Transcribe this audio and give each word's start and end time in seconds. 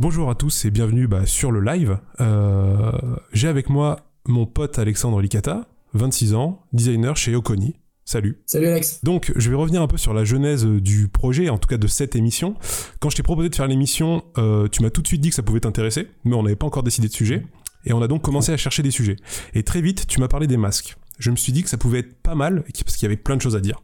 Bonjour 0.00 0.30
à 0.30 0.36
tous 0.36 0.64
et 0.64 0.70
bienvenue 0.70 1.08
bah, 1.08 1.26
sur 1.26 1.50
le 1.50 1.60
live. 1.60 1.98
Euh, 2.20 2.92
J'ai 3.32 3.48
avec 3.48 3.68
moi 3.68 4.12
mon 4.28 4.46
pote 4.46 4.78
Alexandre 4.78 5.20
Licata, 5.20 5.66
26 5.94 6.34
ans, 6.34 6.62
designer 6.72 7.16
chez 7.16 7.34
Oconi. 7.34 7.74
Salut. 8.04 8.40
Salut 8.46 8.68
Alex. 8.68 9.00
Donc, 9.02 9.32
je 9.34 9.50
vais 9.50 9.56
revenir 9.56 9.82
un 9.82 9.88
peu 9.88 9.96
sur 9.96 10.14
la 10.14 10.22
genèse 10.22 10.64
du 10.64 11.08
projet, 11.08 11.48
en 11.48 11.58
tout 11.58 11.66
cas 11.66 11.78
de 11.78 11.88
cette 11.88 12.14
émission. 12.14 12.54
Quand 13.00 13.10
je 13.10 13.16
t'ai 13.16 13.24
proposé 13.24 13.48
de 13.48 13.56
faire 13.56 13.66
l'émission, 13.66 14.22
euh, 14.38 14.68
tu 14.68 14.82
m'as 14.82 14.90
tout 14.90 15.02
de 15.02 15.08
suite 15.08 15.20
dit 15.20 15.30
que 15.30 15.34
ça 15.34 15.42
pouvait 15.42 15.58
t'intéresser, 15.58 16.06
mais 16.22 16.36
on 16.36 16.44
n'avait 16.44 16.54
pas 16.54 16.66
encore 16.66 16.84
décidé 16.84 17.08
de 17.08 17.12
sujet. 17.12 17.44
Et 17.84 17.92
on 17.92 18.00
a 18.00 18.06
donc 18.06 18.22
commencé 18.22 18.52
à 18.52 18.56
chercher 18.56 18.84
des 18.84 18.92
sujets. 18.92 19.16
Et 19.52 19.64
très 19.64 19.80
vite, 19.80 20.06
tu 20.06 20.20
m'as 20.20 20.28
parlé 20.28 20.46
des 20.46 20.56
masques. 20.56 20.96
Je 21.18 21.32
me 21.32 21.36
suis 21.36 21.52
dit 21.52 21.64
que 21.64 21.68
ça 21.68 21.76
pouvait 21.76 21.98
être 21.98 22.22
pas 22.22 22.36
mal, 22.36 22.62
parce 22.84 22.96
qu'il 22.96 23.02
y 23.02 23.06
avait 23.06 23.16
plein 23.16 23.36
de 23.36 23.42
choses 23.42 23.56
à 23.56 23.60
dire. 23.60 23.82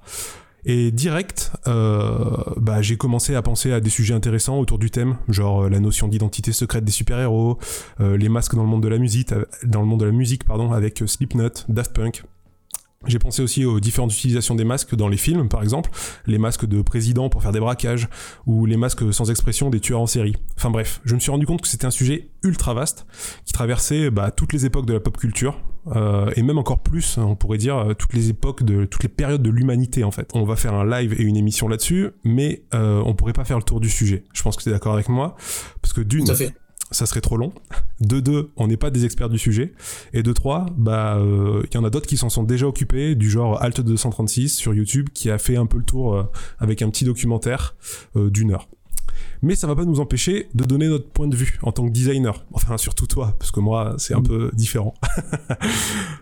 Et 0.67 0.91
direct, 0.91 1.53
euh, 1.67 2.37
bah, 2.57 2.81
j'ai 2.81 2.97
commencé 2.97 3.35
à 3.35 3.43
penser 3.43 3.73
à 3.73 3.81
des 3.81 3.91
sujets 3.91 4.15
intéressants 4.15 4.59
autour 4.59 4.79
du 4.79 4.91
thème, 4.91 5.19
genre 5.29 5.65
euh, 5.65 5.69
la 5.69 5.79
notion 5.79 6.09
d'identité 6.09 6.53
secrète 6.53 6.85
des 6.85 6.93
super-héros, 6.93 7.59
euh, 8.01 8.17
les 8.17 8.31
masques 8.31 8.55
dans 8.55 8.63
le 8.63 8.69
monde 8.69 8.83
de 8.83 8.89
la 8.89 8.99
musique, 8.99 9.33
dans 9.65 9.81
le 9.81 9.87
monde 9.87 10.01
de 10.01 10.07
la 10.07 10.13
musique 10.13 10.45
pardon, 10.45 10.73
avec 10.73 11.03
Slipknot, 11.07 11.51
Daft 11.69 11.93
Punk, 11.93 12.25
j'ai 13.07 13.19
pensé 13.19 13.43
aussi 13.43 13.67
aux 13.67 13.81
différentes 13.81 14.13
utilisations 14.13 14.55
des 14.55 14.65
masques 14.65 14.95
dans 14.95 15.09
les 15.09 15.19
films, 15.19 15.49
par 15.49 15.63
exemple, 15.63 15.91
les 16.27 16.39
masques 16.39 16.65
de 16.65 16.81
président 16.81 17.29
pour 17.29 17.43
faire 17.43 17.53
des 17.53 17.61
braquages, 17.61 18.09
ou 18.47 18.65
les 18.65 18.79
masques 18.79 19.13
sans 19.13 19.31
expression 19.31 19.69
des 19.69 19.81
tueurs 19.81 20.01
en 20.01 20.07
série. 20.07 20.35
Enfin 20.57 20.71
bref, 20.71 21.01
je 21.05 21.15
me 21.15 21.21
suis 21.21 21.31
rendu 21.31 21.47
compte 21.47 21.61
que 21.61 21.69
c'était 21.69 21.87
un 21.87 21.91
sujet 21.91 22.31
ultra 22.43 22.73
vaste, 22.73 23.07
qui 23.45 23.53
traversait 23.53 24.11
bah, 24.11 24.31
toutes 24.31 24.55
les 24.55 24.65
époques 24.65 24.87
de 24.87 24.95
la 24.95 25.01
pop 25.01 25.19
culture, 25.19 25.61
euh, 25.95 26.31
et 26.37 26.43
même 26.43 26.59
encore 26.59 26.83
plus, 26.83 27.19
on 27.19 27.37
pourrait 27.37 27.59
dire, 27.59 27.77
euh, 27.77 27.95
toutes 27.95 28.15
les 28.15 28.31
époques, 28.31 28.63
de 28.63 28.85
toutes 28.85 29.03
les 29.03 29.09
périodes 29.09 29.43
de 29.43 29.51
l'humanité 29.51 30.05
en 30.05 30.11
fait. 30.11 30.31
On 30.35 30.45
va 30.45 30.57
faire 30.57 30.75
un 30.75 30.89
live 30.89 31.15
et 31.19 31.23
une 31.23 31.37
émission 31.37 31.69
là-dessus, 31.69 32.11
mais 32.25 32.65
euh, 32.75 33.03
on 33.05 33.15
pourrait 33.15 33.33
pas 33.33 33.45
faire 33.45 33.59
le 33.59 33.63
tour 33.63 33.81
du 33.81 33.91
sujet. 33.91 34.25
Je 34.33 34.43
pense 34.43 34.57
que 34.57 34.63
tu 34.63 34.69
es 34.69 34.73
d'accord 34.73 34.95
avec 34.95 35.09
moi, 35.09 35.37
parce 35.81 35.93
que 35.93 36.01
d'une 36.01 36.27
ça 36.95 37.07
serait 37.07 37.21
trop 37.21 37.37
long. 37.37 37.53
De 38.01 38.21
deux, 38.21 38.51
on 38.57 38.67
n'est 38.67 38.77
pas 38.77 38.91
des 38.91 39.05
experts 39.05 39.29
du 39.29 39.39
sujet. 39.39 39.73
Et 40.13 40.23
de 40.23 40.33
trois, 40.33 40.67
bah, 40.77 41.17
il 41.19 41.27
euh, 41.27 41.63
y 41.73 41.77
en 41.77 41.85
a 41.85 41.91
d'autres 41.91 42.07
qui 42.07 42.17
s'en 42.17 42.31
sont 42.31 42.45
déjà 42.45 42.67
occupés, 42.67 43.15
du 43.15 43.29
genre 43.31 43.63
Alt 43.63 43.81
236 43.81 44.51
sur 44.51 44.75
YouTube, 44.75 45.09
qui 45.13 45.31
a 45.31 45.39
fait 45.39 45.57
un 45.57 45.67
peu 45.67 45.79
le 45.79 45.85
tour 45.85 46.15
euh, 46.15 46.25
avec 46.59 46.83
un 46.83 46.91
petit 46.91 47.05
documentaire 47.05 47.75
euh, 48.17 48.31
d'une 48.31 48.53
heure 48.53 48.69
mais 49.43 49.55
ça 49.55 49.67
va 49.67 49.75
pas 49.75 49.85
nous 49.85 50.01
empêcher 50.01 50.49
de 50.55 50.65
donner 50.65 50.89
notre 50.89 51.09
point 51.09 51.29
de 51.29 51.37
vue 51.37 51.59
en 51.63 51.73
tant 51.73 51.87
que 51.87 51.93
designer. 51.93 52.45
Enfin, 52.53 52.77
surtout 52.77 53.07
toi, 53.07 53.35
parce 53.39 53.51
que 53.51 53.61
moi, 53.61 53.95
c'est 53.99 54.15
un 54.15 54.21
mm. 54.21 54.29
peu 54.29 54.51
différent. 54.55 54.95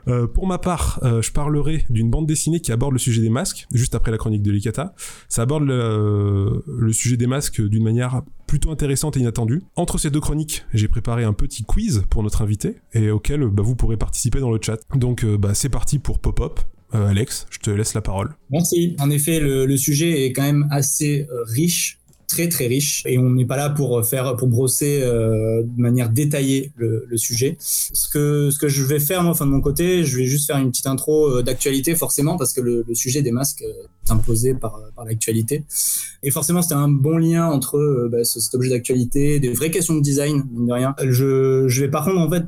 Euh, 0.09 0.27
pour 0.27 0.49
ma 0.49 0.59
part, 0.59 0.99
euh, 1.05 1.23
je 1.23 1.31
parlerai 1.31 1.85
d'une 1.89 2.11
bande 2.11 2.27
dessinée 2.27 2.61
qui 2.61 2.73
aborde 2.73 2.93
le 2.93 2.99
sujet 2.99 3.23
des 3.23 3.31
masques, 3.31 3.69
juste 3.73 3.95
après 3.95 4.11
la 4.11 4.19
chronique 4.19 4.43
de 4.43 4.51
Likata. 4.51 4.95
Ça 5.29 5.43
aborde 5.43 5.63
le, 5.65 6.93
sujet 6.93 7.17
des 7.17 7.29
masques 7.29 7.63
d'une 7.63 7.85
manière 7.85 8.23
plutôt 8.49 8.73
intéressante 8.73 9.17
et 9.17 9.21
inattendue. 9.21 9.63
Entre 9.77 9.99
ces 9.99 10.11
deux 10.11 10.21
chroniques, 10.21 10.65
j'ai 10.75 10.89
préparé 10.89 11.23
un 11.23 11.33
petit 11.33 11.63
quiz 11.63 12.03
pour 12.11 12.25
notre 12.25 12.43
invité, 12.43 12.79
et 12.95 13.11
auquel 13.11 13.47
bah, 13.47 13.63
vous 13.63 13.77
pourrez 13.77 13.97
participer 13.97 14.41
dans 14.41 14.51
le 14.51 14.59
chat. 14.61 14.81
Donc, 14.97 15.25
euh, 15.25 15.39
bah, 15.39 15.55
c'est 15.55 15.69
parti 15.69 16.01
pour 16.01 16.19
Pop-Up. 16.19 16.59
Alex, 16.93 17.47
je 17.51 17.59
te 17.59 17.71
laisse 17.71 17.95
la 17.95 18.03
parole. 18.03 18.35
Merci. 18.51 18.97
En 18.99 19.09
effet, 19.09 19.41
le 19.41 19.77
sujet 19.79 20.27
est 20.27 20.33
quand 20.33 20.43
même 20.43 20.67
assez 20.71 21.27
riche 21.47 22.02
très 22.33 22.49
très 22.49 22.67
riche 22.67 23.03
et 23.05 23.19
on 23.19 23.31
n'est 23.31 23.45
pas 23.45 23.59
là 23.59 23.69
pour 23.69 24.05
faire 24.07 24.37
pour 24.37 24.49
brosser 24.49 25.03
euh, 25.03 25.63
de 25.63 25.81
manière 25.81 26.09
détaillée 26.09 26.73
le, 26.77 27.07
sujet. 27.17 27.57
Ce 27.61 28.09
que 28.09 28.51
ce 28.51 28.59
que 28.59 28.69
je 28.69 28.83
vais 28.85 28.99
faire 28.99 29.23
moi, 29.23 29.33
enfin 29.33 29.45
de 29.45 29.51
mon 29.51 29.61
côté, 29.61 30.03
je 30.03 30.17
vais 30.17 30.25
juste 30.25 30.47
faire 30.47 30.57
une 30.57 30.71
petite 30.71 30.87
intro 30.87 31.27
euh, 31.27 31.43
d'actualité 31.43 31.95
forcément 31.95 32.39
parce 32.39 32.55
que 32.55 32.63
le, 32.63 32.85
sujet 32.95 33.21
des 33.21 33.33
masques 33.33 33.63
euh, 33.63 34.07
est 34.07 34.11
imposé 34.11 34.55
par 34.55 34.81
par 34.97 35.05
l'actualité 35.05 35.65
et 36.23 36.31
forcément 36.31 36.63
c'était 36.63 36.75
un 36.75 36.89
bon 36.89 37.19
lien 37.19 37.47
entre 37.47 38.09
bah, 38.11 38.25
cet 38.25 38.55
objet 38.55 38.71
d'actualité, 38.71 39.39
des 39.39 39.53
vraies 39.53 39.71
questions 39.71 39.95
de 39.95 40.01
design 40.01 40.45
mine 40.51 40.67
de 40.67 40.73
rien. 40.73 40.95
Je 41.03 41.69
je 41.69 41.81
vais 41.83 41.89
par 41.89 42.05
contre 42.07 42.19
en 42.19 42.31
fait 42.31 42.45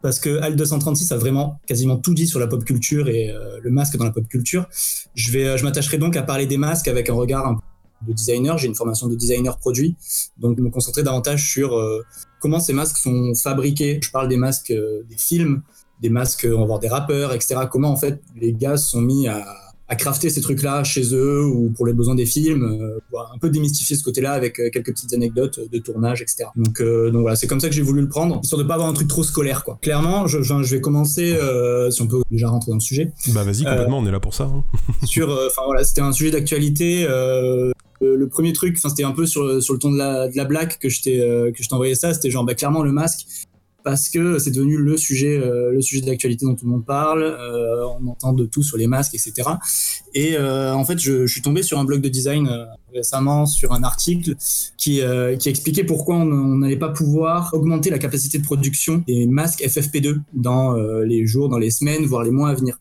parce 0.00 0.18
que 0.18 0.40
AL 0.40 0.56
236 0.56 1.12
a 1.12 1.18
vraiment 1.18 1.60
quasiment 1.66 1.98
tout 1.98 2.14
dit 2.14 2.26
sur 2.26 2.40
la 2.40 2.46
pop 2.46 2.64
culture 2.64 3.10
et 3.10 3.34
le 3.62 3.70
masque 3.70 3.98
dans 3.98 4.06
la 4.06 4.12
pop 4.12 4.26
culture. 4.26 4.66
Je 5.14 5.30
vais, 5.30 5.58
je 5.58 5.64
m'attacherai 5.64 5.98
donc 5.98 6.16
à 6.16 6.22
parler 6.22 6.46
des 6.46 6.56
masques 6.56 6.88
avec 6.88 7.10
un 7.10 7.14
regard 7.14 7.46
un 7.46 7.54
peu 7.56 7.60
de 8.06 8.12
designer, 8.12 8.58
j'ai 8.58 8.66
une 8.66 8.74
formation 8.74 9.08
de 9.08 9.14
designer 9.14 9.58
produit, 9.58 9.96
donc 10.38 10.58
me 10.58 10.70
concentrer 10.70 11.02
davantage 11.02 11.50
sur 11.50 11.76
euh, 11.76 12.04
comment 12.40 12.60
ces 12.60 12.72
masques 12.72 12.98
sont 12.98 13.34
fabriqués. 13.34 14.00
Je 14.02 14.10
parle 14.10 14.28
des 14.28 14.36
masques 14.36 14.70
euh, 14.70 15.02
des 15.08 15.16
films, 15.16 15.62
des 16.00 16.10
masques, 16.10 16.46
on 16.50 16.60
va 16.60 16.66
voir 16.66 16.78
des 16.78 16.88
rappeurs, 16.88 17.32
etc. 17.34 17.62
Comment 17.70 17.90
en 17.90 17.96
fait 17.96 18.22
les 18.36 18.52
gars 18.52 18.76
sont 18.76 19.00
mis 19.00 19.28
à, 19.28 19.44
à 19.90 19.96
crafter 19.96 20.30
ces 20.30 20.40
trucs-là 20.40 20.84
chez 20.84 21.14
eux 21.14 21.44
ou 21.44 21.70
pour 21.70 21.86
les 21.86 21.92
besoins 21.92 22.14
des 22.14 22.24
films, 22.24 22.62
euh, 22.64 23.18
un 23.34 23.38
peu 23.38 23.50
démystifier 23.50 23.96
ce 23.96 24.02
côté-là 24.02 24.32
avec 24.32 24.54
quelques 24.54 24.92
petites 24.92 25.12
anecdotes 25.12 25.60
de 25.70 25.78
tournage, 25.78 26.22
etc. 26.22 26.44
Donc, 26.56 26.80
donc 26.80 27.20
voilà, 27.20 27.36
c'est 27.36 27.46
comme 27.46 27.60
ça 27.60 27.68
que 27.68 27.74
j'ai 27.74 27.82
voulu 27.82 28.00
le 28.00 28.08
prendre, 28.08 28.40
histoire 28.42 28.62
de 28.62 28.66
pas 28.66 28.74
avoir 28.74 28.88
un 28.88 28.94
truc 28.94 29.08
trop 29.08 29.22
scolaire, 29.22 29.64
quoi. 29.64 29.78
Clairement, 29.82 30.26
je, 30.26 30.42
je, 30.42 30.74
vais 30.74 30.80
commencer, 30.80 31.38
si 31.90 32.02
on 32.02 32.06
peut 32.06 32.22
déjà 32.30 32.48
rentrer 32.48 32.70
dans 32.70 32.76
le 32.76 32.80
sujet. 32.80 33.12
Bah 33.28 33.44
vas-y, 33.44 33.64
complètement, 33.64 33.98
on 33.98 34.06
est 34.06 34.12
là 34.12 34.20
pour 34.20 34.34
ça. 34.34 34.44
Hein. 34.44 34.64
sur, 35.04 35.28
enfin 35.28 35.62
voilà, 35.66 35.84
c'était 35.84 36.00
un 36.00 36.12
sujet 36.12 36.30
d'actualité 36.30 37.06
le, 38.00 38.28
premier 38.28 38.52
truc, 38.52 38.76
enfin 38.78 38.88
c'était 38.88 39.04
un 39.04 39.12
peu 39.12 39.26
sur, 39.26 39.62
sur 39.62 39.74
le 39.74 39.78
ton 39.78 39.92
de 39.92 39.98
la, 39.98 40.28
de 40.28 40.36
la 40.36 40.44
blague 40.44 40.78
que 40.78 40.88
je 40.88 41.02
t'ai 41.02 41.20
euh, 41.20 41.52
que 41.52 41.62
je 41.62 41.68
t'envoyais 41.68 41.94
ça, 41.94 42.14
c'était 42.14 42.30
genre 42.30 42.44
bah, 42.44 42.54
clairement 42.54 42.82
le 42.82 42.92
masque 42.92 43.26
parce 43.82 44.08
que 44.08 44.38
c'est 44.38 44.50
devenu 44.50 44.76
le 44.76 44.96
sujet 44.96 45.38
euh, 45.38 45.72
le 45.72 45.80
sujet 45.80 46.02
d'actualité 46.02 46.46
dont 46.46 46.54
tout 46.54 46.64
le 46.64 46.72
monde 46.72 46.84
parle, 46.84 47.22
euh, 47.22 47.84
on 48.00 48.08
entend 48.08 48.32
de 48.32 48.44
tout 48.44 48.62
sur 48.62 48.76
les 48.76 48.86
masques, 48.86 49.14
etc. 49.14 49.48
Et 50.14 50.36
en 50.38 50.84
fait, 50.84 50.98
je, 50.98 51.26
suis 51.26 51.42
tombé 51.42 51.62
sur 51.62 51.78
un 51.78 51.84
blog 51.84 52.00
de 52.00 52.08
design 52.08 52.50
récemment 52.92 53.46
sur 53.46 53.72
un 53.72 53.84
article 53.84 54.34
qui 54.76 55.00
qui 55.38 55.48
expliquait 55.48 55.84
pourquoi 55.84 56.16
on 56.16 56.56
n'allait 56.56 56.76
pas 56.76 56.88
pouvoir 56.88 57.54
augmenter 57.54 57.90
la 57.90 57.98
capacité 57.98 58.38
de 58.38 58.42
production 58.42 59.04
des 59.06 59.26
masques 59.26 59.62
FFP2 59.62 60.16
dans 60.34 60.74
les 61.02 61.26
jours, 61.26 61.48
dans 61.48 61.58
les 61.58 61.70
semaines, 61.70 62.04
voire 62.06 62.24
les 62.24 62.32
mois 62.32 62.50
à 62.50 62.54
venir. 62.54 62.78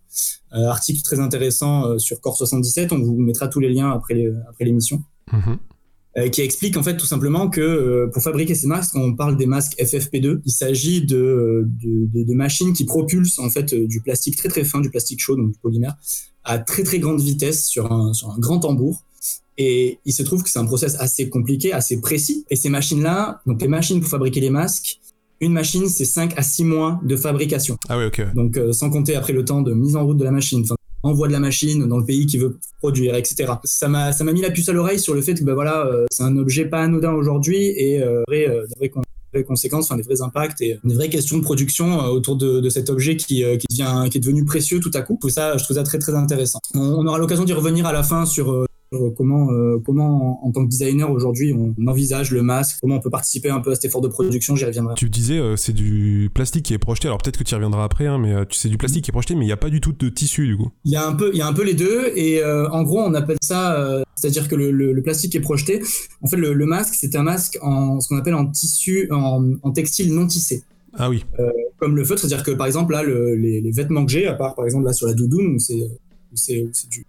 article 0.52 1.02
très 1.04 1.20
intéressant 1.20 2.00
sur 2.00 2.20
Core 2.20 2.38
77, 2.38 2.92
on 2.94 3.00
vous 3.00 3.18
mettra 3.18 3.48
tous 3.48 3.60
les 3.60 3.70
liens 3.70 3.92
après 3.92 4.16
l'émission. 4.60 5.04
Mhm. 5.32 5.60
Euh, 6.18 6.28
qui 6.28 6.42
explique 6.42 6.76
en 6.76 6.82
fait 6.82 6.98
tout 6.98 7.06
simplement 7.06 7.52
que 7.52 7.62
euh, 7.62 8.08
pour 8.12 8.24
fabriquer 8.24 8.56
ces 8.56 8.66
masques, 8.66 8.94
quand 8.94 9.02
on 9.02 9.14
parle 9.14 9.38
des 9.38 9.46
masques 9.46 9.78
FFP2, 9.80 10.42
il 10.44 10.52
s'agit 10.52 11.06
de, 11.06 11.68
de, 11.68 12.24
de, 12.24 12.34
machines 12.34 12.74
qui 12.74 12.84
propulsent 12.84 13.38
en 13.38 13.52
fait 13.52 13.74
euh, 13.74 13.86
du 13.86 14.02
plastique 14.02 14.36
très 14.36 14.50
très 14.50 14.64
fin, 14.64 14.82
du 14.82 14.90
plastique 14.90 15.22
chaud, 15.22 15.36
donc 15.36 15.52
du 15.52 15.60
polymère, 15.60 15.98
à 16.44 16.58
très 16.58 16.82
très 16.82 16.98
grande 16.98 17.22
vitesse 17.22 17.68
sur 17.68 17.92
un, 17.92 18.14
sur 18.14 18.32
un 18.32 18.40
grand 18.40 18.58
tambour. 18.58 19.04
Et 19.60 20.00
il 20.04 20.14
se 20.14 20.24
trouve 20.24 20.42
que 20.42 20.50
c'est 20.50 20.58
un 20.58 20.66
process 20.66 20.96
assez 20.96 21.30
compliqué, 21.30 21.74
assez 21.74 22.02
précis. 22.02 22.44
Et 22.50 22.56
ces 22.56 22.70
machines-là, 22.70 23.42
donc 23.46 23.62
les 23.62 23.68
machines 23.68 24.00
pour 24.00 24.10
fabriquer 24.10 24.40
les 24.40 24.50
masques, 24.50 25.00
une 25.42 25.54
machine, 25.54 25.88
c'est 25.88 26.06
5 26.06 26.34
à 26.40 26.42
6 26.42 26.64
mois 26.64 27.00
de 27.04 27.16
fabrication. 27.18 27.78
Ah 27.88 28.00
oui, 28.00 28.06
ok. 28.06 28.34
Donc, 28.34 28.60
sans 28.72 28.90
compter 28.90 29.16
après 29.16 29.32
le 29.32 29.46
temps 29.46 29.62
de 29.62 29.74
mise 29.74 29.96
en 29.96 30.06
route 30.06 30.18
de 30.18 30.24
la 30.24 30.32
machine 30.32 30.66
envoie 31.04 31.28
de 31.28 31.34
la 31.34 31.40
machine 31.40 31.88
dans 31.88 31.98
le 31.98 32.06
pays 32.06 32.26
qui 32.26 32.38
veut 32.38 32.58
produire, 32.80 33.16
etc. 33.16 33.54
Ça 33.64 33.88
m'a 33.88 34.12
ça 34.12 34.24
m'a 34.24 34.34
mis 34.34 34.42
la 34.42 34.52
puce 34.52 34.70
à 34.70 34.74
l'oreille 34.74 35.00
sur 35.00 35.14
le 35.14 35.22
fait 35.22 35.36
que 35.36 35.44
bah 35.44 35.54
voilà, 35.54 35.86
euh, 35.86 36.06
c'est 36.12 36.24
un 36.24 36.38
objet 36.38 36.66
pas 36.66 36.82
anodin 36.82 37.14
aujourd'hui 37.14 37.58
et 37.58 38.02
euh, 38.02 38.24
euh 38.32 38.66
des 38.80 38.92
vraies 39.32 39.44
conséquences, 39.44 39.86
enfin 39.86 39.96
des 39.96 40.04
vrais 40.04 40.22
impacts 40.22 40.60
et 40.62 40.80
une 40.84 40.94
vraie 40.94 41.10
question 41.10 41.38
de 41.38 41.44
production 41.44 42.02
euh, 42.02 42.08
autour 42.08 42.36
de, 42.36 42.60
de, 42.60 42.70
cet 42.70 42.90
objet 42.90 43.16
qui, 43.16 43.44
qui 43.44 43.68
devient 43.70 44.10
qui 44.10 44.18
est 44.18 44.22
devenu 44.22 44.44
précieux 44.44 44.80
tout 44.80 44.92
à 44.94 45.02
coup. 45.02 45.20
Ça, 45.30 45.58
je 45.58 45.64
trouve 45.64 45.78
ça 45.78 45.84
très 45.84 46.00
très 46.00 46.16
intéressant. 46.16 46.60
On 46.74 47.06
aura 47.06 47.18
l'occasion 47.18 47.44
d'y 47.44 47.54
revenir 47.54 47.86
à 47.86 47.94
la 47.94 48.04
fin 48.04 48.26
sur 48.26 48.66
comment, 49.16 49.52
euh, 49.52 49.78
comment 49.86 50.46
en, 50.46 50.52
tant 50.52 50.64
que 50.64 50.70
designer 50.70 51.10
aujourd'hui 51.12 51.54
on 51.54 51.76
envisage 51.88 52.32
le 52.32 52.42
masque, 52.42 52.78
comment 52.82 52.96
on 52.96 53.00
peut 53.00 53.10
participer 53.10 53.50
un 53.50 53.60
peu 53.60 53.72
à 53.72 53.76
cet 53.76 53.86
effort 53.86 54.02
de 54.02 54.08
production, 54.08 54.56
j'y 54.56 54.66
reviendrai. 54.66 54.96
Tu 54.96 55.10
disais 55.10 55.38
euh, 55.38 55.56
c'est 55.56 55.74
du 55.74 56.30
plastique 56.34 56.66
qui 56.66 56.74
est 56.74 56.80
projeté, 56.80 57.08
alors 57.08 57.20
peut-être 57.20 57.38
que 57.38 57.44
tu 57.44 57.52
y 57.52 57.56
reviendras 57.56 57.84
après, 57.84 58.08
hein, 58.08 58.18
mais 58.18 58.34
euh, 58.34 58.46
tu 58.46 58.58
sais 58.58 58.70
du 58.70 58.78
plastique 58.78 59.04
qui 59.04 59.12
est 59.12 59.14
projeté, 59.14 59.36
mais 59.36 59.46
il 59.46 59.48
n'y 59.48 59.54
a 59.54 59.58
pas 59.58 59.70
du 59.70 59.82
tout 59.82 59.92
de 59.92 60.10
tissu 60.10 60.48
du 60.48 60.58
coup. 60.58 60.70
Il 60.86 60.92
y 60.92 60.96
a 60.96 61.08
un 61.08 61.14
peu, 61.14 61.30
il 61.34 61.38
y 61.38 61.42
a 61.42 61.48
un 61.48 61.54
peu 61.54 61.64
les 61.64 61.76
deux, 61.76 62.12
et 62.16 62.44
en 62.44 62.84
gros 62.84 63.00
on 63.00 63.14
appelle 63.14 63.38
ça, 63.42 64.04
c'est-à-dire 64.16 64.48
que 64.48 64.56
le, 64.56 64.72
le, 64.72 65.02
plastique 65.02 65.36
est 65.36 65.42
projeté. 65.42 65.82
En 66.22 66.28
fait 66.28 66.38
le, 66.38 66.66
masque 66.66 66.96
c'est 66.96 67.16
un 67.16 67.24
masque 67.24 67.58
en 67.62 68.00
ce 68.00 68.10
qu'on 68.10 68.18
appelle 68.18 68.36
en 68.36 68.48
tissu, 68.48 69.08
en, 69.12 69.54
en, 69.62 69.72
textile 69.72 70.14
non 70.14 70.28
tissé. 70.28 70.64
Ah 70.94 71.10
oui. 71.10 71.24
comme 71.78 71.96
le 71.96 72.04
feutre, 72.04 72.22
c'est-à-dire 72.22 72.44
que 72.44 72.52
par 72.52 72.68
exemple 72.68 72.94
là 72.94 73.04
les, 73.04 73.62
les, 73.62 73.72
vêtements 73.72 74.06
que 74.06 74.12
j'ai, 74.12 74.28
à 74.28 74.34
part 74.34 74.56
par 74.56 74.66
exemple 74.66 74.86
là 74.86 74.94
sur 74.94 75.08
la 75.08 75.14
doudoune, 75.14 75.60
c'est 75.60 75.90
c'est 76.34 76.70
du 76.90 77.06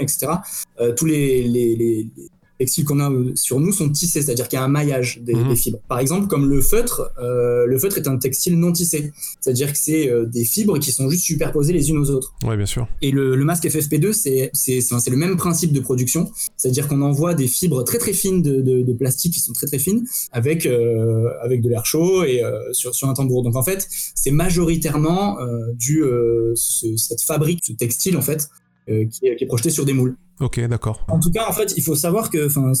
etc. 0.00 0.32
Euh, 0.80 0.92
tous 0.92 1.06
les, 1.06 1.42
les, 1.48 2.08
textiles 2.56 2.84
qu'on 2.84 3.00
a 3.00 3.10
euh, 3.10 3.32
sur 3.34 3.58
nous 3.58 3.72
sont 3.72 3.90
tissés, 3.90 4.22
c'est-à-dire 4.22 4.46
qu'il 4.46 4.56
y 4.56 4.62
a 4.62 4.64
un 4.64 4.68
maillage 4.68 5.20
des, 5.22 5.34
mhm. 5.34 5.56
fibres. 5.56 5.80
Par 5.88 5.98
exemple, 5.98 6.28
comme 6.28 6.48
le 6.48 6.60
feutre, 6.60 7.10
euh, 7.18 7.66
le 7.66 7.76
feutre 7.80 7.98
est 7.98 8.06
un 8.06 8.16
textile 8.16 8.56
non 8.56 8.70
tissé, 8.70 9.12
c'est-à-dire 9.40 9.72
que 9.72 9.78
c'est 9.78 10.08
des 10.26 10.44
fibres 10.44 10.78
qui 10.78 10.92
sont 10.92 11.10
juste 11.10 11.24
superposées 11.24 11.72
les 11.72 11.90
unes 11.90 11.98
aux 11.98 12.10
autres. 12.10 12.32
Oui, 12.46 12.56
bien 12.56 12.64
sûr. 12.64 12.86
Et 13.02 13.10
le, 13.10 13.36
masque 13.44 13.64
FFP2, 13.64 14.12
c'est 14.12 14.52
le 15.10 15.16
même 15.16 15.36
principe 15.36 15.72
de 15.72 15.80
production, 15.80 16.30
c'est-à-dire 16.56 16.86
qu'on 16.86 17.02
envoie 17.02 17.34
des 17.34 17.48
fibres 17.48 17.82
très 17.82 17.98
très 17.98 18.12
fines 18.12 18.40
de, 18.40 18.60
de, 18.60 18.92
plastique 18.92 19.34
qui 19.34 19.40
sont 19.40 19.52
très 19.52 19.66
très 19.66 19.80
fines 19.80 20.06
avec 20.30 20.66
avec 21.42 21.60
de 21.60 21.68
l'air 21.68 21.84
chaud 21.84 22.22
et 22.22 22.40
sur, 22.70 22.94
sur 22.94 23.08
un 23.08 23.14
tambour. 23.14 23.42
Donc 23.42 23.56
en 23.56 23.64
fait, 23.64 23.88
c'est 24.14 24.30
majoritairement 24.30 25.38
du 25.74 26.04
cette 26.54 27.22
fabrique, 27.22 27.64
ce 27.64 27.72
textile 27.72 28.16
en 28.16 28.22
fait, 28.22 28.48
euh, 28.88 29.06
qui, 29.06 29.26
est, 29.26 29.46
projeté 29.46 29.70
sur 29.70 29.84
des 29.84 29.92
moules. 29.92 30.16
Ok, 30.40 30.60
d'accord. 30.66 31.06
En 31.08 31.20
tout 31.20 31.30
cas, 31.30 31.48
en 31.48 31.52
fait, 31.52 31.74
il 31.76 31.82
faut 31.82 31.94
savoir 31.94 32.28
que, 32.28 32.38
euh, 32.38 32.74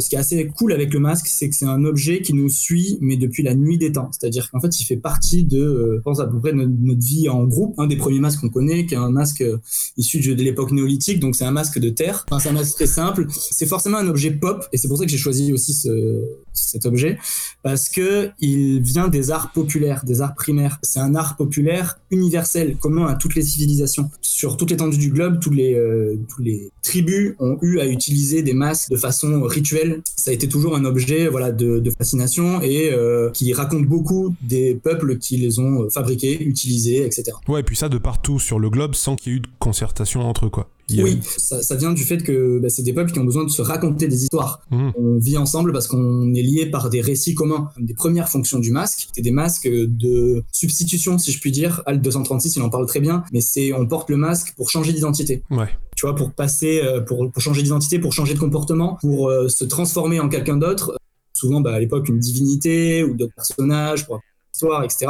ce 0.00 0.08
qui 0.08 0.14
est 0.14 0.18
assez 0.18 0.46
cool 0.58 0.74
avec 0.74 0.92
le 0.92 1.00
masque, 1.00 1.26
c'est 1.26 1.48
que 1.48 1.54
c'est 1.54 1.64
un 1.64 1.84
objet 1.84 2.20
qui 2.20 2.34
nous 2.34 2.50
suit, 2.50 2.98
mais 3.00 3.16
depuis 3.16 3.42
la 3.42 3.54
nuit 3.54 3.78
des 3.78 3.92
temps. 3.92 4.10
C'est-à-dire 4.12 4.50
qu'en 4.50 4.60
fait, 4.60 4.78
il 4.78 4.84
fait 4.84 4.98
partie 4.98 5.42
de, 5.42 5.58
euh, 5.58 5.94
je 5.96 6.02
pense 6.02 6.20
à 6.20 6.26
peu 6.26 6.38
près 6.38 6.52
notre, 6.52 6.70
notre, 6.80 7.00
vie 7.00 7.30
en 7.30 7.44
groupe. 7.44 7.74
Un 7.78 7.86
des 7.86 7.96
premiers 7.96 8.20
masques 8.20 8.40
qu'on 8.40 8.50
connaît, 8.50 8.84
qui 8.84 8.92
est 8.92 8.98
un 8.98 9.10
masque 9.10 9.40
euh, 9.40 9.56
issu 9.96 10.20
de, 10.20 10.42
l'époque 10.42 10.72
néolithique, 10.72 11.18
donc 11.18 11.34
c'est 11.34 11.46
un 11.46 11.50
masque 11.50 11.78
de 11.78 11.88
terre. 11.88 12.26
Enfin, 12.30 12.40
c'est 12.40 12.50
un 12.50 12.52
masque 12.52 12.74
très 12.74 12.86
simple. 12.86 13.26
C'est 13.30 13.66
forcément 13.66 13.96
un 13.96 14.08
objet 14.08 14.30
pop, 14.30 14.68
et 14.72 14.76
c'est 14.76 14.88
pour 14.88 14.98
ça 14.98 15.04
que 15.06 15.10
j'ai 15.10 15.18
choisi 15.18 15.50
aussi 15.52 15.72
ce, 15.72 16.22
cet 16.52 16.84
objet, 16.84 17.18
parce 17.62 17.88
que 17.88 18.28
il 18.40 18.82
vient 18.82 19.08
des 19.08 19.30
arts 19.30 19.52
populaires, 19.52 20.04
des 20.04 20.20
arts 20.20 20.34
primaires. 20.34 20.78
C'est 20.82 21.00
un 21.00 21.14
art 21.14 21.36
populaire 21.36 21.98
universel, 22.10 22.76
commun 22.76 23.06
à 23.06 23.14
toutes 23.14 23.34
les 23.34 23.42
civilisations. 23.42 24.10
Sur 24.20 24.58
toute 24.58 24.70
l'étendue 24.70 24.98
du 24.98 25.10
globe, 25.10 25.40
tous 25.40 25.50
les, 25.50 25.80
tous 26.28 26.42
les 26.42 26.70
tribus 26.82 27.34
ont 27.38 27.58
eu 27.62 27.78
à 27.80 27.86
utiliser 27.86 28.42
des 28.42 28.54
masques 28.54 28.90
de 28.90 28.96
façon 28.96 29.42
rituelle. 29.42 30.02
Ça 30.16 30.30
a 30.30 30.34
été 30.34 30.48
toujours 30.48 30.76
un 30.76 30.84
objet 30.84 31.28
voilà, 31.28 31.52
de, 31.52 31.78
de 31.78 31.90
fascination 31.90 32.60
et 32.60 32.90
euh, 32.92 33.30
qui 33.30 33.52
raconte 33.52 33.86
beaucoup 33.86 34.34
des 34.42 34.74
peuples 34.74 35.18
qui 35.18 35.36
les 35.36 35.58
ont 35.58 35.88
fabriqués, 35.90 36.42
utilisés, 36.42 37.04
etc. 37.06 37.32
Ouais, 37.48 37.60
et 37.60 37.62
puis 37.62 37.76
ça 37.76 37.88
de 37.88 37.98
partout 37.98 38.38
sur 38.38 38.58
le 38.58 38.70
globe 38.70 38.94
sans 38.94 39.16
qu'il 39.16 39.32
y 39.32 39.34
ait 39.34 39.38
eu 39.38 39.40
de 39.40 39.48
concertation 39.58 40.20
entre 40.22 40.46
eux, 40.46 40.50
quoi. 40.50 40.68
Oui, 41.00 41.20
ça, 41.38 41.62
ça, 41.62 41.76
vient 41.76 41.92
du 41.92 42.02
fait 42.02 42.18
que 42.18 42.58
bah, 42.58 42.68
c'est 42.68 42.82
des 42.82 42.92
peuples 42.92 43.12
qui 43.12 43.18
ont 43.18 43.24
besoin 43.24 43.44
de 43.44 43.50
se 43.50 43.62
raconter 43.62 44.08
des 44.08 44.24
histoires. 44.24 44.60
Mmh. 44.70 44.90
On 44.96 45.18
vit 45.18 45.38
ensemble 45.38 45.72
parce 45.72 45.86
qu'on 45.86 46.34
est 46.34 46.42
liés 46.42 46.66
par 46.66 46.90
des 46.90 47.00
récits 47.00 47.34
communs. 47.34 47.70
Une 47.78 47.86
des 47.86 47.94
premières 47.94 48.28
fonctions 48.28 48.58
du 48.58 48.70
masque, 48.72 49.08
c'est 49.14 49.22
des 49.22 49.30
masques 49.30 49.68
de 49.68 50.42
substitution, 50.52 51.18
si 51.18 51.32
je 51.32 51.40
puis 51.40 51.50
dire. 51.50 51.82
Alt 51.86 52.02
236, 52.02 52.56
il 52.56 52.62
en 52.62 52.68
parle 52.68 52.86
très 52.86 53.00
bien, 53.00 53.22
mais 53.32 53.40
c'est 53.40 53.72
on 53.72 53.86
porte 53.86 54.10
le 54.10 54.16
masque 54.16 54.54
pour 54.56 54.70
changer 54.70 54.92
d'identité. 54.92 55.42
Ouais. 55.50 55.68
Tu 56.02 56.08
vois, 56.08 56.16
pour 56.16 56.32
passer, 56.32 56.82
pour, 57.06 57.30
pour 57.30 57.40
changer 57.40 57.62
d'identité, 57.62 58.00
pour 58.00 58.12
changer 58.12 58.34
de 58.34 58.40
comportement, 58.40 58.98
pour 59.00 59.28
euh, 59.28 59.46
se 59.46 59.64
transformer 59.64 60.18
en 60.18 60.28
quelqu'un 60.28 60.56
d'autre. 60.56 60.96
Souvent, 61.32 61.60
bah, 61.60 61.74
à 61.74 61.78
l'époque, 61.78 62.08
une 62.08 62.18
divinité 62.18 63.04
ou 63.04 63.14
d'autres 63.14 63.36
personnages, 63.36 64.04
pour 64.04 64.18
histoire, 64.52 64.84
etc. 64.84 65.06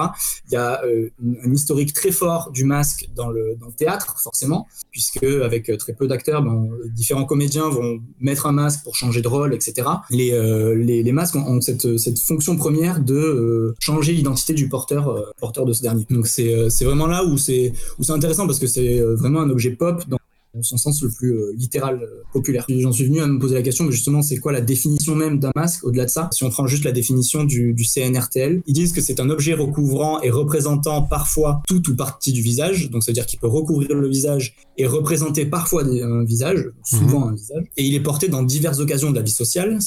Il 0.48 0.52
y 0.52 0.56
a 0.56 0.84
euh, 0.84 1.10
un 1.44 1.52
historique 1.52 1.92
très 1.92 2.10
fort 2.10 2.50
du 2.52 2.64
masque 2.64 3.08
dans 3.14 3.30
le, 3.30 3.56
théâtre, 3.76 4.16
forcément, 4.20 4.66
puisque 4.90 5.22
avec 5.22 5.68
euh, 5.68 5.76
très 5.76 5.92
peu 5.92 6.06
d'acteurs, 6.06 6.42
ben, 6.42 6.68
différents 6.94 7.24
comédiens 7.24 7.68
vont 7.68 8.00
mettre 8.20 8.46
un 8.46 8.52
masque 8.52 8.84
pour 8.84 8.94
changer 8.96 9.22
de 9.22 9.28
rôle, 9.28 9.54
etc. 9.54 9.88
Les, 10.10 10.32
euh, 10.32 11.12
masques 11.12 11.36
ont, 11.36 11.60
cette, 11.60 12.18
fonction 12.18 12.56
première 12.56 13.00
de 13.00 13.14
euh, 13.14 13.74
changer 13.80 14.12
l'identité 14.12 14.54
du 14.54 14.68
porteur, 14.68 15.08
euh, 15.08 15.22
porteur 15.38 15.64
de 15.64 15.72
ce 15.72 15.82
dernier. 15.82 16.06
Donc 16.10 16.26
c'est 16.26 16.84
vraiment 16.84 17.06
là 17.06 17.24
où 17.24 17.38
c'est 17.38 17.72
intéressant 18.08 18.46
parce 18.46 18.58
que 18.58 18.66
c'est 18.66 19.00
vraiment 19.00 19.40
un 19.40 19.50
objet 19.50 19.70
pop 19.70 20.04
dans 20.08 20.18
dans 20.54 20.62
son 20.62 20.76
sens 20.76 21.02
le 21.02 21.10
plus 21.10 21.34
euh, 21.34 21.52
littéral 21.56 22.00
euh, 22.02 22.22
populaire. 22.32 22.66
J'en 22.68 22.92
suis 22.92 23.04
venu 23.04 23.20
à 23.20 23.26
me 23.26 23.38
poser 23.38 23.54
la 23.54 23.62
question, 23.62 23.84
mais 23.84 23.92
justement, 23.92 24.20
c'est 24.22 24.36
quoi 24.36 24.52
la 24.52 24.60
définition 24.60 25.14
même 25.14 25.38
d'un 25.38 25.50
masque 25.56 25.84
au-delà 25.84 26.04
de 26.04 26.10
ça? 26.10 26.28
Si 26.32 26.44
on 26.44 26.50
prend 26.50 26.66
juste 26.66 26.84
la 26.84 26.92
définition 26.92 27.44
du, 27.44 27.72
du, 27.72 27.84
CNRTL, 27.84 28.62
ils 28.66 28.74
disent 28.74 28.92
que 28.92 29.00
c'est 29.00 29.20
un 29.20 29.30
objet 29.30 29.54
recouvrant 29.54 30.20
et 30.20 30.30
représentant 30.30 31.02
parfois 31.02 31.62
tout 31.66 31.90
ou 31.90 31.96
partie 31.96 32.32
du 32.32 32.42
visage, 32.42 32.90
donc 32.90 33.02
c'est-à-dire 33.02 33.26
qu'il 33.26 33.38
peut 33.38 33.48
recouvrir 33.48 33.94
le 33.94 34.08
visage 34.08 34.54
et 34.76 34.86
représenter 34.86 35.46
parfois 35.46 35.84
un 35.84 36.24
visage, 36.24 36.70
souvent 36.84 37.26
mmh. 37.26 37.28
un 37.30 37.34
visage, 37.34 37.64
et 37.76 37.84
il 37.84 37.94
est 37.94 38.00
porté 38.00 38.28
dans 38.28 38.42
diverses 38.42 38.80
occasions 38.80 39.10
de 39.10 39.16
la 39.16 39.22
vie 39.22 39.30
sociale, 39.30 39.78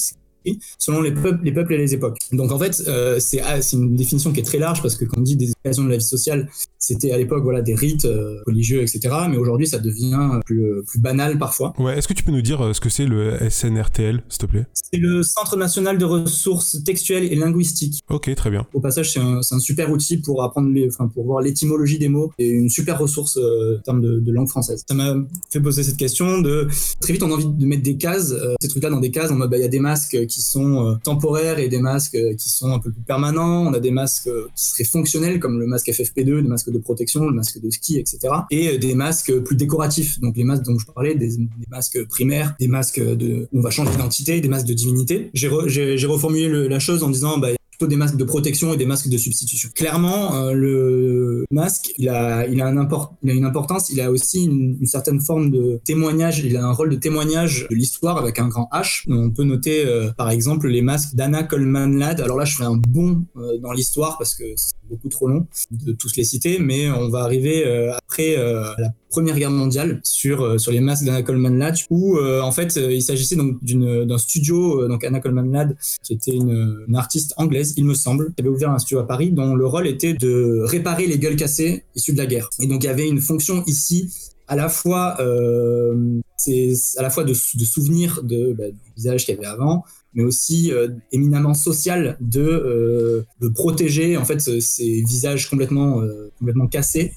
selon 0.78 1.00
les 1.00 1.12
peuples, 1.12 1.44
les 1.44 1.52
peuples 1.52 1.74
et 1.74 1.78
les 1.78 1.94
époques. 1.94 2.18
Donc 2.32 2.52
en 2.52 2.58
fait, 2.58 2.82
euh, 2.86 3.18
c'est 3.18 3.40
une 3.72 3.96
définition 3.96 4.32
qui 4.32 4.40
est 4.40 4.44
très 4.44 4.58
large 4.58 4.82
parce 4.82 4.96
que 4.96 5.04
quand 5.04 5.18
on 5.18 5.22
dit 5.22 5.36
des 5.36 5.52
occasions 5.52 5.84
de 5.84 5.90
la 5.90 5.96
vie 5.96 6.04
sociale, 6.04 6.48
c'était 6.86 7.10
à 7.10 7.18
l'époque 7.18 7.42
voilà 7.42 7.62
des 7.62 7.74
rites 7.74 8.04
euh, 8.04 8.38
religieux, 8.46 8.80
etc. 8.80 9.00
Mais 9.28 9.36
aujourd'hui, 9.36 9.66
ça 9.66 9.78
devient 9.78 10.40
plus, 10.44 10.64
euh, 10.64 10.84
plus 10.86 11.00
banal 11.00 11.36
parfois. 11.36 11.74
Ouais. 11.78 11.98
Est-ce 11.98 12.06
que 12.06 12.12
tu 12.12 12.22
peux 12.22 12.30
nous 12.30 12.42
dire 12.42 12.64
euh, 12.64 12.72
ce 12.74 12.80
que 12.80 12.88
c'est 12.88 13.06
le 13.06 13.36
SNRTL, 13.50 14.22
s'il 14.28 14.38
te 14.38 14.46
plaît? 14.46 14.66
C'est 14.72 14.98
le 14.98 15.24
Centre 15.24 15.56
national 15.56 15.98
de 15.98 16.04
ressources 16.04 16.82
textuelles 16.84 17.24
et 17.24 17.34
linguistiques. 17.34 18.04
Ok, 18.08 18.32
très 18.36 18.50
bien. 18.50 18.66
Au 18.72 18.80
passage, 18.80 19.12
c'est 19.12 19.18
un, 19.18 19.38
un, 19.38 19.58
super 19.58 19.90
outil 19.90 20.18
pour 20.18 20.44
apprendre 20.44 20.70
les, 20.70 20.86
enfin 20.86 21.08
pour 21.08 21.24
voir 21.24 21.40
l'étymologie 21.40 21.98
des 21.98 22.08
mots 22.08 22.32
et 22.38 22.48
une 22.48 22.68
super 22.68 23.00
ressource 23.00 23.36
euh, 23.36 23.78
en 23.78 23.82
termes 23.82 24.00
de, 24.00 24.20
de, 24.20 24.32
langue 24.32 24.48
française. 24.48 24.84
Ça 24.88 24.94
m'a 24.94 25.16
fait 25.50 25.60
poser 25.60 25.82
cette 25.82 25.96
question 25.96 26.40
de 26.40 26.68
très 27.00 27.14
vite 27.14 27.22
on 27.24 27.32
a 27.32 27.34
envie 27.34 27.48
de 27.48 27.66
mettre 27.66 27.82
des 27.82 27.96
cases, 27.96 28.30
euh, 28.30 28.54
ces 28.60 28.68
trucs-là 28.68 28.90
dans 28.90 29.00
des 29.00 29.10
cases. 29.10 29.32
En 29.32 29.34
mode 29.34 29.50
bah 29.50 29.56
il 29.56 29.62
y 29.62 29.64
a 29.64 29.68
des 29.68 29.80
masques 29.80 30.24
qui 30.26 30.40
sont 30.40 30.98
temporaires 31.02 31.58
et 31.58 31.68
des 31.68 31.80
masques 31.80 32.18
qui 32.36 32.50
sont 32.50 32.70
un 32.70 32.78
peu 32.78 32.92
plus 32.92 33.02
permanents. 33.02 33.66
On 33.66 33.72
a 33.72 33.80
des 33.80 33.90
masques 33.90 34.30
qui 34.54 34.64
seraient 34.64 34.84
fonctionnels 34.84 35.40
comme 35.40 35.58
le 35.58 35.66
masque 35.66 35.88
FFP2, 35.88 36.42
des 36.42 36.48
masques 36.48 36.70
de 36.70 36.75
protection, 36.78 37.26
le 37.26 37.34
masque 37.34 37.60
de 37.60 37.70
ski, 37.70 37.98
etc. 37.98 38.18
Et 38.50 38.78
des 38.78 38.94
masques 38.94 39.38
plus 39.40 39.56
décoratifs, 39.56 40.20
donc 40.20 40.36
les 40.36 40.44
masques 40.44 40.64
dont 40.64 40.78
je 40.78 40.86
parlais, 40.86 41.14
des, 41.14 41.30
masques 41.70 42.04
primaires, 42.08 42.54
des 42.58 42.68
masques 42.68 43.00
de, 43.00 43.48
on 43.52 43.60
va 43.60 43.70
changer 43.70 43.90
d'identité, 43.90 44.40
des 44.40 44.48
masques 44.48 44.66
de 44.66 44.74
divinité. 44.74 45.30
J'ai 45.34 45.48
re, 45.48 45.66
reformulé 46.08 46.68
la 46.68 46.78
chose 46.78 47.02
en 47.02 47.10
disant, 47.10 47.38
bah, 47.38 47.48
plutôt 47.76 47.88
des 47.88 47.96
masques 47.96 48.16
de 48.16 48.24
protection 48.24 48.72
et 48.72 48.76
des 48.76 48.86
masques 48.86 49.08
de 49.08 49.18
substitution. 49.18 49.68
Clairement, 49.74 50.34
euh, 50.34 50.52
le 50.52 51.44
masque, 51.50 51.92
il 51.98 52.08
a, 52.08 52.46
un 52.46 52.76
import, 52.76 53.14
il 53.22 53.30
a 53.30 53.34
une 53.34 53.44
importance, 53.44 53.90
il 53.90 54.00
a 54.00 54.10
aussi 54.10 54.44
une, 54.44 54.86
certaine 54.86 55.20
forme 55.20 55.50
de 55.50 55.80
témoignage, 55.84 56.38
il 56.38 56.56
a 56.56 56.64
un 56.64 56.72
rôle 56.72 56.90
de 56.90 56.96
témoignage 56.96 57.66
de 57.70 57.74
l'histoire 57.74 58.16
avec 58.16 58.38
un 58.38 58.48
grand 58.48 58.68
H. 58.72 59.04
On 59.08 59.30
peut 59.30 59.44
noter, 59.44 59.84
euh, 59.84 60.10
par 60.16 60.30
exemple, 60.30 60.68
les 60.68 60.80
masques 60.80 61.14
d'Anna 61.14 61.42
Coleman 61.42 61.98
Ladd. 61.98 62.20
Alors 62.20 62.38
là, 62.38 62.44
je 62.44 62.56
fais 62.56 62.64
un 62.64 62.76
bond 62.76 63.24
euh, 63.36 63.58
dans 63.58 63.72
l'histoire 63.72 64.16
parce 64.16 64.34
que 64.34 64.44
beaucoup 64.88 65.08
trop 65.08 65.28
long 65.28 65.46
de 65.70 65.92
tous 65.92 66.16
les 66.16 66.24
citer, 66.24 66.58
mais 66.58 66.90
on 66.90 67.08
va 67.08 67.20
arriver 67.20 67.66
euh, 67.66 67.94
après 67.96 68.36
euh, 68.36 68.64
la 68.78 68.92
Première 69.08 69.38
Guerre 69.38 69.50
mondiale 69.50 70.00
sur 70.02 70.42
euh, 70.42 70.58
sur 70.58 70.72
les 70.72 70.80
masques 70.80 71.04
d'Anna 71.04 71.22
Coleman 71.22 71.58
Ladd 71.58 71.76
où 71.90 72.18
en 72.18 72.52
fait 72.52 72.76
il 72.76 73.02
s'agissait 73.02 73.36
donc 73.36 73.62
d'un 73.62 74.18
studio 74.18 74.86
donc 74.88 75.04
Anna 75.04 75.20
Coleman 75.20 75.50
Ladd 75.50 75.76
qui 76.02 76.12
était 76.14 76.32
une, 76.32 76.84
une, 76.86 76.96
artiste 76.96 77.32
anglaise 77.36 77.74
il 77.76 77.84
me 77.84 77.94
semble 77.94 78.34
qui 78.34 78.42
avait 78.42 78.48
ouvert 78.48 78.70
un 78.70 78.78
studio 78.78 78.98
à 78.98 79.06
Paris 79.06 79.30
dont 79.30 79.54
le 79.54 79.66
rôle 79.66 79.86
était 79.86 80.14
de 80.14 80.62
réparer 80.64 81.06
les 81.06 81.18
gueules 81.18 81.36
cassées 81.36 81.84
issues 81.94 82.12
de 82.12 82.18
la 82.18 82.26
guerre. 82.26 82.48
Et 82.60 82.66
donc 82.66 82.82
il 82.82 82.86
y 82.86 82.90
avait 82.90 83.08
une 83.08 83.20
fonction 83.20 83.62
ici 83.66 84.12
à 84.48 84.56
la 84.56 84.68
fois 84.68 85.16
à 85.20 87.02
la 87.02 87.10
fois 87.10 87.24
de, 87.24 87.32
de 87.32 87.64
souvenir 87.64 88.22
de 88.22 88.52
bah, 88.52 88.70
du 88.70 88.92
visage 88.96 89.24
qu'il 89.24 89.34
y 89.34 89.38
avait 89.38 89.46
avant 89.46 89.84
mais 90.16 90.24
aussi 90.24 90.72
euh, 90.72 90.88
éminemment 91.12 91.54
social 91.54 92.16
de, 92.20 92.40
euh, 92.40 93.24
de 93.40 93.48
protéger 93.48 94.16
en 94.16 94.24
fait 94.24 94.40
ces 94.40 95.02
visages 95.02 95.48
complètement 95.48 96.02
euh, 96.02 96.32
complètement 96.40 96.66
cassés 96.66 97.12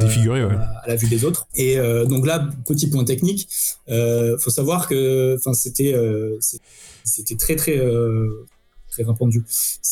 Défiguré, 0.00 0.42
ouais. 0.42 0.54
à, 0.54 0.80
à, 0.84 0.88
la 0.88 0.96
vue 0.96 1.06
des 1.06 1.26
autres. 1.26 1.48
Et 1.54 1.76
donc 2.08 2.26
là, 2.26 2.48
petit 2.64 2.86
point 2.88 3.04
technique, 3.04 3.46
faut 3.86 4.48
savoir 4.48 4.88
que, 4.88 5.36
enfin, 5.36 5.52
c'était, 5.52 5.94
c'était 7.04 7.34
très 7.34 7.56
très 7.56 7.78
très 8.96 9.02
répandu. 9.02 9.44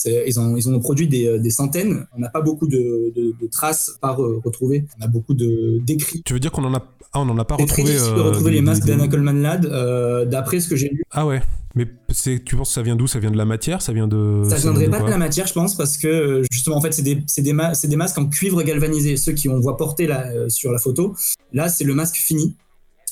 Ils, 0.06 0.40
ont, 0.40 0.56
ils 0.56 0.68
ont 0.68 0.80
produit 0.80 1.08
des, 1.08 1.38
des 1.38 1.50
centaines. 1.50 2.06
On 2.16 2.20
n'a 2.20 2.30
pas 2.30 2.40
beaucoup 2.40 2.66
de, 2.66 3.12
de, 3.14 3.34
de 3.40 3.46
traces 3.46 3.96
par 4.00 4.22
euh, 4.22 4.40
retrouver. 4.44 4.86
On 4.98 5.04
a 5.04 5.08
beaucoup 5.08 5.34
de 5.34 5.78
d'écrits. 5.82 6.22
Tu 6.24 6.32
veux 6.32 6.40
dire 6.40 6.52
qu'on 6.52 6.64
en 6.64 6.74
a 6.74 6.82
ah, 7.14 7.20
on 7.20 7.26
n'en 7.26 7.38
a 7.38 7.44
pas 7.44 7.54
retrouvé. 7.54 7.96
Euh, 7.96 8.16
de 8.16 8.20
retrouver 8.20 8.50
les 8.50 8.60
masques 8.60 8.84
d'Anna 8.84 9.06
Coleman 9.06 9.40
Ladd, 9.40 9.66
euh, 9.66 10.24
d'après 10.24 10.58
ce 10.58 10.68
que 10.68 10.74
j'ai 10.74 10.88
lu. 10.88 11.04
Ah 11.12 11.24
ouais. 11.24 11.40
Mais 11.76 11.86
tu 12.08 12.56
penses 12.56 12.68
que 12.68 12.74
ça 12.74 12.82
vient 12.82 12.96
d'où? 12.96 13.06
Ça 13.06 13.20
vient 13.20 13.30
de 13.30 13.36
la 13.36 13.44
matière? 13.44 13.82
Ça 13.82 13.92
vient 13.92 14.08
de. 14.08 14.42
Ça 14.48 14.56
viendrait 14.56 14.88
pas 14.88 15.00
de 15.00 15.10
la 15.10 15.16
matière, 15.16 15.46
je 15.46 15.52
pense, 15.52 15.76
parce 15.76 15.96
que 15.96 16.42
justement, 16.50 16.76
en 16.76 16.80
fait, 16.80 16.92
c'est 16.92 17.02
des, 17.02 17.14
des, 17.14 17.52
ma 17.52 17.72
des, 17.72 17.96
masques 17.96 18.18
en 18.18 18.26
cuivre 18.26 18.60
galvanisé. 18.64 19.16
Ceux 19.16 19.32
qui 19.32 19.48
on 19.48 19.60
voit 19.60 19.76
porter 19.76 20.08
là, 20.08 20.26
euh, 20.26 20.48
sur 20.48 20.72
la 20.72 20.78
photo, 20.78 21.14
là, 21.52 21.68
c'est 21.68 21.84
le 21.84 21.94
masque 21.94 22.16
fini 22.16 22.56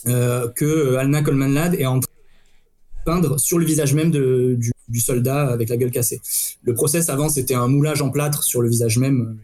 euh, 0.08 0.48
que 0.48 0.96
Anna 0.96 1.22
Coleman 1.22 1.54
Ladd 1.54 1.74
est 1.76 1.86
en 1.86 2.00
train 2.00 2.10
de 2.10 3.04
peindre 3.04 3.38
sur 3.38 3.60
le 3.60 3.64
visage 3.64 3.94
même 3.94 4.10
de, 4.10 4.56
du, 4.58 4.72
du, 4.88 5.00
soldat 5.00 5.48
avec 5.48 5.68
la 5.68 5.76
gueule 5.76 5.92
cassée. 5.92 6.20
Le 6.64 6.74
process 6.74 7.08
avant, 7.08 7.28
c'était 7.28 7.54
un 7.54 7.68
moulage 7.68 8.02
en 8.02 8.10
plâtre 8.10 8.42
sur 8.42 8.62
le 8.62 8.68
visage 8.68 8.98
même 8.98 9.38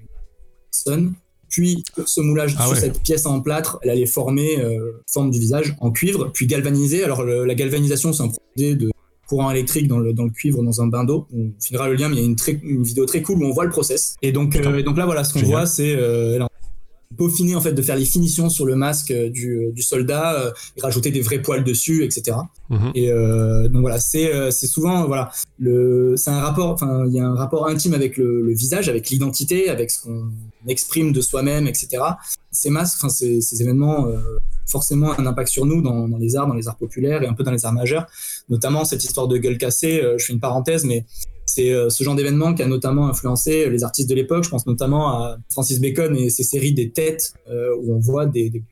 personne. 0.72 1.14
Puis 1.48 1.84
ce 2.06 2.20
moulage 2.20 2.54
ah 2.58 2.64
sur 2.64 2.72
ouais. 2.72 2.80
cette 2.80 3.00
pièce 3.02 3.26
en 3.26 3.40
plâtre, 3.40 3.78
elle 3.82 3.90
allait 3.90 4.06
former 4.06 4.58
euh, 4.58 5.02
forme 5.06 5.30
du 5.30 5.38
visage 5.38 5.74
en 5.80 5.90
cuivre, 5.90 6.30
puis 6.32 6.46
galvaniser. 6.46 7.04
Alors 7.04 7.22
le, 7.22 7.44
la 7.44 7.54
galvanisation, 7.54 8.12
c'est 8.12 8.22
un 8.22 8.28
procédé 8.28 8.74
de 8.76 8.90
courant 9.28 9.50
électrique 9.50 9.88
dans 9.88 9.98
le, 9.98 10.12
dans 10.12 10.24
le 10.24 10.30
cuivre 10.30 10.62
dans 10.62 10.80
un 10.82 10.86
bain 10.86 11.04
d'eau. 11.04 11.26
On 11.32 11.52
filera 11.60 11.88
le 11.88 11.94
lien, 11.94 12.08
mais 12.08 12.16
il 12.16 12.20
y 12.20 12.22
a 12.22 12.26
une, 12.26 12.36
très, 12.36 12.58
une, 12.62 12.82
vidéo 12.82 13.04
très 13.04 13.22
cool 13.22 13.42
où 13.42 13.46
on 13.46 13.52
voit 13.52 13.64
le 13.64 13.70
process. 13.70 14.16
Et 14.22 14.32
donc, 14.32 14.56
euh, 14.56 14.82
donc 14.82 14.96
là, 14.96 15.04
voilà, 15.04 15.22
ce 15.24 15.34
qu'on 15.34 15.46
voit, 15.46 15.66
c'est 15.66 15.94
euh, 15.94 16.38
peaufiner 17.16 17.56
en 17.56 17.60
fait 17.60 17.72
de 17.72 17.80
faire 17.80 17.96
les 17.96 18.04
finitions 18.04 18.50
sur 18.50 18.66
le 18.66 18.76
masque 18.76 19.12
du, 19.12 19.70
du 19.72 19.82
soldat 19.82 20.34
euh, 20.34 20.50
et 20.76 20.82
rajouter 20.82 21.10
des 21.10 21.22
vrais 21.22 21.40
poils 21.40 21.64
dessus 21.64 22.04
etc 22.04 22.36
mmh. 22.68 22.90
et 22.94 23.10
euh, 23.10 23.68
donc 23.68 23.80
voilà 23.80 23.98
c'est 23.98 24.32
euh, 24.32 24.50
c'est 24.50 24.66
souvent 24.66 25.06
voilà 25.06 25.30
le 25.58 26.14
c'est 26.16 26.30
un 26.30 26.40
rapport 26.40 26.70
enfin 26.70 27.06
il 27.06 27.14
y 27.14 27.20
a 27.20 27.26
un 27.26 27.34
rapport 27.34 27.66
intime 27.66 27.94
avec 27.94 28.18
le, 28.18 28.42
le 28.42 28.52
visage 28.52 28.90
avec 28.90 29.08
l'identité 29.08 29.70
avec 29.70 29.90
ce 29.90 30.02
qu'on 30.02 30.30
exprime 30.66 31.12
de 31.12 31.22
soi-même 31.22 31.66
etc 31.66 32.02
ces 32.50 32.68
masques 32.68 32.98
enfin 32.98 33.08
ces, 33.08 33.40
ces 33.40 33.62
événements 33.62 34.06
euh, 34.06 34.18
forcément 34.66 35.18
un 35.18 35.24
impact 35.24 35.48
sur 35.48 35.64
nous 35.64 35.80
dans, 35.80 36.08
dans, 36.08 36.18
les 36.18 36.36
arts 36.36 36.46
dans 36.46 36.54
les 36.54 36.68
arts 36.68 36.76
populaires 36.76 37.22
et 37.22 37.26
un 37.26 37.32
peu 37.32 37.42
dans 37.42 37.52
les 37.52 37.64
arts 37.64 37.72
majeurs. 37.72 38.06
Notamment 38.50 38.84
cette 38.84 39.02
histoire 39.02 39.26
de 39.26 39.38
gueule 39.38 39.56
cassée 39.56 40.02
je 40.18 40.22
fais 40.22 40.34
une 40.34 40.40
parenthèse 40.40 40.84
mais 40.84 41.06
c'est 41.58 41.90
ce 41.90 42.04
genre 42.04 42.14
d'événement 42.14 42.54
qui 42.54 42.62
a 42.62 42.66
notamment 42.66 43.08
influencé 43.08 43.68
les 43.68 43.82
artistes 43.82 44.08
de 44.08 44.14
l'époque. 44.14 44.44
Je 44.44 44.50
pense 44.50 44.66
notamment 44.66 45.08
à 45.08 45.38
Francis 45.50 45.80
Bacon 45.80 46.16
et 46.16 46.30
ses 46.30 46.44
séries 46.44 46.72
des 46.72 46.90
têtes 46.90 47.34
euh, 47.50 47.74
où 47.80 47.94
on 47.94 47.98
voit 47.98 48.26
des, 48.26 48.48
des 48.48 48.62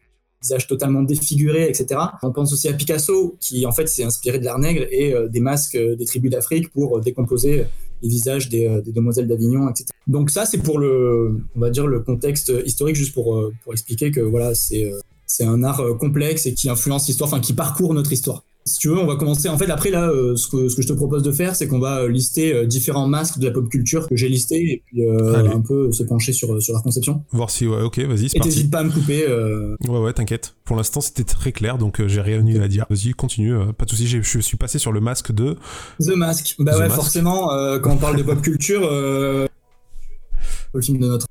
visage 0.43 0.69
totalement 0.69 1.03
défiguré, 1.03 1.69
etc. 1.69 1.99
On 2.23 2.31
pense 2.31 2.53
aussi 2.53 2.69
à 2.69 2.73
Picasso, 2.73 3.37
qui 3.41 3.67
en 3.67 3.73
fait 3.73 3.89
s'est 3.89 4.05
inspiré 4.05 4.39
de 4.39 4.45
l'art 4.45 4.61
nègre 4.61 4.85
et 4.93 5.13
des 5.29 5.41
masques 5.41 5.77
des 5.77 6.05
tribus 6.05 6.31
d'Afrique 6.31 6.71
pour 6.73 7.01
décomposer 7.01 7.65
les 8.03 8.09
visages 8.09 8.49
des, 8.49 8.83
demoiselles 8.87 9.27
d'Avignon, 9.27 9.69
etc. 9.69 9.87
Donc 10.07 10.31
ça, 10.31 10.45
c'est 10.45 10.59
pour 10.59 10.79
le, 10.79 11.41
on 11.57 11.61
va 11.61 11.71
dire 11.71 11.87
le 11.89 12.01
contexte 12.01 12.53
historique, 12.65 12.95
juste 12.95 13.15
pour 13.15 13.51
pour 13.65 13.73
expliquer 13.73 14.13
que 14.13 14.21
voilà, 14.21 14.55
c'est 14.55 14.93
c'est 15.27 15.45
un 15.45 15.65
art 15.65 15.83
complexe 15.99 16.47
et 16.47 16.55
qui 16.55 16.69
influence 16.69 17.09
l'histoire, 17.09 17.33
enfin 17.33 17.41
qui 17.41 17.55
parcourt 17.55 17.93
notre 17.95 18.13
histoire. 18.13 18.45
Si 18.69 18.79
tu 18.79 18.89
veux, 18.89 18.99
on 18.99 19.07
va 19.07 19.15
commencer. 19.15 19.49
En 19.49 19.57
fait, 19.57 19.71
après, 19.71 19.91
là, 19.91 20.09
euh, 20.09 20.35
ce, 20.35 20.49
que, 20.49 20.69
ce 20.69 20.75
que 20.75 20.83
je 20.83 20.89
te 20.89 20.93
propose 20.93 21.23
de 21.23 21.31
faire, 21.31 21.55
c'est 21.55 21.69
qu'on 21.69 21.79
va 21.79 22.01
euh, 22.01 22.09
lister 22.09 22.53
euh, 22.53 22.67
différents 22.67 23.07
masques 23.07 23.39
de 23.39 23.47
la 23.47 23.53
pop 23.53 23.69
culture 23.69 24.09
que 24.09 24.17
j'ai 24.17 24.29
listés 24.29 24.57
et 24.57 24.83
puis 24.85 25.09
un 25.09 25.61
peu 25.61 25.93
se 25.93 26.03
pencher 26.03 26.33
sur, 26.33 26.61
sur 26.61 26.73
leur 26.73 26.83
conception. 26.83 27.23
Voir 27.31 27.49
si, 27.49 27.69
ouais, 27.69 27.81
ok, 27.81 28.01
vas-y, 28.01 28.29
c'est 28.29 28.39
parti. 28.39 28.49
Et 28.49 28.53
t'hésites 28.53 28.71
pas 28.73 28.81
à 28.81 28.83
me 28.83 28.91
couper. 28.91 29.25
Ouais, 29.89 29.99
ouais, 30.01 30.13
t'inquiète. 30.13 30.57
Pour 30.65 30.77
l'instant, 30.77 31.01
c'était 31.01 31.23
très 31.23 31.53
clair, 31.53 31.79
donc 31.79 32.05
j'ai 32.05 32.21
rien 32.21 32.45
eu 32.45 32.61
à 32.61 32.67
dire. 32.67 32.87
Vas-y, 32.91 33.13
continue, 33.13 33.55
pas 33.79 33.85
de 33.85 33.91
soucis. 33.91 34.09
Je 34.09 34.41
suis 34.41 34.57
passé 34.57 34.81
sur 34.81 34.91
le 34.91 35.01
masque 35.01 35.31
de. 35.31 35.57
The 36.01 36.17
Mask. 36.17 36.57
Bah 36.59 36.77
ouais, 36.77 36.91
forcément, 36.91 37.51
quand 37.81 37.93
on 37.93 37.99
parle 37.99 38.17
de 38.17 38.25
pop 38.25 38.43
culture, 38.43 38.91
le 38.91 39.49
film 40.81 40.99
de 40.99 41.07
notre. 41.07 41.27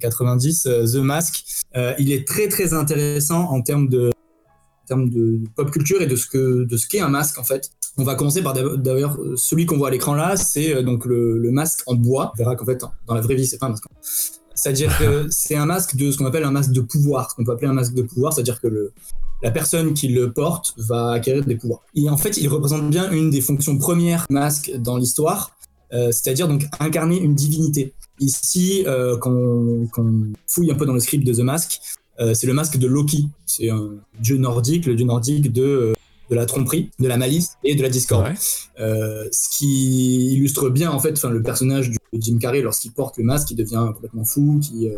90, 0.00 0.62
The 0.62 0.96
Mask, 0.96 1.44
il 1.98 2.12
est 2.12 2.26
très 2.26 2.48
très 2.48 2.72
intéressant 2.72 3.50
en 3.50 3.60
termes 3.60 3.88
de 3.88 4.10
termes 4.86 5.10
de 5.10 5.40
pop 5.56 5.70
culture 5.70 6.00
et 6.02 6.06
de 6.06 6.16
ce 6.16 6.26
que 6.26 6.64
de 6.64 6.76
ce 6.76 6.86
qu'est 6.86 7.00
un 7.00 7.08
masque 7.08 7.38
en 7.38 7.44
fait. 7.44 7.70
On 7.98 8.04
va 8.04 8.14
commencer 8.14 8.42
par 8.42 8.54
d'ailleurs 8.54 9.18
celui 9.36 9.66
qu'on 9.66 9.76
voit 9.76 9.88
à 9.88 9.90
l'écran 9.90 10.14
là, 10.14 10.36
c'est 10.36 10.74
euh, 10.74 10.82
donc 10.82 11.04
le, 11.04 11.50
masque 11.50 11.82
en 11.86 11.94
bois. 11.94 12.32
On 12.34 12.38
verra 12.38 12.56
qu'en 12.56 12.64
fait 12.64 12.82
dans 13.06 13.14
la 13.14 13.20
vraie 13.20 13.34
vie 13.34 13.46
c'est 13.46 13.58
pas 13.58 13.66
un 13.66 13.70
masque. 13.70 13.84
C'est-à-dire 14.54 14.96
que 14.98 15.26
c'est 15.30 15.56
un 15.56 15.66
masque 15.66 15.96
de 15.96 16.10
ce 16.10 16.18
qu'on 16.18 16.26
appelle 16.26 16.44
un 16.44 16.50
masque 16.50 16.72
de 16.72 16.80
pouvoir, 16.80 17.30
ce 17.30 17.36
qu'on 17.36 17.44
peut 17.44 17.52
appeler 17.52 17.68
un 17.68 17.74
masque 17.74 17.94
de 17.94 18.02
pouvoir, 18.02 18.32
c'est-à-dire 18.32 18.60
que 18.60 18.68
le, 18.68 18.92
la 19.42 19.50
personne 19.50 19.94
qui 19.94 20.08
le 20.08 20.32
porte 20.32 20.74
va 20.76 21.12
acquérir 21.12 21.44
des 21.44 21.56
pouvoirs. 21.56 21.82
Et 21.94 22.08
en 22.08 22.16
fait, 22.16 22.36
il 22.36 22.48
représente 22.48 22.88
bien 22.90 23.10
une 23.10 23.30
des 23.30 23.40
fonctions 23.40 23.76
premières 23.76 24.26
du 24.28 24.34
masque 24.34 24.72
dans 24.78 24.96
l'histoire, 24.96 25.56
euh, 25.92 26.10
c'est-à-dire 26.12 26.48
donc 26.48 26.64
incarner 26.80 27.18
une 27.18 27.34
divinité. 27.34 27.92
Ici, 28.20 28.84
euh, 28.86 29.16
quand, 29.18 29.32
on, 29.32 29.88
on, 29.96 30.32
fouille 30.46 30.70
un 30.70 30.74
peu 30.74 30.86
dans 30.86 30.94
le 30.94 31.00
script 31.00 31.26
de 31.26 31.34
The 31.34 31.40
Mask, 31.40 31.80
euh, 31.80 32.01
c'est 32.18 32.46
le 32.46 32.54
masque 32.54 32.78
de 32.78 32.86
Loki. 32.86 33.28
C'est 33.46 33.70
un 33.70 33.90
dieu 34.20 34.38
nordique, 34.38 34.86
le 34.86 34.94
dieu 34.94 35.06
nordique 35.06 35.52
de, 35.52 35.62
euh, 35.62 35.92
de 36.30 36.34
la 36.34 36.46
tromperie, 36.46 36.90
de 36.98 37.08
la 37.08 37.16
malice 37.16 37.56
et 37.64 37.74
de 37.74 37.82
la 37.82 37.88
discorde. 37.88 38.32
Euh, 38.80 39.28
ce 39.30 39.56
qui 39.56 40.32
illustre 40.32 40.70
bien 40.70 40.90
en 40.90 40.98
fait 40.98 41.22
le 41.24 41.42
personnage 41.42 41.90
de 41.90 41.98
Jim 42.14 42.38
Carrey 42.38 42.62
lorsqu'il 42.62 42.92
porte 42.92 43.18
le 43.18 43.24
masque, 43.24 43.50
il 43.50 43.56
devient 43.56 43.90
complètement 43.94 44.24
fou, 44.24 44.60
qui 44.62 44.88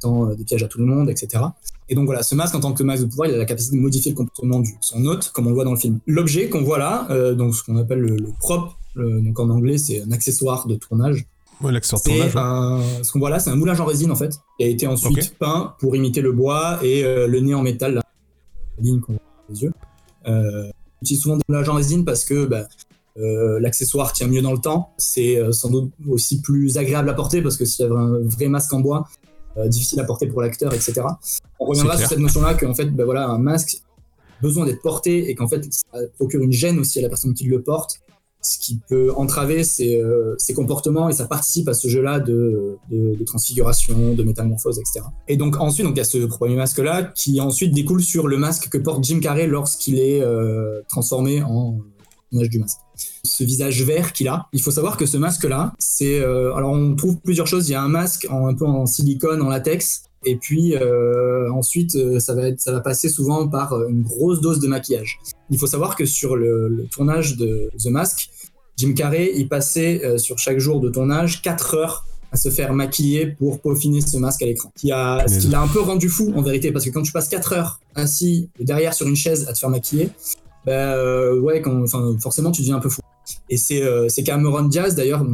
tend 0.00 0.26
des 0.26 0.44
pièges 0.44 0.62
à 0.62 0.68
tout 0.68 0.78
le 0.78 0.86
monde, 0.86 1.08
etc. 1.08 1.42
Et 1.88 1.94
donc 1.94 2.06
voilà, 2.06 2.22
ce 2.22 2.34
masque 2.34 2.54
en 2.54 2.60
tant 2.60 2.72
que 2.72 2.82
masque 2.82 3.04
de 3.04 3.08
pouvoir, 3.08 3.28
il 3.28 3.34
a 3.34 3.38
la 3.38 3.44
capacité 3.44 3.76
de 3.76 3.80
modifier 3.80 4.12
le 4.12 4.16
comportement 4.16 4.60
de 4.60 4.66
son 4.80 5.04
hôte, 5.06 5.30
comme 5.32 5.46
on 5.46 5.50
le 5.50 5.54
voit 5.54 5.64
dans 5.64 5.72
le 5.72 5.78
film. 5.78 5.98
L'objet 6.06 6.48
qu'on 6.48 6.62
voit 6.62 6.78
là, 6.78 7.08
donc 7.34 7.54
ce 7.54 7.62
qu'on 7.64 7.76
appelle 7.76 8.00
le, 8.00 8.16
le 8.16 8.32
prop, 8.38 8.70
donc 8.96 9.38
en 9.40 9.48
anglais 9.50 9.78
c'est 9.78 10.02
un 10.02 10.12
accessoire 10.12 10.66
de 10.66 10.76
tournage, 10.76 11.26
Ouais, 11.60 11.72
ce 13.02 13.12
qu'on 13.12 13.18
voit 13.18 13.30
là, 13.30 13.38
c'est 13.38 13.50
un 13.50 13.56
moulage 13.56 13.80
en 13.80 13.84
résine 13.84 14.10
en 14.10 14.16
fait, 14.16 14.38
qui 14.58 14.64
a 14.64 14.68
été 14.68 14.86
ensuite 14.86 15.36
peint 15.38 15.74
pour 15.78 15.96
imiter 15.96 16.20
le 16.20 16.32
bois 16.32 16.78
et 16.82 17.04
euh, 17.04 17.26
le 17.26 17.40
nez 17.40 17.54
en 17.54 17.62
métal, 17.62 17.94
la 17.94 18.02
ligne 18.78 19.00
qu'on 19.00 19.12
voit 19.12 19.22
les 19.48 19.62
yeux. 19.62 19.72
Euh, 20.26 20.68
on 20.68 21.04
utilise 21.04 21.22
souvent 21.22 21.36
des 21.36 21.42
moulages 21.48 21.68
en 21.68 21.74
résine 21.74 22.04
parce 22.04 22.24
que 22.24 22.46
bah, 22.46 22.66
euh, 23.18 23.60
l'accessoire 23.60 24.12
tient 24.12 24.26
mieux 24.26 24.42
dans 24.42 24.52
le 24.52 24.58
temps. 24.58 24.90
C'est 24.98 25.38
sans 25.52 25.70
doute 25.70 25.92
aussi 26.08 26.40
plus 26.40 26.78
agréable 26.78 27.08
à 27.08 27.14
porter 27.14 27.42
parce 27.42 27.56
que 27.56 27.64
s'il 27.64 27.84
y 27.84 27.88
avait 27.88 27.96
un 27.96 28.20
vrai 28.20 28.48
masque 28.48 28.72
en 28.72 28.80
bois, 28.80 29.08
difficile 29.66 30.00
à 30.00 30.04
porter 30.04 30.26
pour 30.26 30.42
l'acteur, 30.42 30.74
etc. 30.74 31.02
On 31.60 31.66
reviendra 31.66 31.96
sur 31.96 32.08
cette 32.08 32.18
notion-là 32.18 32.54
qu'en 32.54 32.74
fait, 32.74 32.86
bah, 32.86 33.04
voilà, 33.04 33.28
un 33.28 33.38
masque 33.38 33.78
besoin 34.42 34.66
d'être 34.66 34.82
porté 34.82 35.30
et 35.30 35.34
qu'en 35.34 35.48
fait 35.48 35.64
ça 35.72 35.98
procure 36.16 36.42
une 36.42 36.52
gêne 36.52 36.78
aussi 36.78 36.98
à 36.98 37.02
la 37.02 37.08
personne 37.08 37.34
qui 37.34 37.44
le 37.44 37.62
porte 37.62 38.00
ce 38.44 38.58
qui 38.58 38.78
peut 38.88 39.12
entraver 39.16 39.64
ses, 39.64 40.00
euh, 40.00 40.36
comportements 40.54 41.08
et 41.08 41.12
ça 41.12 41.26
participe 41.26 41.68
à 41.68 41.74
ce 41.74 41.88
jeu-là 41.88 42.20
de, 42.20 42.76
de, 42.90 43.24
transfiguration, 43.24 44.14
de 44.14 44.22
métamorphose, 44.22 44.78
etc. 44.78 45.06
Et 45.26 45.36
donc 45.36 45.56
ensuite, 45.58 45.86
donc 45.86 45.96
il 45.96 45.98
y 45.98 46.02
a 46.02 46.04
ce 46.04 46.18
premier 46.18 46.54
masque-là 46.54 47.02
qui 47.14 47.40
ensuite 47.40 47.72
découle 47.72 48.02
sur 48.02 48.28
le 48.28 48.36
masque 48.36 48.68
que 48.68 48.78
porte 48.78 49.02
Jim 49.02 49.18
Carrey 49.20 49.46
lorsqu'il 49.46 49.98
est 49.98 50.20
euh, 50.20 50.82
transformé 50.88 51.42
en 51.42 51.78
personnage 52.30 52.50
du 52.50 52.58
masque. 52.58 52.78
Ce 53.24 53.42
visage 53.42 53.82
vert 53.82 54.12
qu'il 54.12 54.28
a. 54.28 54.46
Il 54.52 54.60
faut 54.62 54.70
savoir 54.70 54.96
que 54.96 55.06
ce 55.06 55.16
masque-là, 55.16 55.72
c'est 55.78 56.20
euh, 56.20 56.54
alors 56.54 56.72
on 56.72 56.94
trouve 56.94 57.16
plusieurs 57.16 57.46
choses. 57.46 57.68
Il 57.68 57.72
y 57.72 57.74
a 57.74 57.82
un 57.82 57.88
masque 57.88 58.26
un 58.30 58.54
peu 58.54 58.66
en 58.66 58.86
silicone, 58.86 59.42
en 59.42 59.48
latex, 59.48 60.04
et 60.24 60.36
puis 60.36 60.74
euh, 60.76 61.50
ensuite, 61.52 61.94
euh, 61.96 62.18
ça 62.18 62.34
va, 62.34 62.48
être, 62.48 62.60
ça 62.60 62.72
va 62.72 62.80
passer 62.80 63.08
souvent 63.08 63.48
par 63.48 63.72
euh, 63.72 63.88
une 63.88 64.02
grosse 64.02 64.40
dose 64.40 64.60
de 64.60 64.68
maquillage. 64.68 65.18
Il 65.50 65.58
faut 65.58 65.66
savoir 65.66 65.96
que 65.96 66.04
sur 66.04 66.36
le, 66.36 66.86
tournage 66.90 67.36
de 67.36 67.70
The 67.82 67.86
Mask, 67.86 68.30
Jim 68.76 68.94
Carrey, 68.94 69.32
il 69.36 69.48
passait 69.48 70.18
sur 70.18 70.38
chaque 70.38 70.58
jour 70.58 70.80
de 70.80 70.88
tournage 70.88 71.42
4 71.42 71.74
heures 71.74 72.06
à 72.32 72.36
se 72.36 72.48
faire 72.50 72.72
maquiller 72.72 73.26
pour 73.26 73.60
peaufiner 73.60 74.00
ce 74.00 74.16
masque 74.16 74.42
à 74.42 74.46
l'écran. 74.46 74.72
Qui 74.74 74.90
a, 74.90 75.24
ce 75.28 75.38
qui 75.38 75.48
l'a 75.48 75.60
un 75.60 75.68
peu 75.68 75.80
rendu 75.80 76.08
fou 76.08 76.32
en 76.34 76.42
vérité, 76.42 76.72
parce 76.72 76.84
que 76.84 76.90
quand 76.90 77.02
tu 77.02 77.12
passes 77.12 77.28
4 77.28 77.52
heures 77.52 77.80
assis 77.94 78.48
derrière 78.58 78.92
sur 78.92 79.06
une 79.06 79.14
chaise 79.14 79.46
à 79.48 79.52
te 79.52 79.58
faire 79.58 79.70
maquiller, 79.70 80.08
bah, 80.66 81.32
ouais, 81.34 81.60
quand, 81.60 81.84
forcément 82.20 82.50
tu 82.50 82.62
deviens 82.62 82.76
un 82.76 82.80
peu 82.80 82.88
fou. 82.88 83.00
Et 83.48 83.56
c'est 83.56 84.22
Cameron 84.24 84.64
Diaz 84.64 84.96
d'ailleurs, 84.96 85.24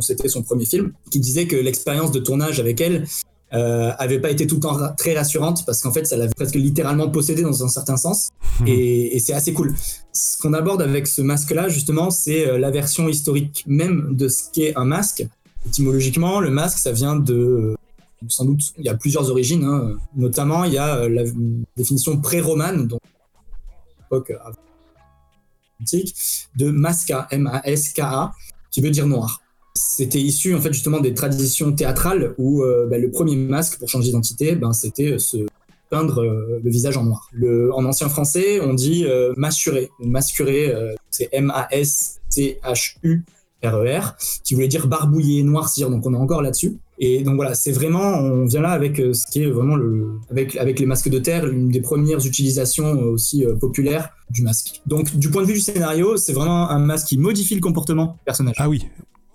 c'était 0.00 0.28
son 0.28 0.42
premier 0.42 0.64
film, 0.64 0.92
qui 1.10 1.20
disait 1.20 1.46
que 1.46 1.56
l'expérience 1.56 2.10
de 2.10 2.20
tournage 2.20 2.58
avec 2.60 2.80
elle, 2.80 3.06
euh, 3.54 3.92
avait 3.98 4.20
pas 4.20 4.30
été 4.30 4.46
tout 4.46 4.56
le 4.56 4.60
temps 4.60 4.76
très 4.96 5.16
rassurante 5.16 5.64
parce 5.64 5.80
qu'en 5.80 5.92
fait 5.92 6.06
ça 6.06 6.16
l'avait 6.16 6.34
presque 6.34 6.56
littéralement 6.56 7.08
possédé 7.08 7.42
dans 7.42 7.64
un 7.64 7.68
certain 7.68 7.96
sens 7.96 8.30
et, 8.66 9.16
et 9.16 9.20
c'est 9.20 9.32
assez 9.32 9.52
cool. 9.52 9.74
Ce 10.12 10.36
qu'on 10.38 10.52
aborde 10.52 10.82
avec 10.82 11.06
ce 11.06 11.22
masque 11.22 11.52
là 11.52 11.68
justement 11.68 12.10
c'est 12.10 12.46
euh, 12.46 12.58
la 12.58 12.70
version 12.70 13.08
historique 13.08 13.64
même 13.66 14.14
de 14.16 14.28
ce 14.28 14.44
qu'est 14.52 14.76
un 14.76 14.84
masque. 14.84 15.26
Étymologiquement 15.66 16.40
le 16.40 16.50
masque 16.50 16.78
ça 16.78 16.92
vient 16.92 17.16
de 17.16 17.34
euh, 17.34 17.76
sans 18.28 18.44
doute 18.44 18.60
il 18.78 18.84
y 18.84 18.88
a 18.88 18.94
plusieurs 18.94 19.30
origines 19.30 19.64
hein. 19.64 19.96
notamment 20.14 20.64
il 20.64 20.72
y 20.74 20.78
a 20.78 20.96
euh, 20.96 21.08
la 21.08 21.22
définition 21.76 22.20
pré-romane 22.20 22.86
donc 22.86 23.00
époque 24.06 24.32
antique 25.80 26.14
de 26.56 26.70
masca 26.70 27.28
M 27.30 27.46
A 27.46 27.66
S 27.68 27.92
K 27.92 28.00
A 28.00 28.32
qui 28.70 28.80
veut 28.80 28.90
dire 28.90 29.06
noir 29.06 29.40
c'était 29.98 30.20
issu 30.20 30.54
en 30.54 30.60
fait 30.60 30.72
justement 30.72 31.00
des 31.00 31.12
traditions 31.12 31.72
théâtrales 31.72 32.32
où 32.38 32.62
euh, 32.62 32.86
bah, 32.86 32.98
le 32.98 33.10
premier 33.10 33.34
masque 33.34 33.80
pour 33.80 33.88
changer 33.88 34.06
d'identité, 34.06 34.54
ben, 34.54 34.72
c'était 34.72 35.14
euh, 35.14 35.18
se 35.18 35.38
peindre 35.90 36.22
euh, 36.22 36.60
le 36.62 36.70
visage 36.70 36.96
en 36.96 37.02
noir. 37.02 37.28
En 37.74 37.84
ancien 37.84 38.08
français, 38.08 38.60
on 38.60 38.74
dit 38.74 39.06
massurer 39.36 39.90
ou 39.98 40.06
c'est 41.10 41.28
M-A-S-C-H-U. 41.32 43.24
R-E-R, 43.60 44.14
qui 44.44 44.54
voulait 44.54 44.68
dire 44.68 44.86
barbouiller, 44.86 45.42
noircir, 45.42 45.90
donc 45.90 46.06
on 46.06 46.14
est 46.14 46.16
encore 46.16 46.42
là-dessus. 46.42 46.78
Et 47.00 47.24
donc 47.24 47.34
voilà, 47.34 47.54
c'est 47.54 47.72
vraiment, 47.72 48.14
on 48.18 48.44
vient 48.44 48.60
là 48.60 48.70
avec 48.70 48.98
ce 48.98 49.26
qui 49.26 49.42
est 49.42 49.50
vraiment 49.50 49.74
le, 49.74 50.10
avec, 50.30 50.54
avec 50.54 50.78
les 50.78 50.86
masques 50.86 51.08
de 51.08 51.18
terre, 51.18 51.44
une 51.48 51.68
des 51.68 51.80
premières 51.80 52.24
utilisations 52.24 52.92
aussi 53.02 53.44
populaires 53.60 54.10
du 54.30 54.42
masque. 54.42 54.80
Donc 54.86 55.16
du 55.16 55.28
point 55.28 55.42
de 55.42 55.48
vue 55.48 55.54
du 55.54 55.60
scénario, 55.60 56.16
c'est 56.16 56.34
vraiment 56.34 56.70
un 56.70 56.78
masque 56.78 57.08
qui 57.08 57.18
modifie 57.18 57.56
le 57.56 57.60
comportement 57.60 58.04
du 58.04 58.24
personnage. 58.24 58.54
Ah 58.58 58.68
oui, 58.68 58.86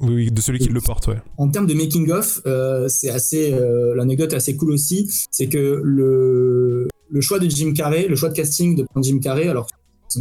oui, 0.04 0.32
de 0.32 0.42
celui 0.42 0.60
qui 0.60 0.70
le 0.70 0.82
porte, 0.82 1.08
ouais. 1.08 1.22
En 1.38 1.50
termes 1.50 1.68
de 1.68 1.74
making 1.74 2.12
of, 2.12 2.42
euh, 2.46 2.88
c'est 2.90 3.10
assez, 3.10 3.54
euh, 3.54 3.96
l'anecdote 3.96 4.34
est 4.34 4.38
assez 4.38 4.56
cool 4.56 4.72
aussi, 4.72 5.10
c'est 5.32 5.48
que 5.48 5.82
le, 5.84 6.88
le 7.10 7.22
choix 7.22 7.40
de 7.40 7.50
Jim 7.50 7.74
Carrey, 7.74 8.08
le 8.08 8.16
choix 8.16 8.30
de 8.30 8.36
casting 8.36 8.76
de 8.76 8.86
Jim 9.02 9.20
Carrey, 9.20 9.48
alors 9.48 9.68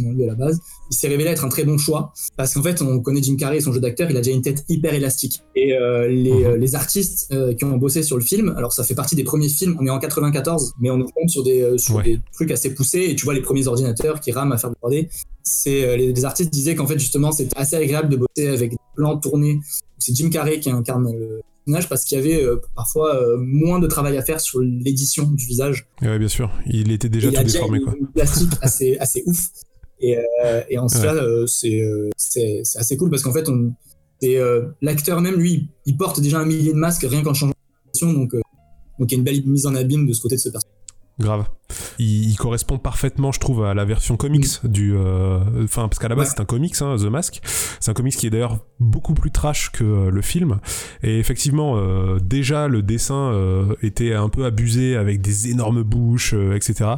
lui 0.01 0.23
à 0.23 0.27
la 0.27 0.35
base, 0.35 0.59
il 0.91 0.95
s'est 0.95 1.07
révélé 1.07 1.29
être 1.29 1.45
un 1.45 1.49
très 1.49 1.63
bon 1.63 1.77
choix 1.77 2.13
parce 2.37 2.53
qu'en 2.53 2.63
fait, 2.63 2.81
on 2.81 2.99
connaît 2.99 3.21
Jim 3.21 3.35
Carrey 3.37 3.57
et 3.57 3.61
son 3.61 3.71
jeu 3.71 3.79
d'acteur, 3.79 4.09
il 4.09 4.17
a 4.17 4.21
déjà 4.21 4.35
une 4.35 4.41
tête 4.41 4.63
hyper 4.69 4.93
élastique. 4.93 5.41
Et 5.55 5.73
euh, 5.73 6.07
les, 6.07 6.31
mhm. 6.31 6.55
les, 6.55 6.75
artistes 6.75 7.33
qui 7.57 7.65
ont 7.65 7.77
bossé 7.77 8.03
sur 8.03 8.17
le 8.17 8.23
film, 8.23 8.53
alors 8.57 8.73
ça 8.73 8.83
fait 8.83 8.95
partie 8.95 9.15
des 9.15 9.23
premiers 9.23 9.49
films, 9.49 9.77
on 9.79 9.85
est 9.85 9.89
en 9.89 9.99
94, 9.99 10.73
mais 10.79 10.89
on 10.89 10.99
est 10.99 11.27
sur 11.27 11.43
des, 11.43 11.77
sur 11.77 12.01
des 12.01 12.19
trucs 12.33 12.51
assez 12.51 12.73
poussés 12.73 13.07
et 13.09 13.15
tu 13.15 13.25
vois 13.25 13.33
les 13.33 13.41
premiers 13.41 13.67
ordinateurs 13.67 14.19
qui 14.19 14.31
rament 14.31 14.51
à 14.51 14.57
faire 14.57 14.71
du 14.71 14.75
3D. 14.81 15.09
C'est 15.43 15.97
les, 15.97 16.13
les, 16.13 16.25
artistes 16.25 16.51
disaient 16.51 16.73
qu'en 16.73 16.87
fait 16.87 16.97
justement 16.97 17.31
c'était 17.31 17.55
assez 17.57 17.75
agréable 17.75 18.09
de 18.09 18.15
bosser 18.15 18.47
avec 18.47 18.71
des 18.71 18.77
plans 18.95 19.17
tournés 19.17 19.59
c'est 20.03 20.15
Jim 20.15 20.29
Carrey 20.29 20.59
qui 20.59 20.69
incarne 20.69 21.11
le 21.11 21.41
personnage 21.65 21.89
parce 21.89 22.03
qu'il 22.03 22.17
y 22.17 22.21
avait 22.21 22.43
euh, 22.43 22.61
parfois 22.75 23.15
euh, 23.15 23.37
moins 23.39 23.79
de 23.79 23.87
travail 23.87 24.17
à 24.17 24.21
faire 24.21 24.41
sur 24.41 24.59
l'édition 24.59 25.23
du 25.23 25.45
visage. 25.45 25.87
Oui, 26.01 26.19
bien 26.19 26.27
sûr, 26.27 26.51
il 26.67 26.91
était 26.91 27.09
déjà 27.09 27.31
tout 27.31 27.43
déformé. 27.43 27.79
Quoi. 27.79 27.93
Une 27.99 28.07
plastique 28.07 28.51
assez, 28.61 28.97
assez 28.97 29.23
ouf. 29.25 29.49
Et, 30.03 30.17
euh, 30.17 30.61
et 30.69 30.77
en 30.77 30.89
cela, 30.89 31.15
c'est 31.47 32.61
assez 32.75 32.97
cool 32.97 33.09
parce 33.09 33.23
qu'en 33.23 33.31
fait, 33.31 33.47
on, 33.47 33.73
l'acteur 34.81 35.21
même, 35.21 35.35
lui, 35.35 35.69
il 35.85 35.97
porte 35.97 36.19
déjà 36.19 36.39
un 36.39 36.45
millier 36.45 36.73
de 36.73 36.77
masques 36.77 37.05
rien 37.09 37.23
qu'en 37.23 37.33
changeant 37.33 37.53
de 37.53 38.13
donc, 38.13 38.35
donc 38.99 39.11
il 39.11 39.11
y 39.11 39.15
a 39.15 39.17
une 39.17 39.23
belle 39.23 39.45
mise 39.45 39.65
en 39.65 39.75
abîme 39.75 40.05
de 40.05 40.13
ce 40.13 40.21
côté 40.21 40.35
de 40.35 40.41
ce 40.41 40.49
personnage. 40.49 40.72
Grave. 41.19 41.45
il, 41.99 42.35
correspond 42.37 42.79
parfaitement, 42.79 43.31
je 43.31 43.39
trouve, 43.39 43.63
à 43.63 43.75
la 43.75 43.85
version 43.85 44.17
comics 44.17 44.47
mm. 44.63 44.67
du. 44.67 44.95
Euh, 44.95 45.39
enfin, 45.63 45.87
parce 45.87 45.99
qu'à 45.99 46.07
la 46.07 46.15
base, 46.15 46.33
c'est 46.35 46.41
un 46.41 46.45
comics, 46.45 46.75
hein, 46.81 46.95
The 46.97 47.03
Mask. 47.03 47.39
C'est 47.79 47.91
un 47.91 47.93
comics 47.93 48.15
qui 48.15 48.25
est 48.25 48.29
d'ailleurs 48.31 48.65
beaucoup 48.79 49.13
plus 49.13 49.29
trash 49.29 49.71
que 49.71 49.83
euh, 49.83 50.09
le 50.09 50.21
film. 50.23 50.59
Et 51.03 51.19
effectivement, 51.19 51.75
euh, 51.77 52.17
déjà, 52.19 52.67
le 52.67 52.81
dessin 52.81 53.13
était 53.83 54.13
un 54.13 54.29
peu 54.29 54.45
abusé 54.45 54.95
avec 54.95 55.21
des 55.21 55.49
énormes 55.49 55.83
bouches, 55.83 56.33
etc. 56.33 56.89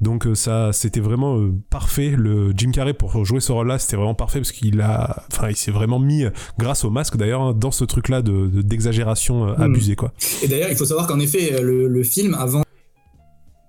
Donc, 0.00 0.26
ça, 0.34 0.72
c'était 0.72 1.00
vraiment 1.00 1.40
parfait. 1.68 2.14
Le 2.16 2.52
Jim 2.56 2.70
Carrey, 2.70 2.94
pour 2.94 3.24
jouer 3.24 3.40
ce 3.40 3.50
rôle-là, 3.50 3.78
c'était 3.78 3.96
vraiment 3.96 4.14
parfait 4.14 4.38
parce 4.38 4.52
qu'il 4.52 4.80
a. 4.80 5.24
Enfin, 5.32 5.48
il 5.50 5.56
s'est 5.56 5.72
vraiment 5.72 5.98
mis, 5.98 6.24
grâce 6.58 6.84
au 6.84 6.90
masque 6.90 7.16
d'ailleurs, 7.16 7.42
hein, 7.42 7.54
dans 7.54 7.72
ce 7.72 7.84
truc-là 7.84 8.22
d'exagération 8.22 9.46
de, 9.46 9.52
mm. 9.52 9.62
abusée, 9.62 9.96
quoi. 9.96 10.12
Et 10.42 10.48
d'ailleurs, 10.48 10.70
il 10.70 10.76
faut 10.76 10.84
savoir 10.84 11.08
qu'en 11.08 11.18
effet, 11.18 11.60
le, 11.60 11.88
le 11.88 12.02
film, 12.04 12.34
avant 12.34 12.63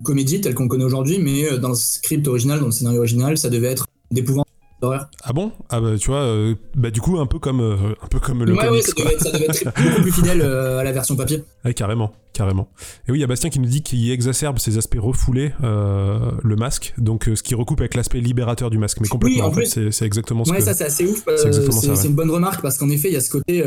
comédie 0.02 0.40
telle 0.40 0.54
qu'on 0.54 0.68
connaît 0.68 0.84
aujourd'hui, 0.84 1.18
mais 1.18 1.50
euh, 1.50 1.58
dans 1.58 1.70
le 1.70 1.74
script 1.74 2.26
original, 2.28 2.60
dans 2.60 2.66
le 2.66 2.72
scénario 2.72 2.98
original, 3.00 3.38
ça 3.38 3.50
devait 3.50 3.68
être 3.68 3.86
d'épouvante 4.10 4.46
d'horreur. 4.80 5.08
Ah 5.22 5.32
bon? 5.32 5.52
Ah 5.70 5.80
bah 5.80 5.96
tu 5.98 6.08
vois, 6.08 6.20
euh, 6.20 6.54
bah 6.74 6.90
du 6.90 7.00
coup 7.00 7.18
un 7.18 7.26
peu 7.26 7.38
comme 7.38 7.60
euh, 7.60 7.94
un 8.02 8.06
peu 8.08 8.20
comme 8.20 8.44
le 8.44 8.52
ouais, 8.52 8.68
Ouais, 8.68 8.82
ça 8.82 8.92
devait, 8.96 9.14
être, 9.14 9.22
ça 9.22 9.32
devait 9.32 9.46
être 9.46 9.64
beaucoup 9.64 10.02
plus 10.02 10.12
fidèle 10.12 10.42
à 10.42 10.84
la 10.84 10.92
version 10.92 11.16
papier. 11.16 11.42
Ouais, 11.64 11.72
carrément, 11.72 12.12
carrément. 12.32 12.68
Et 13.08 13.12
oui, 13.12 13.18
il 13.18 13.20
y 13.22 13.24
a 13.24 13.26
Bastien 13.26 13.48
qui 13.48 13.58
nous 13.58 13.68
dit 13.68 13.82
qu'il 13.82 14.10
exacerbe 14.10 14.58
ces 14.58 14.76
aspects 14.76 14.98
refoulés 14.98 15.52
le 15.62 16.56
masque, 16.56 16.94
donc 16.98 17.30
ce 17.34 17.42
qui 17.42 17.54
recoupe 17.54 17.80
avec 17.80 17.94
l'aspect 17.94 18.20
libérateur 18.20 18.70
du 18.70 18.78
masque, 18.78 18.98
mais 19.00 19.08
complètement. 19.08 19.44
Oui, 19.44 19.50
en, 19.50 19.52
fait, 19.52 19.90
c'est 19.90 20.04
exactement 20.04 20.44
ça. 20.44 20.52
Ouais, 20.52 20.60
ça 20.60 20.74
c'est 20.74 20.84
assez 20.84 21.06
ouf. 21.06 21.24
C'est 21.36 22.08
une 22.08 22.14
bonne 22.14 22.30
remarque 22.30 22.60
parce 22.60 22.76
qu'en 22.76 22.90
effet, 22.90 23.08
il 23.08 23.14
y 23.14 23.18
a 23.18 23.20
ce 23.20 23.30
côté 23.30 23.64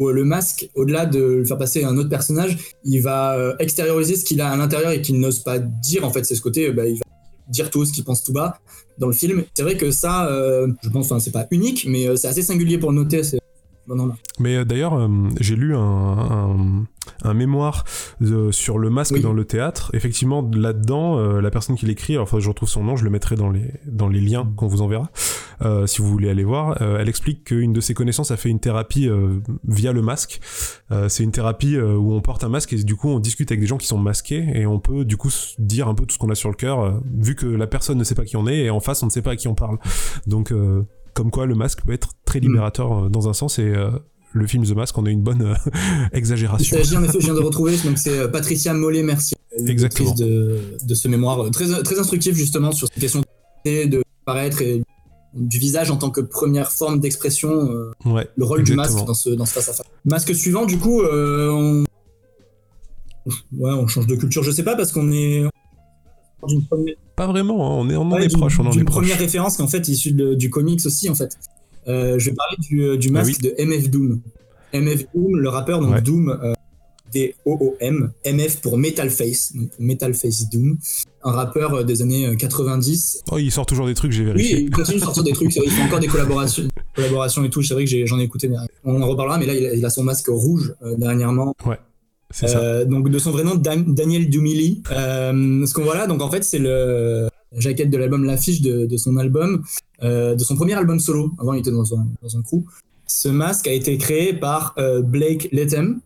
le 0.00 0.24
masque, 0.24 0.68
au-delà 0.74 1.06
de 1.06 1.20
le 1.20 1.44
faire 1.44 1.58
passer 1.58 1.84
à 1.84 1.88
un 1.88 1.96
autre 1.96 2.08
personnage, 2.08 2.56
il 2.84 3.00
va 3.00 3.36
euh, 3.36 3.54
extérioriser 3.58 4.16
ce 4.16 4.24
qu'il 4.24 4.40
a 4.40 4.50
à 4.50 4.56
l'intérieur 4.56 4.90
et 4.90 5.02
qu'il 5.02 5.18
n'ose 5.20 5.40
pas 5.40 5.58
dire. 5.58 6.04
En 6.04 6.10
fait, 6.10 6.24
c'est 6.24 6.34
ce 6.34 6.42
côté, 6.42 6.70
bah, 6.72 6.86
il 6.86 6.96
va 6.96 7.04
dire 7.48 7.70
tout 7.70 7.84
ce 7.84 7.92
qu'il 7.92 8.04
pense 8.04 8.24
tout 8.24 8.32
bas 8.32 8.58
dans 8.98 9.06
le 9.06 9.12
film. 9.12 9.44
C'est 9.54 9.62
vrai 9.62 9.76
que 9.76 9.90
ça, 9.90 10.28
euh, 10.28 10.68
je 10.82 10.88
pense, 10.88 11.06
enfin, 11.06 11.20
c'est 11.20 11.30
pas 11.32 11.46
unique, 11.50 11.86
mais 11.88 12.08
euh, 12.08 12.16
c'est 12.16 12.28
assez 12.28 12.42
singulier 12.42 12.78
pour 12.78 12.90
le 12.90 12.96
noter. 12.96 13.22
Mais 14.40 14.64
d'ailleurs, 14.64 15.08
j'ai 15.38 15.54
lu 15.54 15.76
un, 15.76 16.86
un 17.22 17.34
mémoire 17.34 17.84
sur 18.50 18.78
le 18.78 18.90
masque 18.90 19.20
dans 19.20 19.32
le 19.32 19.44
théâtre. 19.44 19.90
Effectivement, 19.94 20.48
là-dedans, 20.52 21.18
euh, 21.18 21.40
la 21.40 21.50
personne 21.50 21.76
qui 21.76 21.86
l'écrit, 21.86 22.14
alors 22.14 22.40
je 22.40 22.48
retrouve 22.48 22.68
son 22.68 22.82
nom, 22.82 22.96
je 22.96 23.04
le 23.04 23.10
mettrai 23.10 23.36
dans 23.36 23.50
les, 23.50 23.70
dans 23.86 24.08
les 24.08 24.20
liens 24.20 24.50
qu'on 24.56 24.66
vous 24.66 24.82
enverra, 24.82 25.10
euh, 25.62 25.86
si 25.86 26.02
vous 26.02 26.08
voulez 26.08 26.28
aller 26.28 26.44
voir. 26.44 26.80
Euh, 26.82 26.98
elle 27.00 27.08
explique 27.08 27.44
qu'une 27.44 27.72
de 27.72 27.80
ses 27.80 27.94
connaissances 27.94 28.30
a 28.30 28.36
fait 28.36 28.48
une 28.48 28.60
thérapie 28.60 29.08
via 29.66 29.92
le 29.92 30.02
masque. 30.02 30.40
c'est 31.08 31.22
une 31.22 31.32
thérapie 31.32 31.78
où 31.78 32.12
on 32.12 32.20
porte 32.20 32.44
un 32.44 32.48
masque 32.48 32.72
et 32.72 32.82
du 32.82 32.96
coup 32.96 33.08
on 33.08 33.18
discute 33.18 33.50
avec 33.50 33.60
des 33.60 33.66
gens 33.66 33.78
qui 33.78 33.86
sont 33.86 33.98
masqués 33.98 34.46
et 34.54 34.66
on 34.66 34.78
peut 34.78 35.04
du 35.04 35.16
coup 35.16 35.30
dire 35.58 35.88
un 35.88 35.94
peu 35.94 36.04
tout 36.06 36.14
ce 36.14 36.18
qu'on 36.18 36.30
a 36.30 36.34
sur 36.34 36.48
le 36.48 36.54
cœur, 36.54 37.00
vu 37.16 37.34
que 37.34 37.46
la 37.46 37.66
personne 37.66 37.98
ne 37.98 38.04
sait 38.04 38.14
pas 38.14 38.24
qui 38.24 38.36
on 38.36 38.46
est 38.46 38.58
et 38.58 38.70
en 38.70 38.80
face 38.80 39.02
on 39.02 39.06
ne 39.06 39.10
sait 39.10 39.22
pas 39.22 39.32
à 39.32 39.36
qui 39.36 39.48
on 39.48 39.54
parle. 39.54 39.78
Donc 40.26 40.52
comme 41.14 41.30
quoi 41.30 41.46
le 41.46 41.54
masque 41.54 41.82
peut 41.84 41.92
être 41.92 42.10
très 42.24 42.40
libérateur 42.40 43.10
dans 43.10 43.28
un 43.28 43.32
sens 43.32 43.58
et 43.58 43.72
le 44.36 44.46
film 44.46 44.64
The 44.64 44.76
Mask, 44.76 44.96
on 44.98 45.06
a 45.06 45.10
une 45.10 45.22
bonne 45.22 45.42
euh, 45.42 45.54
exagération. 46.12 46.76
Il 46.76 46.84
s'agit 46.84 46.96
en 46.96 47.04
effet, 47.04 47.18
je 47.20 47.24
viens 47.26 47.34
de 47.34 47.40
retrouver, 47.40 47.76
donc 47.84 47.98
c'est 47.98 48.18
euh, 48.18 48.28
Patricia 48.28 48.72
Mollet-Mercier, 48.74 49.36
Exactement. 49.66 50.14
De, 50.14 50.60
de 50.84 50.94
ce 50.94 51.08
mémoire 51.08 51.40
euh, 51.40 51.50
très, 51.50 51.82
très 51.82 51.98
instructif 51.98 52.34
justement 52.34 52.72
sur 52.72 52.88
cette 52.88 53.00
question 53.00 53.22
de 53.64 54.02
paraître 54.24 54.62
et 54.62 54.82
du 55.36 55.58
visage 55.58 55.90
en 55.90 55.96
tant 55.96 56.10
que 56.10 56.20
première 56.20 56.72
forme 56.72 57.00
d'expression, 57.00 57.68
le 58.04 58.44
rôle 58.44 58.62
du 58.64 58.74
masque 58.74 59.04
dans 59.04 59.14
ce, 59.14 59.30
dans 59.30 59.46
ce 59.46 59.52
face-à-face. 59.52 59.86
Masque 60.04 60.34
suivant, 60.34 60.66
du 60.66 60.78
coup, 60.78 61.02
on... 61.02 61.84
Ouais, 63.58 63.72
on 63.72 63.86
change 63.88 64.06
de 64.06 64.14
culture, 64.14 64.42
je 64.42 64.50
sais 64.50 64.62
pas, 64.62 64.76
parce 64.76 64.92
qu'on 64.92 65.10
est... 65.12 65.44
Pas 67.16 67.26
vraiment, 67.26 67.66
hein, 67.66 67.74
on 67.80 67.90
est, 67.90 67.96
on 67.96 68.12
en 68.12 68.18
est 68.18 68.32
proche. 68.32 68.60
On 68.60 68.66
en 68.66 68.72
est 68.72 68.76
une 68.76 68.84
première 68.84 69.18
référence 69.18 69.56
qui 69.56 69.62
en 69.62 69.68
fait 69.68 69.88
issue 69.88 70.12
du 70.12 70.50
comics 70.50 70.84
aussi, 70.84 71.08
en 71.08 71.14
fait. 71.14 71.36
Euh, 71.88 72.18
je 72.18 72.30
vais 72.30 72.36
parler 72.36 72.56
du, 72.58 72.82
euh, 72.82 72.96
du 72.96 73.10
masque 73.10 73.40
de 73.40 73.54
MF 73.58 73.90
Doom. 73.90 74.20
MF 74.74 75.06
Doom, 75.14 75.36
le 75.36 75.48
rappeur, 75.48 75.80
donc 75.80 76.02
Doom, 76.02 76.30
euh, 76.30 76.52
D-O-O-M, 77.12 78.12
MF 78.24 78.60
pour 78.60 78.78
Metal 78.78 79.10
Face, 79.10 79.54
donc 79.54 79.70
Metal 79.78 80.14
Face 80.14 80.48
Doom, 80.50 80.76
un 81.22 81.30
rappeur 81.30 81.84
des 81.84 82.02
années 82.02 82.36
90. 82.36 83.22
Oh, 83.30 83.38
il 83.38 83.50
sort 83.50 83.66
toujours 83.66 83.86
des 83.86 83.94
trucs, 83.94 84.12
j'ai 84.12 84.24
vérifié. 84.24 84.56
Oui, 84.56 84.62
il 84.64 84.70
continue 84.70 84.98
de 84.98 85.04
sortir 85.04 85.22
des 85.22 85.32
trucs, 85.32 85.54
il 85.54 85.70
fait 85.70 85.82
encore 85.82 86.00
des 86.00 86.06
collaborations, 86.06 86.68
collaborations 86.94 87.44
et 87.44 87.50
tout, 87.50 87.62
c'est 87.62 87.74
vrai 87.74 87.84
que 87.84 88.06
j'en 88.06 88.18
ai, 88.18 88.24
écouté, 88.24 88.48
mais 88.48 88.56
on 88.84 89.00
en 89.00 89.06
reparlera, 89.06 89.38
mais 89.38 89.46
là, 89.46 89.54
il 89.54 89.84
a, 89.84 89.90
son 89.90 90.04
masque 90.04 90.28
rouge 90.28 90.74
dernièrement. 90.98 91.54
Ouais. 91.64 91.78
C'est 92.30 92.48
ça. 92.48 92.84
donc 92.84 93.08
de 93.08 93.18
son 93.18 93.30
vrai 93.30 93.44
nom, 93.44 93.54
Daniel 93.54 94.28
Dumili. 94.28 94.82
ce 94.88 95.72
qu'on 95.72 95.84
voit 95.84 95.96
là, 95.96 96.06
donc 96.06 96.22
en 96.22 96.30
fait, 96.30 96.44
c'est 96.44 96.58
le 96.58 97.28
jaquette 97.56 97.90
de 97.90 97.96
l'album, 97.96 98.24
l'affiche 98.24 98.60
de, 98.60 98.86
de, 98.86 98.96
son 98.96 99.16
album, 99.16 99.62
euh, 100.02 100.34
de 100.34 100.42
son 100.42 100.56
premier 100.56 100.74
album 100.74 101.00
solo. 101.00 101.32
Avant, 101.38 101.54
il 101.54 101.60
était 101.60 101.70
dans 101.70 101.94
un, 101.94 102.06
dans 102.22 102.36
un 102.36 102.42
crew. 102.42 102.64
Ce 103.06 103.28
masque 103.28 103.66
a 103.68 103.72
été 103.72 103.96
créé 103.98 104.32
par 104.34 104.74
euh, 104.78 105.02
Blake 105.02 105.48
Lethem. 105.52 106.00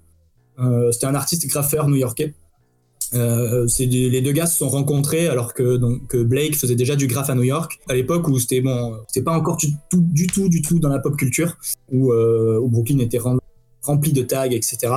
Euh, 0.61 0.91
C'était 0.93 1.07
un 1.07 1.15
artiste 1.15 1.47
graffeur 1.47 1.89
new-yorkais. 1.89 2.35
Euh, 3.15 3.67
les 3.79 4.21
deux 4.21 4.31
gars 4.31 4.47
se 4.47 4.59
sont 4.59 4.69
rencontrés 4.69 5.27
alors 5.27 5.53
que, 5.53 5.77
donc, 5.77 6.15
Blake 6.15 6.55
faisait 6.57 6.77
déjà 6.77 6.95
du 6.95 7.09
graph 7.09 7.29
à 7.29 7.35
New 7.35 7.43
York 7.43 7.81
à 7.89 7.95
l'époque 7.95 8.29
où 8.29 8.39
c'était 8.39 8.61
bon, 8.61 8.99
c'était 9.09 9.25
pas 9.25 9.37
encore 9.37 9.57
du 9.57 9.73
tout, 9.91 10.01
du 10.01 10.29
tout, 10.29 10.49
du 10.49 10.63
tout 10.63 10.79
dans 10.79 10.91
la 10.91 11.01
pop 11.01 11.17
culture 11.17 11.57
où, 11.91 12.13
où 12.13 12.69
Brooklyn 12.69 13.01
était 13.01 13.19
rempli 13.83 14.13
de 14.13 14.23
tags, 14.23 14.45
etc. 14.45 14.93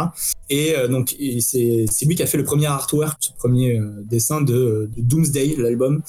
Et 0.52 0.76
donc 0.92 1.16
c'est 1.40 2.06
lui 2.06 2.16
qui 2.16 2.22
a 2.22 2.28
fait 2.28 2.38
le 2.38 2.44
premier 2.44 2.68
artwork, 2.68 3.18
le 3.32 3.38
premier 3.40 3.82
dessin 4.08 4.42
de, 4.42 4.92
de 4.96 5.02
Doomsday, 5.02 5.56
l'album, 5.58 6.04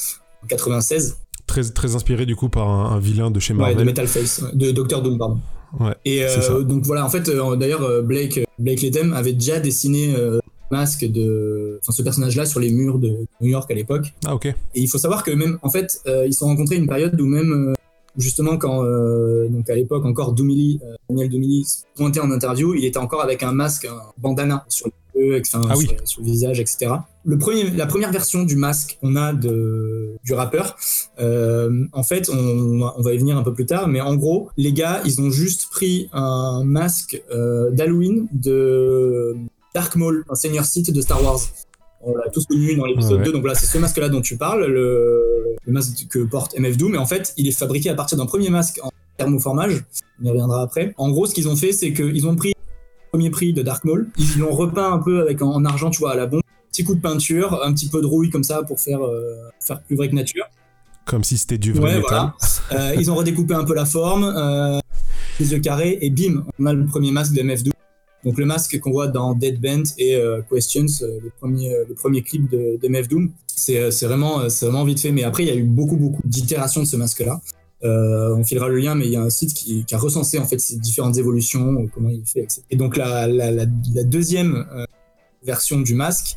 96. 0.49 1.17
Très, 1.47 1.63
très 1.71 1.95
inspiré 1.95 2.27
du 2.27 2.37
coup 2.37 2.49
par 2.49 2.69
un, 2.69 2.99
vilain 2.99 3.31
de 3.31 3.39
chez 3.39 3.55
Marvel. 3.55 3.77
Ouais, 3.77 3.81
de 3.81 3.87
Metal 3.87 4.07
Face, 4.07 4.43
de 4.55 4.71
Doctor 4.71 5.03
Doom, 5.03 5.19
pardon. 5.19 5.41
Ouais, 5.81 5.95
et 6.05 6.25
euh, 6.25 6.63
donc 6.63 6.85
voilà, 6.85 7.05
en 7.05 7.09
fait, 7.09 7.29
euh, 7.29 7.57
d'ailleurs, 7.57 7.83
euh, 7.83 8.03
Blake, 8.03 8.41
Blake 8.59 8.83
Ledem 8.83 9.13
avait 9.13 9.33
déjà 9.33 9.61
dessiné 9.61 10.15
masque 10.71 11.05
de 11.05 11.79
enfin, 11.83 11.93
ce 11.93 12.03
personnage-là 12.03 12.47
sur 12.47 12.59
les 12.59 12.73
murs 12.73 12.99
de 12.99 13.27
New 13.41 13.49
York 13.49 13.71
à 13.71 13.75
l'époque. 13.75 14.13
Ah 14.25 14.35
ok. 14.35 14.47
Et 14.47 14.55
il 14.75 14.89
faut 14.89 14.99
savoir 14.99 15.23
que 15.23 15.31
même, 15.31 15.59
en 15.63 15.71
fait, 15.71 16.01
ils 16.07 16.33
se 16.33 16.41
sont 16.41 16.47
rencontrés 16.47 16.77
une 16.77 16.89
période 16.89 17.21
où 17.21 17.27
même 17.27 17.75
justement 18.17 18.57
quand 18.57 18.83
donc 19.51 19.69
à 19.69 19.75
l'époque 19.75 20.05
encore 20.05 20.33
Doumili, 20.33 20.81
Daniel 21.09 21.29
Doumili 21.29 21.67
pointait 21.97 22.21
en 22.21 22.31
interview, 22.31 22.75
il 22.75 22.85
était 22.85 22.99
encore 22.99 23.23
avec 23.23 23.43
un 23.43 23.53
masque, 23.53 23.85
un 23.85 24.01
bandana 24.19 24.65
sur 24.69 24.89
ah 25.55 25.75
sur, 26.05 26.23
le 26.23 26.27
visage, 26.27 26.61
etc. 26.61 26.93
Le 27.27 27.39
premier, 27.39 27.71
la 27.71 27.87
première 27.87 28.13
version 28.13 28.43
du 28.45 28.57
masque 28.57 28.99
qu'on 29.01 29.17
a 29.17 29.33
de, 29.33 30.17
du 30.25 30.35
rappeur, 30.35 30.77
euh, 31.19 31.87
en 31.93 32.03
fait, 32.03 32.29
on, 32.29 32.83
on, 32.97 33.03
va 33.03 33.15
y 33.15 33.19
venir 33.19 33.39
un 33.39 33.43
peu 33.43 33.55
plus 33.55 33.65
tard, 33.65 33.89
mais 33.89 34.01
en 34.03 34.15
gros, 34.15 34.51
les 34.59 34.73
gars, 34.73 35.01
ils 35.07 35.23
ont 35.23 35.31
juste 35.31 35.71
pris 35.71 36.11
un 36.13 36.63
masque 36.65 37.23
euh, 37.31 37.71
d'Halloween 37.71 38.29
de 38.33 39.35
Dark 39.75 39.97
Maul, 39.97 40.25
un 40.29 40.35
senior 40.35 40.67
site 40.67 40.93
de 40.93 41.01
Star 41.01 41.25
Wars. 41.25 41.41
On 42.03 42.15
l'a 42.15 42.29
tous 42.29 42.45
connu 42.45 42.77
dans 42.77 42.85
l'épisode 42.85 43.23
2, 43.23 43.33
donc 43.33 43.41
voilà, 43.41 43.55
c'est 43.55 43.67
ce 43.67 43.79
masque-là 43.79 44.11
dont 44.11 44.21
tu 44.21 44.37
parles, 44.37 44.67
le, 44.67 45.57
le, 45.65 45.73
masque 45.73 46.07
que 46.11 46.19
porte 46.19 46.59
MF 46.59 46.77
Doom, 46.77 46.93
mais 46.93 46.99
en 46.99 47.07
fait, 47.07 47.33
il 47.39 47.49
est 47.49 47.59
fabriqué 47.59 47.89
à 47.89 47.95
partir 47.95 48.19
d'un 48.19 48.27
premier 48.27 48.51
masque 48.51 48.81
en 48.83 48.91
thermoformage, 49.17 49.85
on 50.21 50.27
y 50.27 50.29
reviendra 50.29 50.63
après. 50.63 50.93
En 50.99 51.11
gros, 51.11 51.25
ce 51.25 51.33
qu'ils 51.33 51.49
ont 51.49 51.57
fait, 51.57 51.73
c'est 51.73 51.95
qu'ils 51.95 52.27
ont 52.27 52.37
pris 52.37 52.53
premier 53.15 53.31
prix 53.31 53.53
de 53.53 53.63
Dark 53.63 53.85
Maul. 53.85 54.09
Ils 54.19 54.41
l'ont 54.41 54.51
repeint 54.51 54.93
un 54.93 54.99
peu 54.99 55.21
avec 55.21 55.41
en, 55.41 55.65
argent, 55.65 55.89
tu 55.89 56.01
vois, 56.01 56.13
à 56.13 56.17
la 56.17 56.27
bombe. 56.27 56.43
Petit 56.75 56.83
coup 56.83 56.97
de 56.97 57.01
peinture, 57.01 57.63
un 57.65 57.73
petit 57.73 57.87
peu 57.89 58.01
de 58.01 58.07
rouille 58.07 58.31
comme 58.31 58.43
ça 58.43 58.65
pour 58.65 58.81
faire, 58.81 59.01
euh, 59.01 59.37
faire 59.61 59.81
plus 59.83 59.95
vrai 59.95 60.09
que 60.09 60.15
nature. 60.17 60.45
Comme 61.05 61.23
si 61.23 61.39
c'était 61.39 61.57
du 61.57 61.73
vrai 61.73 61.99
métal. 61.99 62.33
Euh, 62.73 62.97
ils 62.99 63.11
ont 63.11 63.15
redécoupé 63.15 63.55
un 63.55 63.63
peu 63.63 63.75
la 63.75 63.85
forme, 63.85 64.25
euh, 64.25 64.81
les 65.39 65.53
yeux 65.53 65.61
carrés, 65.61 65.99
et 66.01 66.11
bim, 66.11 66.45
on 66.59 66.67
a 66.67 66.73
le 66.73 66.85
premier 66.87 67.13
masque 67.13 67.33
de 67.33 67.43
MF12. 67.43 67.71
Donc 68.25 68.39
le 68.39 68.47
masque 68.47 68.81
qu'on 68.81 68.91
voit 68.91 69.07
dans 69.07 69.35
Dead 69.35 69.61
Band 69.61 69.85
et 69.99 70.19
Questions, 70.51 70.87
le, 71.03 71.31
premier, 71.39 71.73
le 71.89 71.95
premier 71.95 72.23
clip 72.23 72.51
de, 72.51 72.81
de 72.83 72.89
MF 72.89 73.07
Doom. 73.07 73.31
C'est 73.55 73.91
vraiment, 74.07 74.39
vraiment 74.49 74.85
vite 74.85 74.99
fait, 74.99 75.13
mais 75.13 75.23
après 75.23 75.45
il 75.45 75.49
y 75.49 75.53
a 75.53 75.55
eu 75.55 75.63
beaucoup 75.63 75.97
beaucoup 75.97 76.23
d'itérations 76.25 76.81
de 76.81 76.87
ce 76.87 76.97
masque-là. 76.97 77.41
Euh, 77.85 78.35
on 78.35 78.43
filera 78.43 78.69
le 78.69 78.79
lien, 78.79 78.97
mais 78.97 79.05
il 79.05 79.13
y 79.13 79.17
a 79.17 79.23
un 79.23 79.31
site 79.31 79.55
qui, 79.55 79.85
a 79.93 79.99
recensé 79.99 80.39
en 80.39 80.47
fait 80.47 80.59
ces 80.59 80.79
différentes 80.79 81.19
évolutions, 81.19 81.87
comment 81.95 82.09
il 82.09 82.23
est 82.23 82.29
fait, 82.29 82.41
etc. 82.41 82.63
Et 82.71 82.77
donc 82.77 82.97
la, 82.97 83.29
deuxième 84.05 84.67
version 85.45 85.81
du 85.81 85.95
masque, 85.95 86.37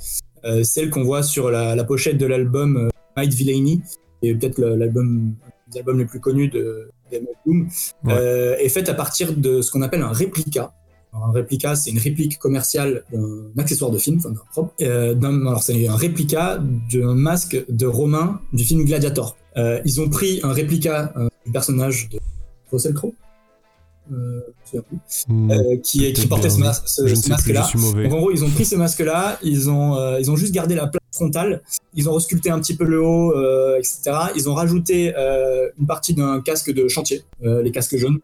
celle 0.63 0.89
qu'on 0.89 1.04
voit 1.04 1.23
sur 1.23 1.50
la, 1.50 1.84
pochette 1.84 2.17
de 2.17 2.26
l'album 2.26 2.89
Might 3.15 3.34
Villainy, 3.34 3.82
et 4.21 4.34
peut-être 4.34 4.60
l'album 4.60 5.36
les 5.73 6.06
plus 6.06 6.19
connus 6.19 6.47
de, 6.50 6.89
de 7.12 7.21
Doom, 7.45 7.67
est 8.10 8.69
faite 8.69 8.89
à 8.89 8.93
partir 8.93 9.34
de 9.34 9.62
ce 9.62 9.71
qu'on 9.71 9.82
appelle 9.82 10.02
un 10.02 10.12
réplica. 10.12 10.73
un 11.13 11.32
réplica, 11.32 11.76
c'est 11.76 11.91
une 11.91 12.00
réplique 12.00 12.38
commerciale 12.38 13.04
d'un 13.12 13.62
accessoire 13.62 13.91
de 13.91 13.97
film, 13.97 14.17
enfin 14.17 14.32
d'un 14.32 14.43
propre. 14.52 14.73
alors 14.82 15.63
c'est 15.63 15.88
un 15.88 15.95
réplica 15.95 16.60
d'un 16.91 17.15
masque 17.15 17.63
de 17.69 17.86
Romain 17.86 18.41
du 18.54 18.63
film 18.63 18.86
Gladiator. 18.86 19.38
ils 19.56 20.02
ont 20.02 20.10
pris 20.10 20.39
un 20.43 20.54
réplica 20.54 21.13
du 21.45 21.52
personnage 21.52 22.10
de 22.10 22.19
Russell 22.71 22.93
Crowe. 22.93 23.13
Hmm, 24.10 25.80
qui, 25.84 26.13
qui 26.13 26.28
portait 26.28 26.50
ce, 26.50 26.60
masque-là. 26.60 27.67
Donc 27.74 28.13
en 28.13 28.17
gros, 28.17 28.32
ils 28.32 28.43
ont 28.43 28.50
pris 28.50 28.65
ce 28.65 28.76
masque-là, 28.76 29.39
ils 29.43 29.70
ont, 29.70 30.17
ils 30.17 30.32
ont 30.32 30.36
juste 30.36 30.54
gardé 30.54 30.76
la 30.76 30.88
place 30.88 31.04
frontale, 31.13 31.62
ils 31.93 32.10
ont 32.10 32.13
resculpté 32.13 32.50
un 32.50 32.60
petit 32.60 32.76
peu 32.76 32.86
le 32.86 33.02
haut, 33.02 33.34
etc. 33.78 34.12
Ils 34.36 34.50
ont 34.50 34.54
rajouté 34.54 35.13
une 35.78 35.88
partie 35.88 36.13
d'un 36.13 36.41
casque 36.41 36.72
de 36.72 36.88
chantier, 36.88 37.24
les 37.41 37.72
casques 37.72 37.98
jaunes. 37.98 38.20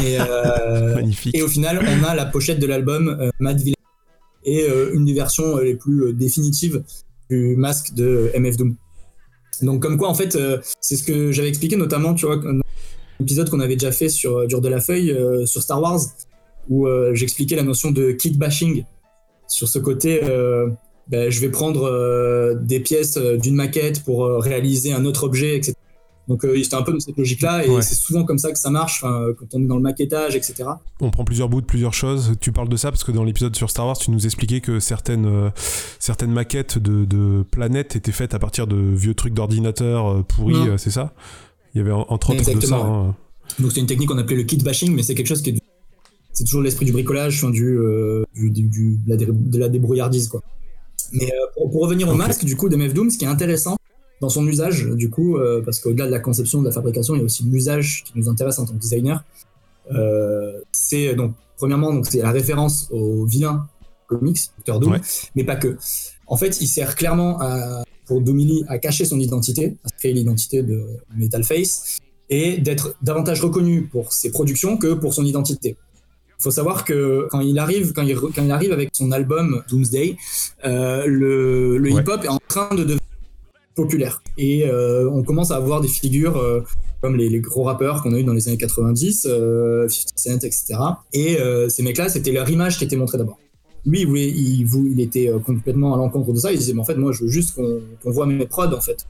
Et, 0.00 0.18
Magnifique. 0.94 1.34
et 1.36 1.42
au 1.42 1.48
final, 1.48 1.80
on 1.80 2.04
a 2.04 2.14
la 2.14 2.26
pochette 2.26 2.58
de 2.58 2.66
l'album 2.66 3.30
Mad 3.38 3.60
Villain 3.60 3.74
et 4.44 4.66
une 4.92 5.04
des 5.04 5.14
versions 5.14 5.58
les 5.58 5.74
plus 5.74 6.12
définitives 6.12 6.82
du 7.30 7.56
masque 7.56 7.94
de 7.94 8.30
MF 8.36 8.56
Doom. 8.56 8.76
Donc 9.62 9.82
comme 9.82 9.96
quoi 9.96 10.08
en 10.08 10.14
fait 10.14 10.34
euh, 10.36 10.58
c'est 10.80 10.96
ce 10.96 11.02
que 11.04 11.32
j'avais 11.32 11.48
expliqué 11.48 11.76
notamment 11.76 12.14
tu 12.14 12.26
vois 12.26 12.40
dans 13.22 13.24
l'épisode 13.24 13.50
qu'on 13.50 13.60
avait 13.60 13.76
déjà 13.76 13.92
fait 13.92 14.08
sur 14.08 14.38
euh, 14.38 14.46
Dur 14.46 14.60
de 14.60 14.68
la 14.68 14.80
feuille 14.80 15.10
euh, 15.10 15.46
sur 15.46 15.62
Star 15.62 15.80
Wars 15.80 16.00
où 16.68 16.86
j'expliquais 17.12 17.56
la 17.56 17.64
notion 17.64 17.90
de 17.90 18.12
kit 18.12 18.30
bashing 18.36 18.84
sur 19.48 19.66
ce 19.66 19.80
côté 19.80 20.20
ben, 21.08 21.28
je 21.28 21.40
vais 21.40 21.48
prendre 21.48 22.54
des 22.62 22.78
pièces 22.78 23.18
d'une 23.18 23.56
maquette 23.56 24.04
pour 24.04 24.28
réaliser 24.40 24.92
un 24.92 25.04
autre 25.04 25.24
objet 25.24 25.56
etc. 25.56 25.74
Donc 26.28 26.44
euh, 26.44 26.56
c'était 26.62 26.76
un 26.76 26.82
peu 26.82 26.92
de 26.92 26.98
cette 26.98 27.16
logique-là 27.16 27.66
et 27.66 27.82
c'est 27.82 27.94
souvent 27.94 28.24
comme 28.24 28.38
ça 28.38 28.52
que 28.52 28.58
ça 28.58 28.70
marche 28.70 29.00
quand 29.00 29.46
on 29.54 29.62
est 29.62 29.66
dans 29.66 29.76
le 29.76 29.82
maquettage, 29.82 30.36
etc. 30.36 30.64
On 31.00 31.10
prend 31.10 31.24
plusieurs 31.24 31.48
bouts 31.48 31.60
de 31.60 31.66
plusieurs 31.66 31.94
choses. 31.94 32.34
Tu 32.40 32.52
parles 32.52 32.68
de 32.68 32.76
ça 32.76 32.90
parce 32.90 33.04
que 33.04 33.12
dans 33.12 33.24
l'épisode 33.24 33.56
sur 33.56 33.70
Star 33.70 33.86
Wars, 33.86 33.98
tu 33.98 34.10
nous 34.10 34.24
expliquais 34.24 34.60
que 34.60 34.78
certaines, 34.78 35.26
euh, 35.26 35.50
certaines 35.98 36.32
maquettes 36.32 36.78
de, 36.78 37.42
planètes 37.50 37.96
étaient 37.96 38.12
faites 38.12 38.34
à 38.34 38.38
partir 38.38 38.66
de 38.66 38.76
vieux 38.76 39.14
trucs 39.14 39.34
d'ordinateur 39.34 40.06
euh, 40.06 40.22
pourris, 40.22 40.78
c'est 40.78 40.90
ça? 40.90 41.12
Il 41.74 41.78
y 41.78 41.80
avait 41.80 41.92
entre 41.92 42.30
autres 42.30 42.54
de 42.54 42.60
ça. 42.60 42.76
Hein. 42.76 43.14
Donc 43.58 43.72
c'est 43.72 43.80
une 43.80 43.86
technique 43.86 44.08
qu'on 44.08 44.18
appelait 44.18 44.36
le 44.36 44.44
kit 44.44 44.58
bashing, 44.58 44.94
mais 44.94 45.02
c'est 45.02 45.14
quelque 45.14 45.26
chose 45.26 45.42
qui 45.42 45.50
est 45.50 45.56
c'est 46.34 46.44
toujours 46.44 46.62
l'esprit 46.62 46.86
du 46.86 46.92
bricolage, 46.92 47.44
du, 47.44 47.78
du, 48.34 48.98
de, 49.06 49.58
la 49.58 49.68
débrouillardise 49.68 50.28
quoi. 50.28 50.42
Mais 51.12 51.30
pour, 51.54 51.82
revenir 51.82 52.08
au 52.08 52.14
masque 52.14 52.44
du 52.44 52.56
coup 52.56 52.70
de 52.70 52.76
Doom, 52.88 53.10
ce 53.10 53.18
qui 53.18 53.24
est 53.24 53.28
intéressant, 53.28 53.76
dans 54.22 54.30
son 54.30 54.46
usage, 54.46 54.86
du 54.86 55.10
coup, 55.10 55.36
euh, 55.36 55.60
parce 55.62 55.80
qu'au-delà 55.80 56.06
de 56.06 56.10
la 56.10 56.20
conception, 56.20 56.62
de 56.62 56.66
la 56.68 56.72
fabrication, 56.72 57.14
il 57.14 57.18
y 57.18 57.20
a 57.20 57.24
aussi 57.24 57.42
l'usage 57.44 58.04
qui 58.04 58.12
nous 58.14 58.28
intéresse 58.28 58.58
en 58.60 58.64
tant 58.64 58.72
que 58.72 58.78
designer. 58.78 59.24
Euh, 59.92 60.60
c'est 60.70 61.14
donc, 61.14 61.34
premièrement, 61.56 61.92
donc, 61.92 62.06
c'est 62.06 62.22
la 62.22 62.30
référence 62.30 62.88
au 62.92 63.26
vilain 63.26 63.66
comics, 64.06 64.38
Doctor 64.58 64.80
Doom, 64.80 64.98
mais 65.34 65.44
pas 65.44 65.56
que. 65.56 65.76
En 66.26 66.36
fait, 66.36 66.60
il 66.60 66.66
sert 66.66 66.94
clairement 66.94 67.38
à, 67.40 67.82
pour 68.06 68.20
Doomily 68.20 68.64
à 68.68 68.78
cacher 68.78 69.04
son 69.04 69.18
identité, 69.18 69.76
à 69.84 69.90
créer 69.90 70.12
l'identité 70.12 70.62
de 70.62 70.84
Metal 71.16 71.44
Face, 71.44 71.98
et 72.30 72.58
d'être 72.58 72.94
davantage 73.02 73.40
reconnu 73.42 73.82
pour 73.82 74.12
ses 74.12 74.30
productions 74.30 74.76
que 74.76 74.94
pour 74.94 75.12
son 75.12 75.24
identité. 75.24 75.76
Il 76.38 76.42
faut 76.42 76.50
savoir 76.50 76.84
que 76.84 77.28
quand 77.30 77.40
il 77.40 77.58
arrive, 77.58 77.92
quand 77.92 78.02
il, 78.02 78.16
quand 78.16 78.42
il 78.42 78.50
arrive 78.50 78.72
avec 78.72 78.90
son 78.92 79.12
album 79.12 79.62
Doomsday, 79.68 80.16
euh, 80.64 81.06
le, 81.06 81.78
le 81.78 81.90
hip-hop 81.90 82.24
est 82.24 82.28
en 82.28 82.38
train 82.48 82.74
de 82.74 82.82
devenir 82.82 82.98
populaire. 83.74 84.22
Et 84.38 84.66
euh, 84.66 85.08
on 85.10 85.22
commence 85.22 85.50
à 85.50 85.56
avoir 85.56 85.80
des 85.80 85.88
figures 85.88 86.36
euh, 86.36 86.64
comme 87.00 87.16
les, 87.16 87.40
gros 87.40 87.64
rappeurs 87.64 88.02
qu'on 88.02 88.14
a 88.14 88.18
eu 88.18 88.24
dans 88.24 88.32
les 88.32 88.48
années 88.48 88.58
90, 88.58 89.22
50 89.22 89.32
euh, 89.32 89.88
Cent, 89.88 90.36
etc. 90.36 90.74
Et 91.12 91.38
ces 91.68 91.82
mecs-là, 91.82 92.08
c'était 92.08 92.32
leur 92.32 92.48
image 92.48 92.78
qui 92.78 92.84
était 92.84 92.96
montrée 92.96 93.18
d'abord. 93.18 93.38
Lui, 93.84 94.02
il, 94.02 94.16
il, 94.16 94.68
il 94.92 95.00
était 95.00 95.30
complètement 95.44 95.94
à 95.94 95.96
l'encontre 95.96 96.32
de 96.32 96.38
ça. 96.38 96.52
Il 96.52 96.58
disait, 96.58 96.72
mais 96.74 96.80
en 96.80 96.84
fait, 96.84 96.94
moi, 96.94 97.12
je 97.12 97.24
veux 97.24 97.30
juste 97.30 97.54
qu'on 97.54 98.10
voit 98.10 98.26
mes 98.26 98.46
prods, 98.46 98.74
en 98.74 98.80
fait 98.80 99.06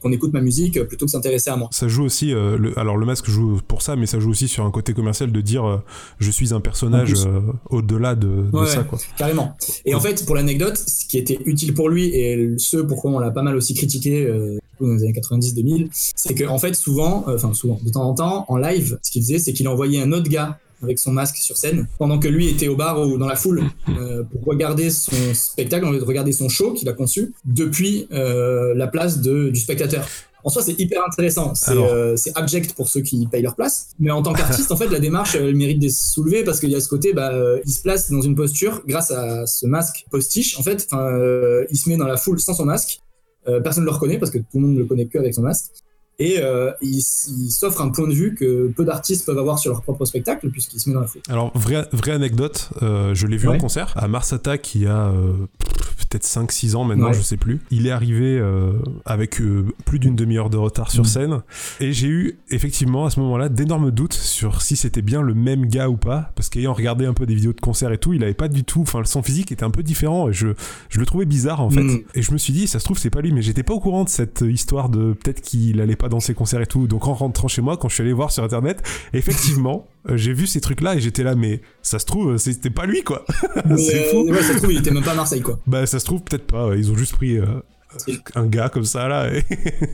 qu'on 0.00 0.12
écoute 0.12 0.32
ma 0.32 0.40
musique 0.40 0.82
plutôt 0.84 1.06
que 1.06 1.12
s'intéresser 1.12 1.50
à 1.50 1.56
moi. 1.56 1.68
Ça 1.72 1.88
joue 1.88 2.04
aussi, 2.04 2.32
euh, 2.32 2.72
alors 2.76 2.96
le 2.96 3.04
masque 3.04 3.28
joue 3.28 3.60
pour 3.66 3.82
ça, 3.82 3.96
mais 3.96 4.06
ça 4.06 4.18
joue 4.18 4.30
aussi 4.30 4.48
sur 4.48 4.64
un 4.64 4.70
côté 4.70 4.94
commercial 4.94 5.30
de 5.30 5.40
dire 5.40 5.66
euh, 5.66 5.82
je 6.18 6.30
suis 6.30 6.54
un 6.54 6.60
personnage 6.60 7.12
euh, 7.26 7.40
au-delà 7.68 8.14
de, 8.14 8.44
ça. 8.66 8.84
Quoi. 8.84 8.98
Carrément. 9.16 9.56
Et 9.84 9.94
en 9.94 10.00
fait, 10.00 10.24
pour 10.24 10.34
l'anecdote, 10.34 10.76
ce 10.76 11.06
qui 11.06 11.18
était 11.18 11.38
utile 11.44 11.74
pour 11.74 11.88
lui 11.90 12.06
et 12.06 12.54
ce 12.56 12.78
pourquoi 12.78 13.10
on 13.10 13.18
l'a 13.18 13.30
pas 13.30 13.42
mal 13.42 13.56
aussi 13.56 13.74
critiqué 13.74 14.26
dans 14.80 14.94
les 14.94 15.02
années 15.02 15.12
90-2000, 15.12 15.88
c'est 15.92 16.34
qu'en 16.34 16.54
en 16.54 16.58
fait, 16.58 16.74
souvent, 16.74 17.24
enfin 17.26 17.52
souvent, 17.52 17.78
de 17.82 17.90
temps 17.90 18.08
en 18.08 18.14
temps, 18.14 18.44
en 18.48 18.56
live, 18.56 18.98
ce 19.02 19.10
qu'il 19.10 19.22
faisait, 19.22 19.38
c'est 19.38 19.52
qu'il 19.52 19.68
envoyait 19.68 20.00
un 20.00 20.12
autre 20.12 20.30
gars 20.30 20.58
avec 20.82 20.98
son 20.98 21.12
masque 21.12 21.36
sur 21.36 21.56
scène, 21.56 21.86
pendant 21.98 22.18
que 22.18 22.28
lui 22.28 22.48
était 22.48 22.68
au 22.68 22.76
bar 22.76 23.00
ou 23.00 23.18
dans 23.18 23.26
la 23.26 23.36
foule 23.36 23.64
euh, 23.88 24.22
pour 24.22 24.44
regarder 24.44 24.90
son 24.90 25.34
spectacle, 25.34 25.84
en 25.86 25.90
regarder 25.90 26.32
son 26.32 26.48
show 26.48 26.72
qu'il 26.72 26.88
a 26.88 26.92
conçu 26.92 27.32
depuis 27.44 28.06
euh, 28.12 28.74
la 28.74 28.86
place 28.86 29.20
de, 29.20 29.48
du 29.48 29.60
spectateur. 29.60 30.06
En 30.44 30.50
soi, 30.50 30.62
c'est 30.62 30.78
hyper 30.78 31.04
intéressant. 31.04 31.52
Euh, 31.68 32.16
c'est 32.16 32.32
abject 32.36 32.74
pour 32.74 32.88
ceux 32.88 33.00
qui 33.00 33.26
payent 33.26 33.42
leur 33.42 33.56
place. 33.56 33.88
Mais 33.98 34.12
en 34.12 34.22
tant 34.22 34.32
qu'artiste, 34.32 34.70
en 34.72 34.76
fait, 34.76 34.86
la 34.86 35.00
démarche, 35.00 35.34
elle 35.34 35.56
mérite 35.56 35.80
d'être 35.80 35.90
soulevée 35.90 36.44
parce 36.44 36.60
qu'il 36.60 36.70
y 36.70 36.76
a 36.76 36.80
ce 36.80 36.88
côté, 36.88 37.12
bah, 37.12 37.32
il 37.64 37.70
se 37.70 37.82
place 37.82 38.10
dans 38.10 38.22
une 38.22 38.36
posture 38.36 38.82
grâce 38.86 39.10
à 39.10 39.46
ce 39.46 39.66
masque 39.66 40.06
postiche. 40.10 40.58
En 40.58 40.62
fait, 40.62 40.88
il 41.70 41.76
se 41.76 41.88
met 41.88 41.96
dans 41.96 42.06
la 42.06 42.16
foule 42.16 42.38
sans 42.38 42.54
son 42.54 42.64
masque. 42.64 43.00
personne 43.64 43.82
ne 43.82 43.88
le 43.88 43.94
reconnaît 43.94 44.18
parce 44.18 44.30
que 44.30 44.38
tout 44.38 44.44
le 44.54 44.60
monde 44.60 44.74
ne 44.74 44.78
le 44.78 44.86
connaît 44.86 45.06
que 45.06 45.18
avec 45.18 45.34
son 45.34 45.42
masque 45.42 45.72
et 46.20 46.40
euh, 46.40 46.72
il, 46.80 47.00
s'offre 47.00 47.80
un 47.80 47.90
point 47.90 48.08
de 48.08 48.12
vue 48.12 48.34
que 48.34 48.68
peu 48.68 48.84
d'artistes 48.84 49.24
peuvent 49.24 49.38
avoir 49.38 49.58
sur 49.58 49.70
leur 49.70 49.82
propre 49.82 50.04
spectacle 50.04 50.50
puisqu'il 50.50 50.80
se 50.80 50.88
met 50.88 50.94
dans 50.94 51.02
la 51.02 51.06
foule. 51.06 51.22
Alors, 51.28 51.56
vraie, 51.56 51.86
vraie 51.92 52.12
anecdote, 52.12 52.70
euh, 52.82 53.14
je 53.14 53.26
l'ai 53.28 53.36
vu 53.36 53.48
en 53.48 53.58
concert 53.58 53.92
à 53.96 54.08
Mars 54.08 54.32
Attack 54.32 54.62
qui 54.62 54.86
a 54.86 55.10
euh, 55.10 55.32
peut-être 56.10 56.24
5-6 56.24 56.74
ans 56.74 56.84
maintenant, 56.84 57.12
je 57.12 57.22
sais 57.22 57.36
plus. 57.36 57.60
Il 57.70 57.86
est 57.86 57.92
arrivé 57.92 58.42
avec 59.04 59.40
plus 59.84 59.98
d'une 59.98 60.16
demi-heure 60.16 60.50
de 60.50 60.56
retard 60.56 60.90
sur 60.90 61.04
mm. 61.04 61.06
scène 61.06 61.42
et 61.80 61.92
j'ai 61.92 62.08
eu 62.08 62.38
effectivement 62.50 63.06
à 63.06 63.10
ce 63.10 63.20
moment-là 63.20 63.48
d'énormes 63.48 63.90
doutes 63.90 64.14
sur 64.14 64.62
si 64.62 64.76
c'était 64.76 65.02
bien 65.02 65.22
le 65.22 65.34
même 65.34 65.66
gars 65.66 65.88
ou 65.88 65.96
pas 65.96 66.32
parce 66.34 66.48
qu'ayant 66.48 66.72
regardé 66.72 67.06
un 67.06 67.14
peu 67.14 67.26
des 67.26 67.34
vidéos 67.34 67.52
de 67.52 67.60
concert 67.60 67.92
et 67.92 67.98
tout, 67.98 68.12
il 68.12 68.24
avait 68.24 68.34
pas 68.34 68.48
du 68.48 68.64
tout, 68.64 68.80
enfin 68.82 69.04
son 69.04 69.22
physique 69.22 69.52
était 69.52 69.64
un 69.64 69.70
peu 69.70 69.82
différent 69.82 70.28
et 70.28 70.32
je, 70.32 70.48
je 70.88 70.98
le 70.98 71.06
trouvais 71.06 71.26
bizarre 71.26 71.60
en 71.60 71.70
fait. 71.70 71.82
Mm. 71.82 72.02
Et 72.14 72.22
je 72.22 72.32
me 72.32 72.38
suis 72.38 72.52
dit, 72.52 72.66
ça 72.66 72.80
se 72.80 72.84
trouve, 72.84 72.98
c'est 72.98 73.10
pas 73.10 73.20
lui, 73.20 73.32
mais 73.32 73.42
j'étais 73.42 73.62
pas 73.62 73.74
au 73.74 73.80
courant 73.80 74.02
de 74.02 74.08
cette 74.08 74.40
histoire 74.40 74.88
de 74.88 75.12
peut-être 75.12 75.42
qu'il 75.42 75.80
allait 75.80 75.96
pas 75.96 76.07
dans 76.08 76.20
ses 76.20 76.34
concerts 76.34 76.60
et 76.60 76.66
tout. 76.66 76.86
Donc 76.86 77.06
en 77.06 77.14
rentrant 77.14 77.48
chez 77.48 77.62
moi, 77.62 77.76
quand 77.76 77.88
je 77.88 77.94
suis 77.94 78.02
allé 78.02 78.12
voir 78.12 78.30
sur 78.30 78.44
internet, 78.44 78.82
effectivement, 79.12 79.86
euh, 80.08 80.16
j'ai 80.16 80.32
vu 80.32 80.46
ces 80.46 80.60
trucs-là 80.60 80.96
et 80.96 81.00
j'étais 81.00 81.22
là, 81.22 81.34
mais 81.34 81.60
ça 81.82 81.98
se 81.98 82.06
trouve, 82.06 82.36
c'était 82.36 82.70
pas 82.70 82.86
lui 82.86 83.02
quoi. 83.02 83.24
c'est 83.76 84.14
euh, 84.14 84.24
fou. 84.26 84.34
ça 84.34 84.54
se 84.54 84.58
trouve, 84.58 84.72
il 84.72 84.78
était 84.78 84.90
même 84.90 85.04
pas 85.04 85.12
à 85.12 85.16
Marseille 85.16 85.42
quoi. 85.42 85.58
Bah 85.66 85.86
ça 85.86 85.98
se 85.98 86.04
trouve 86.04 86.22
peut-être 86.22 86.46
pas. 86.46 86.74
Ils 86.76 86.90
ont 86.90 86.96
juste 86.96 87.14
pris. 87.14 87.38
Euh, 87.38 87.46
un 88.34 88.44
gars 88.44 88.68
comme 88.68 88.84
ça 88.84 89.08
là 89.08 89.30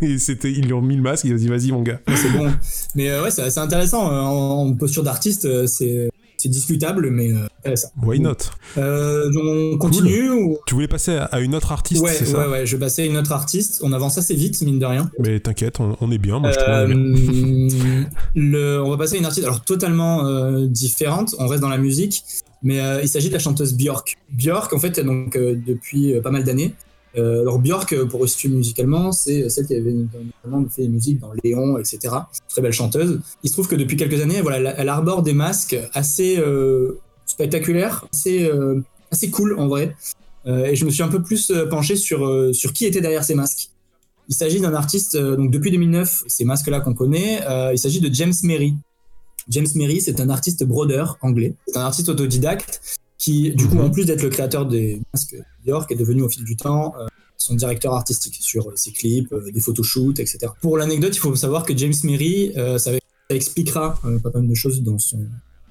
et, 0.03 0.19
c'était 0.19 0.51
ils 0.51 0.65
lui 0.65 0.73
ont 0.73 0.83
mis 0.83 0.97
le 0.97 1.03
masque 1.03 1.27
il 1.27 1.33
a 1.33 1.37
dit 1.37 1.47
vas-y 1.47 1.71
mon 1.71 1.81
gars 1.81 2.01
c'est 2.17 2.29
bon 2.31 2.53
mais 2.97 3.21
ouais 3.21 3.31
c'est 3.31 3.57
intéressant 3.59 4.11
en 4.11 4.75
posture 4.75 5.05
d'artiste 5.05 5.67
c'est 5.69 6.11
c'est 6.45 6.51
discutable, 6.51 7.09
mais 7.11 7.33
euh, 7.33 7.75
Why 8.03 8.21
not? 8.21 8.37
Euh, 8.77 9.31
On 9.35 9.79
continue 9.79 10.29
ou... 10.29 10.59
Tu 10.67 10.75
voulais 10.75 10.89
passer 10.89 11.17
à 11.33 11.41
une 11.41 11.55
autre 11.55 11.73
artiste 11.73 12.03
Ouais, 12.03 12.13
ça? 12.13 12.39
ouais, 12.39 12.47
ouais, 12.49 12.67
je 12.67 12.77
vais 12.77 12.81
passer 12.81 13.01
à 13.01 13.07
une 13.07 13.17
autre 13.17 13.33
artiste. 13.33 13.81
On 13.83 13.95
avance 13.95 14.19
assez 14.19 14.35
vite, 14.35 14.61
mine 14.61 14.79
de 14.79 14.85
rien. 14.85 15.11
Mais 15.19 15.41
t'inquiète, 15.41 15.79
on, 15.81 16.11
est 16.11 16.19
bien, 16.19 16.41
moi 16.41 16.51
je 16.51 16.59
trouve. 16.59 16.69
Euh, 16.69 18.05
le, 18.35 18.83
on 18.83 18.91
va 18.91 18.99
passer 18.99 19.15
à 19.17 19.19
une 19.21 19.25
artiste 19.25 19.47
alors 19.47 19.65
totalement 19.65 20.27
euh, 20.27 20.67
différente. 20.67 21.35
On 21.39 21.47
reste 21.47 21.63
dans 21.63 21.71
la 21.71 21.79
musique, 21.79 22.23
mais 22.63 22.79
il 23.03 23.09
s'agit 23.09 23.29
de 23.29 23.33
la 23.33 23.39
chanteuse 23.39 23.73
Björk. 23.73 24.19
Björk, 24.31 24.71
en 24.75 24.79
fait, 24.79 25.01
donc 25.01 25.39
depuis 25.39 26.21
pas 26.21 26.31
mal 26.31 26.45
d'années, 26.45 26.75
euh, 27.17 27.43
alors 27.43 27.59
Björk, 27.59 27.93
euh, 27.93 28.07
pour 28.07 28.23
restituer 28.23 28.49
musicalement, 28.49 29.13
c'est 29.13 29.49
celle 29.49 29.67
qui 29.67 29.75
avait 29.75 29.93
notamment 29.93 30.69
fait 30.69 30.83
des 30.83 30.89
musiques 30.89 31.21
dans 31.21 31.33
Léon, 31.43 31.79
etc. 31.79 32.15
Très 32.49 32.63
belle 32.63 32.73
chanteuse. 32.73 33.21
Il 33.43 33.49
se 33.49 33.55
trouve 33.55 33.69
que 33.69 33.77
depuis 33.77 33.97
quelques 33.97 34.21
années, 34.21 34.41
voilà, 34.41 34.75
elle 34.77 34.89
arbore 34.89 35.23
des 35.23 35.33
masques 35.33 35.77
assez 35.93 36.39
euh, 36.39 36.99
spectaculaires, 37.27 38.07
assez, 38.13 38.51
assez 39.11 39.31
cool 39.31 39.59
en 39.59 39.67
vrai. 39.69 39.97
et 40.47 40.77
je 40.77 40.85
me 40.85 40.91
suis 40.91 41.03
un 41.03 41.09
peu 41.09 41.23
plus 41.23 41.51
penché 41.71 41.97
sur, 41.97 42.55
sur 42.55 42.73
qui 42.73 42.85
était 42.85 43.01
derrière 43.01 43.25
ces 43.25 43.35
masques. 43.35 43.71
Il 44.29 44.35
s'agit 44.35 44.61
d'un 44.61 44.75
artiste, 44.75 45.17
donc 45.17 45.51
depuis 45.51 45.71
2009, 45.71 46.25
ces 46.27 46.45
masques-là 46.45 46.81
qu'on 46.81 46.95
connaît, 46.95 47.41
il 47.73 47.79
s'agit 47.79 48.01
de 48.01 48.13
James 48.13 48.35
Merry. 48.43 48.75
James 49.49 49.67
Merry, 49.75 50.01
c'est 50.01 50.21
un 50.21 50.29
artiste 50.29 50.65
brodeur 50.65 51.17
anglais. 51.23 51.55
C'est 51.67 51.79
un 51.79 51.85
artiste 51.85 52.09
autodidacte 52.11 52.81
qui, 53.25 53.53
du 53.53 53.67
coup, 53.69 53.79
en 53.79 53.89
plus 53.89 54.05
d'être 54.05 54.23
le 54.23 54.29
créateur 54.29 54.67
des 54.67 55.01
masques 55.15 55.37
York, 55.65 55.91
est 55.91 55.95
devenu 55.95 56.21
au 56.23 56.29
fil 56.29 56.45
du 56.45 56.57
temps 56.57 56.95
euh, 57.01 57.07
son 57.39 57.55
directeur 57.55 57.95
artistique 57.95 58.37
sur 58.39 58.71
ses 58.77 58.93
clips, 58.93 59.33
euh, 59.33 59.51
des 59.51 59.61
photoshoots, 59.61 60.21
etc. 60.21 60.53
Pour 60.61 60.77
l'anecdote, 60.77 61.17
il 61.17 61.21
faut 61.21 61.35
savoir 61.35 61.65
que 61.65 61.75
James 61.75 61.95
Merry, 62.05 62.53
euh, 62.59 62.77
ça, 62.77 62.93
expliquera 63.31 63.99
pas 64.23 64.31
mal 64.35 64.47
de 64.47 64.55
choses 64.55 64.83
dans 64.83 64.99
son, 64.99 65.19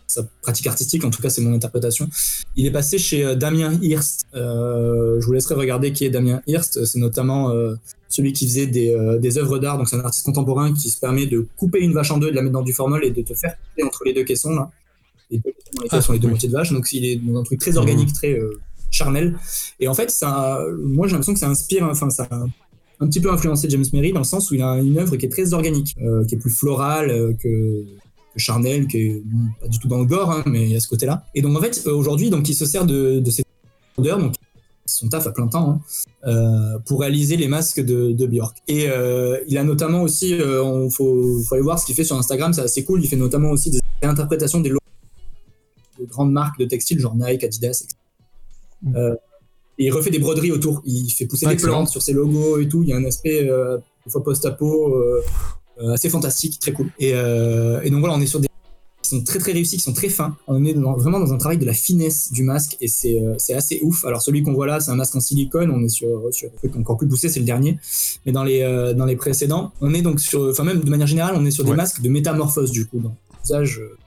sa 0.08 0.24
pratique 0.42 0.66
artistique, 0.66 1.06
en 1.06 1.12
tout 1.12 1.22
cas 1.22 1.30
c'est 1.30 1.42
mon 1.42 1.54
interprétation. 1.54 2.10
Il 2.56 2.66
est 2.66 2.72
passé 2.72 2.98
chez 2.98 3.36
Damien 3.36 3.78
Hirst. 3.80 4.26
je 4.34 5.24
vous 5.24 5.32
laisserai 5.32 5.54
regarder 5.54 5.94
qui 5.94 6.04
est 6.04 6.10
Damien 6.10 6.42
Hirst. 6.48 6.84
C'est 6.84 6.98
notamment 6.98 7.54
celui 8.10 8.34
qui 8.34 8.48
faisait 8.48 8.66
des, 8.66 8.98
des 9.22 9.38
œuvres 9.38 9.60
d'art. 9.60 9.78
Donc 9.78 9.88
c'est 9.88 9.96
un 9.96 10.00
artiste 10.00 10.26
contemporain 10.26 10.74
qui 10.74 10.90
se 10.90 11.00
permet 11.00 11.28
de 11.28 11.46
couper 11.56 11.80
une 11.80 11.94
vache 11.94 12.10
en 12.10 12.18
deux, 12.18 12.32
de 12.32 12.36
la 12.36 12.42
mettre 12.42 12.54
dans 12.54 12.64
du 12.64 12.74
formol 12.74 13.06
et 13.06 13.12
de 13.12 13.22
te 13.22 13.36
faire 13.36 13.56
entre 13.86 14.04
les 14.04 14.14
deux 14.14 14.24
caissons 14.24 14.56
là 14.56 14.72
les 15.34 15.40
deux, 15.40 15.88
ah, 15.90 16.02
sont 16.02 16.14
les 16.14 16.20
deux 16.20 16.28
moitiés 16.28 16.50
de 16.50 16.54
vache, 16.54 16.72
donc 16.72 16.92
il 16.94 17.06
est 17.06 17.16
dans 17.16 17.40
un 17.40 17.44
truc 17.44 17.60
très 17.60 17.78
organique, 17.78 18.10
mmh. 18.10 18.14
très 18.14 18.34
euh, 18.34 18.60
charnel. 18.92 19.38
Et 19.80 19.88
en 19.88 19.94
fait, 19.94 20.10
ça, 20.10 20.60
moi 20.84 21.08
j'ai 21.08 21.14
l'impression 21.14 21.34
que 21.34 21.40
ça 21.40 21.50
inspire, 21.50 21.84
enfin 21.86 22.10
ça 22.10 22.28
a 22.30 22.46
un 23.00 23.08
petit 23.08 23.20
peu 23.20 23.32
influencé 23.32 23.70
James 23.70 23.86
Merry 23.92 24.14
dans 24.14 24.20
le 24.20 24.26
sens 24.26 24.50
où 24.52 24.56
il 24.56 24.62
a 24.62 24.78
une 24.78 24.98
œuvre 24.98 25.16
qui 25.18 25.26
est 25.26 25.30
très 25.30 25.54
organique, 25.54 25.96
euh, 26.02 26.26
qui 26.26 26.36
est 26.36 26.38
plus 26.38 26.52
florale 26.52 27.10
euh, 27.10 27.34
que 27.34 27.84
charnel, 28.36 28.88
qui 28.88 28.98
est 28.98 29.24
pas 29.62 29.68
du 29.68 29.80
tout 29.80 29.88
dans 29.88 30.00
le 30.00 30.06
gore, 30.06 30.32
hein, 30.32 30.44
mais 30.46 30.64
il 30.64 30.72
y 30.72 30.76
a 30.76 30.80
ce 30.80 30.88
côté-là. 30.88 31.26
Et 31.36 31.42
donc 31.42 31.58
en 31.58 31.62
fait, 31.62 31.86
aujourd'hui, 31.88 32.30
donc 32.30 32.48
il 32.50 32.56
se 32.56 32.66
sert 32.66 32.86
de, 32.86 33.20
de 33.20 33.32
ces 33.32 33.44
donc 33.98 34.34
son 34.86 35.08
taf 35.08 35.28
à 35.28 35.32
plein 35.32 35.48
temps, 35.48 35.70
hein, 35.70 35.82
euh, 36.28 36.80
pour 36.86 37.02
réaliser 37.02 37.38
les 37.38 37.48
masques 37.48 37.80
de, 37.80 38.12
de 38.12 38.26
Björk. 38.26 38.58
Et 38.68 38.90
euh, 38.90 39.40
il 39.48 39.58
a 39.58 39.64
notamment 39.64 40.02
aussi, 40.02 40.30
il 40.30 40.42
euh, 40.42 40.90
faut, 40.90 41.40
faut, 41.48 41.56
aller 41.56 41.64
voir 41.64 41.80
ce 41.80 41.86
qu'il 41.86 41.96
fait 41.96 42.04
sur 42.04 42.18
Instagram, 42.18 42.54
c'est 42.54 42.62
assez 42.62 42.84
cool. 42.84 43.04
Il 43.04 43.08
fait 43.08 43.16
notamment 43.16 43.52
aussi 43.52 43.72
des 43.72 43.80
réinterprétations 44.02 44.60
des 44.60 44.70
logos 44.70 44.83
de 46.00 46.06
grandes 46.06 46.32
marques 46.32 46.60
de 46.60 46.66
textiles, 46.66 47.00
genre 47.00 47.16
Nike, 47.16 47.44
Adidas, 47.44 47.84
etc. 47.84 47.96
Mm. 48.82 48.96
Euh, 48.96 49.16
et 49.80 49.86
il 49.86 49.92
refait 49.92 50.12
des 50.12 50.20
broderies 50.20 50.52
autour. 50.52 50.82
Il 50.86 51.10
fait 51.10 51.26
pousser 51.26 51.48
des 51.48 51.56
plantes 51.56 51.90
sur 51.90 52.02
ses 52.02 52.14
logos 52.14 52.60
et 52.60 52.68
tout. 52.68 52.84
Il 52.84 52.90
y 52.90 52.94
a 52.94 52.98
un 52.98 53.06
aspect 53.06 53.50
euh, 53.50 53.78
fois 54.08 54.24
post-apo 54.24 54.96
assez 55.92 56.10
fantastique, 56.10 56.60
très 56.60 56.72
cool. 56.72 56.92
Et, 57.00 57.10
et 57.10 57.90
donc 57.90 58.00
voilà, 58.00 58.14
on 58.14 58.22
est 58.22 58.28
sur 58.28 58.40
des 58.40 58.48
qui 59.04 59.10
sont 59.10 59.24
très 59.24 59.38
très 59.38 59.52
réussis, 59.52 59.78
qui 59.78 59.84
sont 59.84 59.94
très 59.94 60.10
fins. 60.10 60.36
On 60.48 60.64
est 60.66 60.74
vraiment 60.74 61.20
dans 61.20 61.34
un 61.34 61.38
travail 61.38 61.58
de 61.58 61.66
la 61.66 61.74
finesse 61.74 62.32
du 62.32 62.44
masque 62.44 62.78
et 62.82 62.88
c'est 62.88 63.22
euh, 63.22 63.36
assez 63.56 63.80
ouf. 63.84 64.06
Alors 64.06 64.22
celui 64.22 64.42
qu'on 64.42 64.54
voit 64.54 64.66
là, 64.66 64.80
c'est 64.80 64.92
un 64.92 64.96
masque 64.96 65.16
en 65.16 65.20
silicone. 65.20 65.70
On 65.70 65.84
est 65.84 65.90
sur, 65.90 66.30
sur 66.32 66.50
un 66.50 66.58
truc 66.58 66.76
encore 66.76 66.98
plus 66.98 67.08
poussé, 67.08 67.30
c'est 67.30 67.40
le 67.40 67.46
dernier. 67.46 67.78
Mais 68.26 68.32
dans 68.32 68.44
les, 68.44 68.62
euh, 68.62 68.94
dans 68.94 69.06
les 69.06 69.16
précédents, 69.16 69.74
on 69.82 69.94
est 69.94 70.02
donc 70.02 70.20
sur, 70.20 70.50
enfin 70.50 70.64
même 70.64 70.80
de 70.80 70.90
manière 70.90 71.08
générale, 71.08 71.36
on 71.38 71.46
est 71.46 71.52
sur 71.52 71.66
des 71.66 71.74
masques 71.74 72.02
de 72.02 72.10
métamorphose 72.10 72.72
du 72.72 72.88
coup, 72.88 73.00
dans 73.00 73.16
l'usage 73.44 73.80
euh, 73.80 73.98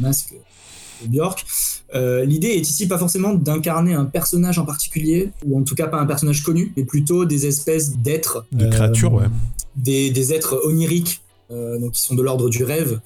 masque 0.00 0.34
Björk. 1.06 1.44
L'idée 1.94 2.48
est 2.48 2.68
ici 2.68 2.86
pas 2.86 2.98
forcément 2.98 3.34
d'incarner 3.34 3.94
un 3.94 4.04
personnage 4.04 4.58
en 4.58 4.64
particulier, 4.64 5.30
ou 5.44 5.58
en 5.58 5.62
tout 5.62 5.74
cas 5.74 5.88
pas 5.88 5.98
un 5.98 6.06
personnage 6.06 6.42
connu, 6.42 6.72
mais 6.76 6.84
plutôt 6.84 7.24
des 7.24 7.46
espèces 7.46 7.96
d'êtres. 7.96 8.46
De 8.52 8.68
créatures, 8.68 9.12
ouais. 9.12 9.26
Des, 9.76 10.10
des, 10.10 10.32
êtres 10.32 10.60
oniriques, 10.64 11.22
donc 11.50 11.92
qui 11.92 12.02
sont 12.02 12.14
de 12.14 12.22
l'ordre 12.22 12.48
du 12.48 12.62
rêve, 12.62 13.00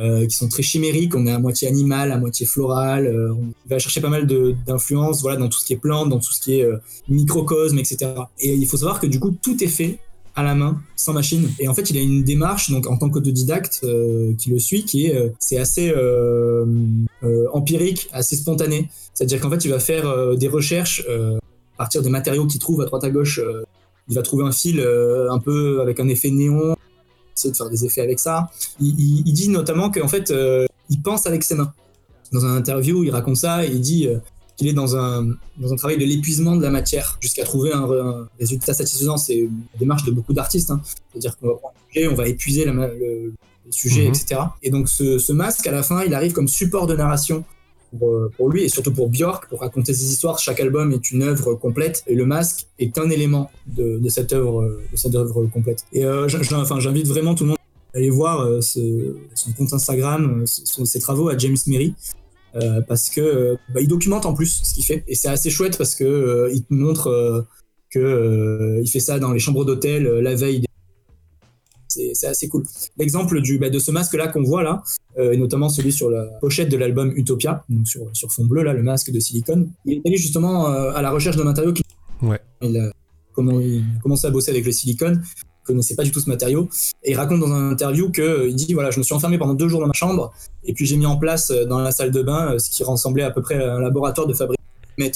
euh, 0.00 0.26
qui 0.26 0.34
sont 0.34 0.48
très 0.48 0.62
chimériques. 0.62 1.14
On 1.14 1.26
est 1.26 1.32
à 1.32 1.38
moitié 1.38 1.68
animal, 1.68 2.12
à 2.12 2.18
moitié 2.18 2.46
floral. 2.46 3.06
Euh, 3.06 3.34
on 3.34 3.52
va 3.68 3.78
chercher 3.78 4.00
pas 4.00 4.08
mal 4.08 4.26
d'influences 4.66 5.20
voilà, 5.20 5.36
dans 5.36 5.48
tout 5.48 5.58
ce 5.58 5.66
qui 5.66 5.74
est 5.74 5.78
plantes, 5.78 6.08
dans 6.08 6.20
tout 6.20 6.32
ce 6.32 6.40
qui 6.40 6.60
est 6.60 6.64
euh, 6.64 6.78
microcosme, 7.08 7.78
etc. 7.78 8.12
Et 8.38 8.54
il 8.54 8.66
faut 8.66 8.78
savoir 8.78 9.00
que 9.00 9.06
du 9.06 9.20
coup, 9.20 9.30
tout 9.30 9.62
est 9.62 9.68
fait 9.68 9.98
à 10.40 10.44
la 10.44 10.54
main, 10.54 10.80
sans 10.96 11.12
machine. 11.12 11.48
Et 11.58 11.68
en 11.68 11.74
fait, 11.74 11.90
il 11.90 11.96
a 11.96 12.00
une 12.00 12.22
démarche, 12.22 12.70
donc 12.70 12.86
en 12.86 12.96
tant 12.96 13.08
qu'autodidacte, 13.08 13.84
qui 14.38 14.50
le 14.50 14.58
suit, 14.58 14.84
qui 14.84 15.06
est, 15.06 15.32
c'est 15.38 15.58
assez 15.58 15.92
empirique, 17.52 18.08
assez 18.12 18.36
spontané. 18.36 18.88
C'est-à-dire 19.14 19.40
qu'en 19.40 19.50
fait, 19.50 19.64
il 19.64 19.70
va 19.70 19.78
faire 19.78 20.36
des 20.36 20.48
recherches 20.48 21.06
à 21.08 21.76
partir 21.76 22.02
des 22.02 22.10
matériaux 22.10 22.46
qu'il 22.46 22.60
trouve 22.60 22.80
à 22.82 22.84
droite 22.84 23.04
à 23.04 23.10
gauche. 23.10 23.40
il 24.08 24.14
va 24.14 24.22
trouver 24.22 24.44
un 24.44 24.52
fil 24.52 24.80
un 24.80 25.38
peu 25.38 25.80
avec 25.80 26.00
un 26.00 26.08
effet 26.08 26.30
néon, 26.30 26.76
de 27.48 27.56
faire 27.56 27.70
des 27.70 27.84
effets 27.84 28.02
avec 28.02 28.18
ça. 28.18 28.50
Il, 28.80 29.32
dit 29.32 29.48
notamment 29.48 29.90
qu'en 29.90 30.08
fait, 30.08 30.30
euh, 30.30 30.66
il 30.88 31.00
pense 31.00 31.26
avec 31.26 31.42
ses 31.42 31.54
mains. 31.54 31.72
Dans 32.32 32.44
un 32.44 32.56
interview, 32.56 33.02
il 33.02 33.10
raconte 33.10 33.36
ça 33.36 33.64
il 33.64 33.80
dit 33.80 34.06
euh, 34.06 34.18
qu'il 34.60 34.68
est 34.68 34.74
dans 34.74 34.94
un, 34.94 35.26
dans 35.56 35.72
un 35.72 35.76
travail 35.76 35.96
de 35.96 36.04
l'épuisement 36.04 36.54
de 36.54 36.62
la 36.62 36.68
matière 36.68 37.16
jusqu'à 37.20 37.44
trouver 37.44 37.72
un, 37.72 38.28
résultat 38.38 38.74
satisfaisant. 38.74 39.16
C'est 39.16 39.38
une 39.38 39.62
démarche 39.78 40.04
de 40.04 40.10
beaucoup 40.10 40.34
d'artistes. 40.34 40.70
Hein. 40.70 40.82
C'est-à-dire 41.10 41.38
qu'on 41.38 41.48
va 41.48 41.54
prendre 41.54 41.74
un 41.74 41.92
sujet, 41.94 42.08
on 42.08 42.14
va 42.14 42.28
épuiser 42.28 42.66
le, 42.66 43.32
sujet, 43.70 44.02
mhm. 44.02 44.08
etc. 44.08 44.40
Et 44.62 44.70
donc 44.70 44.90
ce, 44.90 45.18
ce 45.18 45.32
masque, 45.32 45.66
à 45.66 45.72
la 45.72 45.82
fin, 45.82 46.04
il 46.04 46.12
arrive 46.12 46.32
comme 46.32 46.46
support 46.48 46.86
de 46.86 46.94
narration 46.94 47.42
euh, 48.02 48.28
pour, 48.36 48.50
lui 48.50 48.64
et 48.64 48.68
surtout 48.68 48.92
pour 48.92 49.08
Björk, 49.08 49.48
pour 49.48 49.60
raconter 49.60 49.94
ses 49.94 50.12
histoires. 50.12 50.38
Chaque 50.38 50.60
album 50.60 50.92
est 50.92 51.10
une 51.10 51.22
œuvre 51.22 51.54
complète 51.54 52.04
et 52.06 52.14
le 52.14 52.26
masque 52.26 52.66
est 52.78 52.98
un 52.98 53.08
élément 53.08 53.50
de, 53.66 53.98
cette 54.08 54.34
œuvre, 54.34 54.78
de 54.92 54.96
cette 54.96 55.14
œuvre 55.14 55.46
complète. 55.46 55.86
Et 55.94 56.04
euh, 56.04 56.28
enfin, 56.52 56.80
j'invite 56.80 57.06
vraiment 57.06 57.34
tout 57.34 57.44
le 57.44 57.50
monde 57.50 57.58
à 57.94 57.98
aller 57.98 58.10
voir 58.10 58.42
euh, 58.42 58.60
son 58.60 59.52
compte 59.56 59.72
Instagram, 59.72 60.44
ses 60.44 61.00
travaux 61.00 61.30
à 61.30 61.38
James 61.38 61.56
Merry. 61.66 61.94
Parce 62.88 63.10
que 63.10 63.56
bah, 63.72 63.80
il 63.80 63.88
documente 63.88 64.26
en 64.26 64.34
plus 64.34 64.62
ce 64.64 64.74
qu'il 64.74 64.84
fait 64.84 65.04
et 65.06 65.14
c'est 65.14 65.28
assez 65.28 65.50
chouette 65.50 65.78
parce 65.78 65.94
que 65.94 66.50
il 66.52 66.64
te 66.64 66.74
montre 66.74 67.46
que 67.90 68.80
il 68.82 68.88
fait 68.88 69.00
ça 69.00 69.18
dans 69.18 69.32
les 69.32 69.38
chambres 69.38 69.64
d'hôtel 69.64 70.04
la 70.04 70.34
veille 70.34 70.64
c'est 71.90 72.26
assez 72.26 72.48
cool. 72.48 72.64
L'exemple 72.98 73.40
du, 73.40 73.58
bah, 73.58 73.70
de 73.70 73.78
ce 73.78 73.90
masque-là 73.90 74.28
qu'on 74.28 74.42
voit 74.42 74.62
là, 74.62 74.82
euh, 75.18 75.32
et 75.32 75.36
notamment 75.36 75.68
celui 75.68 75.92
sur 75.92 76.10
la 76.10 76.24
pochette 76.40 76.68
de 76.68 76.76
l'album 76.76 77.12
Utopia, 77.16 77.64
donc 77.68 77.86
sur, 77.86 78.08
sur, 78.12 78.30
fond 78.32 78.44
bleu, 78.44 78.62
là, 78.62 78.72
le 78.72 78.82
masque 78.82 79.10
de 79.10 79.20
silicone, 79.20 79.70
il 79.84 79.98
est 79.98 80.06
allé 80.06 80.16
justement 80.16 80.68
euh, 80.68 80.92
à 80.92 81.02
la 81.02 81.10
recherche 81.10 81.36
d'un 81.36 81.44
matériau 81.44 81.72
qui. 81.72 81.82
Ouais. 82.22 82.40
Il 82.62 82.76
a, 82.78 82.92
comment, 83.32 83.60
il 83.60 83.82
a 83.98 84.00
commencé 84.02 84.26
à 84.26 84.30
bosser 84.30 84.50
avec 84.50 84.64
le 84.64 84.72
silicone, 84.72 85.22
il 85.24 85.49
connaissait 85.64 85.94
pas 85.94 86.04
du 86.04 86.10
tout 86.10 86.20
ce 86.20 86.28
matériau, 86.28 86.68
et 87.02 87.12
il 87.12 87.16
raconte 87.16 87.40
dans 87.40 87.52
un 87.52 87.70
interview 87.70 88.10
que 88.10 88.48
il 88.48 88.54
dit 88.54 88.72
voilà, 88.74 88.90
je 88.90 88.98
me 88.98 89.04
suis 89.04 89.14
enfermé 89.14 89.38
pendant 89.38 89.54
deux 89.54 89.68
jours 89.68 89.80
dans 89.80 89.86
ma 89.86 89.92
chambre, 89.92 90.32
et 90.64 90.72
puis 90.72 90.86
j'ai 90.86 90.96
mis 90.96 91.06
en 91.06 91.16
place 91.16 91.50
euh, 91.50 91.64
dans 91.64 91.78
la 91.78 91.92
salle 91.92 92.10
de 92.10 92.22
bain 92.22 92.58
ce 92.58 92.70
qui 92.70 92.82
ressemblait 92.84 93.22
à 93.22 93.30
peu 93.30 93.42
près 93.42 93.62
à 93.62 93.74
un 93.74 93.80
laboratoire 93.80 94.26
de 94.26 94.34
fabrication 94.34 94.60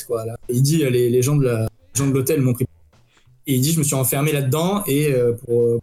quoi. 0.07 0.25
Là. 0.25 0.37
il 0.49 0.63
dit 0.63 0.79
les, 0.79 1.23
gens 1.23 1.37
de 1.37 1.67
l'hôtel 2.11 2.41
m'ont 2.41 2.55
pris 2.55 2.65
et 3.47 3.55
il 3.57 3.61
dit, 3.61 3.73
je 3.73 3.79
me 3.79 3.85
suis 3.85 3.95
enfermé 3.95 4.33
là-dedans 4.33 4.83
et 4.87 5.13
euh, 5.13 5.33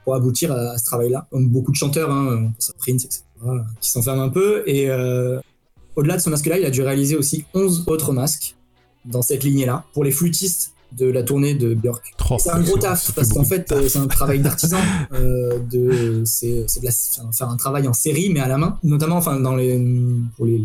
pour, 0.03 0.15
aboutir 0.15 0.51
à, 0.51 0.77
ce 0.77 0.85
travail-là. 0.85 1.27
Comme 1.29 1.47
beaucoup 1.49 1.71
de 1.71 1.75
chanteurs, 1.75 2.09
hein, 2.09 2.51
Prince, 2.79 3.05
etc., 3.05 3.21
qui 3.79 3.89
s'enferment 3.89 4.23
un 4.23 4.29
peu. 4.29 4.63
Et 4.65 4.89
euh, 4.89 5.39
au-delà 5.95 6.17
de 6.17 6.21
ce 6.21 6.29
masque-là, 6.29 6.57
il 6.57 6.65
a 6.65 6.71
dû 6.71 6.81
réaliser 6.81 7.15
aussi 7.15 7.45
11 7.53 7.83
autres 7.87 8.13
masques 8.13 8.55
dans 9.05 9.21
cette 9.21 9.43
lignée-là 9.43 9.83
pour 9.93 10.03
les 10.03 10.11
flûtistes 10.11 10.73
de 10.97 11.07
la 11.07 11.23
tournée 11.23 11.53
de 11.53 11.73
Björk. 11.73 12.13
C'est 12.39 12.49
un 12.49 12.61
gros 12.61 12.77
taf 12.77 13.11
parce 13.13 13.29
qu'en 13.29 13.43
fait, 13.43 13.71
euh, 13.71 13.87
c'est 13.87 13.99
un 13.99 14.07
travail 14.07 14.39
d'artisan. 14.39 14.79
de, 15.11 16.23
c'est, 16.25 16.65
faire 17.33 17.49
un 17.49 17.57
travail 17.57 17.87
en 17.87 17.93
série 17.93 18.29
mais 18.29 18.39
à 18.39 18.47
la 18.47 18.57
main, 18.57 18.77
notamment 18.83 19.17
enfin 19.17 19.39
dans 19.39 19.55
les 19.55 19.79
pour 20.35 20.45
les 20.45 20.61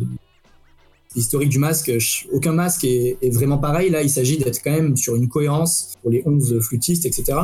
historique 1.16 1.48
du 1.48 1.58
masque, 1.58 1.90
aucun 2.30 2.52
masque 2.52 2.84
est, 2.84 3.18
vraiment 3.32 3.58
pareil. 3.58 3.90
Là, 3.90 4.02
il 4.02 4.10
s'agit 4.10 4.36
d'être 4.38 4.62
quand 4.62 4.70
même 4.70 4.96
sur 4.96 5.16
une 5.16 5.28
cohérence 5.28 5.94
pour 6.02 6.10
les 6.10 6.22
11 6.24 6.60
flûtistes, 6.60 7.06
etc. 7.06 7.38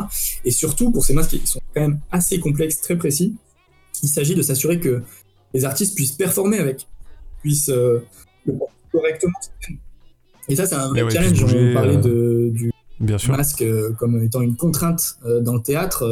Et 0.44 0.50
surtout, 0.50 0.92
pour 0.92 1.04
ces 1.04 1.14
masques 1.14 1.30
qui 1.30 1.46
sont 1.46 1.60
quand 1.74 1.80
même 1.80 2.00
assez 2.10 2.38
complexes, 2.38 2.80
très 2.80 2.96
précis, 2.96 3.34
il 4.02 4.08
s'agit 4.08 4.34
de 4.34 4.42
s'assurer 4.42 4.78
que 4.78 5.02
les 5.54 5.64
artistes 5.64 5.94
puissent 5.94 6.12
performer 6.12 6.58
avec, 6.58 6.86
puissent 7.40 7.70
euh, 7.70 8.04
le 8.46 8.54
correctement. 8.92 9.32
Et 10.48 10.57
ça, 10.57 10.66
c'est 10.66 10.74
un 10.74 10.88
vrai 10.88 11.11
challenge. 11.11 11.44
On 11.44 11.72
parlait 11.72 11.96
euh, 11.96 12.50
de, 12.50 12.50
du 12.50 12.72
masque 13.28 13.62
euh, 13.62 13.92
comme 13.98 14.22
étant 14.22 14.40
une 14.40 14.57
contrainte 14.57 15.18
dans 15.42 15.55
le 15.55 15.62
théâtre. 15.62 16.05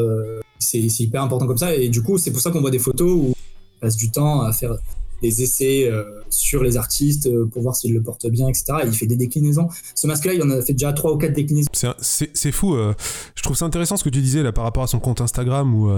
c'est 0.58 0.80
hyper 0.80 1.22
important 1.22 1.46
comme 1.46 1.58
ça. 1.58 1.74
Et 1.74 1.88
du 1.88 2.02
coup, 2.02 2.18
c'est 2.18 2.30
pour 2.30 2.40
ça 2.40 2.50
qu'on 2.50 2.60
voit 2.60 2.70
des 2.70 2.78
photos 2.78 3.12
où 3.12 3.30
on 3.30 3.80
passe 3.80 3.96
du 3.96 4.10
temps 4.10 4.42
à 4.42 4.52
faire 4.52 4.76
des 5.22 5.42
essais 5.42 5.84
euh, 5.84 6.04
sur 6.30 6.62
les 6.62 6.76
artistes 6.76 7.26
euh, 7.26 7.46
pour 7.46 7.62
voir 7.62 7.76
s'ils 7.76 7.92
le 7.92 8.02
portent 8.02 8.28
bien, 8.28 8.48
etc. 8.48 8.64
Et 8.84 8.86
il 8.86 8.94
fait 8.94 9.06
des 9.06 9.16
déclinaisons. 9.16 9.68
Ce 9.94 10.06
masque-là, 10.06 10.34
il 10.34 10.42
en 10.42 10.50
a 10.50 10.62
fait 10.62 10.72
déjà 10.72 10.92
trois 10.92 11.12
ou 11.12 11.18
quatre 11.18 11.34
déclinaisons. 11.34 11.70
C'est 11.72 12.52
fou. 12.52 12.74
Euh, 12.74 12.94
je 13.34 13.42
trouve 13.42 13.56
ça 13.56 13.64
intéressant 13.64 13.96
ce 13.96 14.04
que 14.04 14.08
tu 14.08 14.20
disais 14.20 14.42
là 14.42 14.52
par 14.52 14.64
rapport 14.64 14.82
à 14.82 14.86
son 14.86 15.00
compte 15.00 15.20
Instagram 15.20 15.74
ou 15.74 15.90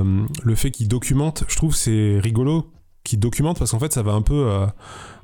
le 0.43 0.55
fait 0.55 0.71
qu'il 0.71 0.89
documente. 0.89 1.45
Je 1.49 1.57
trouve 1.57 1.75
c'est 1.75 2.19
rigolo 2.21 2.67
qu'il 3.05 3.19
documente 3.19 3.59
parce 3.59 3.73
qu'en 3.73 3.79
fait 3.79 3.93
ça 3.93 4.03
va 4.03 4.13
un 4.13 4.23
peu 4.23 4.47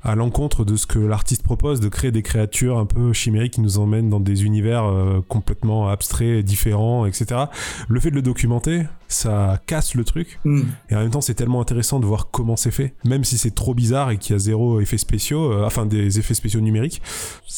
à 0.03 0.15
l'encontre 0.15 0.63
de 0.63 0.75
ce 0.77 0.87
que 0.87 0.99
l'artiste 0.99 1.43
propose, 1.43 1.79
de 1.79 1.89
créer 1.89 2.11
des 2.11 2.21
créatures 2.21 2.77
un 2.77 2.85
peu 2.85 3.11
chimériques 3.11 3.53
qui 3.53 3.61
nous 3.61 3.79
emmènent 3.79 4.09
dans 4.09 4.19
des 4.19 4.45
univers 4.45 4.85
euh, 4.85 5.21
complètement 5.27 5.89
abstraits, 5.89 6.43
différents, 6.43 7.05
etc. 7.05 7.41
Le 7.89 7.99
fait 7.99 8.09
de 8.09 8.15
le 8.15 8.21
documenter, 8.21 8.83
ça 9.09 9.61
casse 9.65 9.95
le 9.95 10.05
truc. 10.05 10.39
Mm. 10.45 10.61
Et 10.89 10.95
en 10.95 10.99
même 10.99 11.11
temps, 11.11 11.21
c'est 11.21 11.33
tellement 11.33 11.59
intéressant 11.59 11.99
de 11.99 12.05
voir 12.05 12.29
comment 12.31 12.55
c'est 12.55 12.71
fait, 12.71 12.93
même 13.03 13.25
si 13.25 13.37
c'est 13.37 13.53
trop 13.53 13.73
bizarre 13.73 14.11
et 14.11 14.17
qu'il 14.17 14.33
y 14.33 14.35
a 14.35 14.39
zéro 14.39 14.79
effet 14.79 14.97
spéciaux, 14.97 15.51
euh, 15.51 15.65
enfin 15.65 15.85
des 15.85 16.17
effets 16.19 16.33
spéciaux 16.33 16.61
numériques. 16.61 17.01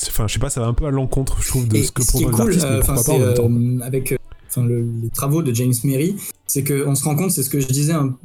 Enfin, 0.08 0.28
je 0.28 0.34
sais 0.34 0.40
pas, 0.40 0.50
ça 0.50 0.62
va 0.62 0.68
un 0.68 0.74
peu 0.74 0.86
à 0.86 0.92
l'encontre, 0.92 1.42
je 1.42 1.48
trouve, 1.50 1.68
de 1.68 1.78
ce 1.78 1.92
que 1.92 2.04
propose 2.04 2.38
l'artiste, 2.38 2.68
mais 2.70 2.80
pourquoi 2.80 3.04
pas 3.04 3.12
en 3.14 3.50
même 3.50 3.80
temps. 3.80 3.86
avec 3.86 4.16
les 4.58 5.10
travaux 5.14 5.44
de 5.44 5.54
James 5.54 5.74
Merry, 5.84 6.16
c'est 6.48 6.64
qu'on 6.64 6.96
se 6.96 7.04
rend 7.04 7.16
compte, 7.16 7.32
c'est 7.32 7.44
ce 7.44 7.50
que 7.50 7.60
je 7.60 7.68
disais 7.68 7.94
un 7.94 8.16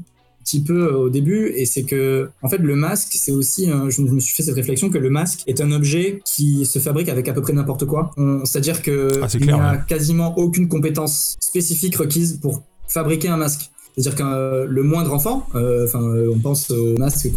petit 0.47 0.63
peu 0.63 0.87
euh, 0.87 0.97
au 0.97 1.11
début, 1.11 1.53
et 1.57 1.67
c'est 1.67 1.83
que, 1.83 2.31
en 2.41 2.49
fait, 2.49 2.59
le 2.59 2.77
masque, 2.77 3.09
c'est 3.11 3.33
aussi, 3.33 3.67
je 3.67 4.01
me 4.01 4.21
suis 4.21 4.35
fait 4.35 4.45
cette 4.45 4.55
réflexion 4.55 4.89
que 4.91 4.99
le 4.99 5.11
masque 5.11 5.43
est 5.47 5.61
un 5.61 5.73
objet 5.73 6.21
qui 6.25 6.65
se 6.65 6.79
fabrique 6.79 7.09
avec 7.09 7.29
à 7.29 7.33
peu 7.33 7.43
près 7.43 7.53
n'importe 7.53 7.85
quoi. 7.85 8.13
C'est-à-dire 8.45 8.81
que 8.81 9.21
ah, 9.23 9.27
il 9.35 9.47
n'y 9.47 9.53
a 9.53 9.77
quasiment 9.77 10.39
aucune 10.39 10.69
compétence 10.69 11.37
spécifique 11.41 11.97
requise 11.97 12.39
pour 12.41 12.63
fabriquer 12.87 13.29
un 13.29 13.37
masque. 13.37 13.71
C'est-à-dire 13.95 14.15
que 14.15 14.23
euh, 14.23 14.67
le 14.69 14.83
moindre 14.83 15.13
enfant, 15.13 15.47
euh, 15.55 15.87
enfin, 15.87 16.01
on 16.01 16.39
pense 16.39 16.71
au 16.71 16.97
masque, 16.97 17.29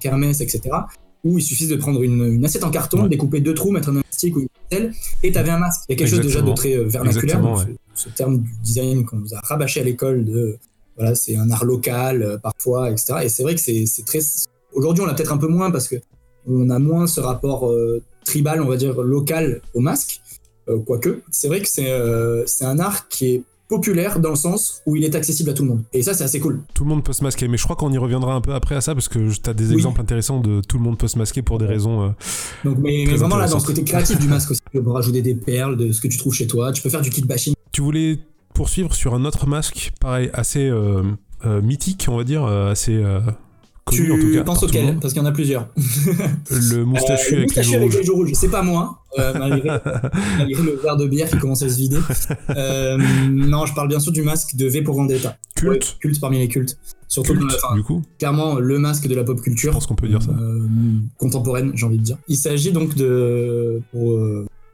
kermesse, 0.00 0.40
etc., 0.40 0.62
où 1.22 1.38
il 1.38 1.42
suffit 1.42 1.66
de 1.66 1.76
prendre 1.76 2.02
une, 2.02 2.44
assiette 2.44 2.64
en 2.64 2.70
carton, 2.70 3.06
découper 3.06 3.40
deux 3.40 3.54
trous, 3.54 3.70
mettre 3.70 3.90
un 3.90 3.96
élastique 3.96 4.36
ou 4.36 4.40
une 4.40 4.48
ficelle, 4.68 4.92
et 5.22 5.32
tu 5.32 5.38
avais 5.38 5.50
un 5.50 5.58
masque. 5.58 5.82
Il 5.88 5.92
y 5.92 5.94
a 5.94 5.98
quelque 5.98 6.10
chose 6.10 6.20
déjà 6.20 6.42
de 6.42 6.52
très 6.52 6.76
vernaculaire, 6.76 7.66
ce, 7.94 8.08
terme 8.10 8.38
du 8.38 8.50
design 8.62 9.04
qu'on 9.04 9.16
nous 9.16 9.34
a 9.34 9.40
rabâché 9.40 9.80
à 9.80 9.84
l'école 9.84 10.24
de 10.24 10.58
voilà, 10.96 11.14
c'est 11.14 11.36
un 11.36 11.50
art 11.50 11.64
local 11.64 12.22
euh, 12.22 12.38
parfois, 12.38 12.90
etc. 12.90 13.14
Et 13.24 13.28
c'est 13.28 13.42
vrai 13.42 13.54
que 13.54 13.60
c'est 13.60 14.04
très. 14.06 14.20
Aujourd'hui, 14.72 15.02
on 15.02 15.06
l'a 15.06 15.14
peut-être 15.14 15.32
un 15.32 15.38
peu 15.38 15.48
moins 15.48 15.70
parce 15.70 15.88
que 15.88 15.96
on 16.46 16.68
a 16.70 16.78
moins 16.78 17.06
ce 17.06 17.20
rapport 17.20 17.70
euh, 17.70 18.02
tribal, 18.24 18.60
on 18.60 18.68
va 18.68 18.76
dire 18.76 19.00
local 19.02 19.60
au 19.74 19.80
masque. 19.80 20.20
Euh, 20.68 20.78
quoique, 20.78 21.22
c'est 21.30 21.48
vrai 21.48 21.60
que 21.60 21.68
c'est 21.68 22.64
un 22.64 22.78
art 22.78 23.08
qui 23.08 23.34
est 23.34 23.42
populaire 23.68 24.20
dans 24.20 24.30
le 24.30 24.36
sens 24.36 24.82
où 24.86 24.96
il 24.96 25.04
est 25.04 25.14
accessible 25.14 25.50
à 25.50 25.54
tout 25.54 25.62
le 25.62 25.70
monde. 25.70 25.82
Et 25.92 26.02
ça, 26.02 26.14
c'est 26.14 26.24
assez 26.24 26.40
cool. 26.40 26.60
Tout 26.74 26.84
le 26.84 26.90
monde 26.90 27.02
peut 27.02 27.12
se 27.12 27.24
masquer, 27.24 27.48
mais 27.48 27.56
je 27.56 27.64
crois 27.64 27.76
qu'on 27.76 27.92
y 27.92 27.98
reviendra 27.98 28.34
un 28.34 28.40
peu 28.40 28.54
après 28.54 28.74
à 28.74 28.80
ça 28.80 28.94
parce 28.94 29.08
que 29.08 29.30
tu 29.34 29.50
as 29.50 29.54
des 29.54 29.72
exemples 29.72 30.00
intéressants 30.00 30.40
de 30.40 30.60
tout 30.60 30.76
le 30.76 30.84
monde 30.84 30.98
peut 30.98 31.08
se 31.08 31.18
masquer 31.18 31.42
pour 31.42 31.58
des 31.58 31.66
raisons. 31.66 32.02
Euh, 32.02 32.08
Donc, 32.64 32.78
mais, 32.78 33.04
vraiment 33.06 33.36
là, 33.36 33.48
dans 33.48 33.58
ce 33.58 33.66
côté 33.66 33.82
créatif 33.84 34.18
du 34.18 34.28
masque 34.28 34.50
aussi, 34.50 34.60
tu 34.72 34.82
peux 34.82 34.90
rajouter 34.90 35.22
des 35.22 35.34
perles, 35.34 35.76
de 35.76 35.92
ce 35.92 36.00
que 36.00 36.08
tu 36.08 36.18
trouves 36.18 36.34
chez 36.34 36.46
toi, 36.46 36.72
tu 36.72 36.82
peux 36.82 36.90
faire 36.90 37.02
du 37.02 37.10
kit 37.10 37.22
bashing. 37.22 37.54
Tu 37.72 37.80
voulais 37.80 38.18
poursuivre 38.54 38.94
sur 38.94 39.14
un 39.14 39.24
autre 39.24 39.46
masque, 39.46 39.92
pareil, 40.00 40.30
assez 40.32 40.68
euh, 40.68 41.02
euh, 41.44 41.60
mythique, 41.60 42.06
on 42.08 42.16
va 42.16 42.24
dire, 42.24 42.44
assez 42.44 43.02
tu 43.90 44.12
en 44.12 44.18
tout 44.18 44.32
cas, 44.32 44.44
penses 44.44 44.62
auquel 44.62 44.98
Parce 44.98 45.12
qu'il 45.12 45.22
y 45.22 45.24
en 45.24 45.28
a 45.28 45.32
plusieurs. 45.32 45.68
Le 46.50 46.84
moustachu, 46.84 47.36
avec, 47.36 47.54
les 47.54 48.04
joues 48.04 48.14
rouges. 48.14 48.30
C'est 48.32 48.50
pas 48.50 48.62
moi, 48.62 49.02
euh, 49.18 49.32
malgré, 49.38 49.68
le 49.68 50.80
verre 50.82 50.96
de 50.96 51.06
bière 51.06 51.28
qui 51.28 51.38
commence 51.38 51.62
à 51.62 51.68
se 51.68 51.76
vider. 51.76 51.98
Euh, 52.56 52.98
non, 53.30 53.66
je 53.66 53.74
parle 53.74 53.88
bien 53.88 53.98
sûr 53.98 54.12
du 54.12 54.22
masque 54.22 54.54
de 54.54 54.66
V 54.66 54.82
pour 54.82 54.94
Vendetta. 54.94 55.36
Culte? 55.56 55.96
culte 56.00 56.20
parmi 56.20 56.38
les 56.38 56.48
cultes. 56.48 56.78
Surtout 57.08 57.34
culte, 57.34 57.56
du 57.74 57.82
coup. 57.82 58.02
clairement 58.18 58.56
le 58.56 58.78
masque 58.78 59.08
de 59.08 59.14
la 59.14 59.24
pop 59.24 59.40
culture. 59.40 59.72
Je 59.72 59.74
pense 59.74 59.86
qu'on 59.86 59.94
peut 59.94 60.08
dire 60.08 60.22
ça. 60.22 60.30
Euh, 60.30 60.66
contemporaine, 61.18 61.72
j'ai 61.74 61.86
envie 61.86 61.98
de 61.98 62.02
dire. 62.02 62.18
Il 62.28 62.36
s'agit 62.36 62.72
donc 62.72 62.94
de 62.94 63.80
pour, 63.92 64.18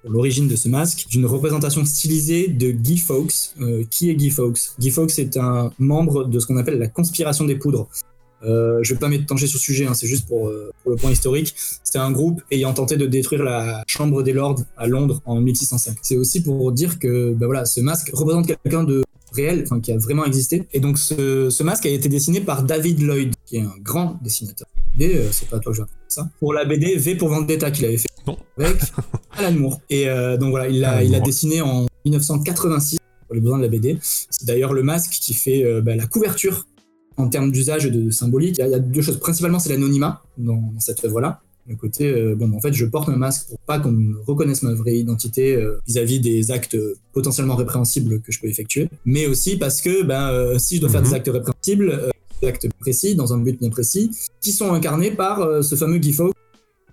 l'origine 0.05 0.49
de 0.49 0.57
ce 0.57 0.69
masque, 0.69 1.07
d'une 1.11 1.27
représentation 1.27 1.85
stylisée 1.85 2.49
de 2.49 2.71
Guy 2.71 2.99
Fawkes. 2.99 3.55
qui 3.91 4.11
est 4.11 4.15
Guy 4.15 4.31
Fawkes? 4.31 4.73
Guy 4.79 4.91
Fawkes 4.91 5.19
est 5.19 5.37
un 5.37 5.73
membre 5.79 6.25
de 6.25 6.39
ce 6.39 6.47
qu'on 6.47 6.57
appelle 6.57 6.79
la 6.79 6.89
conspiration 6.89 7.45
des 7.45 7.57
poudres. 7.57 7.89
Euh, 8.43 8.81
je 8.83 8.95
vais 8.95 9.01
pas 9.01 9.09
m'étanger 9.09 9.47
sur 9.47 9.59
le 9.59 9.63
sujet, 9.63 9.87
hein, 9.87 9.95
c'est 9.95 10.07
juste 10.07 10.27
pour, 10.27 10.49
euh, 10.49 10.71
pour, 10.83 10.93
le 10.93 10.97
point 10.97 11.11
historique. 11.11 11.55
C'était 11.57 11.99
un 11.99 12.11
groupe 12.11 12.41
ayant 12.51 12.73
tenté 12.73 12.97
de 12.97 13.07
détruire 13.07 13.43
la 13.43 13.85
Chambre 13.87 14.23
des 14.23 14.33
Lords 14.33 14.61
à 14.77 14.87
Londres 14.87 15.21
en 15.27 15.41
1605. 15.41 15.99
C'est 16.03 16.17
aussi 16.17 16.43
pour 16.43 16.73
dire 16.73 16.99
que 16.99 17.35
bah 17.35 17.47
voilà, 17.47 17.65
ce 17.65 17.81
masque 17.81 18.11
représente 18.13 18.47
quelqu'un 18.47 18.85
de 18.85 19.03
réel, 19.33 19.65
qui 19.83 19.93
a 19.93 19.99
vraiment 19.99 20.25
existé. 20.25 20.67
Et 20.73 20.81
donc 20.81 20.99
ce, 20.99 21.63
masque 21.63 21.87
a 21.87 21.91
été 21.91 22.09
dessiné 22.09 22.41
par 22.41 22.63
David 22.63 23.01
Lloyd, 23.01 23.35
qui 23.47 23.57
est 23.57 23.63
un 23.63 23.75
grand 23.83 24.19
dessinateur. 24.23 24.69
Et 24.99 25.17
euh, 25.17 25.29
c'est 25.31 25.49
pas 25.49 25.59
toi 25.59 25.73
que 25.73 25.79
j'ai 25.79 25.85
ça. 26.09 26.29
Pour 26.41 26.53
la 26.53 26.65
BD 26.65 26.97
V 26.97 27.15
pour 27.15 27.29
Vendetta 27.29 27.71
qu'il 27.71 27.85
avait 27.85 27.97
fait 27.97 28.09
avec 28.59 28.81
Alan 29.33 29.53
Moore. 29.53 29.81
Et 29.89 30.09
euh, 30.09 30.37
donc 30.37 30.51
voilà, 30.51 30.69
il 30.69 30.81
l'a 30.81 31.03
il 31.03 31.15
a 31.15 31.21
dessiné 31.21 31.63
en 31.63 31.87
1986 32.05 32.99
pour 33.27 33.35
les 33.35 33.41
besoins 33.41 33.59
de 33.59 33.63
la 33.63 33.69
BD. 33.69 33.99
C'est 34.03 34.45
d'ailleurs 34.45 34.73
le 34.73 34.83
masque 34.83 35.13
qui 35.13 35.35
fait 35.35 35.65
euh, 35.65 35.81
bah, 35.81 35.95
la 35.95 36.07
couverture 36.07 36.67
en 37.21 37.29
termes 37.29 37.53
d'usage 37.53 37.85
de 37.85 38.11
symbolique, 38.11 38.57
il 38.59 38.67
y, 38.67 38.75
a 38.75 38.79
deux 38.79 39.03
choses. 39.03 39.19
Principalement, 39.19 39.59
c'est 39.59 39.71
l'anonymat 39.71 40.23
dans, 40.39 40.73
cette 40.79 41.05
œuvre-là. 41.05 41.41
Le 41.67 41.77
côté, 41.77 42.11
euh, 42.11 42.35
bon, 42.35 42.53
en 42.57 42.61
fait, 42.61 42.73
je 42.73 42.87
porte 42.87 43.09
un 43.09 43.17
masque 43.17 43.49
pour 43.49 43.59
pas 43.61 43.79
qu'on 43.79 44.15
reconnaisse 44.27 44.63
ma 44.63 44.75
vraie 44.75 44.97
identité 44.97 45.55
euh, 45.55 45.79
vis-à-vis 45.87 46.19
des 46.19 46.51
actes 46.51 46.77
potentiellement 47.13 47.55
répréhensibles 47.55 48.21
que 48.23 48.33
je 48.33 48.41
peux 48.41 48.49
effectuer, 48.49 48.89
mais 49.05 49.27
aussi 49.27 49.57
parce 49.57 49.81
que 49.81 50.03
ben, 50.03 50.31
euh, 50.31 50.59
si 50.59 50.77
je 50.77 50.81
dois 50.81 50.91
faire 50.91 51.03
des 51.03 51.11
mhm. 51.11 51.15
actes 51.15 51.29
répréhensibles, 51.29 51.91
des 51.91 52.11
actes 52.47 52.69
précis, 52.81 53.15
dans 53.15 53.33
un 53.33 53.39
but 53.39 53.59
bien 53.59 53.71
précis, 53.71 54.11
qui 54.41 54.53
sont 54.53 54.73
incarnés 54.73 55.11
par 55.11 55.63
ce 55.63 55.75
fameux 55.75 55.99
Guy 55.99 56.17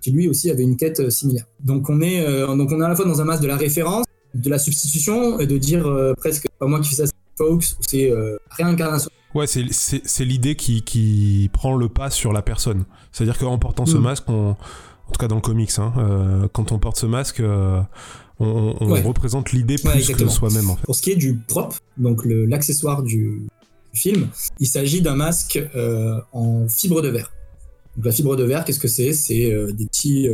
qui 0.00 0.12
lui 0.12 0.28
aussi 0.28 0.50
avait 0.50 0.62
une 0.62 0.76
quête 0.76 1.10
similaire. 1.10 1.46
Donc 1.60 1.90
on 1.90 2.00
est, 2.00 2.24
donc 2.56 2.70
on 2.70 2.80
est 2.80 2.84
à 2.84 2.88
la 2.88 2.96
fois 2.96 3.04
dans 3.04 3.20
un 3.20 3.24
masque 3.24 3.42
de 3.42 3.48
la 3.48 3.56
référence, 3.56 4.04
de 4.34 4.50
la 4.50 4.58
substitution, 4.58 5.40
et 5.40 5.46
de 5.46 5.58
dire 5.58 5.90
presque 6.18 6.46
pas 6.58 6.66
moi 6.66 6.80
qui 6.80 6.90
fais 6.90 6.96
ça, 6.96 7.06
c'est 7.06 7.12
Fox, 7.36 7.72
ou 7.72 7.82
c'est 7.88 8.12
réincarnation 8.50 9.10
Ouais, 9.34 9.46
c'est 9.46 10.24
l'idée 10.24 10.54
qui, 10.54 10.82
qui, 10.82 11.50
prend 11.52 11.76
le 11.76 11.88
pas 11.88 12.10
sur 12.10 12.32
la 12.32 12.42
personne. 12.42 12.84
C'est-à-dire 13.12 13.38
qu'en 13.38 13.58
portant 13.58 13.86
ce 13.86 13.96
mm. 13.96 14.02
masque, 14.02 14.24
on, 14.28 14.56
en 15.08 15.12
tout 15.12 15.18
cas 15.18 15.28
dans 15.28 15.36
le 15.36 15.40
comics, 15.40 15.70
hein, 15.78 15.92
euh, 15.98 16.48
quand 16.52 16.72
on 16.72 16.78
porte 16.78 16.98
ce 16.98 17.06
masque, 17.06 17.40
euh, 17.40 17.80
on, 18.38 18.72
représente 19.02 19.52
l'idée 19.52 19.76
plus 19.76 20.12
que 20.12 20.28
soi-même. 20.28 20.70
En 20.70 20.76
fait. 20.76 20.82
Pour 20.82 20.94
ce 20.94 21.02
qui 21.02 21.10
est 21.10 21.16
du 21.16 21.34
prop, 21.34 21.74
donc 21.96 22.22
l'accessoire 22.24 23.02
du, 23.02 23.42
film, 23.92 24.28
il 24.60 24.66
s'agit 24.66 25.02
d'un 25.02 25.16
masque 25.16 25.62
euh, 25.74 26.20
en 26.32 26.68
fibre 26.68 27.02
de 27.02 27.08
verre. 27.08 27.32
Donc 27.96 28.06
la 28.06 28.12
fibre 28.12 28.36
de 28.36 28.44
verre, 28.44 28.64
qu'est-ce 28.64 28.80
que 28.80 28.88
c'est? 28.88 29.12
C'est 29.12 29.50
des 29.72 29.86
petits 29.86 30.28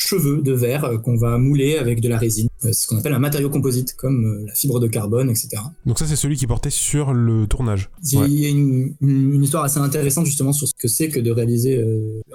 cheveux 0.00 0.40
de 0.42 0.52
verre 0.52 0.84
euh, 0.84 0.98
qu'on 0.98 1.16
va 1.16 1.38
mouler 1.38 1.76
avec 1.76 2.00
de 2.00 2.08
la 2.08 2.18
résine. 2.18 2.48
Euh, 2.64 2.68
c'est 2.72 2.82
ce 2.82 2.88
qu'on 2.88 2.98
appelle 2.98 3.12
un 3.12 3.18
matériau 3.18 3.50
composite, 3.50 3.94
comme 3.96 4.24
euh, 4.24 4.46
la 4.46 4.54
fibre 4.54 4.80
de 4.80 4.86
carbone, 4.86 5.30
etc. 5.30 5.62
Donc 5.86 5.98
ça, 5.98 6.06
c'est 6.06 6.16
celui 6.16 6.36
qui 6.36 6.46
portait 6.46 6.70
sur 6.70 7.12
le 7.12 7.46
tournage. 7.46 7.90
Il 8.10 8.32
y 8.32 8.46
a 8.46 8.48
une, 8.48 9.42
histoire 9.42 9.64
assez 9.64 9.78
intéressante 9.78 10.26
justement 10.26 10.52
sur 10.52 10.66
ce 10.66 10.74
que 10.78 10.88
c'est 10.88 11.08
que 11.08 11.20
de 11.20 11.30
réaliser, 11.30 11.84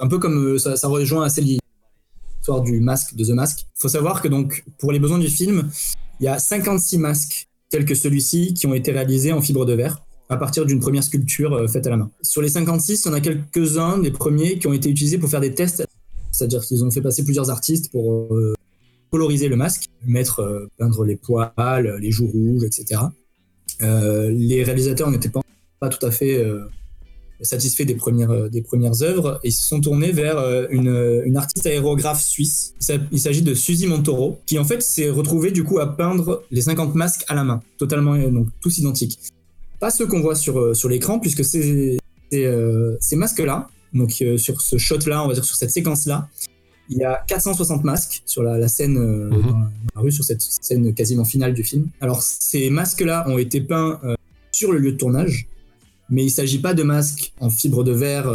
un 0.00 0.08
peu 0.08 0.18
comme 0.18 0.58
ça, 0.58 0.74
rejoint 0.88 1.24
assez 1.24 1.40
l'histoire 1.40 2.62
du 2.62 2.80
masque, 2.80 3.14
de 3.14 3.24
The 3.24 3.30
Mask. 3.30 3.60
Il 3.62 3.80
faut 3.80 3.88
savoir 3.88 4.22
que 4.22 4.28
donc, 4.28 4.64
pour 4.78 4.92
les 4.92 4.98
besoins 4.98 5.18
du 5.18 5.28
film, 5.28 5.68
il 6.20 6.24
y 6.24 6.28
a 6.28 6.38
56 6.38 6.98
masques 6.98 7.48
tels 7.68 7.84
que 7.84 7.94
celui-ci 7.94 8.54
qui 8.54 8.66
ont 8.66 8.74
été 8.74 8.92
réalisés 8.92 9.32
en 9.32 9.40
fibre 9.40 9.64
de 9.64 9.74
verre 9.74 10.05
à 10.28 10.36
partir 10.36 10.66
d'une 10.66 10.80
première 10.80 11.04
sculpture 11.04 11.70
faite 11.70 11.86
à 11.86 11.90
la 11.90 11.96
main. 11.96 12.10
Sur 12.22 12.42
les 12.42 12.48
56, 12.48 13.04
il 13.04 13.08
y 13.08 13.10
en 13.10 13.14
a 13.14 13.20
quelques-uns 13.20 13.98
des 13.98 14.10
premiers 14.10 14.58
qui 14.58 14.66
ont 14.66 14.72
été 14.72 14.88
utilisés 14.90 15.18
pour 15.18 15.30
faire 15.30 15.40
des 15.40 15.54
tests 15.54 15.86
c'est-à-dire 16.36 16.62
qu'ils 16.62 16.84
ont 16.84 16.90
fait 16.90 17.00
passer 17.00 17.24
plusieurs 17.24 17.50
artistes 17.50 17.90
pour 17.90 18.34
euh, 18.34 18.54
coloriser 19.10 19.48
le 19.48 19.56
masque, 19.56 19.86
mettre, 20.06 20.40
euh, 20.40 20.70
peindre 20.76 21.04
les 21.04 21.16
poils, 21.16 21.96
les 22.00 22.10
joues 22.10 22.26
rouges, 22.26 22.64
etc. 22.64 23.00
Euh, 23.82 24.30
les 24.30 24.62
réalisateurs 24.62 25.10
n'étaient 25.10 25.30
pas, 25.30 25.40
tout 25.88 26.04
à 26.04 26.10
fait 26.10 26.42
satisfaits 27.42 27.84
des 27.84 27.94
premières, 27.94 29.02
œuvres 29.02 29.40
et 29.44 29.48
ils 29.48 29.52
se 29.52 29.66
sont 29.66 29.80
tournés 29.80 30.10
vers 30.10 30.38
une, 30.70 31.22
une 31.24 31.36
artiste 31.36 31.66
aérographe 31.66 32.22
suisse. 32.22 32.74
Il 33.12 33.20
s'agit 33.20 33.42
de 33.42 33.54
Suzy 33.54 33.86
Montoro, 33.86 34.40
qui 34.46 34.58
en 34.58 34.64
fait 34.64 34.82
s'est 34.82 35.10
retrouvée 35.10 35.52
du 35.52 35.62
coup 35.62 35.78
à 35.78 35.96
peindre 35.96 36.42
les 36.50 36.62
50 36.62 36.94
masques 36.94 37.24
à 37.28 37.34
la 37.34 37.44
main, 37.44 37.62
totalement, 37.78 38.16
donc 38.30 38.48
tous 38.60 38.78
identiques. 38.78 39.18
Pas 39.78 39.90
ceux 39.90 40.06
qu'on 40.06 40.20
voit 40.20 40.34
sur, 40.34 40.74
sur 40.74 40.88
l'écran, 40.88 41.18
puisque 41.18 41.44
ces, 41.44 41.98
ces 42.30 43.16
masques-là, 43.16 43.68
donc 43.96 44.14
euh, 44.20 44.36
sur 44.36 44.60
ce 44.60 44.78
shot-là, 44.78 45.24
on 45.24 45.28
va 45.28 45.34
dire 45.34 45.44
sur 45.44 45.56
cette 45.56 45.70
séquence-là, 45.70 46.28
il 46.88 46.98
y 46.98 47.04
a 47.04 47.24
460 47.26 47.82
masques 47.82 48.22
sur 48.26 48.42
la, 48.42 48.68
scène 48.68 48.96
euh, 48.96 49.30
mhm. 49.30 49.42
dans, 49.42 49.58
la 49.94 50.00
rue, 50.00 50.12
sur 50.12 50.24
cette 50.24 50.42
scène 50.42 50.94
quasiment 50.94 51.24
finale 51.24 51.54
du 51.54 51.64
film. 51.64 51.88
Alors 52.00 52.22
ces 52.22 52.70
masques-là 52.70 53.28
ont 53.28 53.38
été 53.38 53.60
peints 53.60 53.98
euh, 54.04 54.14
sur 54.52 54.72
le 54.72 54.78
lieu 54.78 54.92
de 54.92 54.96
tournage, 54.96 55.48
mais 56.10 56.22
il 56.22 56.26
ne 56.26 56.30
s'agit 56.30 56.60
pas 56.60 56.74
de 56.74 56.82
masques 56.82 57.32
en 57.40 57.50
fibre 57.50 57.82
de 57.82 57.92
verre 57.92 58.30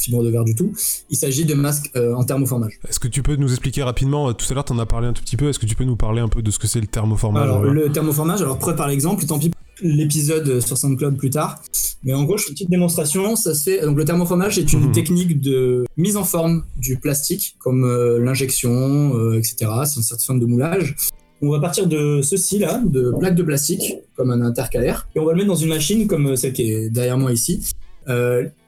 fibre 0.00 0.22
de 0.22 0.30
verre 0.30 0.44
du 0.44 0.54
tout. 0.54 0.72
Il 1.10 1.16
s'agit 1.16 1.44
de 1.44 1.54
masques 1.54 1.90
en 1.96 2.24
thermoformage. 2.24 2.78
Est-ce 2.88 3.00
que 3.00 3.08
tu 3.08 3.22
peux 3.22 3.36
nous 3.36 3.50
expliquer 3.50 3.82
rapidement, 3.82 4.32
tout 4.32 4.46
à 4.50 4.54
l'heure 4.54 4.64
tu 4.64 4.72
en 4.72 4.78
as 4.78 4.86
parlé 4.86 5.08
un 5.08 5.12
tout 5.12 5.22
petit 5.22 5.36
peu, 5.36 5.48
est-ce 5.48 5.58
que 5.58 5.66
tu 5.66 5.74
peux 5.74 5.84
nous 5.84 5.96
parler 5.96 6.20
un 6.20 6.28
peu 6.28 6.42
de 6.42 6.50
ce 6.50 6.58
que 6.58 6.66
c'est 6.66 6.80
le 6.80 6.86
thermoformage 6.86 7.42
Alors 7.42 7.62
le 7.62 7.90
thermoformage, 7.90 8.42
alors 8.42 8.58
preuve 8.58 8.76
par 8.76 8.88
l'exemple, 8.88 9.24
tant 9.26 9.38
pis 9.38 9.50
l'épisode 9.82 10.60
sur 10.60 10.76
SoundCloud 10.76 11.16
plus 11.16 11.30
tard. 11.30 11.62
Mais 12.02 12.14
en 12.14 12.24
gros, 12.24 12.38
je 12.38 12.44
fais 12.44 12.48
une 12.50 12.54
petite 12.54 12.70
démonstration. 12.70 13.36
Ça 13.36 13.54
se 13.54 13.62
fait. 13.62 13.82
Donc, 13.82 13.96
le 13.96 14.04
thermoformage 14.04 14.58
est 14.58 14.72
une 14.72 14.86
mhm. 14.86 14.92
technique 14.92 15.40
de 15.40 15.84
mise 15.96 16.16
en 16.16 16.24
forme 16.24 16.64
du 16.76 16.96
plastique, 16.96 17.56
comme 17.58 17.84
euh, 17.84 18.18
l'injection, 18.18 19.14
euh, 19.16 19.38
etc. 19.38 19.70
C'est 19.84 19.96
une 19.96 20.02
certaine 20.02 20.26
forme 20.26 20.40
de 20.40 20.46
moulage. 20.46 20.96
On 21.42 21.50
va 21.50 21.58
partir 21.58 21.86
de 21.86 22.20
ceci 22.22 22.58
là, 22.58 22.82
de 22.84 23.12
plaques 23.18 23.34
de 23.34 23.42
plastique, 23.42 23.94
comme 24.14 24.30
un 24.30 24.42
intercalaire, 24.42 25.08
et 25.14 25.20
on 25.20 25.24
va 25.24 25.32
le 25.32 25.38
mettre 25.38 25.48
dans 25.48 25.54
une 25.54 25.70
machine 25.70 26.06
comme 26.06 26.26
euh, 26.26 26.36
celle 26.36 26.52
qui 26.52 26.70
est 26.70 26.90
derrière 26.90 27.16
moi 27.16 27.32
ici. 27.32 27.70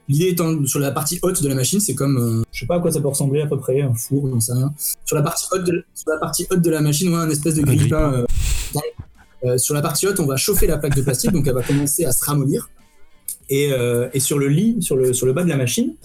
L'idée 0.09 0.29
étant 0.29 0.65
sur 0.65 0.79
la 0.79 0.91
partie 0.91 1.19
haute 1.21 1.41
de 1.41 1.47
la 1.47 1.55
machine, 1.55 1.79
c'est 1.79 1.95
comme, 1.95 2.43
je 2.51 2.59
sais 2.59 2.65
pas 2.65 2.75
à 2.75 2.79
quoi 2.79 2.91
ça 2.91 2.99
peut 2.99 3.07
ressembler 3.07 3.41
à 3.41 3.47
peu 3.47 3.57
près, 3.57 3.81
un 3.81 3.93
four, 3.93 4.29
j'en 4.29 4.39
sais 4.39 4.53
rien. 4.53 4.73
Sur 5.05 5.15
la 5.15 5.21
partie 5.21 5.45
haute 5.51 5.63
de, 5.63 5.85
sur 5.95 6.11
la 6.11 6.17
partie 6.17 6.45
haute 6.51 6.61
de 6.61 6.69
la 6.69 6.81
machine, 6.81 7.09
ouais, 7.09 7.19
un 7.19 7.29
espèce 7.29 7.55
de 7.55 7.61
grille-pain 7.61 8.25
euh, 9.45 9.57
sur 9.57 9.73
la 9.73 9.81
partie 9.81 10.07
haute, 10.07 10.19
on 10.19 10.25
va 10.25 10.37
chauffer 10.37 10.67
la 10.67 10.77
plaque 10.77 10.95
de 10.95 11.01
plastique, 11.01 11.31
donc 11.31 11.47
elle 11.47 11.53
va 11.53 11.63
commencer 11.63 12.05
à 12.05 12.11
se 12.11 12.23
ramollir. 12.23 12.69
Et, 13.49 13.71
euh, 13.73 14.09
et, 14.13 14.19
sur 14.19 14.39
le 14.39 14.47
lit, 14.47 14.77
sur 14.81 14.95
le, 14.95 15.13
sur 15.13 15.25
le 15.25 15.33
bas 15.33 15.43
de 15.43 15.49
la 15.49 15.57
machine, 15.57 15.95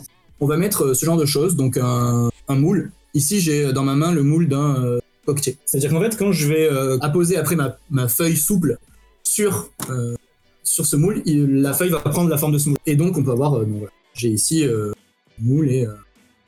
on 0.41 0.47
va 0.47 0.57
mettre 0.57 0.87
euh, 0.87 0.95
ce 0.95 1.07
genre 1.07 1.17
de 1.17 1.25
choses, 1.25 1.55
donc 1.55 1.77
un, 1.77 2.31
un 2.49 2.55
moule. 2.57 2.91
Ici, 3.15 3.41
j'ai 3.41 3.73
dans 3.73 3.85
ma 3.85 3.95
main 3.95 4.13
le 4.13 4.23
moule 4.23 4.49
d'un 4.49 4.99
cocktail. 5.25 5.57
C'est-à-dire 5.65 5.91
qu'en 5.91 6.01
fait, 6.01 6.17
quand 6.17 6.33
je 6.33 6.49
vais 6.49 6.69
apposer 7.01 7.37
après 7.37 7.57
ma, 7.57 7.77
ma, 7.91 8.07
feuille 8.07 8.37
souple 8.37 8.79
sur, 9.23 9.71
sur 10.69 10.87
ce 10.87 10.97
moule, 10.97 11.23
la 11.27 11.73
feuille 11.73 11.91
va 11.91 12.01
prendre 12.01 12.31
la 12.31 12.39
forme 12.39 12.53
de 12.53 12.59
ce 12.59 12.69
moule. 12.69 12.79
Et 12.87 12.97
donc, 12.97 13.17
on 13.17 13.23
peut 13.23 13.33
avoir, 13.33 13.53
voilà, 13.53 13.93
j'ai 14.15 14.29
ici 14.29 14.67
moule 15.41 15.71
et 15.71 15.87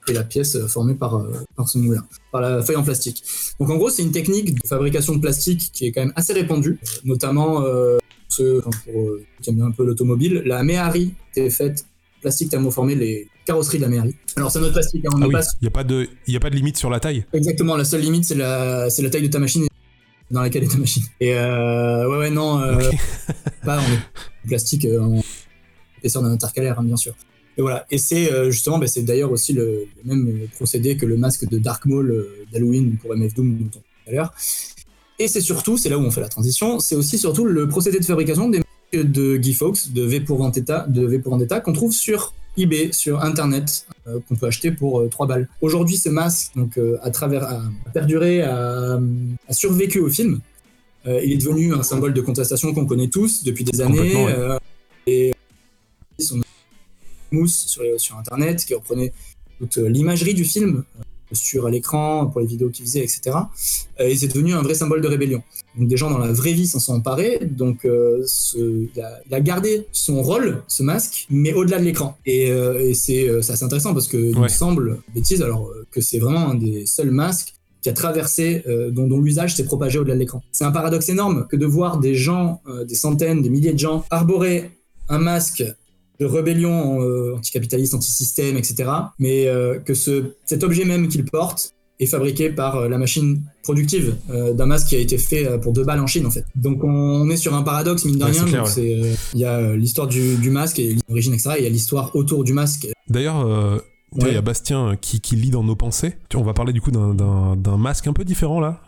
et 0.09 0.13
la 0.13 0.25
pièce 0.25 0.57
euh, 0.57 0.67
formée 0.67 0.95
par, 0.95 1.17
euh, 1.17 1.33
par 1.57 1.69
ce 1.69 1.79
moulin, 1.79 2.05
par 2.33 2.41
la 2.41 2.63
feuille 2.63 2.77
en 2.77 2.83
plastique. 2.83 3.23
Donc 3.59 3.71
en 3.71 3.77
gros, 3.77 3.91
c'est 3.91 4.03
une 4.03 4.13
technique 4.13 4.55
de 4.61 4.67
fabrication 4.67 5.15
de 5.15 5.21
plastique 5.21 5.71
qui 5.73 5.87
est 5.87 5.93
quand 5.93 6.01
même 6.01 6.13
assez 6.17 6.33
répandue, 6.33 6.79
notamment 7.05 7.63
euh, 7.63 7.99
ceux 8.29 8.61
pour 8.61 9.17
qui 9.41 9.51
aiment 9.51 9.57
bien 9.57 9.67
un 9.67 9.71
peu 9.71 9.85
l'automobile. 9.85 10.43
La 10.47 10.63
Méhari 10.63 11.15
était 11.33 11.51
faite 11.51 11.85
plastique 12.21 12.51
thermoformé, 12.51 12.95
les 12.95 13.29
carrosseries 13.47 13.79
de 13.79 13.83
la 13.83 13.89
Méhari. 13.89 14.15
Alors 14.37 14.51
c'est 14.51 14.61
notre 14.61 14.75
plastique, 14.75 15.05
hein, 15.07 15.11
on 15.15 15.23
ah 15.23 15.27
oui. 15.27 15.35
Il 15.61 15.65
n'y 15.65 15.69
a, 15.69 15.71
pas 15.71 15.85
de, 15.85 16.07
a 16.35 16.41
pas 16.41 16.51
de 16.51 16.55
limite 16.55 16.77
sur 16.77 16.91
la 16.91 17.01
taille 17.01 17.25
Exactement, 17.33 17.77
la 17.77 17.85
seule 17.85 18.03
limite 18.03 18.25
c'est 18.25 18.35
la, 18.35 18.87
la 18.87 19.11
taille 19.11 19.23
de 19.23 19.29
ta 19.29 19.39
machine 19.39 19.67
dans 20.31 20.43
laquelle 20.43 20.65
est 20.65 20.69
ta 20.73 20.79
machine. 20.79 21.03
Et 21.21 21.35
euh, 21.35 22.09
ouais, 22.09 22.19
ouais, 22.19 22.31
non, 22.31 22.61
pas 23.65 23.79
en 23.79 24.47
plastique 24.47 24.87
en 24.87 25.21
épaisseur 25.99 26.23
d'un 26.23 26.33
intercalaire, 26.33 26.79
hein, 26.79 26.85
bien 26.85 26.97
sûr. 26.97 27.15
Et 27.57 27.63
voilà. 27.63 27.87
Et 27.91 27.99
c'est 27.99 28.33
euh, 28.33 28.51
justement, 28.51 28.79
bah, 28.79 28.87
c'est 28.87 29.03
d'ailleurs 29.03 29.33
aussi 29.33 29.53
le, 29.53 29.87
même 30.05 30.49
procédé 30.55 30.97
que 30.97 31.07
le 31.07 31.17
masque 31.17 31.49
de 31.49 31.59
Dark 31.59 31.85
Maul 31.85 32.11
euh, 32.11 32.47
d'Halloween 32.53 32.97
pour 32.97 33.15
MF 33.15 33.35
Doom 33.35 33.59
dont 33.59 33.67
on 33.67 33.69
tout 33.69 33.81
à 34.07 34.13
l'heure. 34.13 34.33
Et 35.19 35.29
c'est 35.29 35.43
surtout, 35.43 35.77
c'est 35.77 35.91
là 35.91 35.99
où 35.99 36.03
on 36.03 36.11
fait 36.11 36.23
la 36.23 36.29
transition, 36.29 36.81
c'est 36.81 36.95
aussi 36.95 37.19
surtout 37.19 37.45
le 37.45 37.69
procédé 37.69 37.99
de 37.99 38.05
fabrication 38.05 38.49
des 38.49 38.63
de 38.93 39.37
Guy 39.37 39.55
Fawkes, 39.55 39.93
de 39.93 40.03
V 40.03 40.21
pour 40.21 40.39
Vendetta, 40.39 40.87
de 40.89 41.07
V 41.07 41.19
pour 41.19 41.33
Vendetta, 41.33 41.61
qu'on 41.61 41.73
trouve 41.73 41.93
sur 41.93 42.35
eBay, 42.57 42.93
sur 42.93 43.23
Internet, 43.23 43.87
euh, 44.07 44.19
qu'on 44.29 44.37
peut 44.37 44.47
acheter 44.47 44.73
pour 44.73 45.09
3 45.09 45.27
balles. 45.27 45.49
Aujourd'hui, 45.61 45.97
ce 45.97 46.09
masque, 46.09 46.53
donc, 46.57 46.79
à 47.03 47.11
travers, 47.11 47.45
a, 47.45 47.63
perduré, 47.93 48.43
a, 48.43 48.99
a, 49.49 49.53
survécu 49.53 50.01
au 50.01 50.09
film. 50.09 50.41
il 51.07 51.33
est 51.33 51.37
devenu 51.37 51.73
un 51.73 51.83
symbole 51.83 52.13
de 52.13 52.21
contestation 52.21 52.75
qu'on 52.75 52.87
connaît 52.87 53.09
tous 53.09 53.45
depuis 53.45 53.65
des 53.65 53.81
années. 53.81 54.15
Ouais. 54.17 54.59
et 55.07 55.35
son 56.19 56.41
mousse 57.31 57.67
sur, 57.67 57.83
sur 57.99 58.19
Internet 58.19 58.65
qui 58.65 58.75
reprenait 58.75 59.13
toute 59.59 59.77
l'imagerie 59.77 60.35
du 60.35 60.45
film 60.45 60.85
sur 61.33 61.69
l'écran, 61.69 62.27
pour 62.27 62.41
les 62.41 62.47
vidéos 62.47 62.71
qu'il 62.71 62.85
faisait, 62.85 63.01
etc. 63.01 63.37
Euh, 64.01 64.09
et 64.09 64.17
c'est 64.17 64.29
devenu 64.29 64.55
un 64.55 64.63
vrai 64.63 64.75
symbole 64.75 65.01
de 65.01 65.09
rébellion. 65.09 65.43
Donc 65.79 65.89
des 65.89 65.97
gens 65.97 66.11
dans 66.11 66.19
la 66.19 66.33
vraie 66.33 66.53
vie 66.53 66.67
s'en 66.67 66.81
sont 66.81 66.95
emparés, 66.95 67.41
donc 67.43 67.85
euh, 67.85 68.23
ce, 68.27 68.59
il, 68.59 69.01
a, 69.01 69.21
il, 69.29 69.35
a, 69.35 69.41
gardé 69.41 69.87
son 69.93 70.23
rôle, 70.23 70.63
ce 70.67 70.83
masque, 70.83 71.27
mais 71.31 71.53
au-delà 71.53 71.79
de 71.79 71.85
l'écran. 71.85 72.17
Et, 72.27 72.51
euh, 72.51 72.81
et 72.81 72.95
c'est 72.95 73.29
assez 73.29 73.65
intéressant 73.65 73.95
parce 73.95 74.09
que 74.09 74.17
ouais. 74.17 74.33
il 74.33 74.39
me 74.39 74.49
semble, 74.49 75.01
bêtise, 75.15 75.43
alors 75.43 75.71
que 75.91 76.01
c'est 76.01 76.19
vraiment 76.19 76.51
un 76.51 76.55
des 76.55 76.87
seuls 76.87 77.11
masques 77.11 77.55
qui 77.83 77.89
a 77.89 77.93
traversé, 77.93 78.63
euh, 78.67 78.91
dont, 78.91 79.07
dont 79.07 79.21
l'usage 79.21 79.55
s'est 79.55 79.65
propagé 79.65 79.99
au-delà 79.99 80.15
de 80.15 80.21
l'écran. 80.21 80.43
C'est 80.53 80.65
un 80.65 80.71
paradoxe 80.71 81.09
énorme 81.09 81.47
que 81.49 81.57
de 81.57 81.67
voir 81.67 81.99
des 81.99 82.15
gens, 82.15 82.61
euh, 82.69 82.85
des 82.85 82.95
centaines, 82.95 83.43
des 83.43 83.51
milliers 83.51 83.73
de 83.73 83.79
gens, 83.79 84.05
arborer 84.11 84.71
un 85.09 85.19
masque 85.19 85.65
de 86.21 86.27
rébellion 86.27 87.03
euh, 87.03 87.35
anticapitaliste, 87.37 87.95
anti-système, 87.95 88.57
etc. 88.57 88.91
Mais 89.19 89.47
euh, 89.49 89.79
que 89.79 89.95
ce, 89.95 90.35
cet 90.45 90.63
objet 90.63 90.85
même 90.85 91.09
qu'il 91.09 91.25
porte 91.25 91.75
est 91.99 92.07
fabriqué 92.07 92.51
par 92.51 92.77
euh, 92.77 92.89
la 92.89 92.97
machine 92.99 93.43
productive 93.63 94.17
euh, 94.31 94.53
d'un 94.55 94.67
masque 94.67 94.89
qui 94.89 94.97
a 94.97 94.99
été 94.99 95.19
fait 95.19 95.59
pour 95.61 95.73
deux 95.73 95.85
balles 95.85 96.01
en 96.01 96.07
Chine 96.07 96.27
en 96.27 96.31
fait. 96.31 96.45
Donc 96.57 96.83
on, 96.85 97.29
est 97.31 97.37
sur 97.37 97.55
un 97.55 97.63
paradoxe 97.63 98.05
mine 98.05 98.19
de 98.19 98.25
Ouais, 98.25 98.31
rien. 98.31 98.65
euh, 98.79 99.15
Il 99.35 99.41
y 99.41 99.45
a 99.45 99.75
l'histoire 99.77 100.07
du, 100.07 100.37
du 100.37 100.51
masque 100.51 100.79
et 100.79 100.97
l'origine 101.09 101.35
etc. 101.35 101.51
Et 101.57 101.61
il 101.61 101.65
y 101.65 101.67
a 101.67 101.71
l'histoire 101.71 102.15
autour 102.17 102.45
du 102.45 102.53
masque. 102.53 102.89
D'ailleurs, 103.09 103.47
euh, 103.47 103.79
il 104.17 104.25
Ouais. 104.25 104.33
y 104.35 104.37
a 104.37 104.41
Bastien 104.43 104.97
qui, 105.01 105.21
qui 105.21 105.37
lit 105.37 105.51
dans 105.51 105.63
nos 105.63 105.77
pensées. 105.77 106.15
On 106.35 106.43
va 106.43 106.53
parler 106.53 106.73
du 106.73 106.81
coup 106.81 106.91
d'un- 106.91 107.77
masque 107.79 108.09
un 108.09 108.13
peu 108.13 108.25
différent 108.25 108.59
là, 108.59 108.81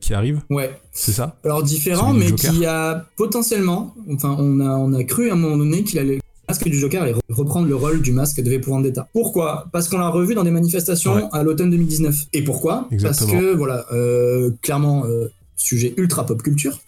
qui 0.00 0.14
arrive, 0.14 0.40
Ouais. 0.48 0.70
c'est 0.92 1.12
ça? 1.12 1.36
Alors 1.44 1.62
différent, 1.62 2.14
mais 2.14 2.32
qui 2.32 2.64
a 2.64 3.04
potentiellement, 3.16 3.94
enfin 4.10 4.34
on 4.38 4.60
a, 4.60 4.70
on 4.76 4.94
a 4.94 5.04
cru 5.04 5.28
à 5.28 5.34
un 5.34 5.36
moment 5.36 5.58
donné 5.58 5.84
qu'il 5.84 5.98
allait 5.98 6.20
masque 6.48 6.68
du 6.68 6.78
Joker 6.78 7.02
allait 7.02 7.12
re- 7.14 7.20
reprendre 7.28 7.68
le 7.68 7.76
rôle 7.76 8.02
du 8.02 8.12
masque 8.12 8.40
de 8.40 8.48
V 8.50 8.58
pour 8.58 8.74
Vendetta. 8.74 9.08
Pourquoi? 9.12 9.66
Parce 9.72 9.88
qu'on 9.88 9.98
l'a 9.98 10.08
revu 10.08 10.34
dans 10.34 10.44
des 10.44 10.50
manifestations 10.50 11.14
Ouais. 11.16 11.22
à 11.32 11.42
l'automne 11.42 11.70
2019. 11.70 12.26
Et 12.32 12.42
pourquoi? 12.42 12.88
Exactement. 12.90 13.30
Parce 13.30 13.42
que 13.42 13.54
voilà, 13.54 13.86
euh, 13.92 14.50
clairement 14.62 15.04
euh, 15.06 15.28
sujet 15.56 15.94
ultra 15.96 16.26
pop 16.26 16.42
culture. 16.42 16.78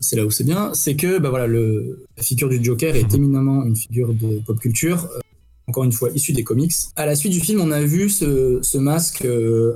C'est 0.00 0.16
là 0.16 0.24
où 0.26 0.30
c'est 0.30 0.44
bien, 0.44 0.72
c'est 0.74 0.96
que 0.96 1.18
bah 1.18 1.30
voilà 1.30 1.46
le 1.46 2.04
la 2.16 2.22
figure 2.22 2.48
du 2.48 2.62
Joker 2.62 2.94
est 2.96 3.08
Mhm. 3.10 3.14
éminemment 3.16 3.64
une 3.64 3.76
figure 3.76 4.12
de 4.12 4.40
pop 4.46 4.58
culture. 4.58 5.08
euh, 5.14 5.20
encore 5.66 5.84
une 5.84 5.92
fois 5.92 6.10
issue 6.14 6.34
des 6.34 6.44
comics. 6.44 6.72
À 6.94 7.06
la 7.06 7.14
suite 7.14 7.32
du 7.32 7.40
film, 7.40 7.58
on 7.62 7.70
a 7.70 7.80
vu 7.80 8.10
ce, 8.10 8.58
ce 8.60 8.76
masque 8.76 9.24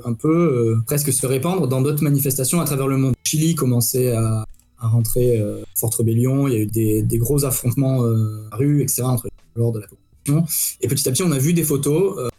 un 0.05 0.13
peu 0.13 0.77
presque 0.85 1.11
se 1.11 1.25
répandre 1.25 1.67
dans 1.67 1.81
d'autres 1.81 2.03
manifestations 2.03 2.61
à 2.61 2.65
travers 2.65 2.87
le 2.87 2.97
monde. 2.97 3.15
Chili 3.23 3.55
commençait 3.55 4.11
à, 4.11 4.45
à 4.79 4.87
rentrer 4.87 5.39
euh, 5.39 5.61
forte 5.75 5.95
rébellion, 5.95 6.47
il 6.47 6.53
y 6.53 6.57
a 6.57 6.59
eu 6.59 6.65
des, 6.65 7.01
des 7.01 7.17
gros 7.17 7.45
affrontements 7.45 8.03
euh, 8.05 8.47
à 8.51 8.55
rue, 8.57 8.81
etc. 8.81 9.03
entre 9.03 9.27
lors 9.55 9.71
de 9.71 9.79
la 9.79 9.87
population. 9.87 10.45
Et 10.81 10.87
petit 10.87 11.07
à 11.07 11.11
petit, 11.11 11.23
on 11.23 11.31
a 11.31 11.37
vu 11.39 11.53
des 11.53 11.63
photos, 11.63 12.17
euh, 12.17 12.29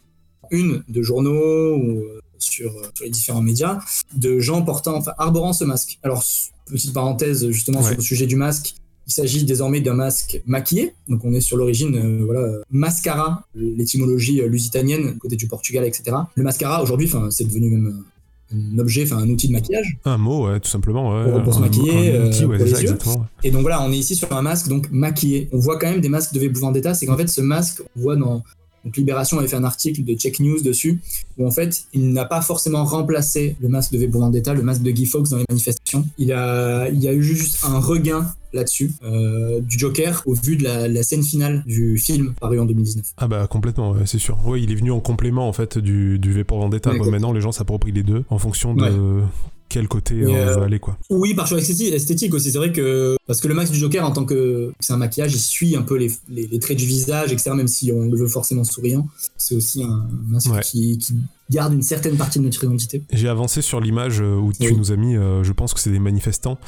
une 0.50 0.82
de 0.88 1.02
journaux 1.02 1.76
ou 1.76 1.98
euh, 2.00 2.20
sur, 2.38 2.70
euh, 2.70 2.82
sur 2.94 3.04
les 3.04 3.10
différents 3.10 3.42
médias, 3.42 3.78
de 4.16 4.38
gens 4.40 4.62
portant, 4.62 4.96
enfin 4.96 5.12
arborant 5.18 5.52
ce 5.52 5.64
masque. 5.64 5.98
Alors 6.02 6.24
petite 6.66 6.92
parenthèse 6.92 7.48
justement 7.50 7.80
Ouais. 7.80 7.86
sur 7.88 7.96
le 7.96 8.02
sujet 8.02 8.26
du 8.26 8.36
masque. 8.36 8.74
Il 9.06 9.12
s'agit 9.12 9.44
désormais 9.44 9.80
d'un 9.80 9.94
masque 9.94 10.40
maquillé, 10.46 10.92
donc 11.08 11.24
on 11.24 11.32
est 11.32 11.40
sur 11.40 11.56
l'origine, 11.56 12.24
voilà, 12.24 12.58
mascara, 12.70 13.44
l'étymologie 13.56 14.40
lusitanienne, 14.42 15.18
côté 15.18 15.34
du 15.34 15.48
Portugal, 15.48 15.84
etc. 15.84 16.16
Le 16.36 16.44
mascara, 16.44 16.80
aujourd'hui, 16.80 17.10
c'est 17.30 17.42
devenu 17.44 17.70
même 17.70 18.04
un 18.52 18.78
objet, 18.78 19.04
enfin, 19.04 19.18
un 19.18 19.28
outil 19.30 19.48
de 19.48 19.52
maquillage. 19.52 19.96
Un 20.04 20.18
mot, 20.18 20.48
ouais, 20.48 20.60
tout 20.60 20.68
simplement. 20.70 21.14
Ouais. 21.16 21.30
Pour- 21.30 21.42
pour 21.44 21.54
se 21.54 21.60
maquiller, 21.60 22.16
un 22.16 22.26
outil, 22.26 22.44
ouais, 22.44 22.56
pour 22.58 22.66
c'est 22.66 22.70
les 22.72 22.76
ça, 22.76 22.82
yeux. 22.82 22.90
exactement. 22.94 23.26
Et 23.44 23.50
donc 23.50 23.62
voilà, 23.62 23.82
on 23.82 23.92
est 23.92 23.98
ici 23.98 24.16
sur 24.16 24.32
un 24.32 24.42
masque 24.42 24.68
donc 24.68 24.90
maquillé. 24.90 25.48
On 25.52 25.58
voit 25.58 25.78
quand 25.78 25.90
même 25.90 26.00
des 26.00 26.08
masques 26.08 26.32
de 26.34 26.40
V 26.40 26.50
pour 26.50 26.62
Vendetta, 26.62 26.94
c'est 26.94 27.06
qu'en 27.06 27.16
fait 27.16 27.28
ce 27.28 27.40
masque, 27.40 27.82
on 27.96 28.00
voit 28.00 28.16
dans 28.16 28.42
donc 28.82 28.96
Libération 28.96 29.38
avait 29.38 29.46
fait 29.46 29.56
un 29.56 29.64
article 29.64 30.04
de 30.04 30.14
Check 30.14 30.40
News 30.40 30.62
dessus, 30.62 31.00
où 31.36 31.46
en 31.46 31.50
fait 31.50 31.84
il 31.92 32.14
n'a 32.14 32.24
pas 32.24 32.40
forcément 32.40 32.84
remplacé 32.84 33.56
le 33.60 33.68
masque 33.68 33.92
de 33.92 33.98
V 33.98 34.08
pour 34.08 34.22
Vendetta, 34.22 34.54
le 34.54 34.62
masque 34.62 34.80
de 34.82 34.90
Guy 34.90 35.04
Fawkes 35.04 35.28
dans 35.28 35.36
les 35.36 35.44
manifestations. 35.50 36.06
Il 36.16 36.32
a, 36.32 36.88
il 36.88 36.98
y 36.98 37.06
a 37.06 37.12
eu 37.12 37.22
juste 37.22 37.58
un 37.64 37.78
regain 37.78 38.26
là-dessus 38.52 38.92
euh, 39.04 39.60
du 39.60 39.78
Joker 39.78 40.22
au 40.26 40.34
vu 40.34 40.56
de 40.56 40.64
la, 40.64 40.88
la 40.88 41.02
scène 41.02 41.22
finale 41.22 41.62
du 41.66 41.98
film 41.98 42.34
paru 42.40 42.58
en 42.60 42.64
2019. 42.66 43.04
Ah 43.16 43.28
bah 43.28 43.46
complètement, 43.46 43.92
ouais, 43.92 44.06
c'est 44.06 44.18
sûr. 44.18 44.38
Oui, 44.44 44.62
il 44.64 44.72
est 44.72 44.76
venu 44.76 44.90
en 44.92 45.00
complément 45.00 45.48
en 45.48 45.52
fait 45.52 45.78
du, 45.78 46.18
du 46.18 46.32
V 46.32 46.44
pour 46.44 46.58
Vendetta. 46.58 46.92
Maintenant, 46.92 47.32
les 47.32 47.40
gens 47.40 47.52
s'approprient 47.52 47.92
les 47.92 48.02
deux 48.02 48.24
en 48.30 48.38
fonction 48.38 48.74
de 48.74 48.80
Ouais. 48.82 49.24
quel 49.68 49.86
côté 49.88 50.26
on 50.26 50.34
euh, 50.34 50.56
veut 50.56 50.62
aller 50.62 50.78
quoi. 50.80 50.98
Oui, 51.10 51.34
par 51.34 51.46
choix 51.46 51.58
esthétique, 51.58 52.34
aussi. 52.34 52.50
C'est 52.50 52.58
vrai 52.58 52.72
que 52.72 53.16
parce 53.26 53.40
que 53.40 53.46
le 53.46 53.54
masque 53.54 53.72
du 53.72 53.78
Joker 53.78 54.04
en 54.04 54.10
tant 54.10 54.24
que 54.24 54.72
c'est 54.80 54.92
un 54.92 54.96
maquillage, 54.96 55.32
il 55.32 55.38
suit 55.38 55.76
un 55.76 55.82
peu 55.82 55.96
les, 55.96 56.10
les, 56.28 56.46
les 56.48 56.58
traits 56.58 56.76
du 56.78 56.86
visage, 56.86 57.32
etc. 57.32 57.52
Même 57.54 57.68
si 57.68 57.92
on 57.92 58.08
le 58.10 58.16
veut 58.16 58.26
forcément 58.26 58.64
souriant, 58.64 59.06
c'est 59.36 59.54
aussi 59.54 59.84
un 59.84 60.08
masque 60.26 60.50
Ouais. 60.52 60.60
qui, 60.62 60.98
qui 60.98 61.14
garde 61.50 61.72
une 61.72 61.82
certaine 61.82 62.16
partie 62.16 62.38
de 62.40 62.44
notre 62.44 62.62
identité. 62.64 63.02
J'ai 63.12 63.28
avancé 63.28 63.62
sur 63.62 63.80
l'image 63.80 64.20
euh, 64.20 64.34
où 64.36 64.52
tu 64.52 64.66
Oui. 64.68 64.76
nous 64.76 64.90
as 64.92 64.96
mis, 64.96 65.16
euh, 65.16 65.42
je 65.44 65.52
pense 65.52 65.72
que 65.74 65.80
c'est 65.80 65.90
des 65.90 65.98
manifestants, 66.00 66.58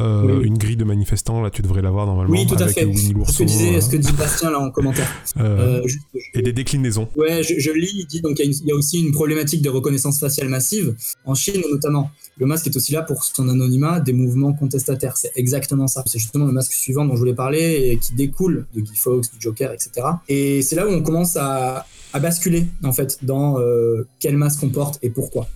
euh, 0.00 0.38
Oui. 0.40 0.46
une 0.46 0.58
grille 0.58 0.76
de 0.76 0.84
manifestants, 0.84 1.40
là 1.42 1.50
tu 1.50 1.62
devrais 1.62 1.82
l'avoir 1.82 2.06
normalement. 2.06 2.32
Oui, 2.32 2.46
tout 2.46 2.56
à 2.56 2.62
avec 2.62 2.74
fait. 2.74 2.82
Ce 2.92 3.38
que 3.38 3.44
disait, 3.44 3.76
euh, 3.76 3.80
ce 3.80 3.88
que 3.90 3.96
dit 3.96 4.12
Bastien 4.12 4.50
là 4.50 4.58
en 4.60 4.70
commentaire. 4.70 5.08
euh, 5.38 5.80
Euh, 5.84 5.86
et 6.34 6.42
des 6.42 6.52
déclinaisons. 6.52 7.08
Ouais, 7.16 7.42
je, 7.42 7.54
je 7.58 7.70
lis, 7.70 7.92
il 7.94 8.06
dit 8.06 8.20
donc 8.20 8.38
il 8.38 8.50
y, 8.52 8.54
a 8.54 8.58
y 8.68 8.72
aussi 8.72 9.00
une 9.00 9.12
problématique 9.12 9.62
de 9.62 9.70
reconnaissance 9.70 10.18
faciale 10.18 10.48
massive 10.48 10.94
en 11.24 11.34
Chine 11.34 11.62
notamment. 11.70 12.10
Le 12.36 12.46
masque 12.46 12.66
est 12.66 12.76
aussi 12.76 12.92
là 12.92 13.02
pour 13.02 13.22
son 13.24 13.48
anonymat 13.48 14.00
des 14.00 14.12
mouvements 14.12 14.52
contestataires. 14.52 15.16
C'est 15.16 15.30
exactement 15.36 15.86
ça. 15.86 16.02
C'est 16.06 16.18
justement 16.18 16.46
le 16.46 16.52
masque 16.52 16.72
suivant 16.72 17.04
dont 17.04 17.14
je 17.14 17.20
voulais 17.20 17.34
parler 17.34 17.90
et 17.92 17.98
qui 17.98 18.12
découle 18.14 18.66
de 18.74 18.80
Guy 18.80 18.96
Fawkes, 18.96 19.30
du 19.32 19.40
Joker, 19.40 19.72
etc. 19.72 20.06
Et 20.28 20.60
c'est 20.62 20.74
là 20.74 20.86
où 20.88 20.90
on 20.90 21.02
commence 21.02 21.36
à, 21.36 21.86
à 22.12 22.18
basculer 22.18 22.66
en 22.82 22.92
fait 22.92 23.18
dans 23.22 23.60
euh, 23.60 24.06
quel 24.18 24.36
masque 24.36 24.60
on 24.64 24.68
porte 24.70 24.98
et 25.02 25.10
pourquoi. 25.10 25.48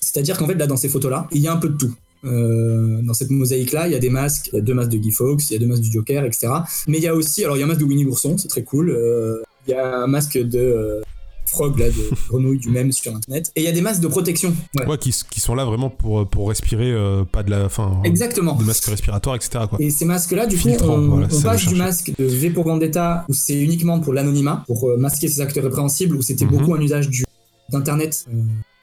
C'est-à-dire 0.00 0.36
qu'en 0.38 0.46
fait 0.46 0.54
là 0.54 0.66
dans 0.66 0.76
ces 0.76 0.88
photos 0.88 1.10
là, 1.12 1.28
il 1.30 1.40
y 1.42 1.48
a 1.48 1.52
un 1.52 1.56
peu 1.58 1.68
de 1.68 1.76
tout. 1.76 1.94
Euh, 2.26 3.00
dans 3.02 3.14
cette 3.14 3.30
mosaïque 3.30 3.72
là, 3.72 3.86
il 3.86 3.92
y 3.92 3.96
a 3.96 3.98
des 3.98 4.10
masques, 4.10 4.48
il 4.52 4.56
y 4.56 4.58
a 4.58 4.62
deux 4.62 4.74
masques 4.74 4.90
de 4.90 4.98
Guy 4.98 5.10
Fawkes, 5.12 5.50
il 5.50 5.52
y 5.54 5.56
a 5.56 5.58
deux 5.58 5.66
masques 5.66 5.82
du 5.82 5.92
Joker, 5.92 6.24
etc. 6.24 6.48
Mais 6.88 6.98
il 6.98 7.04
y 7.04 7.08
a 7.08 7.14
aussi, 7.14 7.44
alors 7.44 7.56
il 7.56 7.60
y 7.60 7.62
a 7.62 7.66
un 7.66 7.68
masque 7.68 7.80
de 7.80 7.84
Winnie 7.84 8.04
l'ourson, 8.04 8.36
c'est 8.38 8.48
très 8.48 8.64
cool. 8.64 8.90
Euh, 8.90 9.42
il 9.66 9.72
y 9.72 9.74
a 9.74 9.98
un 9.98 10.06
masque 10.06 10.38
de 10.38 10.58
euh, 10.58 11.00
Frog, 11.46 11.78
là, 11.78 11.88
de 11.88 11.94
grenouille 12.28 12.58
du 12.58 12.70
même 12.70 12.90
sur 12.90 13.14
internet. 13.14 13.52
Et 13.54 13.60
il 13.60 13.64
y 13.64 13.68
a 13.68 13.72
des 13.72 13.80
masques 13.80 14.00
de 14.02 14.08
protection. 14.08 14.54
Ouais. 14.76 14.86
Ouais, 14.86 14.98
qui, 14.98 15.12
sont 15.12 15.54
là 15.54 15.64
vraiment 15.64 15.90
pour, 15.90 16.28
pour 16.28 16.48
respirer, 16.48 16.92
pas 17.30 17.42
de 17.44 17.50
la. 17.50 17.64
Enfin, 17.66 18.00
Exactement. 18.04 18.54
des 18.56 18.64
masques 18.64 18.86
respiratoires, 18.86 19.36
etc. 19.36 19.64
Quoi. 19.68 19.78
Et 19.80 19.90
ces 19.90 20.04
masques-là, 20.04 20.46
du 20.46 20.56
coup, 20.56 20.68
Filtrant, 20.68 20.94
on, 20.94 21.08
voilà, 21.08 21.28
on 21.32 21.40
passe 21.42 21.66
du 21.66 21.76
masque 21.76 22.12
de 22.18 22.24
V 22.24 22.50
pour 22.50 22.64
Vendetta, 22.64 23.24
où 23.28 23.34
c'est 23.34 23.60
uniquement 23.60 24.00
pour 24.00 24.12
l'anonymat, 24.12 24.64
pour 24.66 24.98
masquer 24.98 25.28
ses 25.28 25.40
actes 25.40 25.58
répréhensibles, 25.60 26.16
où 26.16 26.22
c'était 26.22 26.44
Mhm. 26.44 26.50
beaucoup 26.50 26.74
un 26.74 26.80
usage 26.80 27.08
du 27.08 27.24
d'internet, 27.70 28.26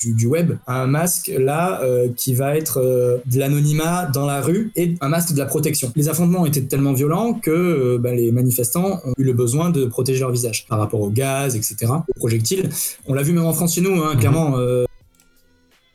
du, 0.03 0.13
du 0.13 0.27
web, 0.27 0.53
à 0.67 0.81
un 0.81 0.87
masque 0.87 1.31
là 1.37 1.81
euh, 1.81 2.09
qui 2.15 2.33
va 2.33 2.57
être 2.57 2.77
euh, 2.79 3.17
de 3.25 3.39
l'anonymat 3.39 4.05
dans 4.05 4.25
la 4.25 4.41
rue 4.41 4.71
et 4.75 4.95
un 5.01 5.09
masque 5.09 5.33
de 5.33 5.39
la 5.39 5.45
protection. 5.45 5.91
Les 5.95 6.09
affrontements 6.09 6.45
étaient 6.45 6.61
tellement 6.61 6.93
violents 6.93 7.33
que 7.33 7.51
euh, 7.51 7.97
bah, 7.99 8.13
les 8.13 8.31
manifestants 8.31 8.99
ont 9.05 9.13
eu 9.17 9.23
le 9.23 9.33
besoin 9.33 9.69
de 9.69 9.85
protéger 9.85 10.19
leur 10.19 10.31
visage 10.31 10.65
par 10.67 10.79
rapport 10.79 11.01
au 11.01 11.09
gaz, 11.09 11.55
etc., 11.55 11.91
aux 12.07 12.19
projectiles. 12.19 12.69
On 13.07 13.13
l'a 13.13 13.23
vu 13.23 13.33
même 13.33 13.45
en 13.45 13.53
France 13.53 13.75
chez 13.75 13.81
nous, 13.81 14.01
hein, 14.01 14.13
Mhm. 14.13 14.19
clairement, 14.19 14.57
euh, 14.57 14.85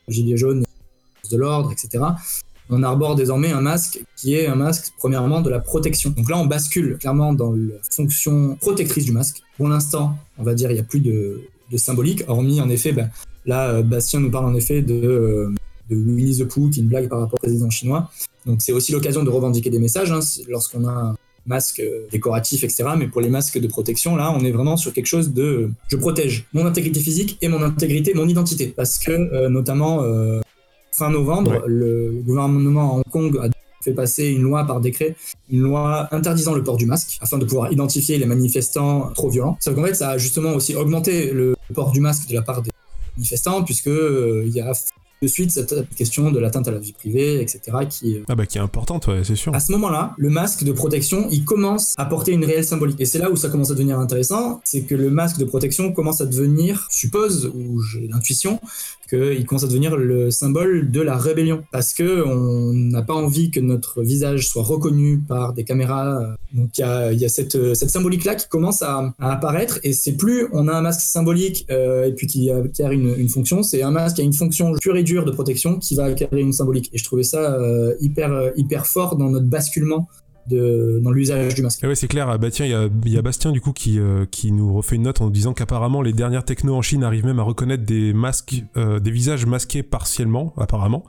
gilets 0.09 0.37
jaunes, 0.37 0.65
de 1.31 1.37
l'ordre, 1.37 1.71
etc 1.73 2.01
on 2.71 2.83
arbore 2.83 3.15
désormais 3.15 3.51
un 3.53 3.61
masque 3.61 4.01
qui 4.17 4.35
est 4.35 4.47
un 4.47 4.55
masque 4.55 4.93
premièrement 4.99 5.41
de 5.41 5.51
la 5.51 5.59
protection. 5.59 6.11
Donc 6.11 6.29
là, 6.29 6.37
on 6.39 6.47
bascule 6.47 6.99
clairement 6.99 7.33
dans 7.33 7.53
la 7.53 7.77
fonction 7.91 8.57
protectrice 8.61 9.05
du 9.05 9.13
masque. 9.13 9.43
Pour 9.57 9.69
l'instant, 9.69 10.17
on 10.39 10.43
va 10.43 10.55
dire 10.55 10.71
il 10.71 10.75
n'y 10.75 10.81
a 10.81 10.85
plus 10.85 11.01
de, 11.01 11.41
de 11.71 11.77
symbolique, 11.77 12.25
hormis 12.29 12.61
en 12.61 12.69
effet, 12.69 12.93
ben, 12.93 13.11
là, 13.49 13.71
euh, 13.71 13.83
Bastien 13.83 14.21
nous 14.21 14.31
parle 14.31 14.47
en 14.47 14.55
effet 14.55 14.83
de, 14.83 14.95
euh, 14.95 15.53
de 15.91 15.97
Winnie 15.97 16.37
the 16.39 16.45
Pooh, 16.45 16.71
qui 16.71 16.79
est 16.79 16.83
une 16.85 16.89
blague 16.89 17.09
par 17.09 17.19
rapport 17.21 17.35
au 17.35 17.43
président 17.43 17.71
chinois. 17.71 18.11
Donc 18.47 18.63
c'est 18.63 18.73
aussi 18.73 18.93
l'occasion 18.93 19.25
de 19.25 19.31
revendiquer 19.31 19.71
des 19.71 19.81
messages 19.81 20.13
hein, 20.13 20.21
lorsqu'on 20.49 20.87
a 20.87 20.91
un 20.93 21.15
masque 21.47 21.81
euh, 21.81 22.07
décoratif, 22.13 22.63
etc. 22.63 22.85
Mais 22.97 23.09
pour 23.09 23.21
les 23.21 23.31
masques 23.31 23.59
de 23.59 23.67
protection, 23.67 24.15
là, 24.17 24.33
on 24.37 24.41
est 24.45 24.53
vraiment 24.53 24.77
sur 24.77 24.93
quelque 24.93 25.07
chose 25.07 25.33
de 25.33 25.71
je 25.89 25.97
protège 25.97 26.45
mon 26.53 26.67
intégrité 26.67 27.01
physique 27.01 27.39
et 27.43 27.49
mon 27.49 27.63
intégrité, 27.63 28.13
mon 28.15 28.29
identité. 28.29 28.67
Parce 28.77 28.99
que 28.99 29.11
euh, 29.13 29.49
notamment 29.49 30.03
euh, 30.03 30.41
fin 30.93 31.11
novembre, 31.11 31.53
Ouais. 31.53 31.61
le 31.67 32.23
gouvernement 32.27 32.93
à 32.93 32.97
Hong 32.99 33.05
Kong 33.11 33.39
a 33.43 33.49
fait 33.83 33.93
passer 33.95 34.27
une 34.27 34.43
loi 34.43 34.65
par 34.67 34.81
décret, 34.81 35.17
une 35.51 35.61
loi 35.63 36.09
interdisant 36.13 36.55
le 36.55 36.63
port 36.63 36.77
du 36.77 36.85
masque, 36.87 37.17
afin 37.23 37.39
de 37.39 37.45
pouvoir 37.47 37.73
identifier 37.73 38.19
les 38.19 38.27
manifestants 38.27 39.11
trop 39.15 39.31
violents. 39.31 39.57
Sauf 39.61 39.75
qu'en 39.75 39.85
fait, 39.85 39.95
ça 39.95 40.11
a 40.11 40.19
justement 40.19 40.53
aussi 40.53 40.75
augmenté 40.75 41.31
le 41.33 41.55
port 41.75 41.93
du 41.93 42.01
masque 42.01 42.29
de 42.29 42.35
la 42.35 42.43
part 42.43 42.61
des 42.61 42.71
manifestants, 43.19 43.65
puisque 43.65 43.89
euh, 43.89 44.45
il 44.47 44.53
y 44.53 44.61
a 44.61 44.73
de 45.21 45.27
suite 45.27 45.51
cette 45.51 45.75
question 45.97 46.31
de 46.31 46.39
l'atteinte 46.39 46.69
à 46.69 46.71
la 46.71 46.79
vie 46.79 46.93
privée, 46.93 47.41
etc. 47.41 47.61
qui 47.91 48.19
ah 48.29 48.37
bah 48.37 48.47
qui 48.47 48.59
est 48.59 48.61
importante, 48.61 49.09
ouais, 49.09 49.23
c'est 49.25 49.35
sûr. 49.35 49.53
À 49.55 49.61
ce 49.61 49.73
moment-là, 49.73 50.15
le 50.17 50.31
masque 50.31 50.63
de 50.63 50.73
protection, 50.73 51.27
il 51.31 51.45
commence 51.45 51.95
à 51.99 52.05
porter 52.05 52.33
une 52.33 52.45
réelle 52.45 52.65
symbolique. 52.65 53.01
Et 53.01 53.05
c'est 53.05 53.19
là 53.19 53.31
où 53.31 53.37
ça 53.37 53.49
commence 53.49 53.71
à 53.71 53.75
devenir 53.75 53.99
intéressant, 53.99 54.61
c'est 54.65 54.83
que 54.83 54.95
le 54.95 55.11
masque 55.11 55.39
de 55.39 55.45
protection 55.45 55.93
commence 55.93 56.21
à 56.21 56.27
devenir, 56.27 56.87
suppose, 56.91 57.51
ou 57.53 57.81
j'ai 57.81 58.07
l'intuition, 58.07 58.61
qu'il 59.09 59.45
commence 59.47 59.65
à 59.65 59.69
devenir 59.69 59.97
le 59.97 60.31
symbole 60.31 60.91
de 60.91 61.01
la 61.01 61.17
rébellion. 61.17 61.65
Parce 61.73 61.93
que 61.93 62.25
on 62.27 62.73
n'a 62.73 63.03
pas 63.03 63.15
envie 63.15 63.51
que 63.51 63.61
notre 63.61 64.03
visage 64.03 64.49
soit 64.49 64.63
reconnu 64.63 65.19
par 65.19 65.53
des 65.53 65.65
caméras. 65.65 66.37
Donc 66.53 66.79
il 66.79 67.19
y 67.19 67.25
a, 67.25 67.29
cette, 67.29 67.75
symbolique-là 67.75 68.35
qui 68.35 68.49
commence 68.49 68.83
à, 68.83 69.15
apparaître. 69.19 69.81
Et 69.83 69.93
c'est 69.93 70.17
plus 70.17 70.49
on 70.53 70.69
a 70.69 70.73
un 70.73 70.83
masque 70.83 71.01
symbolique 71.01 71.67
euh, 71.71 72.07
et 72.07 72.13
puis 72.13 72.27
qui, 72.27 72.51
a, 72.51 72.67
qui 72.69 72.83
a 72.83 72.93
une, 72.93 73.15
une 73.17 73.29
fonction, 73.29 73.63
c'est 73.63 73.83
un 73.83 73.91
masque 73.91 74.17
qui 74.17 74.23
a 74.23 74.25
une 74.25 74.33
fonction 74.33 74.73
pure 74.75 74.97
et 74.97 75.03
dure 75.03 75.25
de 75.25 75.31
protection 75.31 75.79
qui 75.79 75.95
va 75.95 76.05
acquérir 76.05 76.39
une 76.39 76.53
symbolique. 76.53 76.91
Et 76.93 76.99
je 76.99 77.05
trouvais 77.05 77.23
ça 77.23 77.55
euh, 77.55 77.95
hyper, 78.01 78.53
hyper 78.57 78.87
fort 78.87 79.17
dans 79.17 79.31
notre 79.31 79.47
basculement 79.47 80.09
de, 80.49 81.01
dans 81.03 81.11
l'usage 81.11 81.55
du 81.55 81.63
masque. 81.63 81.81
Ah 81.83 81.89
ouais, 81.89 81.95
c'est 81.95 82.09
clair. 82.09 82.29
Ah 82.29 82.39
bah 82.39 82.51
tiens, 82.51 82.67
il 82.67 83.11
y, 83.11 83.15
y 83.15 83.19
a, 83.19 83.23
Bastien 83.23 83.53
du 83.53 83.61
coup 83.61 83.73
qui, 83.73 83.99
euh, 83.99 84.25
qui 84.31 84.51
nous 84.53 84.73
refait 84.73 84.97
une 84.97 85.03
note 85.03 85.21
en 85.21 85.27
nous 85.27 85.31
disant 85.31 85.53
qu'apparemment 85.53 86.03
les 86.03 86.13
dernières 86.13 86.45
technos 86.45 86.75
en 86.75 86.83
Chine 86.83 87.05
arrivent 87.05 87.27
même 87.27 87.39
à 87.39 87.43
reconnaître 87.43 87.85
des 87.85 88.13
masques, 88.13 88.65
euh, 88.77 88.99
des 89.01 89.11
visages 89.11 89.47
masqués 89.47 89.83
partiellement, 89.83 90.55
apparemment. 90.57 91.05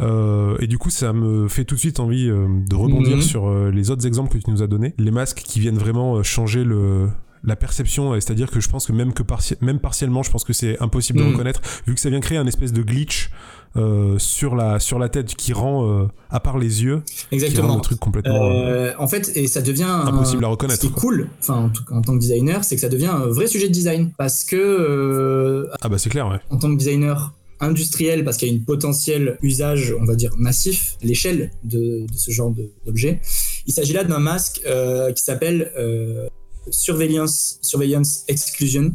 Euh, 0.00 0.56
et 0.60 0.66
du 0.66 0.78
coup, 0.78 0.90
ça 0.90 1.12
me 1.12 1.46
fait 1.48 1.64
tout 1.64 1.74
de 1.76 1.80
suite 1.80 2.00
envie 2.00 2.26
de 2.26 2.74
rebondir 2.74 3.16
Mhm. 3.16 3.22
sur 3.22 3.52
les 3.70 3.90
autres 3.90 4.06
exemples 4.06 4.36
que 4.36 4.42
tu 4.44 4.50
nous 4.50 4.62
as 4.62 4.66
donnés. 4.66 4.94
Les 4.98 5.10
masques 5.10 5.42
qui 5.44 5.60
viennent 5.60 5.78
vraiment 5.78 6.22
changer 6.22 6.64
le 6.64 7.08
la 7.46 7.56
perception, 7.56 8.14
c'est-à-dire 8.14 8.50
que 8.50 8.58
je 8.58 8.70
pense 8.70 8.86
que 8.86 8.92
même 8.92 9.12
que 9.12 9.22
même 9.60 9.78
partiellement, 9.78 10.22
je 10.22 10.30
pense 10.30 10.44
que 10.44 10.54
c'est 10.54 10.80
impossible 10.82 11.18
de 11.18 11.24
Mhm. 11.24 11.32
reconnaître, 11.32 11.60
vu 11.86 11.92
que 11.94 12.00
ça 12.00 12.08
vient 12.08 12.20
créer 12.20 12.38
un 12.38 12.46
espèce 12.46 12.72
de 12.72 12.80
glitch 12.80 13.28
euh, 13.76 14.18
sur 14.18 14.54
la 14.54 14.78
sur 14.80 14.98
la 14.98 15.08
tête 15.08 15.34
qui 15.34 15.52
rend, 15.52 15.88
euh, 15.88 16.06
à 16.30 16.38
part 16.40 16.58
les 16.58 16.82
yeux, 16.84 17.02
qui 17.06 17.22
rend 17.22 17.28
Exactement. 17.32 17.74
le 17.76 17.80
truc 17.82 17.98
complètement 17.98 18.50
euh, 18.52 18.92
en 18.98 19.08
fait, 19.08 19.32
et 19.36 19.46
ça 19.48 19.62
devient 19.62 19.82
un- 19.82 20.06
impossible 20.06 20.44
à 20.44 20.48
Ce 20.48 20.50
reconnaître. 20.52 20.80
qui 20.80 20.86
est 20.86 20.90
cool, 20.90 21.28
enfin 21.40 21.54
en, 21.54 21.68
tout 21.70 21.84
cas, 21.84 21.94
en 21.94 22.00
tant 22.02 22.14
que 22.14 22.20
designer, 22.20 22.62
c'est 22.64 22.76
que 22.76 22.80
ça 22.80 22.88
devient 22.88 23.06
un 23.06 23.26
vrai 23.26 23.46
sujet 23.48 23.68
de 23.68 23.72
design 23.72 24.12
parce 24.16 24.44
que 24.44 25.68
Ah 25.82 25.88
bah 25.88 25.98
c'est 25.98 26.10
clair, 26.10 26.28
ouais. 26.28 26.38
en 26.50 26.58
tant 26.58 26.70
que 26.72 26.78
designer 26.78 27.34
industriel, 27.60 28.24
parce 28.24 28.36
qu'il 28.36 28.48
y 28.48 28.50
a 28.50 28.54
une 28.54 28.64
potentiel 28.64 29.38
usage, 29.40 29.94
on 30.00 30.04
va 30.04 30.16
dire 30.16 30.32
massif, 30.36 30.96
à 31.02 31.06
l'échelle 31.06 31.50
de, 31.62 32.06
de 32.06 32.16
ce 32.16 32.30
genre 32.30 32.52
d'objet, 32.84 33.20
il 33.66 33.72
s'agit 33.72 33.92
là 33.92 34.04
d'un 34.04 34.18
masque 34.18 34.60
euh, 34.66 35.12
qui 35.12 35.22
s'appelle 35.24 35.72
euh, 35.78 36.26
Surveillance, 36.70 37.58
Surveillance 37.62 38.24
Exclusion 38.28 38.92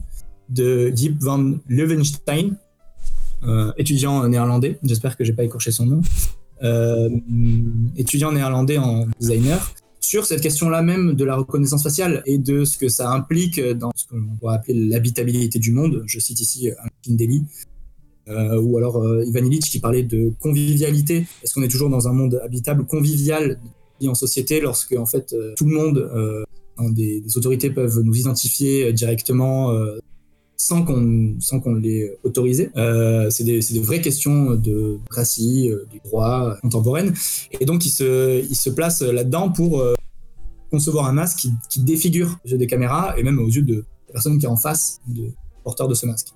de 0.49 0.89
Diep 0.89 1.15
van 1.21 1.53
Leuvenstein, 1.67 2.51
étudiant 3.77 4.27
néerlandais. 4.27 4.79
J'espère 4.83 5.17
que 5.17 5.23
j'ai 5.23 5.33
pas 5.33 5.43
écorché 5.43 5.71
son 5.71 5.85
nom. 5.85 6.01
Euh, 6.61 7.09
étudiant 7.95 8.33
néerlandais 8.33 8.77
en 8.77 9.05
designer 9.17 9.73
sur 10.01 10.25
cette 10.25 10.41
question-là 10.41 10.81
même 10.81 11.13
de 11.13 11.23
la 11.23 11.37
reconnaissance 11.37 11.83
faciale 11.83 12.21
et 12.25 12.37
de 12.37 12.65
ce 12.65 12.77
que 12.77 12.89
ça 12.89 13.11
implique 13.11 13.61
dans 13.61 13.91
ce 13.95 14.07
qu'on 14.07 14.35
pourrait 14.37 14.55
appeler 14.55 14.73
l'habitabilité 14.73 15.59
du 15.59 15.71
monde. 15.71 16.03
Je 16.05 16.19
cite 16.19 16.41
ici 16.41 16.69
un 16.69 16.87
Pindeli, 17.05 17.45
euh, 18.27 18.59
ou 18.59 18.77
alors 18.77 18.97
euh, 18.97 19.23
Ivan 19.25 19.45
Illich 19.45 19.69
qui 19.69 19.79
parlait 19.79 20.03
de 20.03 20.33
convivialité. 20.39 21.27
Est-ce 21.43 21.53
qu'on 21.53 21.63
est 21.63 21.69
toujours 21.69 21.89
dans 21.89 22.07
un 22.07 22.13
monde 22.13 22.41
habitable, 22.43 22.85
convivial, 22.85 23.59
en 24.07 24.15
société, 24.15 24.61
lorsque 24.61 24.93
en 24.93 25.05
fait 25.05 25.33
euh, 25.33 25.53
tout 25.57 25.65
le 25.65 25.75
monde, 25.75 25.97
euh, 25.97 26.43
des, 26.91 27.21
autorités 27.35 27.69
peuvent 27.69 27.99
nous 27.99 28.15
identifier 28.15 28.93
directement 28.93 29.71
euh, 29.71 29.97
sans 30.59 30.83
qu'on 30.83 31.35
sans 31.39 31.59
qu'on 31.61 31.73
l'ait 31.73 32.17
autorisé. 32.23 32.69
Euh, 32.75 33.29
c'est 33.29 33.45
des, 33.45 33.59
des, 33.61 33.79
vraies 33.79 34.01
questions 34.01 34.55
de 34.55 34.99
racisme, 35.09 35.77
des 35.91 36.01
droits 36.03 36.57
contemporaines. 36.61 37.13
Et 37.59 37.65
donc 37.65 37.85
il 37.85 37.89
se, 37.89 38.43
il 38.47 38.55
se 38.55 38.69
place 38.69 39.01
là-dedans 39.01 39.49
pour 39.49 39.79
euh, 39.79 39.95
concevoir 40.69 41.07
un 41.07 41.13
masque 41.13 41.39
qui, 41.39 41.53
qui, 41.69 41.79
défigure 41.81 42.37
aux 42.45 42.49
yeux 42.49 42.57
des 42.57 42.67
caméras 42.67 43.15
et 43.17 43.23
même 43.23 43.39
aux 43.39 43.47
yeux 43.47 43.61
de 43.63 43.85
la 44.07 44.13
personne 44.13 44.37
qui 44.37 44.45
est 44.45 44.49
en 44.49 44.57
face 44.57 44.99
de 45.07 45.23
porteur 45.63 45.87
de 45.87 45.95
ce 45.95 46.05
masque. 46.05 46.27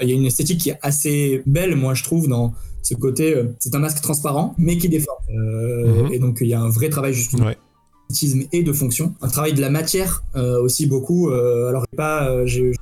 Euh, 0.00 0.04
Il 0.04 0.08
y 0.08 0.12
a 0.12 0.16
une 0.16 0.26
esthétique 0.26 0.60
qui 0.62 0.70
est 0.70 0.78
assez 0.80 1.42
belle, 1.44 1.76
moi 1.76 1.92
je 1.92 2.04
trouve, 2.04 2.26
dans 2.26 2.54
ce 2.82 2.94
côté. 2.94 3.36
euh, 3.36 3.54
c'est 3.58 3.74
un 3.74 3.80
masque 3.80 4.00
transparent, 4.00 4.54
mais 4.56 4.78
qui 4.78 4.88
déforme. 4.88 5.22
-hmm. 5.28 6.14
Et 6.14 6.18
donc 6.24 6.38
il 6.40 6.48
y 6.48 6.54
a 6.54 6.60
un 6.68 6.70
vrai 6.70 6.88
travail 6.88 7.12
justement. 7.12 7.46
Ouais 7.48 7.58
et 8.52 8.62
de 8.62 8.72
fonction. 8.72 9.14
Un 9.20 9.28
travail 9.28 9.52
de 9.52 9.60
la 9.60 9.70
matière 9.70 10.22
euh, 10.36 10.62
aussi 10.62 10.86
beaucoup. 10.86 11.30
Euh, 11.30 11.68
alors 11.68 11.86
pas, 11.96 12.30
euh, 12.30 12.46
j'ai 12.46 12.72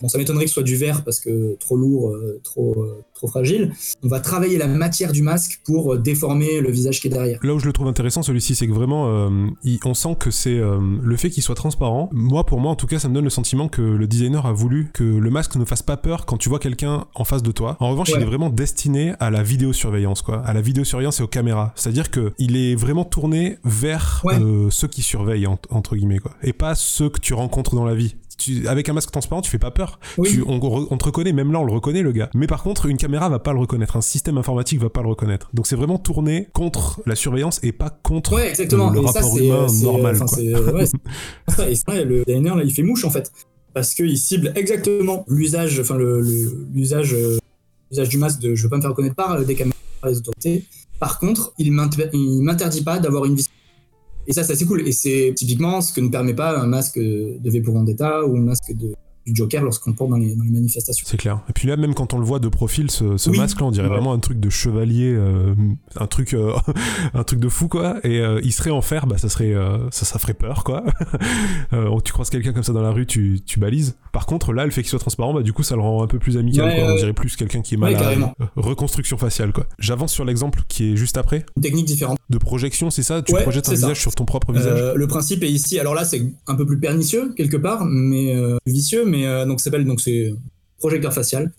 Bon, 0.00 0.08
ça 0.08 0.18
m'étonnerait 0.18 0.44
que 0.44 0.50
ce 0.50 0.54
soit 0.54 0.62
du 0.62 0.76
verre 0.76 1.04
parce 1.04 1.20
que 1.20 1.56
trop 1.58 1.76
lourd, 1.76 2.10
euh, 2.10 2.40
trop 2.42 2.86
trop 3.22 3.28
fragile. 3.28 3.72
On 4.02 4.08
va 4.08 4.20
travailler 4.20 4.58
la 4.58 4.66
matière 4.66 5.12
du 5.12 5.22
masque 5.22 5.60
pour 5.64 5.96
déformer 5.96 6.60
le 6.60 6.70
visage 6.70 7.00
qui 7.00 7.06
est 7.06 7.10
derrière. 7.10 7.38
Là 7.42 7.54
où 7.54 7.58
je 7.58 7.66
le 7.66 7.72
trouve 7.72 7.86
intéressant 7.86 8.22
celui-ci, 8.22 8.54
c'est 8.54 8.66
que 8.66 8.72
vraiment, 8.72 9.08
euh, 9.08 9.48
il, 9.62 9.78
on 9.84 9.94
sent 9.94 10.16
que 10.18 10.30
c'est 10.30 10.58
euh, 10.58 10.78
le 11.02 11.16
fait 11.16 11.30
qu'il 11.30 11.42
soit 11.42 11.54
transparent. 11.54 12.08
Moi, 12.12 12.44
pour 12.44 12.60
moi, 12.60 12.72
en 12.72 12.76
tout 12.76 12.86
cas, 12.86 12.98
ça 12.98 13.08
me 13.08 13.14
donne 13.14 13.24
le 13.24 13.30
sentiment 13.30 13.68
que 13.68 13.82
le 13.82 14.06
designer 14.06 14.46
a 14.46 14.52
voulu 14.52 14.90
que 14.92 15.04
le 15.04 15.30
masque 15.30 15.56
ne 15.56 15.64
fasse 15.64 15.82
pas 15.82 15.96
peur 15.96 16.26
quand 16.26 16.36
tu 16.36 16.48
vois 16.48 16.58
quelqu'un 16.58 17.06
en 17.14 17.24
face 17.24 17.42
de 17.42 17.52
toi. 17.52 17.76
En 17.80 17.90
revanche, 17.90 18.10
ouais. 18.10 18.18
il 18.18 18.22
est 18.22 18.26
vraiment 18.26 18.50
destiné 18.50 19.14
à 19.20 19.30
la 19.30 19.42
vidéosurveillance, 19.42 20.22
quoi, 20.22 20.40
à 20.44 20.52
la 20.52 20.60
vidéosurveillance 20.60 21.20
et 21.20 21.22
aux 21.22 21.28
caméras. 21.28 21.72
C'est-à-dire 21.76 22.10
que 22.10 22.32
il 22.38 22.56
est 22.56 22.74
vraiment 22.74 23.04
tourné 23.04 23.58
vers 23.64 24.22
ouais. 24.24 24.40
euh, 24.40 24.68
ceux 24.70 24.88
qui 24.88 25.02
surveillent 25.02 25.46
entre 25.46 25.96
guillemets, 25.96 26.18
quoi, 26.18 26.32
et 26.42 26.52
pas 26.52 26.74
ceux 26.74 27.08
que 27.08 27.20
tu 27.20 27.34
rencontres 27.34 27.76
dans 27.76 27.84
la 27.84 27.94
vie. 27.94 28.16
Tu, 28.42 28.66
avec 28.66 28.88
un 28.88 28.92
masque 28.92 29.10
transparent, 29.10 29.40
tu 29.40 29.50
fais 29.50 29.58
pas 29.58 29.70
peur. 29.70 30.00
Oui. 30.18 30.28
Tu, 30.28 30.42
on, 30.46 30.58
on, 30.90 30.98
te 30.98 31.04
reconnaît, 31.04 31.32
même 31.32 31.52
là, 31.52 31.60
on 31.60 31.64
le 31.64 31.72
reconnaît, 31.72 32.02
le 32.02 32.12
gars. 32.12 32.28
Mais 32.34 32.46
par 32.46 32.62
contre, 32.62 32.86
une 32.86 32.96
caméra 32.96 33.28
va 33.28 33.38
pas 33.38 33.52
le 33.52 33.60
reconnaître, 33.60 33.96
un 33.96 34.00
système 34.00 34.36
informatique 34.36 34.80
va 34.80 34.90
pas 34.90 35.02
le 35.02 35.08
reconnaître. 35.08 35.50
Donc 35.54 35.66
c'est 35.66 35.76
vraiment 35.76 35.98
tourné 35.98 36.48
contre 36.52 37.00
la 37.06 37.14
surveillance 37.14 37.60
et 37.62 37.72
pas 37.72 37.90
contre 37.90 38.34
ouais, 38.34 38.48
exactement. 38.48 38.90
le, 38.90 39.00
et 39.00 39.06
rapport 39.06 39.22
ça, 39.22 39.38
humain 39.38 39.66
normal. 39.82 40.18
Quoi. 40.18 40.38
Ouais, 40.38 41.72
et 41.72 41.74
vrai, 41.86 42.04
le 42.04 42.24
designer, 42.24 42.56
là, 42.56 42.64
il 42.64 42.72
fait 42.72 42.82
mouche, 42.82 43.04
en 43.04 43.10
fait. 43.10 43.30
Parce 43.74 43.94
qu'il 43.94 44.18
cible 44.18 44.52
exactement 44.56 45.24
l'usage, 45.28 45.78
enfin, 45.80 45.96
l'usage 45.96 47.14
le, 47.14 48.06
du 48.06 48.18
masque 48.18 48.40
de 48.40 48.54
je 48.54 48.62
veux 48.64 48.68
pas 48.68 48.76
me 48.76 48.82
faire 48.82 48.90
reconnaître 48.90 49.14
par 49.14 49.40
des 49.44 49.54
caméras, 49.54 49.76
par 50.00 50.10
les 50.10 50.18
autorités. 50.18 50.64
Par 50.98 51.18
contre, 51.18 51.54
il 51.58 51.72
m'interdit 51.72 52.82
pas 52.82 52.98
d'avoir 52.98 53.24
une 53.24 53.34
vision 53.34 53.50
et 54.26 54.32
ça, 54.32 54.44
c'est 54.44 54.64
cool. 54.64 54.86
Et 54.86 54.92
c'est 54.92 55.32
typiquement 55.36 55.80
ce 55.80 55.92
que 55.92 56.00
ne 56.00 56.08
permet 56.08 56.34
pas 56.34 56.58
un 56.58 56.66
masque 56.66 56.98
de 56.98 57.50
V 57.50 57.60
pour 57.60 57.74
Vendetta 57.74 58.24
ou 58.24 58.36
un 58.36 58.42
masque 58.42 58.72
de, 58.74 58.94
du 59.26 59.34
Joker 59.34 59.62
lorsqu'on 59.62 59.90
le 59.90 59.96
porte 59.96 60.10
dans 60.10 60.16
les, 60.16 60.34
dans 60.34 60.44
les 60.44 60.50
manifestations. 60.50 61.04
C'est 61.08 61.16
clair. 61.16 61.40
Et 61.48 61.52
puis 61.52 61.68
là, 61.68 61.76
même 61.76 61.94
quand 61.94 62.14
on 62.14 62.18
le 62.18 62.24
voit 62.24 62.38
de 62.38 62.48
profil, 62.48 62.90
ce, 62.90 63.16
ce 63.16 63.30
oui. 63.30 63.38
masque-là, 63.38 63.66
on 63.66 63.70
dirait 63.70 63.88
ouais. 63.88 63.94
vraiment 63.94 64.12
un 64.12 64.18
truc 64.18 64.40
de 64.40 64.50
chevalier, 64.50 65.12
euh, 65.14 65.54
un 65.96 66.06
truc, 66.06 66.34
euh, 66.34 66.52
un 67.14 67.22
truc 67.22 67.38
de 67.38 67.48
fou, 67.48 67.68
quoi. 67.68 67.96
Et 68.04 68.20
euh, 68.20 68.40
il 68.42 68.52
serait 68.52 68.70
en 68.70 68.82
fer, 68.82 69.06
bah 69.06 69.18
ça 69.18 69.28
serait, 69.28 69.54
ça, 69.90 70.04
ça 70.04 70.18
ferait 70.18 70.34
peur, 70.34 70.64
quoi. 70.64 70.84
Euh, 71.72 71.98
tu 72.04 72.12
croises 72.12 72.28
quelqu'un 72.28 72.52
comme 72.52 72.62
ça 72.62 72.72
dans 72.72 72.82
la 72.82 72.90
rue, 72.90 73.06
tu, 73.06 73.40
tu 73.46 73.58
balises. 73.58 73.96
Par 74.12 74.26
contre, 74.26 74.52
là, 74.52 74.64
le 74.64 74.70
fait 74.70 74.82
qu'il 74.82 74.90
soit 74.90 74.98
transparent, 74.98 75.32
bah 75.32 75.42
du 75.42 75.52
coup, 75.52 75.62
ça 75.62 75.74
le 75.74 75.80
rend 75.80 76.02
un 76.02 76.06
peu 76.06 76.18
plus 76.18 76.36
amical, 76.36 76.66
ouais, 76.66 76.80
quoi. 76.80 76.92
On 76.92 76.96
dirait 76.96 77.12
plus 77.12 77.36
quelqu'un 77.36 77.62
qui 77.62 77.74
est 77.74 77.76
mal 77.78 77.94
ouais, 77.94 78.48
reconstruction 78.56 79.16
faciale, 79.16 79.52
quoi. 79.52 79.66
J'avance 79.78 80.12
sur 80.12 80.24
l'exemple 80.24 80.62
qui 80.68 80.92
est 80.92 80.96
juste 80.96 81.16
après. 81.16 81.46
Une 81.56 81.62
technique 81.62 81.86
différente. 81.86 82.18
De 82.28 82.38
projection, 82.38 82.90
c'est 82.90 83.02
ça? 83.02 83.22
Tu 83.22 83.32
projettes 83.34 83.68
un 83.68 83.72
visage 83.72 84.00
sur 84.00 84.14
ton 84.14 84.24
propre 84.24 84.52
visage? 84.52 84.94
Le 84.94 85.06
principe 85.06 85.42
est 85.44 85.50
ici. 85.50 85.78
Alors 85.78 85.94
là, 85.94 86.04
c'est 86.04 86.22
un 86.46 86.54
peu 86.54 86.66
plus 86.66 86.78
pernicieux 86.78 87.32
quelque 87.36 87.56
part, 87.56 87.84
mais 87.86 88.34
vicieux, 88.66 89.04
mais 89.06 89.11
donc 89.46 89.60
ça 89.60 89.64
s'appelle 89.64 89.84
donc 89.84 90.00
c'est 90.00 90.32
projecteur 90.78 91.12
facial 91.12 91.52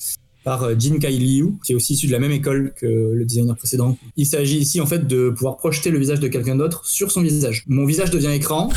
par 0.43 0.77
Jin 0.77 0.99
Kai 0.99 1.11
Liu, 1.11 1.53
qui 1.63 1.71
est 1.71 1.75
aussi 1.75 1.93
issu 1.93 2.07
de 2.07 2.11
la 2.11 2.19
même 2.19 2.31
école 2.31 2.73
que 2.75 2.85
le 2.85 3.23
designer 3.23 3.55
précédent. 3.55 3.97
Il 4.17 4.25
s'agit 4.25 4.57
ici 4.57 4.81
en 4.81 4.85
fait 4.85 5.07
de 5.07 5.29
pouvoir 5.29 5.55
projeter 5.55 5.89
le 5.89 5.97
visage 5.97 6.19
de 6.19 6.27
quelqu'un 6.27 6.55
d'autre 6.55 6.85
sur 6.85 7.11
son 7.11 7.21
visage. 7.21 7.63
Mon 7.67 7.85
visage 7.85 8.09
devient 8.09 8.33
écran 8.33 8.69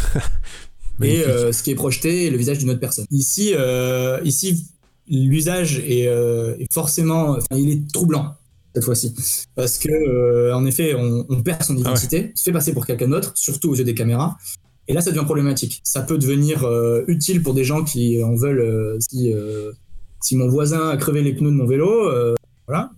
et 1.03 1.22
euh, 1.22 1.51
ce 1.53 1.64
qui 1.64 1.72
est 1.72 1.74
projeté 1.74 2.27
est 2.27 2.31
le 2.31 2.37
visage 2.39 2.59
d'une 2.59 2.70
autre 2.70 2.81
personne. 2.81 3.07
Ici, 3.11 3.53
euh, 3.55 4.20
ici 4.24 4.66
l'usage 5.09 5.79
est, 5.81 6.09
euh, 6.09 6.57
est, 6.59 6.72
forcément, 6.72 7.31
enfin, 7.31 7.57
il 7.57 7.70
est 7.70 7.93
troublant 7.93 8.35
cette 8.74 8.85
fois-ci 8.85 9.14
parce 9.55 9.79
que 9.79 9.89
euh, 9.91 10.55
en 10.55 10.66
effet 10.66 10.95
on, 10.95 11.24
on, 11.29 11.43
perd 11.43 11.62
son 11.62 11.77
identité, 11.77 12.16
ah 12.18 12.22
ouais. 12.22 12.33
se 12.35 12.43
fait 12.43 12.53
passer 12.53 12.72
pour 12.72 12.87
quelqu'un 12.87 13.09
d'autre, 13.09 13.33
surtout 13.35 13.70
aux 13.70 13.74
yeux 13.74 13.85
des 13.85 13.95
caméras. 13.95 14.37
Et 14.89 14.93
là, 14.93 15.01
ça 15.01 15.11
devient 15.11 15.24
problématique. 15.24 15.80
Ça 15.84 16.03
peut 16.03 16.18
devenir 16.18 16.64
euh, 16.64 17.05
utile 17.09 17.43
pour 17.43 17.55
des 17.55 17.64
gens 17.64 17.82
qui 17.82 18.22
en 18.22 18.34
veulent. 18.34 18.61
Euh, 18.61 18.99
si, 19.01 19.32
euh, 19.32 19.72
si 20.20 20.37
mon 20.37 20.49
voisin 20.49 20.89
a 20.89 20.97
crevé 20.97 21.22
les 21.22 21.34
pneus 21.34 21.51
de 21.51 21.57
mon 21.57 21.66
vélo, 21.66 22.11
voilà, 22.66 22.91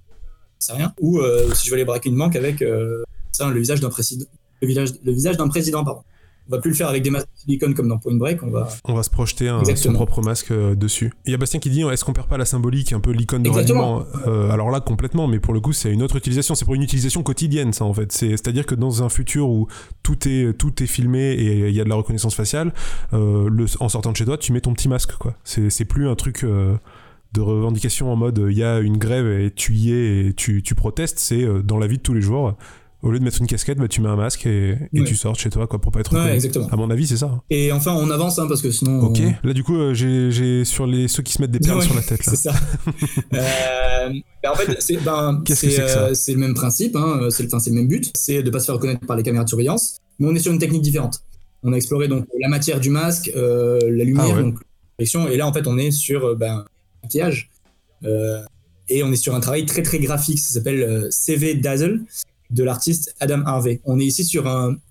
c'est 0.58 0.72
rien. 0.72 0.92
Ou 1.00 1.20
si 1.54 1.66
je 1.66 1.70
veux 1.70 1.74
aller 1.74 1.84
braquer 1.84 2.08
une 2.08 2.16
banque 2.16 2.36
avec 2.36 2.64
ça, 3.32 3.50
le 3.50 3.58
visage 3.58 3.80
d'un 3.80 3.90
président, 3.90 4.24
le 4.62 5.12
visage 5.12 5.36
d'un 5.36 5.48
président, 5.48 5.84
pardon. 5.84 6.02
On 6.50 6.56
va 6.56 6.62
plus 6.62 6.70
le 6.70 6.76
faire 6.76 6.88
avec 6.88 7.02
des 7.02 7.10
masques 7.10 7.28
de 7.34 7.40
silicone 7.40 7.74
comme 7.74 7.88
dans 7.88 7.98
Point 7.98 8.14
Break. 8.14 8.42
On 8.42 8.50
va, 8.50 8.68
on 8.84 8.94
va 8.94 9.02
se 9.02 9.10
projeter 9.10 9.48
un, 9.48 9.62
son 9.76 9.92
propre 9.92 10.22
masque 10.22 10.50
euh, 10.50 10.74
dessus. 10.74 11.12
Il 11.26 11.32
y 11.32 11.34
a 11.34 11.36
Bastien 11.36 11.60
qui 11.60 11.68
dit 11.68 11.82
est-ce 11.82 12.06
qu'on 12.06 12.14
perd 12.14 12.26
pas 12.26 12.38
la 12.38 12.46
symbolique, 12.46 12.94
un 12.94 13.00
peu 13.00 13.10
l'icône 13.10 13.42
de 13.42 13.50
ralliement 13.50 14.04
euh, 14.26 14.48
Alors 14.50 14.70
là, 14.70 14.80
complètement, 14.80 15.26
mais 15.26 15.40
pour 15.40 15.52
le 15.52 15.60
coup, 15.60 15.74
c'est 15.74 15.92
une 15.92 16.02
autre 16.02 16.16
utilisation. 16.16 16.54
C'est 16.54 16.64
pour 16.64 16.74
une 16.74 16.82
utilisation 16.82 17.22
quotidienne, 17.22 17.74
ça 17.74 17.84
en 17.84 17.92
fait. 17.92 18.12
C'est-à-dire 18.12 18.64
que 18.64 18.74
dans 18.74 19.02
un 19.02 19.10
futur 19.10 19.50
où 19.50 19.68
tout 20.02 20.26
est, 20.26 20.56
tout 20.56 20.82
est 20.82 20.86
filmé 20.86 21.32
et 21.32 21.68
il 21.68 21.74
y 21.74 21.82
a 21.82 21.84
de 21.84 21.88
la 21.90 21.96
reconnaissance 21.96 22.34
faciale, 22.34 22.72
euh, 23.12 23.50
le, 23.50 23.66
en 23.80 23.90
sortant 23.90 24.12
de 24.12 24.16
chez 24.16 24.24
toi, 24.24 24.38
tu 24.38 24.52
mets 24.52 24.62
ton 24.62 24.72
petit 24.72 24.88
masque, 24.88 25.16
quoi. 25.18 25.34
C'est 25.44 25.84
plus 25.84 26.08
un 26.08 26.14
truc 26.14 26.46
de 27.34 27.40
revendication 27.42 28.10
en 28.10 28.16
mode 28.16 28.42
il 28.48 28.56
y 28.56 28.64
a 28.64 28.78
une 28.78 28.96
grève 28.96 29.26
et 29.26 29.50
tu 29.50 29.74
y 29.74 29.92
es 29.92 30.28
et 30.28 30.32
tu, 30.32 30.62
tu 30.62 30.74
protestes, 30.74 31.18
c'est 31.18 31.46
dans 31.62 31.76
la 31.76 31.86
vie 31.86 31.98
de 31.98 32.02
tous 32.02 32.14
les 32.14 32.22
jours 32.22 32.56
au 33.02 33.12
lieu 33.12 33.18
de 33.20 33.24
mettre 33.24 33.40
une 33.40 33.46
casquette, 33.46 33.78
bah, 33.78 33.86
tu 33.86 34.00
mets 34.00 34.08
un 34.08 34.16
masque 34.16 34.46
et, 34.46 34.76
tu 35.06 35.14
sors 35.14 35.38
chez 35.38 35.50
toi 35.50 35.66
quoi, 35.66 35.80
pour 35.80 35.92
pas 35.92 36.00
être 36.00 36.12
ouais, 36.14 36.34
exactement. 36.34 36.68
À 36.68 36.76
mon 36.76 36.90
avis, 36.90 37.06
c'est 37.06 37.16
ça. 37.16 37.42
Et 37.48 37.70
enfin, 37.70 37.92
on 37.92 38.10
avance 38.10 38.38
hein, 38.38 38.46
parce 38.48 38.60
que 38.60 38.70
sinon. 38.70 39.00
Ok. 39.02 39.20
Là, 39.44 39.52
du 39.52 39.62
coup, 39.62 39.76
euh, 39.76 39.94
j'ai 39.94 40.64
sur 40.64 40.86
les 40.86 41.06
ceux 41.06 41.22
qui 41.22 41.32
se 41.32 41.40
mettent 41.40 41.52
des 41.52 41.60
perles 41.60 41.82
sur 41.82 41.94
la 41.94 42.02
tête. 42.02 42.20
C'est 42.22 42.36
ça. 42.36 42.52
euh, 43.34 44.10
en 44.46 44.54
fait, 44.54 44.82
c'est 44.82 44.96
ben, 44.96 45.42
euh, 45.48 46.14
le 46.28 46.36
même 46.36 46.54
principe, 46.54 46.96
hein, 46.96 47.28
c'est 47.30 47.44
le, 47.44 47.48
le 47.52 47.72
même 47.72 47.88
but, 47.88 48.10
c'est 48.14 48.42
de 48.42 48.50
pas 48.50 48.58
se 48.58 48.66
faire 48.66 48.74
reconnaître 48.74 49.06
par 49.06 49.16
les 49.16 49.22
caméras 49.22 49.44
de 49.44 49.48
surveillance, 49.48 49.98
mais 50.18 50.26
on 50.26 50.34
est 50.34 50.40
sur 50.40 50.52
une 50.52 50.58
technique 50.58 50.82
différente. 50.82 51.22
On 51.62 51.72
a 51.72 51.76
exploré 51.76 52.08
donc 52.08 52.26
la 52.40 52.48
matière 52.48 52.80
du 52.80 52.90
masque, 52.90 53.30
euh, 53.36 53.78
la 53.82 54.04
lumière, 54.04 54.36
ah, 54.38 54.42
donc 54.42 54.58
et 55.00 55.36
là 55.36 55.46
en 55.46 55.52
fait 55.52 55.68
on 55.68 55.78
est 55.78 55.92
sur 55.92 56.34
ben, 56.34 56.64
maquillage. 57.04 57.50
et 58.02 59.02
on 59.04 59.12
est 59.12 59.16
sur 59.16 59.36
un 59.36 59.40
travail 59.40 59.64
très 59.64 59.82
très 59.82 60.00
graphique, 60.00 60.40
ça 60.40 60.54
s'appelle 60.54 61.06
CV 61.10 61.54
Dazzle 61.54 62.04
de 62.50 62.64
l'artiste 62.64 63.14
Adam 63.20 63.42
Harvey. 63.44 63.80
On 63.84 63.98
est 64.00 64.04
ici 64.04 64.24
sur 64.24 64.46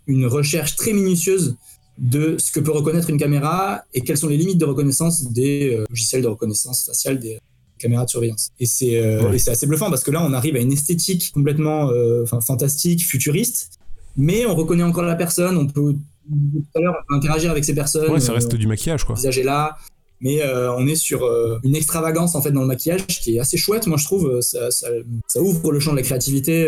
une 0.08 0.26
recherche 0.26 0.76
très 0.76 0.94
minutieuse 0.94 1.58
de 1.98 2.38
ce 2.38 2.52
que 2.52 2.60
peut 2.60 2.72
reconnaître 2.72 3.10
une 3.10 3.18
caméra 3.18 3.84
et 3.94 4.02
quelles 4.02 4.18
sont 4.18 4.28
les 4.28 4.38
limites 4.38 4.60
de 4.60 4.66
reconnaissance 4.66 5.32
des 5.32 5.76
euh, 5.76 5.86
logiciels 5.90 6.22
de 6.22 6.28
reconnaissance 6.28 6.86
faciale 6.86 7.20
des 7.20 7.40
caméras 7.80 8.06
de 8.06 8.10
surveillance. 8.10 8.52
Et 8.60 8.66
c'est 8.66 9.00
euh, 9.00 9.32
assez 9.32 9.68
bluffant 9.68 9.90
parce 9.90 10.04
que 10.04 10.12
là, 10.12 10.24
on 10.24 10.34
arrive 10.34 10.56
à 10.56 10.60
une 10.60 10.72
esthétique 10.72 11.32
complètement 11.34 11.90
euh, 11.90 12.26
fantastique, 12.26 13.06
futuriste, 13.06 13.80
mais 14.16 14.46
on 14.46 14.56
reconnaît 14.56 14.84
encore 14.84 15.04
la 15.04 15.16
personne, 15.16 15.58
on 15.58 15.68
peut 15.68 15.96
tout 16.30 16.66
à 16.76 16.80
l'heure 16.80 16.96
interagir 17.10 17.52
avec 17.52 17.64
ces 17.64 17.74
personnes. 17.74 18.12
Ouais, 18.12 18.20
ça 18.20 18.34
reste 18.34 18.54
du 18.56 18.68
maquillage, 18.68 19.06
quoi. 19.06 19.16
Le 19.16 19.20
visage 19.20 19.38
est 19.40 19.44
là, 19.44 19.78
mais 20.20 20.42
on 20.76 20.86
est 20.88 20.96
sur 20.96 21.22
une 21.64 21.76
extravagance 21.76 22.36
en 22.36 22.42
fait 22.42 22.52
dans 22.52 22.62
le 22.62 22.68
maquillage 22.68 23.06
qui 23.06 23.38
est 23.38 23.40
assez 23.40 23.58
chouette, 23.58 23.88
moi 23.88 23.98
je 23.98 24.06
trouve. 24.06 24.42
Ça, 24.42 24.72
ça, 24.72 24.88
ça 25.28 25.40
ouvre 25.40 25.72
le 25.72 25.80
champ 25.80 25.92
de 25.92 25.98
la 25.98 26.02
créativité 26.02 26.68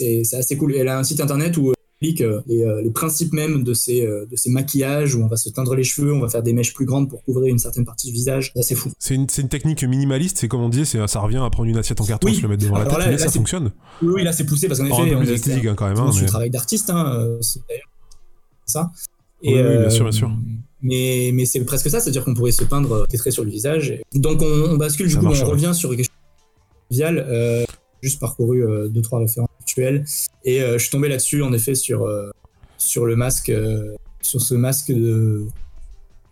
c'est 0.00 0.36
assez 0.36 0.56
cool. 0.56 0.74
Elle 0.74 0.88
a 0.88 0.98
un 0.98 1.04
site 1.04 1.20
internet 1.20 1.56
où 1.56 1.68
elle 1.68 1.74
explique 2.08 2.20
euh, 2.22 2.40
euh, 2.50 2.82
les, 2.82 2.90
principes 2.90 3.32
même 3.32 3.62
de 3.62 3.74
ces, 3.74 4.06
euh, 4.06 4.26
de 4.30 4.36
ces 4.36 4.50
maquillages, 4.50 5.14
où 5.14 5.22
on 5.22 5.26
va 5.26 5.36
se 5.36 5.48
teindre 5.50 5.74
les 5.74 5.84
cheveux, 5.84 6.12
on 6.12 6.20
va 6.20 6.28
faire 6.28 6.42
des 6.42 6.52
mèches 6.52 6.72
plus 6.72 6.86
grandes 6.86 7.08
pour 7.08 7.22
couvrir 7.24 7.48
une 7.48 7.58
certaine 7.58 7.84
partie 7.84 8.08
du 8.08 8.12
visage. 8.12 8.52
C'est 8.54 8.60
assez 8.60 8.74
fou. 8.74 8.90
C'est 8.98 9.14
une, 9.14 9.26
une, 9.36 9.48
technique 9.48 9.84
minimaliste, 9.84 10.38
c'est 10.38 10.48
comme 10.48 10.62
on 10.62 10.68
dit, 10.68 10.86
ça 10.86 11.20
revient 11.20 11.42
à 11.44 11.50
prendre 11.50 11.68
une 11.68 11.76
assiette 11.76 12.00
en 12.00 12.04
carton, 12.06 12.32
se 12.32 12.40
le 12.42 12.48
mettre 12.48 12.62
devant 12.62 12.78
la 12.78 12.86
tête, 12.86 12.98
mais 13.08 13.18
ça 13.18 13.30
fonctionne. 13.30 13.70
Oui, 14.02 14.22
là 14.22 14.32
c'est 14.32 14.44
poussé 14.44 14.68
parce 14.68 14.80
qu'en 14.80 14.86
effet, 14.86 15.14
on 15.14 15.20
hein, 15.20 15.74
quand 15.76 15.88
même. 15.88 15.98
Hein, 15.98 16.10
mais... 16.18 16.26
travail 16.26 16.50
d'artiste, 16.50 16.90
hein, 16.90 17.36
c'est 17.40 17.60
ça. 18.66 18.90
Et, 19.42 19.54
oui, 19.54 19.78
bien 19.78 19.90
sûr, 19.90 20.04
bien 20.04 20.12
sûr. 20.12 20.30
Mais, 20.82 21.30
mais 21.34 21.44
c'est 21.44 21.60
presque 21.64 21.90
ça, 21.90 22.00
c'est-à-dire 22.00 22.24
qu'on 22.24 22.34
pourrait 22.34 22.52
se 22.52 22.64
peindre 22.64 23.06
des 23.08 23.18
traits 23.18 23.32
sur 23.32 23.44
le 23.44 23.50
visage. 23.50 24.00
Donc 24.14 24.40
on, 24.42 24.76
bascule, 24.76 25.08
du 25.08 25.18
coup, 25.18 25.26
on 25.26 25.44
revient 25.44 25.72
sur 25.74 25.90
quelque 25.90 26.08
chose 26.90 26.98
de 26.98 27.66
juste 28.02 28.18
parcouru 28.18 28.62
deux 28.88 29.02
trois 29.02 29.18
références 29.18 29.49
et 29.78 30.62
euh, 30.62 30.74
je 30.74 30.78
suis 30.78 30.90
tombé 30.90 31.08
là-dessus, 31.08 31.42
en 31.42 31.52
effet, 31.52 31.74
sur, 31.74 32.04
euh, 32.04 32.30
sur 32.78 33.06
le 33.06 33.16
masque, 33.16 33.50
euh, 33.50 33.94
sur 34.20 34.40
ce 34.40 34.54
masque 34.54 34.92
de, 34.92 35.46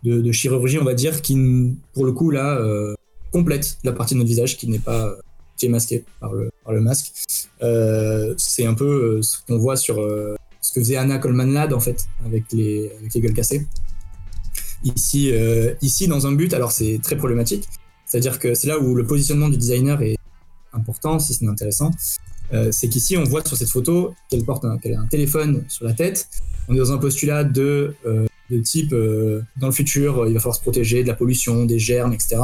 de, 0.03 0.31
chirurgie, 0.31 0.77
on 0.79 0.83
va 0.83 0.93
dire, 0.93 1.21
qui, 1.21 1.75
pour 1.93 2.05
le 2.05 2.11
coup, 2.11 2.31
là, 2.31 2.59
complète 3.31 3.77
la 3.83 3.91
partie 3.91 4.15
de 4.15 4.19
notre 4.19 4.29
visage 4.29 4.57
qui 4.57 4.67
n'est 4.67 4.79
pas 4.79 5.15
qui 5.57 5.65
est 5.65 5.69
masqué 5.69 6.05
par 6.21 6.33
le, 6.33 6.49
par 6.63 6.73
le 6.73 6.79
masque. 6.79 7.11
c'est 8.37 8.65
un 8.65 8.73
peu 8.73 9.21
ce 9.21 9.37
qu'on 9.45 9.57
voit 9.57 9.75
sur 9.75 9.97
ce 10.61 10.73
que 10.73 10.79
faisait 10.79 10.95
Anna 10.95 11.17
Coleman 11.17 11.51
Ladd 11.51 11.73
en 11.73 11.81
fait 11.81 12.05
avec 12.25 12.45
les, 12.53 12.91
les 13.13 13.19
gueules 13.19 13.33
cassées. 13.33 13.67
Ici, 14.85 15.33
ici 15.81 16.07
dans 16.07 16.27
un 16.27 16.31
but, 16.31 16.53
alors 16.53 16.71
c'est 16.71 16.99
très 17.03 17.17
problématique, 17.17 17.67
c'est-à-dire 18.05 18.39
que 18.39 18.53
c'est 18.53 18.67
là 18.67 18.79
où 18.79 18.95
le 18.95 19.05
positionnement 19.05 19.49
du 19.49 19.57
designer 19.57 20.01
est 20.01 20.15
important, 20.71 21.19
si 21.19 21.33
ce 21.33 21.43
n'est 21.43 21.51
intéressant. 21.51 21.91
Euh, 22.53 22.69
c'est 22.71 22.89
qu'ici, 22.89 23.17
on 23.17 23.23
voit 23.23 23.45
sur 23.45 23.57
cette 23.57 23.69
photo 23.69 24.13
qu'elle 24.29 24.43
porte 24.43 24.65
un, 24.65 24.77
qu'elle 24.77 24.95
a 24.95 24.99
un 24.99 25.07
téléphone 25.07 25.63
sur 25.67 25.85
la 25.85 25.93
tête. 25.93 26.27
On 26.67 26.75
est 26.75 26.77
dans 26.77 26.91
un 26.91 26.97
postulat 26.97 27.43
de, 27.43 27.93
euh, 28.05 28.25
de 28.49 28.59
type, 28.59 28.93
euh, 28.93 29.41
dans 29.57 29.67
le 29.67 29.73
futur, 29.73 30.27
il 30.27 30.33
va 30.33 30.39
falloir 30.39 30.55
se 30.55 30.61
protéger 30.61 31.03
de 31.03 31.07
la 31.07 31.13
pollution, 31.13 31.65
des 31.65 31.79
germes, 31.79 32.13
etc. 32.13 32.37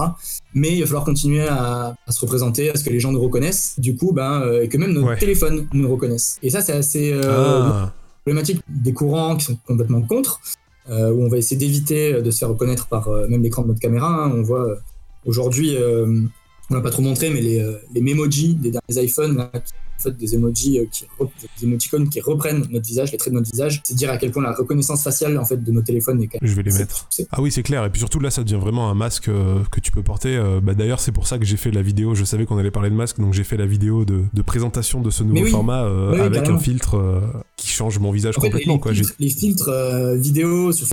Mais 0.54 0.74
il 0.74 0.82
va 0.82 0.86
falloir 0.86 1.06
continuer 1.06 1.48
à, 1.48 1.96
à 2.06 2.12
se 2.12 2.22
représenter, 2.22 2.70
à 2.70 2.76
ce 2.76 2.84
que 2.84 2.90
les 2.90 3.00
gens 3.00 3.12
nous 3.12 3.22
reconnaissent, 3.22 3.80
du 3.80 3.96
coup, 3.96 4.12
ben, 4.14 4.44
et 4.62 4.70
que 4.70 4.78
même 4.78 4.94
nos 4.94 5.16
téléphones 5.16 5.68
nous 5.74 5.92
reconnaissent. 5.92 6.38
Et 6.44 6.50
ça, 6.50 6.62
c'est 6.62 6.74
assez 6.74 7.14
ah. 7.14 7.92
problématique 8.24 8.62
des 8.70 8.94
courants 8.94 9.36
qui 9.36 9.46
sont 9.46 9.58
complètement 9.68 10.02
contre, 10.02 10.40
où 10.90 10.92
on 11.24 11.28
va 11.28 11.38
essayer 11.38 11.58
d'éviter 11.58 12.22
de 12.22 12.32
se 12.32 12.40
faire 12.40 12.50
reconnaître 12.50 12.88
par 12.88 13.10
même 13.28 13.44
l'écran 13.44 13.64
de 13.64 13.70
notre 13.70 13.80
caméra. 13.80 14.08
Hein. 14.08 14.32
On 14.34 14.44
voit 14.44 14.78
aujourd'hui, 15.26 15.76
on 15.78 16.74
l'a 16.74 16.82
pas 16.82 16.92
trop 16.92 17.02
montré, 17.02 17.30
mais 17.32 17.42
les, 17.42 17.76
les 17.94 18.02
Memoji 18.02 18.56
des 18.56 18.72
derniers 18.72 19.08
iPhones, 19.08 19.36
là, 19.38 19.52
fait, 20.06 20.18
des 20.18 20.36
emojis 20.36 20.80
euh, 20.80 20.86
qui 20.92 21.06
des 21.60 21.66
émoticônes 21.66 22.10
qui 22.10 22.22
reprennent 22.22 22.66
notre 22.70 22.86
visage, 22.86 23.12
les 23.12 23.18
traits 23.18 23.34
de 23.34 23.40
notre 23.40 23.52
visage. 23.52 23.82
C'est 23.84 23.96
dire 23.96 24.10
à 24.10 24.18
quel 24.18 24.32
point 24.32 24.44
la 24.44 24.54
reconnaissance 24.54 25.04
faciale 25.04 25.38
en 25.38 25.46
fait 25.46 25.64
de 25.64 25.72
nos 25.72 25.82
téléphones 25.82 26.22
est. 26.22 26.30
Je 26.42 26.54
vais 26.54 26.64
les 26.64 26.72
mettre. 26.72 27.08
Ah 27.32 27.42
oui, 27.42 27.52
c'est 27.52 27.64
clair. 27.64 27.86
Et 27.86 27.90
puis 27.90 28.00
surtout 28.00 28.20
là, 28.20 28.30
ça 28.30 28.44
devient 28.44 28.60
vraiment 28.60 28.90
un 28.90 28.96
masque 28.96 29.30
euh, 29.30 29.64
que 29.72 29.80
tu 29.80 29.92
peux 29.92 30.04
porter. 30.04 30.36
Euh, 30.36 30.60
bah, 30.62 30.74
D'ailleurs, 30.74 31.00
c'est 31.00 31.12
pour 31.12 31.28
ça 31.28 31.38
que 31.38 31.46
j'ai 31.46 31.58
fait 31.58 31.72
la 31.72 31.82
vidéo. 31.82 32.16
Je 32.16 32.24
savais 32.24 32.46
qu'on 32.46 32.58
allait 32.58 32.72
parler 32.72 32.90
de 32.90 32.96
masque, 32.96 33.20
donc 33.20 33.34
j'ai 33.34 33.44
fait 33.44 33.58
la 33.58 33.66
vidéo 33.66 34.06
de, 34.06 34.26
présentation 34.46 35.02
de 35.02 35.10
ce 35.10 35.24
nouveau 35.24 35.46
format 35.48 35.82
avec 36.20 36.48
un 36.48 36.60
filtre 36.60 37.22
qui 37.58 37.68
change 37.68 38.00
mon 38.00 38.12
visage 38.12 38.36
complètement. 38.36 38.80
Les, 38.86 38.94
filtres, 38.94 39.16
les 39.20 39.30
filtres 39.30 40.16
vidéo 40.18 40.72
sur 40.72 40.88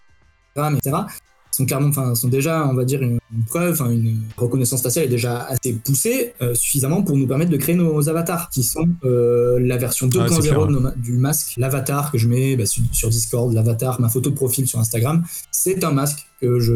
Instagram, 0.54 0.78
etc 0.78 1.22
sont 1.53 1.66
carrément, 1.66 1.90
enfin, 1.90 2.14
sont 2.14 2.28
déjà, 2.28 2.66
on 2.66 2.74
va 2.74 2.84
dire, 2.84 3.03
une, 3.03 3.18
preuve, 3.46 3.80
une 3.90 4.20
reconnaissance 4.36 4.82
faciale 4.82 5.05
est 5.05 5.09
déjà 5.09 5.42
assez 5.44 5.74
poussée, 5.74 6.32
euh, 6.40 6.55
suffisamment 6.55 7.03
pour 7.03 7.16
nous 7.16 7.26
permettre 7.26 7.50
de 7.50 7.57
créer 7.57 7.74
nos 7.74 8.09
avatars, 8.09 8.48
qui 8.50 8.62
sont 8.62 8.88
euh, 9.05 9.59
la 9.61 9.76
version 9.76 10.09
2.0 10.09 10.94
du 10.96 11.12
masque, 11.12 11.55
l'avatar 11.59 12.11
que 12.11 12.18
je 12.18 12.26
mets 12.26 12.57
bah, 12.57 12.64
sur, 12.66 13.09
Discord, 13.11 13.53
l'avatar, 13.53 14.00
ma 14.00 14.09
photo 14.09 14.30
de 14.30 14.34
profil 14.34 14.66
sur 14.66 14.78
Instagram. 14.78 15.22
C'est 15.50 15.84
un 15.84 15.92
masque 15.92 16.26
que 16.40 16.59
je 16.59 16.72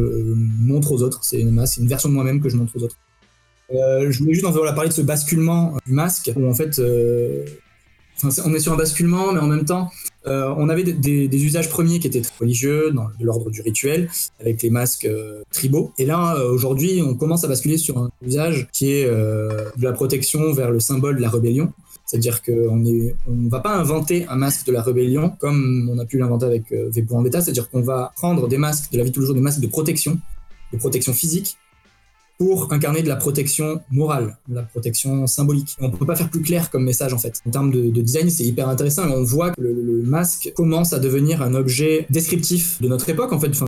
montre 0.61 0.93
aux 0.93 1.03
autres. 1.03 1.21
C'est 1.23 1.41
une 1.41 1.51
masque, 1.53 1.79
une 1.79 1.89
version 1.89 2.09
de 2.09 2.15
moi-même 2.15 2.41
que 2.41 2.49
je 2.49 2.57
montre 2.57 2.77
aux 2.77 2.83
autres. 2.83 2.97
Euh, 3.75 4.11
je 4.11 4.19
voulais 4.21 4.35
juste 4.35 4.47
en 4.47 4.53
parler 4.53 4.91
de 4.91 4.95
ce 4.95 5.03
basculement 5.03 5.77
du 5.87 5.93
masque, 5.93 6.31
où 6.37 6.47
en 6.47 6.55
fait, 6.55 6.81
on 8.23 8.55
est 8.55 8.61
sur 8.61 8.73
un 8.73 8.77
basculement, 8.77 9.33
mais 9.33 9.41
en 9.41 9.47
même 9.47 9.65
temps, 9.65 9.91
euh, 10.27 10.53
on 10.57 10.69
avait 10.69 10.83
des, 10.83 11.45
usages 11.45 11.69
premiers 11.69 11.99
qui 11.99 12.07
étaient 12.07 12.23
religieux, 12.41 12.91
dans 12.93 13.09
l'ordre 13.21 13.51
du 13.51 13.61
rituel, 13.61 14.09
avec 14.41 14.63
les 14.63 14.71
masques 14.71 15.05
euh, 15.05 15.43
tribaux. 15.53 15.93
Et 15.99 16.07
là, 16.07 16.37
euh, 16.37 16.51
aujourd'hui, 16.51 17.03
on 17.07 17.15
commence 17.15 17.45
à 17.45 17.49
basculer 17.49 17.79
sur 17.79 17.99
un 17.99 18.11
usage 18.23 18.69
qui 18.73 18.93
est 18.93 19.07
de 19.07 19.83
la 19.85 19.93
protection 19.93 20.53
vers 20.53 20.71
le 20.71 20.81
symbole 20.81 21.17
de 21.17 21.23
la 21.23 21.31
rébellion. 21.31 21.73
C'est-à-dire 22.05 22.43
qu'on 22.43 22.77
ne 22.77 23.11
on 23.27 23.49
va 23.49 23.59
pas 23.61 23.75
inventer 23.75 24.27
un 24.29 24.37
masque 24.37 24.67
de 24.67 24.73
la 24.73 24.81
rébellion 24.81 25.33
comme 25.41 25.91
on 25.93 25.99
a 25.99 26.05
pu 26.05 26.19
l'inventer 26.19 26.47
avec 26.47 26.71
V 26.71 27.03
pour 27.03 27.17
Vendetta, 27.17 27.41
c'est-à-dire 27.41 27.69
qu'on 27.69 27.83
va 27.83 28.13
prendre 28.15 28.47
des 28.47 28.59
masques 28.59 28.93
de 28.93 28.99
la 28.99 29.05
vie 29.05 29.11
de 29.11 29.15
tous 29.15 29.21
les 29.21 29.27
jours, 29.27 29.35
des 29.35 29.41
masques 29.41 29.61
de 29.61 29.67
protection, 29.67 30.17
de 30.73 30.79
protection 30.79 31.13
physique, 31.13 31.59
pour 32.39 32.73
incarner 32.73 33.03
de 33.03 33.09
la 33.09 33.17
protection 33.17 33.81
morale, 33.91 34.37
de 34.49 34.57
la 34.57 34.63
protection 34.63 35.27
symbolique. 35.27 35.77
On 35.81 35.91
peut 35.91 36.05
pas 36.05 36.17
faire 36.17 36.29
plus 36.29 36.43
clair 36.43 36.71
comme 36.71 36.85
message 36.85 37.15
en 37.15 37.19
fait. 37.19 37.41
En 37.47 37.51
termes 37.51 37.71
de, 37.71 38.01
design, 38.01 38.29
c'est 38.29 38.45
hyper 38.45 38.69
intéressant 38.69 39.09
on 39.09 39.23
voit 39.23 39.51
que 39.53 39.61
le, 39.61 40.03
masque 40.03 40.53
commence 40.55 40.93
à 40.93 40.99
devenir 40.99 41.43
un 41.43 41.55
objet 41.55 42.07
descriptif 42.11 42.81
de 42.81 42.89
notre 42.89 43.09
époque 43.09 43.33
en 43.33 43.41
fait, 43.41 43.49
enfin, 43.49 43.67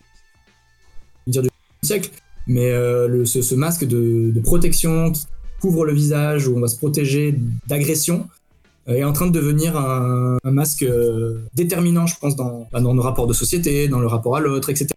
dire 1.27 1.43
du 1.43 1.49
siècle, 1.83 2.11
mais 2.47 2.71
euh, 2.71 3.25
ce, 3.25 3.55
masque 3.55 3.85
de, 3.87 4.33
protection 4.43 5.13
qui 5.13 5.27
couvre 5.61 5.85
le 5.85 5.93
visage 5.93 6.47
où 6.47 6.57
on 6.57 6.61
va 6.61 6.69
se 6.69 6.77
protéger 6.77 7.35
d'agression 7.67 8.29
euh, 8.89 8.95
est 8.95 9.05
en 9.05 9.13
train 9.13 9.27
de 9.27 9.33
devenir 9.33 9.77
un, 9.77 10.39
masque 10.45 10.83
euh, 10.83 11.41
déterminant, 11.55 12.07
je 12.07 12.17
pense, 12.21 12.37
dans, 12.37 12.69
bah, 12.73 12.81
dans 12.81 12.95
nos 12.95 13.03
rapports 13.03 13.27
de 13.27 13.33
société, 13.33 13.89
dans 13.89 14.01
le 14.01 14.07
rapport 14.07 14.37
à 14.37 14.41
l'autre, 14.41 14.71
etc. 14.71 14.89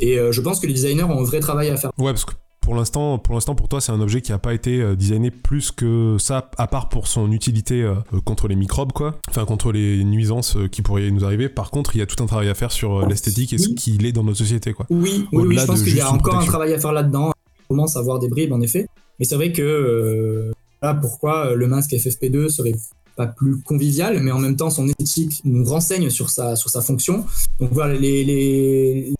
Et 0.00 0.16
je 0.30 0.40
pense 0.40 0.60
que 0.60 0.66
les 0.66 0.72
designers 0.72 1.02
ont 1.02 1.20
un 1.20 1.24
vrai 1.24 1.40
travail 1.40 1.68
à 1.68 1.76
faire. 1.76 1.92
Ouais, 1.98 2.12
parce 2.12 2.24
que 2.24 2.32
pour 2.60 2.74
l'instant, 2.74 3.18
pour 3.18 3.34
l'instant, 3.34 3.54
pour 3.54 3.68
toi, 3.68 3.80
c'est 3.80 3.92
un 3.92 4.00
objet 4.00 4.20
qui 4.20 4.32
n'a 4.32 4.38
pas 4.38 4.54
été 4.54 4.80
euh, 4.80 4.94
designé 4.94 5.30
plus 5.30 5.72
que 5.72 6.16
ça, 6.18 6.50
à 6.58 6.66
part 6.66 6.88
pour 6.88 7.06
son 7.06 7.32
utilité 7.32 7.82
euh, 7.82 7.94
euh, 8.14 8.20
contre 8.20 8.48
les 8.48 8.56
microbes, 8.56 8.92
quoi. 8.92 9.18
Enfin, 9.28 9.44
contre 9.44 9.72
les 9.72 10.04
nuisances 10.04 10.56
qui 10.70 10.82
pourraient 10.82 11.10
nous 11.10 11.24
arriver. 11.24 11.48
Par 11.48 11.70
contre, 11.70 11.96
il 11.96 11.98
y 11.98 12.02
a 12.02 12.06
tout 12.06 12.22
un 12.22 12.26
travail 12.26 12.48
à 12.48 12.54
faire 12.54 12.70
sur 12.70 13.06
l'esthétique 13.08 13.52
et 13.54 13.58
ce 13.58 13.70
qu'il 13.70 14.04
est 14.06 14.12
dans 14.12 14.24
notre 14.24 14.38
société, 14.38 14.72
quoi. 14.72 14.86
Oui, 14.90 15.26
oui, 15.32 15.58
je 15.58 15.66
pense 15.66 15.82
qu'il 15.82 15.96
y 15.96 16.00
a 16.00 16.12
encore 16.12 16.36
un 16.36 16.44
travail 16.44 16.72
à 16.74 16.78
faire 16.78 16.92
là-dedans. 16.92 17.32
On 17.68 17.74
commence 17.74 17.96
à 17.96 18.02
voir 18.02 18.18
des 18.18 18.28
bribes, 18.28 18.52
en 18.52 18.60
effet. 18.60 18.86
Mais 19.18 19.24
c'est 19.24 19.36
vrai 19.36 19.52
que 19.52 20.52
là, 20.82 20.94
pourquoi 20.94 21.54
le 21.54 21.66
masque 21.66 21.92
FFP2 21.92 22.48
serait 22.48 22.74
pas 23.16 23.26
plus 23.26 23.60
convivial, 23.62 24.20
mais 24.20 24.30
en 24.30 24.38
même 24.38 24.56
temps, 24.56 24.70
son 24.70 24.86
éthique 24.86 25.40
nous 25.44 25.64
renseigne 25.64 26.10
sur 26.10 26.30
sa, 26.30 26.56
sur 26.56 26.70
sa 26.70 26.82
fonction. 26.82 27.24
Donc 27.58 27.70
voilà, 27.72 27.94
les, 27.94 28.24
les, 28.24 29.14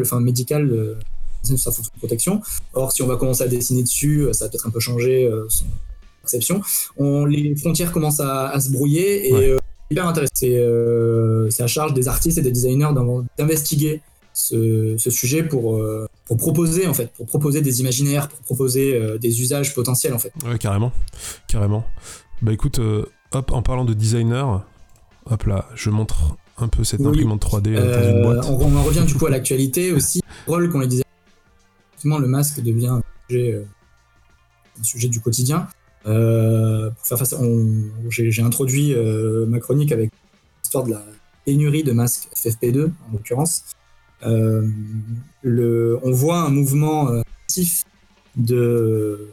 enfin, 0.00 0.20
médicales 0.20 0.68
sur 0.68 1.11
sa 1.44 1.70
fonction 1.70 1.92
de 1.94 1.98
protection. 1.98 2.40
Or, 2.74 2.92
si 2.92 3.02
on 3.02 3.06
va 3.06 3.16
commencer 3.16 3.44
à 3.44 3.48
dessiner 3.48 3.82
dessus, 3.82 4.20
euh, 4.20 4.32
ça 4.32 4.44
va 4.44 4.50
peut-être 4.50 4.66
un 4.66 4.70
peu 4.70 4.80
changer 4.80 5.24
euh, 5.24 5.46
son 5.48 5.66
perception. 6.20 6.60
On, 6.96 7.24
les 7.24 7.56
frontières 7.56 7.92
commencent 7.92 8.20
à, 8.20 8.58
se 8.60 8.70
brouiller 8.70 9.28
et 9.28 9.34
euh, 9.34 9.58
c'est 9.58 9.94
hyper 9.94 10.06
intéressant. 10.06 10.32
C'est 10.34 11.62
à 11.62 11.66
charge 11.66 11.94
des 11.94 12.08
artistes 12.08 12.38
et 12.38 12.42
des 12.42 12.52
designers 12.52 12.90
d'investiguer 13.38 14.00
ce, 14.32 14.96
sujet 14.98 15.42
pour, 15.42 15.78
pour 16.26 16.36
proposer 16.36 16.86
en 16.86 16.94
fait, 16.94 17.12
pour 17.12 17.26
proposer 17.26 17.60
des 17.60 17.80
imaginaires, 17.80 18.28
pour 18.28 18.38
proposer 18.40 18.94
euh, 18.94 19.18
des 19.18 19.42
usages 19.42 19.74
potentiels 19.74 20.14
en 20.14 20.18
fait. 20.18 20.32
Ouais, 20.46 20.58
carrément, 20.58 20.92
carrément. 21.46 21.84
Bah 22.40 22.52
écoute, 22.52 22.78
euh, 22.78 23.04
hop, 23.32 23.52
en 23.52 23.62
parlant 23.62 23.84
de 23.84 23.94
designer, 23.94 24.64
hop 25.30 25.42
là, 25.44 25.68
je 25.74 25.90
montre 25.90 26.36
un 26.58 26.68
peu 26.68 26.84
cette 26.84 27.00
imprimante 27.00 27.44
3D 27.44 27.74
dans 27.74 28.08
une 28.08 28.22
boîte. 28.22 28.46
On, 28.48 28.76
en 28.76 28.82
revient 28.82 29.04
du 29.06 29.14
coup 29.14 29.26
à 29.26 29.30
l'actualité 29.36 29.92
aussi. 29.92 30.22
Le 30.46 30.52
rôle 30.52 30.70
qu'on 30.70 30.80
les 30.80 31.01
le 32.04 32.26
masque 32.26 32.60
devient 32.62 32.88
un 32.88 33.02
sujet, 33.28 33.64
un 34.78 34.82
sujet 34.82 35.08
du 35.08 35.20
quotidien. 35.20 35.68
pour 36.04 37.06
faire 37.06 37.18
face, 37.18 37.34
j'ai 38.08 38.42
introduit 38.42 38.94
ma 39.48 39.60
chronique 39.60 39.92
avec 39.92 40.10
l'histoire 40.62 40.84
de 40.84 40.90
la 40.90 41.04
pénurie 41.44 41.82
de 41.82 41.92
masques 41.92 42.28
FFP2 42.36 42.86
en 42.86 43.12
l'occurrence. 43.12 43.64
Euh, 44.24 44.68
on 46.02 46.12
voit 46.12 46.38
un 46.38 46.50
mouvement 46.50 47.10
euh, 47.10 47.22
actif 47.44 47.84
de 48.36 49.32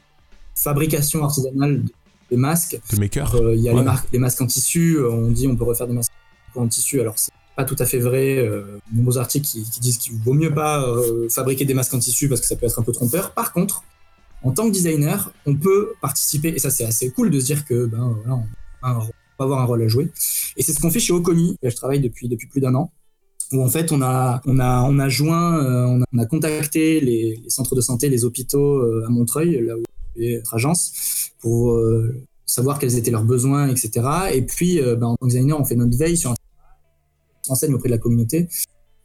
fabrication 0.56 1.24
artisanale 1.24 1.84
de 2.32 2.36
masques. 2.36 2.80
De. 2.92 3.36
Euh, 3.36 3.56
il 3.56 3.62
y 3.62 3.70
a 3.70 3.74
les, 3.74 3.90
les, 4.14 4.20
masques 4.20 4.42
en 4.42 4.48
tissu, 4.48 5.00
on 5.00 5.32
dit 5.32 5.48
on 5.48 5.56
peut 5.56 5.64
refaire 5.64 5.88
des 5.88 5.94
masques 5.94 6.12
en 6.56 6.68
tissu, 6.68 7.00
alors 7.00 7.18
c'est 7.18 7.32
pas 7.60 7.66
tout 7.66 7.76
à 7.80 7.86
fait 7.86 8.00
vrai. 8.00 8.38
Euh, 8.38 8.80
nombreux 8.94 9.18
articles 9.18 9.46
qui, 9.46 9.66
disent 9.82 9.98
qu'il 9.98 10.16
vaut 10.16 10.34
mieux 10.34 10.54
pas 10.54 10.86
fabriquer 11.30 11.66
des 11.66 11.74
masques 11.74 11.94
en 11.94 12.00
tissu 12.00 12.30
parce 12.30 12.40
que 12.40 12.48
ça 12.48 12.56
peut 12.56 12.66
être 12.66 12.80
un 12.80 12.84
peu 12.84 12.94
trompeur. 12.94 13.34
Par 13.34 13.52
contre, 13.52 13.84
en 14.44 14.52
tant 14.52 14.66
que 14.68 14.72
designer, 14.72 15.34
on 15.46 15.56
peut 15.56 15.94
participer, 16.02 16.50
et 16.50 16.60
ça 16.60 16.70
c'est 16.70 16.86
assez 16.86 17.12
cool 17.12 17.30
de 17.30 17.40
se 17.40 17.46
dire 17.48 17.66
que 17.66 17.86
ben, 17.86 18.16
voilà, 18.24 18.42
on, 18.82 19.44
avoir 19.44 19.60
un 19.60 19.66
rôle 19.66 19.82
à 19.82 19.88
jouer. 19.90 20.10
Et 20.56 20.64
c'est 20.64 20.72
ce 20.72 20.80
qu'on 20.80 20.90
fait 20.90 21.00
chez 21.00 21.12
Oconi, 21.12 21.58
je 21.62 21.76
travaille 21.76 22.00
depuis, 22.00 22.30
depuis 22.30 22.48
plus 22.48 22.62
d'un 22.62 22.76
an 22.76 22.92
où 23.52 23.64
en 23.64 23.70
fait 23.70 23.92
on 23.92 24.02
a 24.02 24.42
on 24.46 24.60
a 24.60 24.84
on 24.84 25.00
a 25.00 25.10
joint 25.10 25.64
euh, 25.64 26.04
on, 26.14 26.20
a, 26.20 26.26
contacté 26.28 27.00
les, 27.02 27.42
centres 27.48 27.74
de 27.74 27.82
santé 27.82 28.08
les 28.08 28.24
hôpitaux 28.24 28.78
euh, 28.78 29.08
à 29.08 29.10
Montreuil 29.10 29.66
là 29.66 29.76
où 29.76 29.82
est 30.22 30.36
notre 30.36 30.54
agence 30.54 31.32
pour 31.40 31.72
euh, 31.72 32.14
savoir 32.46 32.78
quels 32.78 32.96
étaient 32.96 33.10
leurs 33.10 33.24
besoins 33.24 33.68
etc 33.70 34.06
et 34.34 34.44
puis 34.44 34.80
ben, 34.80 35.08
en 35.08 35.16
tant 35.16 35.26
que 35.26 35.32
designer 35.32 35.60
on 35.60 35.66
fait 35.66 35.76
notre 35.76 35.98
veille 35.98 36.16
sur 36.16 36.30
un 36.30 36.36
enseigne 37.52 37.74
auprès 37.74 37.90
de 37.90 37.94
la 37.94 37.98
communauté. 37.98 38.48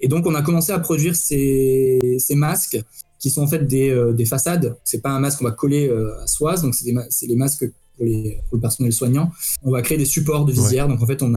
Et 0.00 0.08
donc 0.08 0.26
on 0.26 0.34
a 0.34 0.42
commencé 0.42 0.72
à 0.72 0.78
produire 0.78 1.16
ces, 1.16 2.16
ces 2.18 2.34
masques 2.34 2.80
qui 3.18 3.30
sont 3.30 3.42
en 3.42 3.46
fait 3.46 3.66
des, 3.66 4.12
des 4.14 4.26
façades. 4.26 4.76
C'est 4.84 5.00
pas 5.00 5.10
un 5.10 5.20
masque 5.20 5.38
qu'on 5.38 5.44
va 5.44 5.52
coller 5.52 5.90
à 6.22 6.26
soi 6.26 6.56
donc 6.56 6.74
c'est 6.74 6.84
des, 6.84 6.94
les 7.26 7.36
masques 7.36 7.64
pour, 7.96 8.04
les, 8.04 8.40
pour 8.48 8.56
le 8.56 8.60
personnel 8.60 8.92
soignant. 8.92 9.30
On 9.62 9.70
va 9.70 9.82
créer 9.82 9.98
des 9.98 10.04
supports 10.04 10.44
de 10.44 10.52
visière. 10.52 10.88
Donc 10.88 11.02
en 11.02 11.06
fait 11.06 11.22
on 11.22 11.32
a 11.32 11.36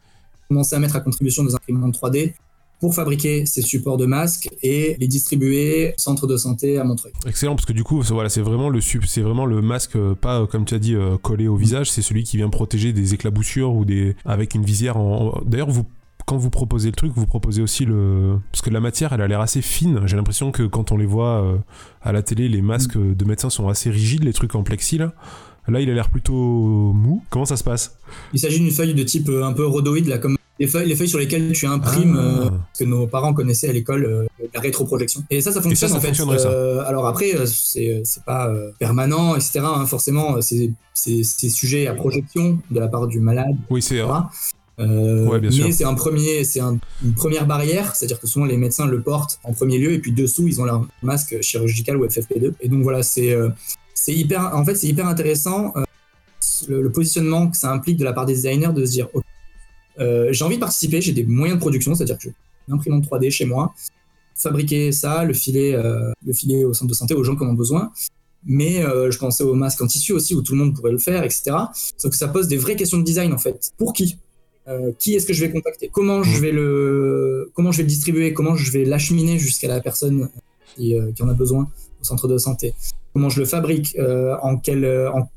commencé 0.49 0.76
à 0.76 0.80
mettre 0.80 0.95
à 0.95 1.01
contribution 1.01 1.43
des 1.43 1.55
imprimantes 1.55 1.97
3D 1.97 2.34
pour 2.80 2.93
fabriquer 2.93 3.45
ces 3.45 3.62
supports 3.62 3.97
de 3.97 4.05
masques 4.05 4.49
et 4.62 4.95
les 4.99 5.08
distribuer 5.08 5.89
au 5.89 6.01
centre 6.01 6.28
de 6.28 6.38
santé 6.38 6.78
à 6.78 6.84
Montreuil. 6.84 7.12
Excellent 7.26 7.55
parce 7.55 7.66
que 7.66 7.74
du 7.74 7.84
coup 7.84 8.01
voilà 8.01 8.30
c'est 8.30 8.41
vraiment 8.41 8.70
le 8.70 8.82
c'est 8.82 9.22
vraiment 9.22 9.45
le 9.45 9.62
masque 9.62 9.95
euh, 9.95 10.14
pas 10.16 10.41
euh, 10.41 10.45
comme 10.45 10.66
tu 10.66 10.76
as 10.76 10.80
dit 10.80 10.95
euh, 10.95 11.18
collé 11.18 11.47
au 11.47 11.55
visage. 11.55 11.91
C'est 11.91 12.01
celui 12.01 12.24
qui 12.24 12.38
vient 12.38 12.49
protéger 12.49 12.93
des 12.93 13.14
éclaboussures 13.14 13.74
ou 13.74 13.86
des 13.86 14.16
avec 14.26 14.53
une 14.55 14.64
visière 14.64 14.97
en... 14.97 15.41
d'ailleurs 15.45 15.70
vous 15.70 15.86
quand 16.28 16.38
vous 16.38 16.52
proposez 16.52 16.90
le 16.90 16.96
truc, 16.96 17.12
vous 17.16 17.26
proposez 17.26 17.64
aussi 17.64 17.86
le. 17.86 18.38
Parce 18.52 18.62
que 18.62 18.70
la 18.70 18.80
matière, 18.80 19.14
elle 19.14 19.22
a 19.22 19.28
l'air 19.28 19.42
assez 19.42 19.64
fine. 19.64 20.02
J'ai 20.06 20.16
l'impression 20.16 20.52
que 20.52 20.64
quand 20.64 20.92
on 20.92 20.98
les 20.98 21.08
voit 21.08 21.60
à 22.04 22.12
la 22.12 22.22
télé, 22.22 22.48
les 22.48 22.62
masques 22.62 22.98
de 22.98 23.26
médecins 23.26 23.50
sont 23.50 23.68
assez 23.70 23.90
rigides, 23.90 24.24
les 24.24 24.34
trucs 24.34 24.54
en 24.54 24.62
plexi 24.62 25.00
là. 25.00 25.14
Là, 25.70 25.82
il 25.82 25.90
a 25.90 25.94
l'air 25.94 26.10
plutôt 26.10 26.34
mou. 26.94 27.24
Comment 27.30 27.46
ça 27.46 27.58
se 27.58 27.64
passe? 27.64 27.98
Il 28.34 28.40
s'agit 28.40 28.60
d'une 28.60 28.72
feuille 28.72 28.94
de 28.94 29.04
type 29.04 29.30
un 29.30 29.52
peu 29.52 29.66
rhodoïde, 29.66 30.08
là, 30.08 30.18
comme 30.18 30.38
les 30.60 30.68
feuilles, 30.68 30.88
les 30.88 30.96
feuilles 30.96 31.10
sur 31.10 31.20
lesquelles 31.20 31.52
tu 31.52 31.66
imprimes, 31.68 32.18
ah. 32.18 32.46
euh, 32.46 32.50
que 32.78 32.84
nos 32.84 33.08
parents 33.08 33.34
connaissaient 33.34 33.70
à 33.70 33.74
l'école, 33.74 34.06
euh, 34.06 34.26
la 34.54 34.62
rétroprojection. 34.62 35.24
Et 35.30 35.42
ça, 35.42 35.52
ça 35.52 35.62
fonctionne 35.62 35.94
en 35.94 36.00
fait. 36.00 36.20
Euh, 36.22 36.84
alors 36.86 37.06
après, 37.06 37.34
c'est 37.46 38.04
pas 38.26 38.52
permanent, 38.80 39.36
etc. 39.36 39.60
Hein, 39.64 39.86
forcément, 39.86 40.38
c'est 40.42 41.24
sujet 41.24 41.88
à 41.88 41.94
projection 41.94 42.60
de 42.72 42.80
la 42.80 42.88
part 42.88 43.08
du 43.08 43.20
malade. 43.20 43.56
Oui, 43.70 43.82
c'est. 43.82 44.02
Ouais, 44.78 45.40
mais 45.42 45.72
c'est 45.72 45.86
un 45.86 45.96
premier, 45.96 46.44
c'est 46.44 46.60
une 46.60 46.80
première 47.16 47.48
barrière, 47.48 47.96
c'est-à-dire 47.96 48.20
que 48.20 48.28
souvent 48.28 48.46
les 48.46 48.58
médecins 48.58 48.86
le 48.86 49.02
portent 49.02 49.40
en 49.44 49.54
premier 49.54 49.80
lieu 49.80 49.94
et 49.94 50.00
puis 50.00 50.12
dessous 50.12 50.48
ils 50.48 50.62
ont 50.62 50.66
leur 50.66 50.88
masque 51.02 51.42
chirurgical 51.42 51.98
ou 51.98 52.06
FFP2. 52.06 52.54
Et 52.62 52.70
donc 52.70 52.84
voilà, 52.84 53.02
c'est 53.02 53.36
c'est 53.96 54.14
hyper, 54.14 54.56
en 54.56 54.64
fait 54.64 54.76
c'est 54.76 54.88
hyper 54.88 55.08
intéressant 55.08 55.74
le, 56.68 56.82
le, 56.84 56.92
positionnement 56.92 57.48
que 57.48 57.58
ça 57.58 57.72
implique 57.72 57.98
de 57.98 58.04
la 58.04 58.14
part 58.14 58.28
des 58.28 58.34
designers 58.34 58.72
de 58.74 58.86
se 58.86 58.92
dire 58.92 59.08
euh, 60.00 60.32
j'ai 60.32 60.46
envie 60.46 60.56
de 60.56 60.60
participer, 60.60 61.02
j'ai 61.02 61.14
des 61.14 61.24
moyens 61.24 61.58
de 61.58 61.62
production, 61.62 61.96
c'est-à-dire 61.96 62.18
que 62.18 62.24
j'ai 62.24 62.34
une 62.68 62.76
imprimante 62.76 63.06
3D 63.06 63.32
chez 63.32 63.46
moi, 63.46 63.74
fabriquer 64.36 64.92
ça, 64.92 65.24
le 65.24 65.34
filer, 65.34 65.74
euh, 65.74 66.12
le 66.26 66.34
filer 66.34 66.66
au 66.66 66.74
centre 66.74 66.90
de 66.90 66.96
santé 66.96 67.14
aux 67.14 67.24
gens 67.24 67.36
qui 67.36 67.44
en 67.44 67.50
ont 67.50 67.54
besoin. 67.54 67.92
Mais 68.46 68.84
euh, 68.84 69.12
je 69.12 69.18
pensais 69.18 69.44
aux 69.44 69.56
masques 69.56 69.82
en 69.82 69.88
tissu 69.88 70.14
aussi 70.14 70.36
où 70.36 70.42
tout 70.42 70.54
le 70.54 70.60
monde 70.60 70.76
pourrait 70.76 70.92
le 70.92 71.00
faire, 71.00 71.24
etc. 71.24 71.52
Sauf 71.98 72.12
que 72.12 72.18
ça 72.18 72.28
pose 72.28 72.48
des 72.48 72.58
vraies 72.58 72.76
questions 72.76 73.00
de 73.00 73.04
design 73.04 73.34
en 73.34 73.38
fait. 73.38 73.72
Pour 73.78 73.94
qui? 73.94 74.18
Qui 74.99 75.15
est-ce 75.15 75.26
que 75.26 75.34
je 75.34 75.45
vais 75.45 75.51
contacter? 75.51 75.89
Comment 75.91 76.24
je 76.24 76.41
vais 76.41 76.51
le 76.51 77.49
comment 77.53 77.72
je 77.72 77.78
vais 77.78 77.84
le 77.84 77.89
distribuer? 77.89 78.34
Comment 78.34 78.55
je 78.55 78.72
vais 78.72 78.84
l'acheminer 78.84 79.39
jusqu'à 79.39 79.70
la 79.70 79.80
personne 79.80 80.30
qui, 80.76 80.93
qui, 81.15 81.24
en 81.24 81.30
a 81.30 81.34
besoin 81.34 81.70
au 82.01 82.03
centre 82.03 82.28
de 82.28 82.38
santé? 82.38 82.74
Comment 83.13 83.30
je 83.30 83.39
le 83.39 83.45
fabrique? 83.45 83.97
En 84.41 84.57
quel 84.57 84.86
en 84.86 85.30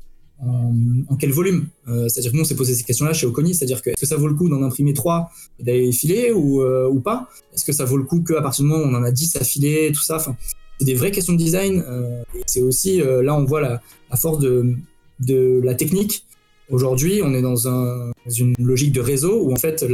en, 0.43 1.15
quel 1.19 1.31
volume? 1.31 1.67
Euh, 1.87 2.07
C'est-à-dire 2.07 2.31
que 2.31 2.37
nous, 2.37 2.41
on 2.41 2.45
s'est 2.45 2.55
posé 2.55 2.73
ces 2.73 2.83
questions-là 2.83 3.13
chez 3.13 3.27
Oconi, 3.27 3.53
c'est-à-dire 3.53 3.81
que 3.81 3.91
est-ce 3.91 4.01
que 4.01 4.07
ça 4.07 4.17
vaut 4.17 4.27
le 4.27 4.33
coup 4.33 4.49
d'en 4.49 4.61
imprimer 4.63 4.93
3 4.93 5.29
et 5.59 5.63
d'aller 5.63 5.91
filer 5.91 6.31
ou, 6.31 6.61
euh, 6.61 6.89
ou 6.89 6.99
pas? 6.99 7.29
Est-ce 7.53 7.65
que 7.65 7.73
ça 7.73 7.85
vaut 7.85 7.97
le 7.97 8.03
coup 8.03 8.21
qu'à 8.21 8.41
partir 8.41 8.63
du 8.63 8.69
moment 8.69 8.83
où 8.83 8.87
on 8.87 8.95
en 8.95 9.03
a 9.03 9.11
10 9.11 9.35
à 9.35 9.43
filer, 9.43 9.91
tout 9.93 10.01
ça? 10.01 10.15
Enfin, 10.17 10.35
C'est 10.79 10.85
des 10.85 10.95
vraies 10.95 11.11
questions 11.11 11.33
de 11.33 11.37
design. 11.37 11.83
Euh, 11.87 12.23
c'est 12.45 12.61
aussi, 12.61 12.99
là, 12.99 13.35
on 13.35 13.45
voit 13.45 13.61
la, 13.61 13.81
force 14.15 14.39
de, 14.39 14.75
de 15.19 15.61
la 15.63 15.75
technique. 15.75 16.25
Aujourd'hui, 16.71 17.21
on 17.21 17.33
est 17.33 17.41
dans, 17.41 17.67
un, 17.67 18.11
dans, 18.25 18.31
une 18.31 18.53
logique 18.57 18.93
de 18.93 19.01
réseau 19.01 19.43
où 19.43 19.51
en 19.51 19.57
fait, 19.57 19.85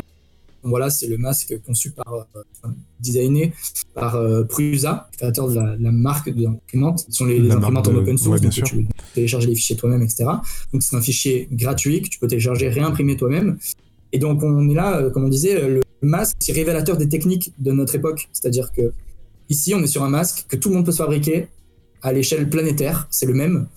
voilà, 0.62 0.92
c'est 0.92 1.08
le 1.08 1.18
masque 1.18 1.60
conçu 1.66 1.90
par, 1.90 2.14
euh, 2.14 2.70
designé 3.00 3.54
par 3.96 4.16
euh, 4.16 4.44
Prusa, 4.44 5.10
créateur 5.18 5.50
de 5.50 5.56
la, 5.56 5.92
marque 5.92 6.30
de 6.30 6.44
l'imprimante. 6.44 7.06
Ce 7.10 7.18
sont 7.18 7.26
les, 7.26 7.50
imprimantes 7.50 7.88
en 7.88 7.96
open 7.96 8.18
source, 8.18 8.42
donc 8.42 8.52
tu 8.52 8.62
peux 8.62 8.84
télécharger 9.16 9.48
les 9.48 9.56
fichiers 9.56 9.76
toi-même, 9.76 10.04
etc. 10.04 10.26
Donc 10.72 10.84
c'est 10.84 10.96
un 10.96 11.02
fichier 11.02 11.48
gratuit 11.52 12.04
que 12.04 12.10
tu 12.10 12.20
peux 12.20 12.28
télécharger, 12.28 12.70
réimprimer 12.70 13.18
toi-même. 13.18 13.58
Et 14.12 14.20
donc 14.20 14.44
on 14.44 14.70
est 14.70 14.76
là, 14.76 14.98
euh, 14.98 15.10
comme 15.10 15.26
on 15.26 15.30
disait, 15.30 15.68
le 15.68 15.82
masque, 16.04 16.38
c'est 16.40 16.54
révélateur 16.54 16.98
des 16.98 17.10
techniques 17.10 17.54
de 17.58 17.72
notre 17.72 17.96
époque. 17.96 18.30
C'est-à-dire 18.34 18.72
que 18.72 18.94
ici, 19.50 19.74
on 19.74 19.82
est 19.82 19.88
sur 19.88 20.04
un 20.04 20.10
masque 20.10 20.46
que 20.48 20.56
tout 20.56 20.70
le 20.70 20.76
monde 20.76 20.86
peut 20.86 20.92
se 20.92 20.98
fabriquer 20.98 21.48
à 22.04 22.14
l'échelle 22.14 22.48
planétaire, 22.48 23.08
c'est 23.10 23.26
le 23.26 23.34
même, 23.34 23.68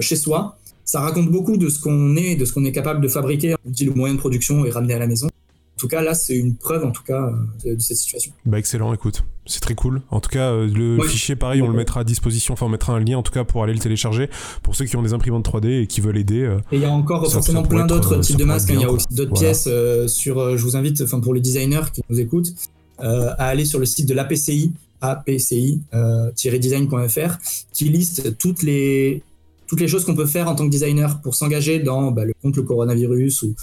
chez 0.00 0.16
soi. 0.16 0.55
Ça 0.86 1.00
raconte 1.00 1.30
beaucoup 1.30 1.56
de 1.56 1.68
ce 1.68 1.80
qu'on 1.80 2.16
est, 2.16 2.36
de 2.36 2.44
ce 2.44 2.52
qu'on 2.52 2.64
est 2.64 2.72
capable 2.72 3.00
de 3.00 3.08
fabriquer. 3.08 3.56
On 3.66 3.70
dit 3.70 3.84
le 3.84 3.92
moyen 3.92 4.14
de 4.14 4.20
production 4.20 4.64
est 4.64 4.70
ramené 4.70 4.94
à 4.94 5.00
la 5.00 5.08
maison. 5.08 5.26
En 5.26 5.78
tout 5.78 5.88
cas, 5.88 6.00
là, 6.00 6.14
c'est 6.14 6.36
une 6.36 6.54
preuve, 6.54 6.84
en 6.84 6.92
tout 6.92 7.02
cas, 7.02 7.32
de, 7.64 7.76
cette 7.78 7.96
situation. 7.98 8.32
Bah, 8.46 8.58
excellent, 8.58 8.94
écoute. 8.94 9.24
C'est 9.44 9.60
très 9.60 9.74
cool. 9.74 10.00
En 10.10 10.20
tout 10.20 10.30
cas, 10.30 10.52
euh, 10.52 10.66
le 10.66 10.98
fichier, 11.02 11.36
pareil, 11.36 11.60
on 11.60 11.68
le 11.68 11.74
mettra 11.74 12.00
à 12.00 12.04
disposition. 12.04 12.54
Enfin, 12.54 12.64
on 12.64 12.70
mettra 12.70 12.94
un 12.94 13.00
lien, 13.00 13.18
en 13.18 13.22
tout 13.22 13.32
cas, 13.32 13.44
pour 13.44 13.62
aller 13.62 13.74
le 13.74 13.80
télécharger. 13.80 14.30
Pour 14.62 14.74
ceux 14.74 14.86
qui 14.86 14.96
ont 14.96 15.02
des 15.02 15.12
imprimantes 15.12 15.46
3D 15.46 15.82
et 15.82 15.86
qui 15.86 16.00
veulent 16.00 16.16
aider. 16.16 16.40
Euh, 16.42 16.56
et 16.70 16.76
il 16.76 16.82
y 16.82 16.86
a 16.86 16.90
encore 16.90 17.30
forcément 17.30 17.64
plein 17.64 17.84
d'autres 17.84 18.16
euh, 18.18 18.20
types 18.20 18.38
de 18.38 18.44
masques. 18.44 18.70
Hein. 18.70 18.76
Il 18.76 18.80
y 18.80 18.84
a 18.84 18.90
aussi 18.90 19.08
d'autres 19.10 19.34
pièces 19.34 19.68
sur. 20.06 20.56
je 20.56 20.62
vous 20.62 20.76
invite, 20.76 21.02
enfin, 21.02 21.20
pour 21.20 21.34
les 21.34 21.42
designers 21.42 21.90
qui 21.92 22.00
nous 22.08 22.20
écoutent, 22.20 22.54
à 22.98 23.48
aller 23.48 23.66
sur 23.66 23.80
le 23.80 23.84
site 23.84 24.08
de 24.08 24.14
l'APCI, 24.14 24.72
apci-design.fr, 25.02 27.38
qui 27.72 27.84
liste 27.86 28.38
toutes 28.38 28.62
les 28.62 29.22
toutes 29.66 29.80
les 29.80 29.88
choses 29.88 30.04
qu'on 30.04 30.14
peut 30.14 30.26
faire 30.26 30.48
en 30.48 30.54
tant 30.54 30.64
que 30.64 30.70
designer 30.70 31.20
pour 31.22 31.34
s'engager 31.34 31.78
dans 31.78 32.12
bah, 32.12 32.24
le 32.24 32.32
contre 32.42 32.58
le 32.60 32.64
coronavirus 32.64 33.42
ou 33.42 33.54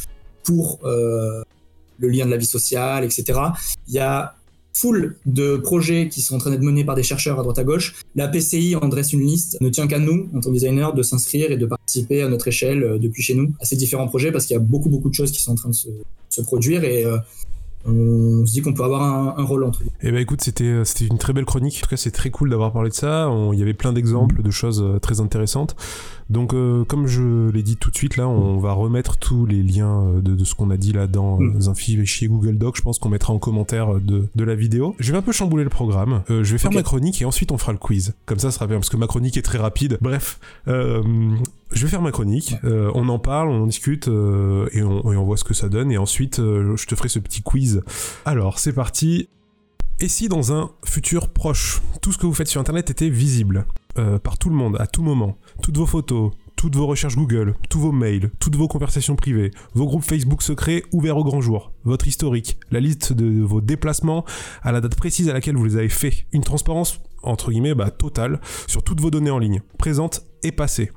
pour 0.43 0.79
le 0.83 2.09
lien 2.09 2.25
de 2.25 2.31
la 2.31 2.37
vie 2.37 2.45
sociale, 2.45 3.03
etc. 3.05 3.39
Il 3.87 3.93
y 3.93 3.99
a 3.99 4.35
foule 4.73 5.15
de 5.25 5.57
projets 5.57 6.09
qui 6.09 6.21
sont 6.21 6.35
en 6.35 6.39
train 6.39 6.49
d'être 6.49 6.61
menés 6.61 6.83
par 6.83 6.95
des 6.95 7.03
chercheurs 7.03 7.39
à 7.39 7.43
droite 7.43 7.59
à 7.59 7.63
gauche. 7.63 7.95
La 8.15 8.27
PCI 8.27 8.75
en 8.75 8.87
dresse 8.87 9.13
une 9.13 9.21
liste. 9.21 9.57
Ne 9.61 9.69
tient 9.69 9.87
qu'à 9.87 9.99
nous, 9.99 10.29
en 10.35 10.41
tant 10.41 10.49
que 10.49 10.53
designer, 10.53 10.93
de 10.93 11.03
s'inscrire 11.03 11.51
et 11.51 11.57
de 11.57 11.65
participer 11.65 12.23
à 12.23 12.29
notre 12.29 12.47
échelle 12.47 12.83
euh, 12.83 12.97
depuis 12.97 13.21
chez 13.21 13.35
nous 13.35 13.53
à 13.59 13.65
ces 13.65 13.75
différents 13.75 14.07
projets 14.07 14.31
parce 14.31 14.45
qu'il 14.45 14.55
y 14.55 14.57
a 14.57 14.63
beaucoup, 14.63 14.89
beaucoup 14.89 15.09
de 15.09 15.13
choses 15.13 15.31
qui 15.31 15.41
sont 15.41 15.51
en 15.51 15.55
train 15.55 15.69
de 15.69 15.75
se, 15.75 16.41
produire 16.41 16.83
et 16.83 17.05
euh, 17.05 17.17
on 17.85 18.45
se 18.45 18.53
dit 18.53 18.61
qu'on 18.61 18.73
peut 18.73 18.83
avoir 18.83 19.37
un, 19.37 19.43
rôle 19.43 19.63
entre 19.63 19.83
eux. 19.83 19.87
Eh 20.01 20.11
ben 20.11 20.19
écoute, 20.19 20.41
c'était 20.41 20.63
euh, 20.63 20.83
c'était 20.83 21.05
une 21.05 21.17
très 21.17 21.33
belle 21.33 21.45
chronique. 21.45 21.79
En 21.79 21.83
tout 21.83 21.89
cas, 21.89 21.97
c'est 21.97 22.11
très 22.11 22.29
cool 22.29 22.49
d'avoir 22.49 22.71
parlé 22.71 22.89
de 22.89 22.95
ça. 22.95 23.29
Il 23.51 23.59
y 23.59 23.61
avait 23.61 23.73
plein 23.73 23.93
d'exemples 23.93 24.41
de 24.41 24.51
choses 24.51 24.83
très 25.01 25.19
intéressantes. 25.19 25.75
Donc, 26.29 26.53
euh, 26.53 26.83
comme 26.85 27.07
je 27.07 27.49
l'ai 27.49 27.63
dit 27.63 27.77
tout 27.77 27.91
de 27.91 27.95
suite, 27.95 28.17
là, 28.17 28.27
on 28.27 28.57
va 28.57 28.73
remettre 28.73 29.17
tous 29.17 29.45
les 29.45 29.61
liens 29.61 30.03
euh, 30.03 30.21
de, 30.21 30.43
ce 30.43 30.55
qu'on 30.55 30.69
a 30.69 30.77
dit 30.77 30.93
là 30.93 31.07
dans 31.07 31.39
mm. 31.39 31.67
un 31.67 31.75
fichier 31.75 32.27
Google 32.27 32.57
Doc. 32.57 32.77
Je 32.77 32.81
pense 32.81 32.99
qu'on 32.99 33.09
mettra 33.09 33.33
en 33.33 33.39
commentaire 33.39 33.99
de, 33.99 34.43
la 34.43 34.55
vidéo. 34.55 34.95
Je 34.99 35.11
vais 35.11 35.17
un 35.17 35.21
peu 35.21 35.31
chambouler 35.31 35.63
le 35.63 35.69
programme. 35.69 36.23
je 36.27 36.51
vais 36.51 36.57
faire 36.57 36.71
ma 36.71 36.83
chronique 36.83 37.21
et 37.21 37.25
ensuite 37.25 37.51
on 37.51 37.57
fera 37.57 37.71
le 37.71 37.77
quiz. 37.77 38.13
Comme 38.25 38.39
ça, 38.39 38.51
ça 38.51 38.55
sera 38.55 38.67
bien 38.67 38.77
parce 38.77 38.89
que 38.89 38.97
ma 38.97 39.07
chronique 39.07 39.37
est 39.37 39.41
très 39.41 39.57
rapide. 39.57 39.97
Bref. 40.01 40.39
je 40.67 41.81
vais 41.81 41.87
faire 41.87 42.01
ma 42.01 42.11
chronique, 42.11 42.55
on 42.63 43.09
en 43.09 43.19
parle, 43.19 43.49
on 43.49 43.63
en 43.63 43.67
discute 43.67 44.07
et 44.07 44.11
on, 44.11 44.67
et, 45.11 45.17
on, 45.17 45.23
voit 45.23 45.37
ce 45.37 45.43
que 45.43 45.53
ça 45.53 45.69
donne 45.69 45.91
et 45.91 45.97
ensuite 45.97 46.37
je 46.37 46.85
te 46.85 46.95
ferai 46.95 47.09
ce 47.09 47.19
petit 47.19 47.41
quiz. 47.41 47.81
Alors 48.25 48.59
c'est 48.59 48.73
parti, 48.73 49.29
Et 49.99 50.07
si 50.07 50.27
dans 50.27 50.51
un 50.51 50.71
futur 50.85 51.29
proche, 51.29 51.81
tout 52.01 52.11
ce 52.11 52.17
que 52.17 52.25
vous 52.25 52.33
faites 52.33 52.47
sur 52.47 52.59
Internet 52.59 52.89
était 52.89 53.09
visible 53.09 53.65
euh, 53.97 54.19
par 54.19 54.37
tout 54.37 54.49
le 54.49 54.55
monde, 54.55 54.77
à 54.79 54.87
tout 54.87 55.03
moment, 55.03 55.37
toutes 55.61 55.77
vos 55.77 55.85
photos, 55.85 56.31
toutes 56.55 56.75
vos 56.75 56.87
recherches 56.87 57.15
Google, 57.15 57.55
tous 57.69 57.79
vos 57.79 57.91
mails, 57.91 58.31
toutes 58.39 58.55
vos 58.55 58.67
conversations 58.67 59.15
privées, 59.15 59.51
vos 59.73 59.85
groupes 59.85 60.03
Facebook 60.03 60.41
secrets 60.41 60.83
ouverts 60.91 61.17
au 61.17 61.23
grand 61.23 61.41
jour, 61.41 61.71
votre 61.83 62.07
historique, 62.07 62.57
la 62.71 62.79
liste 62.79 63.13
de 63.13 63.41
vos 63.43 63.61
déplacements 63.61 64.25
à 64.61 64.71
la 64.71 64.81
date 64.81 64.95
précise 64.95 65.29
à 65.29 65.33
laquelle 65.33 65.55
vous 65.55 65.65
les 65.65 65.77
avez 65.77 65.89
fait, 65.89 66.25
une 66.31 66.43
transparence 66.43 66.99
entre 67.21 67.51
guillemets 67.51 67.75
bah, 67.75 67.91
totale 67.91 68.41
sur 68.67 68.83
toutes 68.83 69.01
vos 69.01 69.11
données 69.11 69.31
en 69.31 69.39
ligne, 69.39 69.61
présentes 69.77 70.25
et 70.43 70.51
passées. 70.51 70.91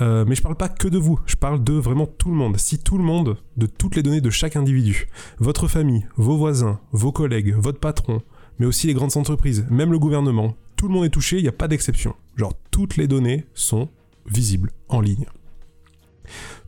Euh, 0.00 0.24
mais 0.26 0.34
je 0.34 0.42
parle 0.42 0.56
pas 0.56 0.68
que 0.68 0.88
de 0.88 0.98
vous, 0.98 1.18
je 1.26 1.36
parle 1.36 1.64
de 1.64 1.72
vraiment 1.72 2.06
tout 2.06 2.30
le 2.30 2.36
monde. 2.36 2.58
Si 2.58 2.78
tout 2.78 2.98
le 2.98 3.04
monde, 3.04 3.38
de 3.56 3.66
toutes 3.66 3.96
les 3.96 4.02
données 4.02 4.20
de 4.20 4.30
chaque 4.30 4.56
individu, 4.56 5.08
votre 5.38 5.68
famille, 5.68 6.06
vos 6.16 6.36
voisins, 6.36 6.80
vos 6.92 7.12
collègues, 7.12 7.54
votre 7.54 7.80
patron, 7.80 8.20
mais 8.58 8.66
aussi 8.66 8.86
les 8.86 8.94
grandes 8.94 9.16
entreprises, 9.16 9.66
même 9.70 9.92
le 9.92 9.98
gouvernement, 9.98 10.54
tout 10.76 10.88
le 10.88 10.94
monde 10.94 11.06
est 11.06 11.10
touché, 11.10 11.38
il 11.38 11.42
n'y 11.42 11.48
a 11.48 11.52
pas 11.52 11.68
d'exception. 11.68 12.14
Genre 12.36 12.52
toutes 12.70 12.96
les 12.96 13.08
données 13.08 13.46
sont 13.54 13.88
visibles 14.26 14.70
en 14.88 15.00
ligne. 15.00 15.26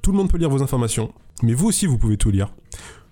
Tout 0.00 0.12
le 0.12 0.18
monde 0.18 0.30
peut 0.30 0.38
lire 0.38 0.50
vos 0.50 0.62
informations, 0.62 1.12
mais 1.42 1.52
vous 1.52 1.66
aussi 1.66 1.86
vous 1.86 1.98
pouvez 1.98 2.16
tout 2.16 2.30
lire. 2.30 2.54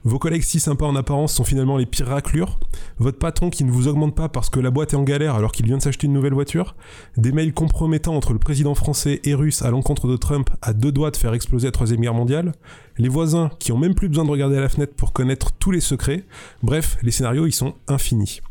Vos 0.07 0.21
collègues 0.21 0.45
si 0.45 0.61
sympas 0.61 0.87
en 0.87 0.95
apparence 0.95 1.35
sont 1.35 1.43
finalement 1.43 1.77
les 1.77 1.85
pires 1.85 2.07
raclures. 2.07 2.61
Votre 2.99 3.19
patron 3.19 3.51
qui 3.51 3.65
ne 3.65 3.73
vous 3.73 3.89
augmente 3.89 4.15
pas 4.15 4.29
parce 4.29 4.51
que 4.51 4.61
la 4.61 4.71
boîte 4.71 4.93
est 4.93 4.97
en 4.97 5.03
galère 5.03 5.35
alors 5.35 5.51
qu'il 5.51 5.67
vient 5.67 5.79
de 5.79 5.83
s'acheter 5.83 6.07
une 6.07 6.13
nouvelle 6.13 6.33
voiture. 6.33 6.77
Des 7.17 7.33
mails 7.33 7.53
compromettants 7.53 8.15
entre 8.15 8.33
le 8.33 8.39
président 8.39 8.77
français 8.77 9.21
et 9.25 9.35
russe 9.35 9.63
à 9.63 9.71
l'encontre 9.73 10.07
de 10.07 10.17
Trump 10.17 10.49
à 10.63 10.75
deux 10.75 10.93
doigts 10.93 11.11
de 11.11 11.17
faire 11.17 11.35
exploser 11.35 11.67
la 11.67 11.73
Troisième 11.73 12.01
Guerre 12.01 12.15
mondiale. 12.15 12.53
Les 12.99 13.09
voisins 13.09 13.51
qui 13.59 13.73
ont 13.73 13.79
même 13.79 13.97
plus 13.97 14.09
besoin 14.09 14.25
de 14.25 14.31
regarder 14.31 14.57
à 14.57 14.61
la 14.61 14.69
fenêtre 14.69 14.95
pour 14.95 15.13
connaître 15.13 15.51
tous 15.59 15.73
les 15.73 15.81
secrets. 15.81 16.23
Bref, 16.63 16.99
les 17.03 17.11
scénarios 17.11 17.47
ils 17.47 17.53
sont 17.53 17.75
infinis. 17.89 18.43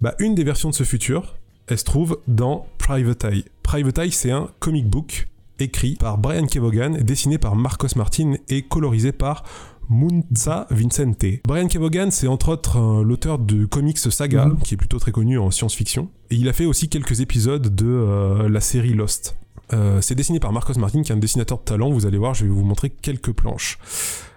Bah, 0.00 0.16
une 0.18 0.34
des 0.34 0.42
versions 0.42 0.70
de 0.70 0.74
ce 0.74 0.82
futur, 0.82 1.36
elle 1.68 1.78
se 1.78 1.84
trouve 1.84 2.18
dans 2.26 2.66
Private 2.78 3.26
Eye. 3.26 3.44
Private 3.62 3.98
Eye, 3.98 4.10
c'est 4.10 4.32
un 4.32 4.48
comic 4.58 4.88
book 4.88 5.28
écrit 5.60 5.94
par 5.94 6.18
Brian 6.18 6.46
Kevogan, 6.46 6.96
dessiné 6.98 7.38
par 7.38 7.54
Marcos 7.56 7.88
Martin 7.96 8.34
et 8.48 8.62
colorisé 8.62 9.12
par 9.12 9.44
Munza 9.90 10.66
Vincente. 10.70 11.42
Brian 11.46 11.66
Kevogan, 11.66 12.10
c'est 12.12 12.28
entre 12.28 12.50
autres 12.50 12.78
euh, 12.78 13.02
l'auteur 13.02 13.38
de 13.40 13.64
comics 13.66 13.98
Saga, 13.98 14.46
Mhm. 14.46 14.58
qui 14.60 14.74
est 14.74 14.76
plutôt 14.76 14.98
très 15.00 15.10
connu 15.10 15.36
en 15.38 15.50
science-fiction. 15.50 16.08
Et 16.30 16.36
il 16.36 16.48
a 16.48 16.52
fait 16.52 16.64
aussi 16.64 16.88
quelques 16.88 17.20
épisodes 17.20 17.74
de 17.74 17.86
euh, 17.86 18.48
la 18.48 18.60
série 18.60 18.94
Lost. 18.94 19.36
Euh, 19.72 20.00
c'est 20.00 20.14
dessiné 20.14 20.38
par 20.40 20.52
Marcos 20.52 20.78
Martin, 20.78 21.02
qui 21.02 21.10
est 21.12 21.14
un 21.14 21.18
dessinateur 21.18 21.58
de 21.58 21.64
talent. 21.64 21.90
Vous 21.90 22.06
allez 22.06 22.18
voir, 22.18 22.34
je 22.34 22.44
vais 22.44 22.50
vous 22.50 22.64
montrer 22.64 22.90
quelques 22.90 23.32
planches. 23.32 23.78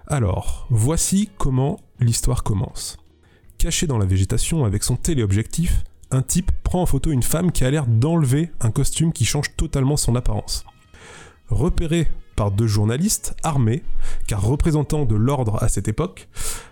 Alors, 0.08 0.66
voici 0.70 1.30
comment 1.38 1.80
l'histoire 2.00 2.44
commence. 2.44 2.98
Caché 3.60 3.88
dans 3.88 3.98
la 3.98 4.06
végétation 4.06 4.66
avec 4.66 4.84
son 4.84 4.96
téléobjectif, 4.96 5.84
un 6.12 6.22
type 6.24 6.52
prend 6.64 6.82
en 6.82 6.86
photo 6.86 7.12
une 7.12 7.24
femme 7.24 7.52
qui 7.52 7.64
a 7.64 7.72
l'air 7.72 7.86
d'enlever 7.88 8.52
un 8.60 8.72
costume 8.72 9.14
qui 9.14 9.24
change 9.26 9.56
totalement 9.56 9.98
son 9.98 10.16
apparence. 10.16 10.66
Repéré 11.50 12.08
par 12.36 12.52
deux 12.52 12.68
journalistes 12.68 13.36
armés, 13.44 13.84
car 14.28 14.42
représentant 14.42 15.06
de 15.06 15.16
l'ordre 15.16 15.62
à 15.64 15.70
cette 15.70 15.88
époque, 15.88 16.28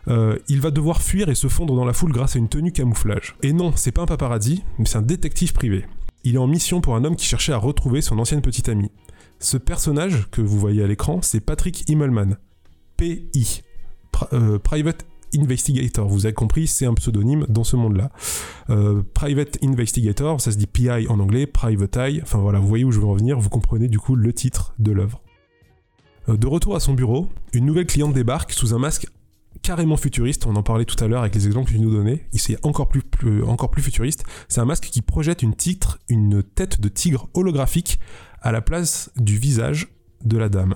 euh, 0.07 0.37
il 0.47 0.61
va 0.61 0.71
devoir 0.71 1.01
fuir 1.01 1.29
et 1.29 1.35
se 1.35 1.47
fondre 1.47 1.75
dans 1.75 1.85
la 1.85 1.93
foule 1.93 2.11
grâce 2.11 2.35
à 2.35 2.39
une 2.39 2.49
tenue 2.49 2.71
camouflage. 2.71 3.35
Et 3.43 3.53
non, 3.53 3.73
c'est 3.75 3.91
pas 3.91 4.01
un 4.01 4.07
paparazzi, 4.07 4.63
mais 4.77 4.85
c'est 4.85 4.97
un 4.97 5.03
détective 5.03 5.53
privé. 5.53 5.85
Il 6.23 6.35
est 6.35 6.39
en 6.39 6.47
mission 6.47 6.81
pour 6.81 6.95
un 6.95 7.03
homme 7.03 7.15
qui 7.15 7.25
cherchait 7.25 7.53
à 7.53 7.57
retrouver 7.57 8.01
son 8.01 8.19
ancienne 8.19 8.41
petite 8.41 8.69
amie. 8.69 8.91
Ce 9.39 9.57
personnage 9.57 10.29
que 10.29 10.41
vous 10.41 10.59
voyez 10.59 10.83
à 10.83 10.87
l'écran, 10.87 11.19
c'est 11.21 11.39
Patrick 11.39 11.83
Himmelman. 11.89 12.37
PI. 12.97 13.63
Euh, 14.33 14.59
Private 14.59 15.05
Investigator. 15.35 16.07
Vous 16.07 16.25
avez 16.25 16.33
compris, 16.33 16.67
c'est 16.67 16.85
un 16.85 16.93
pseudonyme 16.93 17.45
dans 17.49 17.63
ce 17.63 17.75
monde-là. 17.75 18.11
Euh, 18.69 19.01
Private 19.13 19.57
Investigator, 19.63 20.39
ça 20.41 20.51
se 20.51 20.57
dit 20.57 20.67
PI 20.67 21.07
en 21.07 21.19
anglais, 21.19 21.47
Private 21.47 21.97
Eye. 21.97 22.19
Enfin 22.21 22.39
voilà, 22.39 22.59
vous 22.59 22.67
voyez 22.67 22.83
où 22.83 22.91
je 22.91 22.99
veux 22.99 23.07
en 23.07 23.15
venir, 23.15 23.39
vous 23.39 23.49
comprenez 23.49 23.87
du 23.87 23.97
coup 23.97 24.15
le 24.15 24.33
titre 24.33 24.75
de 24.77 24.91
l'œuvre. 24.91 25.21
Euh, 26.29 26.37
de 26.37 26.47
retour 26.47 26.75
à 26.75 26.79
son 26.79 26.93
bureau, 26.93 27.29
une 27.53 27.65
nouvelle 27.65 27.85
cliente 27.85 28.13
débarque 28.13 28.51
sous 28.51 28.73
un 28.73 28.79
masque 28.79 29.07
carrément 29.61 29.97
futuriste. 29.97 30.45
On 30.45 30.55
en 30.55 30.63
parlait 30.63 30.85
tout 30.85 31.01
à 31.03 31.07
l'heure 31.07 31.21
avec 31.21 31.35
les 31.35 31.47
exemples 31.47 31.67
que 31.67 31.73
tu 31.73 31.79
nous 31.79 31.91
donnais. 31.91 32.27
Il 32.33 32.57
encore 32.63 32.87
plus, 32.87 33.03
futuriste. 33.81 34.23
C'est 34.47 34.61
un 34.61 34.65
masque 34.65 34.85
qui 34.85 35.01
projette 35.01 35.43
une 35.43 36.43
tête 36.43 36.81
de 36.81 36.89
tigre 36.89 37.29
holographique 37.33 37.99
à 38.41 38.51
la 38.51 38.61
place 38.61 39.11
du 39.17 39.37
visage 39.37 39.87
de 40.23 40.37
la 40.37 40.49
dame. 40.49 40.75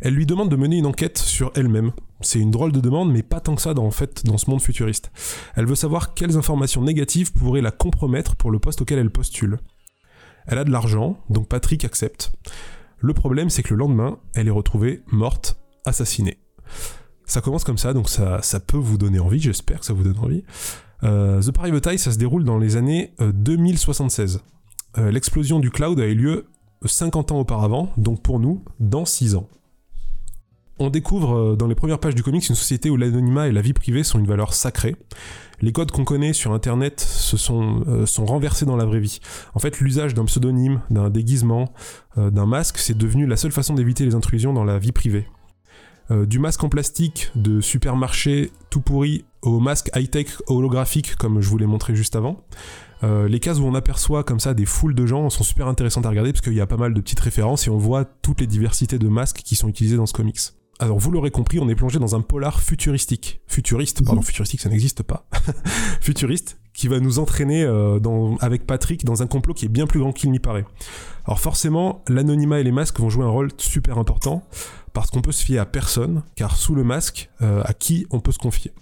Elle 0.00 0.14
lui 0.14 0.26
demande 0.26 0.48
de 0.48 0.56
mener 0.56 0.78
une 0.78 0.86
enquête 0.86 1.18
sur 1.18 1.50
elle-même. 1.54 1.92
C'est 2.20 2.38
une 2.38 2.50
drôle 2.50 2.72
de 2.72 2.80
demande, 2.80 3.12
mais 3.12 3.22
pas 3.22 3.40
tant 3.40 3.54
que 3.54 3.62
ça 3.62 3.74
dans, 3.74 3.90
dans 4.24 4.38
ce 4.38 4.50
monde 4.50 4.62
futuriste. 4.62 5.10
Elle 5.54 5.66
veut 5.66 5.74
savoir 5.74 6.14
quelles 6.14 6.36
informations 6.36 6.82
négatives 6.82 7.32
pourraient 7.32 7.60
la 7.60 7.72
compromettre 7.72 8.36
pour 8.36 8.50
le 8.50 8.58
poste 8.58 8.80
auquel 8.80 8.98
elle 8.98 9.10
postule. 9.10 9.58
Elle 10.46 10.58
a 10.58 10.64
de 10.64 10.70
l'argent, 10.70 11.18
donc 11.28 11.48
Patrick 11.48 11.84
accepte. 11.84 12.32
Le 12.98 13.12
problème, 13.12 13.50
c'est 13.50 13.62
que 13.62 13.74
le 13.74 13.78
lendemain, 13.78 14.18
elle 14.34 14.48
est 14.48 14.52
retrouvée 14.52 15.02
morte, 15.10 15.58
assassinée. 15.84 16.38
Ça 17.26 17.40
commence 17.40 17.64
comme 17.64 17.78
ça, 17.78 17.92
donc 17.92 18.08
ça, 18.08 18.40
peut 18.66 18.76
vous 18.76 18.98
donner 18.98 19.18
envie, 19.18 19.40
j'espère 19.40 19.80
que 19.80 19.86
ça 19.86 19.92
vous 19.92 20.04
donne 20.04 20.18
envie. 20.18 20.44
Euh, 21.02 21.42
The 21.42 21.50
Private 21.50 21.86
Eye, 21.88 21.98
ça 21.98 22.12
se 22.12 22.18
déroule 22.18 22.44
dans 22.44 22.58
les 22.58 22.76
années 22.76 23.14
euh, 23.20 23.32
2076. 23.32 24.42
Euh, 24.98 25.10
L'explosion 25.10 25.58
du 25.58 25.70
cloud 25.70 26.00
a 26.00 26.06
eu 26.06 26.14
lieu 26.14 26.46
50 26.84 27.32
ans 27.32 27.40
auparavant, 27.40 27.90
donc 27.96 28.22
pour 28.22 28.38
nous, 28.38 28.64
dans 28.80 29.04
6 29.04 29.34
ans. 29.34 29.48
On 30.78 30.90
découvre 30.90 31.36
euh, 31.36 31.56
dans 31.56 31.66
les 31.66 31.74
premières 31.74 31.98
pages 31.98 32.14
du 32.14 32.22
comics 32.22 32.46
une 32.46 32.54
société 32.54 32.90
où 32.90 32.96
l'anonymat 32.96 33.48
et 33.48 33.52
la 33.52 33.62
vie 33.62 33.72
privée 33.72 34.04
sont 34.04 34.18
une 34.18 34.26
valeur 34.26 34.52
sacrée. 34.52 34.94
Les 35.62 35.72
codes 35.72 35.90
qu'on 35.90 36.04
connaît 36.04 36.34
sur 36.34 36.52
Internet 36.52 37.00
se 37.00 37.38
sont, 37.38 37.82
euh, 37.88 38.04
renversés 38.18 38.66
dans 38.66 38.76
la 38.76 38.84
vraie 38.84 39.00
vie. 39.00 39.20
En 39.54 39.58
fait, 39.58 39.80
l'usage 39.80 40.12
d'un 40.12 40.26
pseudonyme, 40.26 40.82
d'un 40.90 41.08
déguisement, 41.08 41.72
euh, 42.18 42.30
d'un 42.30 42.44
masque, 42.44 42.76
c'est 42.76 42.96
devenu 42.96 43.26
la 43.26 43.38
seule 43.38 43.52
façon 43.52 43.72
d'éviter 43.72 44.04
les 44.04 44.14
intrusions 44.14 44.52
dans 44.52 44.64
la 44.64 44.78
vie 44.78 44.92
privée. 44.92 45.26
Du 46.28 46.38
masque 46.38 46.62
en 46.62 46.68
plastique 46.68 47.32
de 47.34 47.60
supermarché 47.60 48.52
tout 48.70 48.80
pourri 48.80 49.24
au 49.42 49.58
masque 49.58 49.90
high-tech 49.92 50.28
holographique 50.46 51.16
comme 51.16 51.40
je 51.40 51.48
vous 51.48 51.58
l'ai 51.58 51.66
montré 51.66 51.96
juste 51.96 52.14
avant. 52.14 52.44
Les 53.02 53.40
cases 53.40 53.58
où 53.58 53.64
on 53.64 53.74
aperçoit 53.74 54.22
comme 54.22 54.38
ça 54.38 54.54
des 54.54 54.66
foules 54.66 54.94
de 54.94 55.04
gens 55.04 55.28
sont 55.30 55.42
super 55.42 55.66
intéressantes 55.66 56.06
à 56.06 56.08
regarder 56.08 56.32
parce 56.32 56.42
qu'il 56.42 56.54
y 56.54 56.60
a 56.60 56.66
pas 56.68 56.76
mal 56.76 56.94
de 56.94 57.00
petites 57.00 57.18
références 57.18 57.66
et 57.66 57.70
on 57.70 57.78
voit 57.78 58.04
toutes 58.04 58.40
les 58.40 58.46
diversités 58.46 59.00
de 59.00 59.08
masques 59.08 59.38
qui 59.38 59.56
sont 59.56 59.66
utilisés 59.66 59.96
dans 59.96 60.06
ce 60.06 60.12
comics. 60.12 60.38
Alors 60.78 60.98
vous 60.98 61.10
l'aurez 61.10 61.30
compris, 61.30 61.58
on 61.58 61.68
est 61.70 61.74
plongé 61.74 61.98
dans 61.98 62.14
un 62.16 62.20
polar 62.20 62.60
futuristique. 62.60 63.40
Futuriste, 63.46 64.04
pardon, 64.04 64.20
futuristique 64.20 64.60
ça 64.60 64.68
n'existe 64.68 65.02
pas. 65.02 65.26
Futuriste, 66.02 66.58
qui 66.74 66.86
va 66.88 67.00
nous 67.00 67.18
entraîner 67.18 67.64
euh, 67.64 67.98
dans- 67.98 68.36
avec 68.38 68.66
Patrick 68.66 69.04
dans 69.04 69.22
un 69.22 69.26
complot 69.26 69.54
qui 69.54 69.64
est 69.64 69.68
bien 69.70 69.86
plus 69.86 70.00
grand 70.00 70.12
qu'il 70.12 70.30
n'y 70.30 70.38
paraît. 70.38 70.66
Alors 71.24 71.40
forcément, 71.40 72.04
l'anonymat 72.08 72.60
et 72.60 72.62
les 72.62 72.72
masques 72.72 73.00
vont 73.00 73.08
jouer 73.08 73.24
un 73.24 73.30
rôle 73.30 73.48
super 73.56 73.96
important 73.96 74.46
parce 74.92 75.10
qu'on 75.10 75.22
peut 75.22 75.32
se 75.32 75.44
fier 75.44 75.58
à 75.58 75.64
personne, 75.66 76.22
car 76.36 76.56
sous 76.56 76.74
le 76.74 76.84
masque, 76.84 77.30
euh, 77.40 77.62
à 77.64 77.72
qui 77.72 78.06
on 78.10 78.20
peut 78.20 78.32
se 78.32 78.38
confier. 78.38 78.72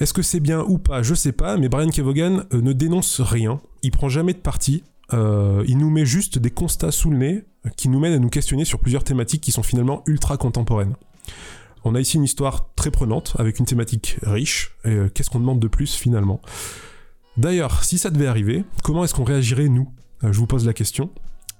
Est-ce 0.00 0.12
que 0.14 0.22
c'est 0.22 0.40
bien 0.40 0.62
ou 0.62 0.78
pas? 0.78 1.02
Je 1.02 1.14
sais 1.14 1.32
pas, 1.32 1.56
mais 1.58 1.68
Brian 1.68 1.90
Kevogan 1.90 2.44
euh, 2.52 2.60
ne 2.60 2.72
dénonce 2.72 3.20
rien, 3.20 3.60
il 3.82 3.90
prend 3.90 4.08
jamais 4.08 4.32
de 4.32 4.38
parti, 4.38 4.82
euh, 5.12 5.64
il 5.66 5.78
nous 5.78 5.90
met 5.90 6.06
juste 6.06 6.38
des 6.38 6.50
constats 6.50 6.92
sous 6.92 7.10
le 7.10 7.16
nez 7.16 7.44
qui 7.76 7.88
nous 7.88 8.00
mènent 8.00 8.12
à 8.12 8.18
nous 8.18 8.30
questionner 8.30 8.64
sur 8.64 8.78
plusieurs 8.78 9.04
thématiques 9.04 9.42
qui 9.42 9.52
sont 9.52 9.62
finalement 9.62 10.02
ultra 10.06 10.36
contemporaines. 10.36 10.94
On 11.84 11.94
a 11.94 12.00
ici 12.00 12.16
une 12.16 12.24
histoire 12.24 12.72
très 12.74 12.90
prenante, 12.90 13.34
avec 13.38 13.58
une 13.58 13.64
thématique 13.64 14.18
riche, 14.22 14.76
et 14.84 14.90
euh, 14.90 15.08
qu'est-ce 15.08 15.30
qu'on 15.30 15.40
demande 15.40 15.60
de 15.60 15.68
plus 15.68 15.94
finalement? 15.94 16.40
D'ailleurs, 17.36 17.84
si 17.84 17.96
ça 17.96 18.10
devait 18.10 18.26
arriver, 18.26 18.64
comment 18.82 19.04
est-ce 19.04 19.14
qu'on 19.14 19.24
réagirait 19.24 19.68
nous? 19.68 19.88
Euh, 20.24 20.32
Je 20.32 20.38
vous 20.38 20.46
pose 20.46 20.66
la 20.66 20.74
question. 20.74 21.10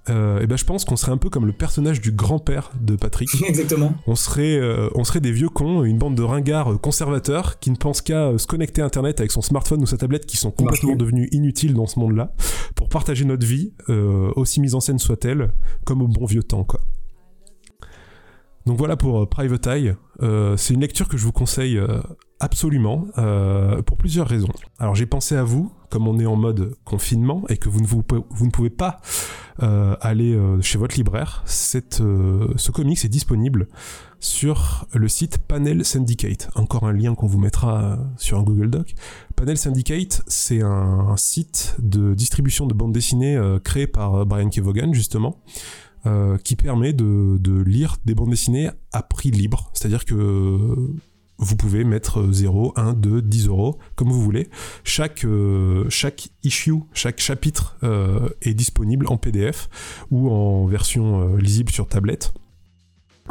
Euh, 0.09 0.41
et 0.41 0.47
ben 0.47 0.57
je 0.57 0.65
pense 0.65 0.83
qu'on 0.83 0.95
serait 0.95 1.11
un 1.11 1.17
peu 1.17 1.29
comme 1.29 1.45
le 1.45 1.53
personnage 1.53 2.01
du 2.01 2.11
grand-père 2.11 2.71
de 2.79 2.95
Patrick. 2.95 3.29
Exactement. 3.47 3.93
On 4.07 4.15
serait, 4.15 4.57
euh, 4.57 4.89
on 4.95 5.03
serait 5.03 5.19
des 5.19 5.31
vieux 5.31 5.49
cons, 5.49 5.83
une 5.83 5.97
bande 5.99 6.15
de 6.15 6.23
ringards 6.23 6.73
euh, 6.73 6.77
conservateurs 6.77 7.59
qui 7.59 7.69
ne 7.69 7.75
pensent 7.75 8.01
qu'à 8.01 8.37
se 8.37 8.47
connecter 8.47 8.81
à 8.81 8.85
Internet 8.85 9.19
avec 9.19 9.31
son 9.31 9.41
smartphone 9.41 9.81
ou 9.81 9.85
sa 9.85 9.97
tablette 9.97 10.25
qui 10.25 10.37
sont 10.37 10.51
complètement 10.51 10.95
devenus 10.95 11.29
inutiles 11.31 11.75
dans 11.75 11.85
ce 11.85 11.99
monde-là 11.99 12.33
pour 12.75 12.89
partager 12.89 13.25
notre 13.25 13.45
vie, 13.45 13.73
euh, 13.89 14.31
aussi 14.35 14.59
mise 14.59 14.73
en 14.73 14.79
scène 14.79 14.97
soit-elle, 14.97 15.51
comme 15.85 16.01
au 16.01 16.07
bon 16.07 16.25
vieux 16.25 16.43
temps, 16.43 16.63
quoi. 16.63 16.81
Donc 18.65 18.77
voilà 18.77 18.95
pour 18.95 19.27
Private 19.27 19.67
Eye. 19.67 19.93
C'est 20.55 20.75
une 20.75 20.81
lecture 20.81 21.07
que 21.07 21.17
je 21.17 21.23
vous 21.23 21.31
conseille 21.31 21.81
absolument 22.39 23.07
pour 23.87 23.97
plusieurs 23.97 24.27
raisons. 24.27 24.51
Alors 24.77 24.93
j'ai 24.93 25.07
pensé 25.07 25.35
à 25.35 25.43
vous, 25.43 25.71
comme 25.91 26.07
on 26.07 26.17
est 26.19 26.25
en 26.25 26.37
mode 26.37 26.75
confinement 26.85 27.43
et 27.49 27.57
que 27.57 27.69
vous 27.69 27.81
ne, 27.81 27.85
vous, 27.85 28.45
ne 28.45 28.49
pouvez 28.49 28.69
pas 28.71 29.01
euh, 29.61 29.95
aller 29.99 30.33
euh, 30.33 30.61
chez 30.61 30.79
votre 30.79 30.95
libraire, 30.95 31.43
euh, 31.99 32.47
ce 32.55 32.71
comics 32.71 33.03
est 33.05 33.09
disponible 33.09 33.67
sur 34.21 34.87
le 34.93 35.07
site 35.07 35.37
Panel 35.37 35.83
Syndicate. 35.83 36.49
Encore 36.55 36.85
un 36.85 36.93
lien 36.93 37.13
qu'on 37.13 37.27
vous 37.27 37.39
mettra 37.39 37.99
sur 38.17 38.39
un 38.39 38.43
Google 38.43 38.69
Doc. 38.69 38.95
Panel 39.35 39.57
Syndicate, 39.57 40.21
c'est 40.27 40.61
un, 40.61 41.15
site 41.17 41.75
de 41.79 42.13
distribution 42.13 42.67
de 42.67 42.73
bandes 42.73 42.93
dessinées 42.93 43.39
créé 43.63 43.87
par 43.87 44.25
Brian 44.27 44.49
Kevogan, 44.49 44.93
justement, 44.93 45.41
qui 46.43 46.55
permet 46.55 46.93
de 46.93 47.61
lire 47.63 47.97
des 48.05 48.13
bandes 48.13 48.29
dessinées 48.29 48.69
à 48.93 49.01
prix 49.01 49.31
libre. 49.31 49.71
C'est-à-dire 49.73 50.05
que 50.05 50.93
vous 51.41 51.55
pouvez 51.57 51.83
mettre 51.83 52.31
0, 52.31 52.73
1, 52.75 52.93
2, 52.93 53.21
10 53.21 53.47
euros, 53.47 53.77
comme 53.95 54.09
vous 54.09 54.21
voulez. 54.21 54.49
Chaque, 54.83 55.25
euh, 55.25 55.85
chaque 55.89 56.29
issue, 56.43 56.75
chaque 56.93 57.19
chapitre 57.19 57.77
euh, 57.83 58.29
est 58.41 58.53
disponible 58.53 59.07
en 59.09 59.17
PDF 59.17 59.69
ou 60.11 60.29
en 60.29 60.65
version 60.67 61.35
lisible 61.35 61.71
sur 61.71 61.87
tablette. 61.87 62.33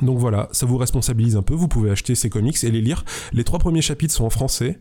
Donc 0.02 0.18
voilà, 0.18 0.48
ça 0.52 0.66
vous 0.66 0.76
responsabilise 0.76 1.36
un 1.36 1.42
peu, 1.42 1.54
vous 1.54 1.68
pouvez 1.68 1.90
acheter 1.90 2.14
ces 2.14 2.30
comics 2.30 2.62
et 2.62 2.70
les 2.70 2.80
lire. 2.80 3.04
Les 3.32 3.44
trois 3.44 3.58
premiers 3.58 3.82
chapitres 3.82 4.14
sont 4.14 4.24
en 4.24 4.30
français 4.30 4.80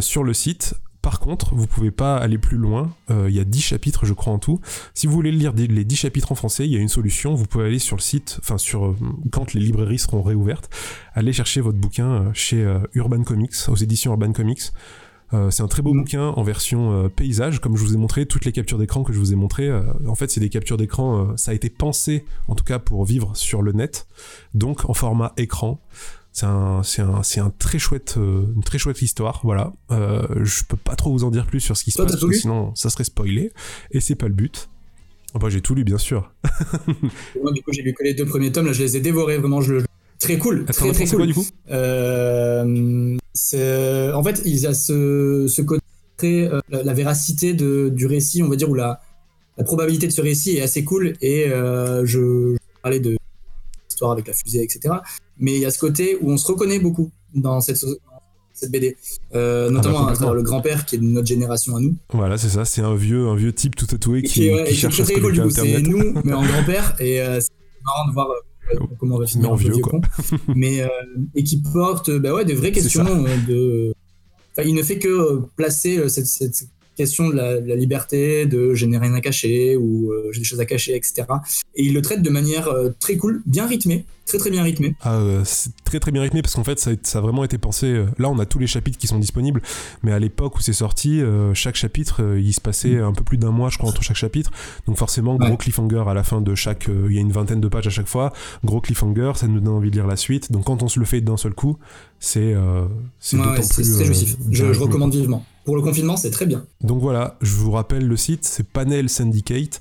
sur 0.00 0.22
le 0.22 0.34
site. 0.34 0.74
Par 1.02 1.18
contre, 1.18 1.54
vous 1.54 1.66
pouvez 1.66 1.90
pas 1.90 2.16
aller 2.16 2.36
plus 2.36 2.58
loin. 2.58 2.94
Euh, 3.10 3.26
il 3.30 3.34
y 3.34 3.40
a 3.40 3.44
10 3.44 3.60
chapitres, 3.60 4.04
je 4.04 4.12
crois, 4.12 4.32
en 4.32 4.38
tout. 4.38 4.60
Si 4.92 5.06
vous 5.06 5.14
voulez 5.14 5.32
lire 5.32 5.52
les 5.54 5.84
10 5.84 5.96
chapitres 5.96 6.30
en 6.30 6.34
français, 6.34 6.66
il 6.66 6.72
y 6.72 6.76
a 6.76 6.80
une 6.80 6.88
solution. 6.88 7.34
Vous 7.34 7.46
pouvez 7.46 7.64
aller 7.66 7.78
sur 7.78 7.96
le 7.96 8.02
site, 8.02 8.38
enfin, 8.42 8.58
sur, 8.58 8.86
euh, 8.86 8.96
quand 9.32 9.54
les 9.54 9.60
librairies 9.60 9.98
seront 9.98 10.22
réouvertes, 10.22 10.68
aller 11.14 11.32
chercher 11.32 11.62
votre 11.62 11.78
bouquin 11.78 12.10
euh, 12.10 12.30
chez 12.34 12.60
Urban 12.94 13.22
Comics, 13.22 13.54
aux 13.68 13.76
éditions 13.76 14.12
Urban 14.12 14.32
Comics. 14.32 14.72
c'est 15.50 15.62
un 15.62 15.68
très 15.68 15.80
beau 15.80 15.94
bouquin 15.94 16.28
en 16.28 16.42
version 16.42 17.08
paysage, 17.08 17.60
comme 17.60 17.76
je 17.76 17.84
vous 17.84 17.94
ai 17.94 17.96
montré, 17.96 18.26
toutes 18.26 18.44
les 18.44 18.52
captures 18.52 18.78
d'écran 18.78 19.04
que 19.04 19.12
je 19.12 19.18
vous 19.18 19.32
ai 19.32 19.36
montrées, 19.36 19.70
en 20.06 20.14
fait 20.16 20.28
c'est 20.30 20.40
des 20.40 20.48
captures 20.48 20.76
d'écran, 20.76 21.36
ça 21.36 21.52
a 21.52 21.54
été 21.54 21.70
pensé 21.70 22.24
en 22.48 22.56
tout 22.56 22.64
cas 22.64 22.80
pour 22.80 23.04
vivre 23.04 23.36
sur 23.36 23.62
le 23.62 23.70
net, 23.72 24.08
donc 24.54 24.88
en 24.90 24.94
format 24.94 25.32
écran. 25.36 25.80
C'est 26.32 26.46
un, 26.46 26.82
c'est 26.84 27.02
un, 27.02 27.22
c'est 27.22 27.40
un 27.40 27.52
très 27.58 27.78
chouette, 27.78 28.14
euh, 28.16 28.44
une 28.54 28.62
très 28.62 28.78
chouette 28.78 29.02
histoire. 29.02 29.40
Voilà. 29.42 29.72
Euh, 29.90 30.22
je 30.44 30.62
peux 30.64 30.76
pas 30.76 30.94
trop 30.94 31.10
vous 31.10 31.24
en 31.24 31.30
dire 31.30 31.46
plus 31.46 31.60
sur 31.60 31.76
ce 31.76 31.84
qui 31.84 31.90
se 31.90 32.00
passe, 32.00 32.16
sinon 32.32 32.74
ça 32.74 32.88
serait 32.90 33.04
spoilé. 33.04 33.52
Et 33.90 34.00
c'est 34.00 34.14
pas 34.14 34.28
le 34.28 34.34
but. 34.34 34.68
Bah, 35.34 35.48
j'ai 35.48 35.60
tout 35.60 35.74
lu, 35.74 35.84
bien 35.84 35.98
sûr. 35.98 36.32
Moi, 37.42 37.52
du 37.52 37.62
coup, 37.62 37.72
j'ai 37.72 37.82
lu 37.82 37.94
que 37.94 38.02
les 38.02 38.14
deux 38.14 38.26
premiers 38.26 38.50
tomes. 38.50 38.66
Là, 38.66 38.72
je 38.72 38.82
les 38.82 38.96
ai 38.96 39.00
dévorés. 39.00 39.38
Vraiment, 39.38 39.60
je 39.60 39.84
très 40.18 40.38
cool. 40.38 40.64
très, 40.66 40.92
très 40.92 41.06
cool. 41.06 41.16
Quoi, 41.16 41.26
du 41.26 41.34
coup 41.34 41.46
euh, 41.70 43.16
c'est... 43.32 44.12
En 44.12 44.22
fait, 44.22 44.42
il 44.44 44.58
y 44.58 44.66
a 44.66 44.74
ce, 44.74 45.46
ce 45.48 45.62
côté, 45.62 45.80
euh, 46.24 46.60
la, 46.68 46.92
véracité 46.94 47.54
de, 47.54 47.88
du 47.88 48.06
récit, 48.06 48.42
on 48.42 48.48
va 48.48 48.56
dire, 48.56 48.68
ou 48.68 48.74
la, 48.74 49.00
la 49.56 49.64
probabilité 49.64 50.06
de 50.06 50.12
ce 50.12 50.20
récit 50.20 50.56
est 50.56 50.62
assez 50.62 50.84
cool. 50.84 51.14
Et 51.22 51.46
je, 51.48 52.04
je 52.04 52.56
parlais 52.82 53.00
de 53.00 53.16
l'histoire 53.88 54.12
avec 54.12 54.26
la 54.26 54.34
fusée, 54.34 54.62
etc 54.62 54.94
mais 55.40 55.54
il 55.54 55.60
y 55.60 55.66
a 55.66 55.70
ce 55.70 55.78
côté 55.78 56.16
où 56.20 56.30
on 56.30 56.36
se 56.36 56.46
reconnaît 56.46 56.78
beaucoup 56.78 57.10
dans 57.34 57.60
cette, 57.60 57.78
cette 58.52 58.70
BD. 58.70 58.96
Euh, 59.34 59.66
ah, 59.68 59.72
notamment 59.72 60.04
bah, 60.04 60.32
le 60.34 60.42
grand-père 60.42 60.86
qui 60.86 60.96
est 60.96 60.98
de 60.98 61.04
notre 61.04 61.26
génération 61.26 61.76
à 61.76 61.80
nous. 61.80 61.96
Voilà, 62.12 62.38
c'est 62.38 62.48
ça, 62.48 62.64
c'est 62.64 62.82
un 62.82 62.94
vieux, 62.94 63.26
un 63.28 63.36
vieux 63.36 63.52
type 63.52 63.74
tout 63.74 63.86
tatoué 63.86 64.22
qui, 64.22 64.50
qui, 64.66 64.74
cherche 64.74 65.02
très, 65.02 65.14
très 65.14 65.20
cool, 65.20 65.50
C'est 65.50 65.82
nous, 65.82 66.14
mais 66.24 66.32
en 66.32 66.44
grand-père, 66.44 66.94
et 67.00 67.20
euh, 67.20 67.40
c'est 67.40 67.50
marrant 67.84 68.08
de 68.08 68.12
voir 68.12 68.28
euh, 68.30 68.78
comment 68.98 69.16
on 69.16 69.20
va 69.20 69.26
finir 69.26 69.50
en 69.50 69.54
vieux, 69.54 69.78
quoi. 69.78 70.00
mais, 70.54 70.86
et 71.34 71.42
qui 71.42 71.60
porte 71.60 72.10
bah 72.10 72.34
ouais, 72.34 72.44
des 72.44 72.54
vraies 72.54 72.72
questions. 72.72 73.04
de... 73.48 73.94
Enfin, 74.52 74.68
il 74.68 74.74
ne 74.74 74.82
fait 74.82 74.98
que 74.98 75.42
placer 75.56 76.08
cette, 76.08 76.26
cette 76.26 76.68
question 77.00 77.30
de 77.30 77.34
la, 77.34 77.76
liberté, 77.76 78.44
de 78.44 78.74
je 78.74 78.84
n'ai 78.84 78.98
rien 78.98 79.14
à 79.14 79.22
cacher 79.22 79.74
ou 79.74 80.12
euh, 80.12 80.28
j'ai 80.32 80.40
des 80.40 80.44
choses 80.44 80.60
à 80.60 80.66
cacher, 80.66 80.94
etc. 80.94 81.26
Et 81.74 81.84
il 81.84 81.94
le 81.94 82.02
traite 82.02 82.20
de 82.20 82.28
manière 82.28 82.68
euh, 82.68 82.90
très 83.00 83.16
cool, 83.16 83.42
bien 83.46 83.66
rythmé, 83.66 84.04
très 84.26 84.36
très 84.36 84.50
bien 84.50 84.62
rythmé. 84.62 84.94
Ah, 85.00 85.16
euh, 85.16 85.40
c'est 85.46 85.70
très 85.82 85.98
très 85.98 86.10
bien 86.10 86.20
rythmé 86.20 86.42
parce 86.42 86.54
qu'en 86.54 86.64
fait 86.64 86.78
ça, 86.78 86.90
ça, 87.02 87.18
a 87.18 87.20
vraiment 87.22 87.42
été 87.42 87.56
pensé. 87.56 88.04
là 88.18 88.28
on 88.28 88.38
a 88.38 88.44
tous 88.44 88.58
les 88.58 88.66
chapitres 88.66 88.98
qui 88.98 89.06
sont 89.06 89.18
disponibles, 89.18 89.62
mais 90.02 90.12
à 90.12 90.18
l'époque 90.18 90.56
où 90.56 90.60
c'est 90.60 90.74
sorti, 90.74 91.22
chaque 91.54 91.76
chapitre 91.76 92.36
il 92.36 92.52
se 92.52 92.60
passait 92.60 92.98
un 92.98 93.12
peu 93.12 93.24
plus 93.24 93.38
d'un 93.38 93.50
mois 93.50 93.70
je 93.70 93.78
crois 93.78 93.88
entre 93.88 94.02
chaque 94.02 94.16
chapitre. 94.16 94.50
Donc 94.86 94.98
forcément 94.98 95.36
gros 95.36 95.56
cliffhanger 95.56 96.04
à 96.06 96.12
la 96.12 96.22
fin 96.22 96.42
de 96.42 96.54
chaque, 96.54 96.86
il 97.08 97.14
y 97.14 97.18
a 97.18 97.22
une 97.22 97.32
vingtaine 97.32 97.62
de 97.62 97.68
pages 97.68 97.86
à 97.86 97.90
chaque 97.90 98.08
fois, 98.08 98.32
gros 98.62 98.82
cliffhanger, 98.82 99.32
ça 99.36 99.46
nous 99.46 99.60
donne 99.60 99.74
envie 99.74 99.90
de 99.90 99.96
lire 99.96 100.06
la 100.06 100.16
suite. 100.16 100.52
Donc 100.52 100.64
quand 100.64 100.82
on 100.82 100.88
se 100.88 101.00
le 101.00 101.06
fait 101.06 101.22
d'un 101.22 101.38
seul 101.38 101.54
coup, 101.54 101.78
c'est 102.18 102.54
c'est 103.18 103.38
d'autant 103.38 103.66
plus. 103.74 104.04
jouissif. 104.04 104.36
je 104.50 104.66
recommande 104.66 105.14
vivement 105.14 105.46
pour 105.64 105.76
le 105.76 105.82
confinement, 105.82 106.16
c'est 106.16 106.30
très 106.30 106.46
bien. 106.46 106.64
Donc 106.82 107.00
voilà, 107.00 107.36
je 107.40 107.54
vous 107.54 107.70
rappelle 107.70 108.06
le 108.06 108.16
site, 108.16 108.44
c'est 108.44 108.66
Panel 108.66 109.08
Syndicate. 109.08 109.80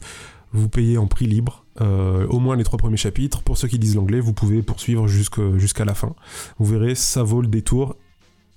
Vous 0.52 0.68
payez 0.68 0.98
en 0.98 1.06
prix 1.06 1.28
libre, 1.28 1.66
euh, 1.80 2.26
au 2.28 2.40
moins 2.40 2.56
les 2.56 2.64
trois 2.64 2.80
premiers 2.80 2.98
chapitres. 2.98 3.44
Pour 3.44 3.58
ceux 3.58 3.68
qui 3.68 3.78
disent 3.78 3.96
l'anglais, 3.96 4.20
vous 4.20 4.34
pouvez 4.34 4.64
poursuivre 4.64 5.08
jusqu'à 5.08 5.86
la 5.86 5.94
fin. 5.94 6.16
Vous 6.58 6.66
verrez, 6.66 6.96
ça 6.96 7.24
vaut 7.24 7.42
le 7.42 7.48
détour. 7.48 7.96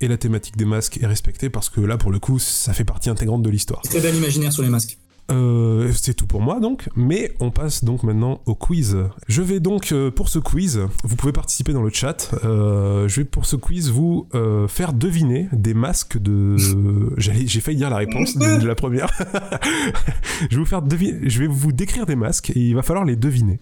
Et 0.01 0.09
la 0.09 0.17
thématique 0.17 0.57
des 0.57 0.65
masques 0.65 0.99
est 1.01 1.07
respectée 1.07 1.49
parce 1.49 1.69
que 1.69 1.81
là, 1.81 1.97
pour 1.97 2.11
le 2.11 2.19
coup, 2.19 2.41
ça 2.41 2.73
fait 2.73 2.85
partie 2.85 3.09
intégrante 3.09 3.43
de 3.43 3.51
l'histoire. 3.51 3.83
Très 3.83 4.01
bel 4.01 4.17
imaginaire 4.17 4.53
sur 4.53 4.63
les 4.63 4.69
masques. 4.69 4.99
Euh, 5.31 5.91
c'est 5.95 6.15
tout 6.15 6.27
pour 6.27 6.41
moi 6.41 6.61
donc, 6.61 6.89
mais 6.97 7.33
on 7.41 7.51
passe 7.51 7.85
donc 7.85 8.03
maintenant 8.03 8.41
au 8.47 8.55
quiz. 8.55 8.97
Je 9.29 9.43
vais 9.43 9.61
donc 9.61 9.93
euh, 9.93 10.11
pour 10.11 10.29
ce 10.29 10.39
quiz, 10.39 10.81
vous 11.05 11.17
pouvez 11.17 11.33
participer 11.33 11.73
dans 11.73 11.83
le 11.83 11.91
chat. 11.91 12.31
Euh, 12.45 13.09
je 13.09 13.21
vais 13.21 13.25
pour 13.25 13.47
ce 13.47 13.57
quiz 13.57 13.91
vous 13.91 14.29
faire 14.69 14.93
deviner 14.93 15.49
des 15.53 15.75
masques 15.75 16.19
de. 16.19 16.57
J'ai 17.17 17.61
failli 17.61 17.79
dire 17.79 17.91
la 17.91 17.97
réponse 17.97 18.37
de, 18.37 18.67
la 18.67 18.75
première. 18.75 19.11
je 20.51 20.57
vais 20.57 20.63
vous 20.63 20.67
faire 20.67 20.83
deviner, 20.83 21.29
je 21.29 21.39
vais 21.39 21.47
vous 21.47 21.73
décrire 21.73 22.07
des 22.07 22.17
masques 22.17 22.51
et 22.51 22.59
il 22.59 22.75
va 22.75 22.83
falloir 22.83 23.05
les 23.05 23.17
deviner. 23.17 23.61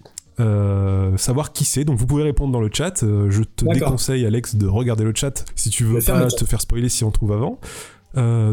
savoir 1.17 1.53
qui 1.53 1.65
c'est. 1.65 1.85
Donc 1.85 1.99
vous 1.99 2.07
pouvez 2.07 2.25
répondre 2.25 2.53
dans 2.53 2.61
le 2.61 2.71
chat. 2.73 3.05
je 3.05 3.43
te 3.43 3.65
déconseille, 3.73 4.25
Alex, 4.25 4.57
de 4.57 4.67
regarder 4.67 5.05
le 5.05 5.13
chat 5.15 5.45
si 5.55 5.71
tu 5.71 5.85
veux 5.85 6.01
pas 6.01 6.27
te 6.29 6.45
faire 6.45 6.61
spoiler 6.61 6.89
si 6.89 7.05
on 7.05 7.11
trouve 7.11 7.33
avant. 7.33 7.61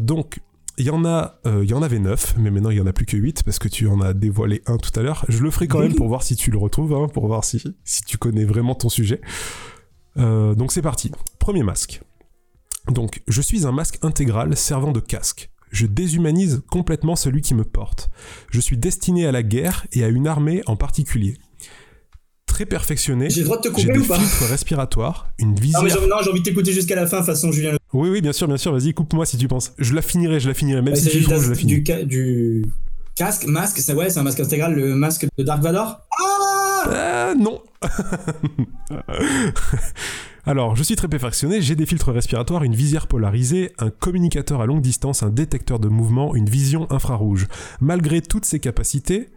donc 0.01 0.39
il 0.78 0.86
y 0.86 0.89
en 0.89 1.05
a, 1.05 1.39
euh, 1.45 1.63
il 1.63 1.69
y 1.69 1.73
en 1.73 1.82
avait 1.82 1.99
9, 1.99 2.36
mais 2.38 2.51
maintenant 2.51 2.69
il 2.69 2.78
y 2.78 2.82
en 2.82 2.86
a 2.86 2.93
plus 2.93 3.05
que 3.05 3.17
8 3.17 3.43
parce 3.43 3.59
que 3.59 3.67
tu 3.67 3.88
en 3.88 3.99
as 4.01 4.13
dévoilé 4.13 4.61
un 4.67 4.78
tout 4.78 4.97
à 4.99 5.03
l'heure. 5.03 5.25
Je 5.28 5.39
le 5.39 5.49
ferai 5.49 5.67
quand 5.67 5.80
même 5.80 5.95
pour 5.95 6.07
voir 6.07 6.23
si 6.23 6.36
tu 6.36 6.51
le 6.51 6.57
retrouves, 6.57 6.93
hein, 6.93 7.07
pour 7.11 7.28
voir 7.28 7.43
si, 7.43 7.63
si 7.84 8.03
tu 8.03 8.17
connais 8.17 8.45
vraiment 8.45 8.75
ton 8.75 8.89
sujet. 8.89 9.21
Euh, 10.17 10.55
donc 10.55 10.71
c'est 10.71 10.82
parti. 10.82 11.11
Premier 11.39 11.63
masque. 11.63 12.01
Donc, 12.91 13.21
je 13.28 13.41
suis 13.41 13.65
un 13.67 13.71
masque 13.73 13.99
intégral 14.01 14.55
servant 14.55 14.93
de 14.93 15.01
casque. 15.01 15.49
Je 15.71 15.86
déshumanise 15.86 16.63
complètement 16.69 17.17
celui 17.17 17.41
qui 17.41 17.53
me 17.53 17.65
porte. 17.65 18.09
Je 18.49 18.61
suis 18.61 18.78
destiné 18.78 19.28
à 19.28 19.34
la 19.34 19.43
guerre 19.43 19.86
et 19.91 20.05
à 20.05 20.07
une 20.07 20.25
armée 20.25 20.61
en 20.67 20.78
particulier 20.78 21.38
très 22.57 22.65
perfectionné. 22.65 23.30
J'ai 23.30 23.41
le 23.41 23.45
droit 23.45 23.57
de 23.57 23.61
te 23.61 23.67
couper 23.67 23.99
ou 23.99 24.03
pas 24.03 24.17
filtres 24.17 24.49
respiratoires, 24.49 25.30
une 25.38 25.53
visière. 25.53 25.84
Non, 26.07 26.17
j'ai 26.23 26.32
envie 26.32 26.39
de 26.39 26.45
t'écouter 26.45 26.73
jusqu'à 26.73 26.95
la 26.95 27.05
fin, 27.05 27.21
façon 27.21 27.51
Julien. 27.51 27.76
Oui, 27.93 28.09
oui, 28.09 28.21
bien 28.21 28.33
sûr, 28.33 28.47
bien 28.47 28.57
sûr. 28.57 28.73
Vas-y, 28.73 28.93
coupe-moi 28.93 29.25
si 29.25 29.38
tu 29.38 29.47
penses. 29.47 29.73
Je 29.77 29.93
la 29.93 30.01
finirai, 30.01 30.39
je 30.39 30.47
la 30.47 30.53
finirai. 30.53 30.81
Même 30.81 30.95
si 30.95 31.09
tu 31.09 31.23
trouves, 31.23 31.43
je 31.43 31.49
la 31.49 31.55
finirai. 31.55 31.81
Du, 31.81 32.05
du 32.05 32.65
casque, 33.15 33.45
masque, 33.45 33.79
c'est 33.79 33.93
ouais, 33.93 34.09
c'est 34.09 34.19
un 34.19 34.23
masque 34.23 34.39
intégral, 34.39 34.75
le 34.75 34.95
masque 34.95 35.27
de 35.38 35.43
Dark 35.43 35.61
Vador. 35.61 36.01
Ah 36.19 36.83
euh, 36.89 37.35
Non. 37.35 37.61
Alors, 40.45 40.77
je 40.77 40.83
suis 40.83 40.95
très 40.95 41.09
perfectionné, 41.09 41.61
j'ai 41.61 41.75
des 41.75 41.85
filtres 41.85 42.13
respiratoires, 42.13 42.63
une 42.63 42.73
visière 42.73 43.07
polarisée, 43.07 43.73
un 43.79 43.89
communicateur 43.89 44.61
à 44.61 44.65
longue 44.65 44.79
distance, 44.79 45.21
un 45.21 45.29
détecteur 45.29 45.77
de 45.77 45.89
mouvement, 45.89 46.35
une 46.35 46.49
vision 46.49 46.89
infrarouge. 46.89 47.47
Malgré 47.81 48.21
toutes 48.21 48.45
ces 48.45 48.61
capacités, 48.61 49.27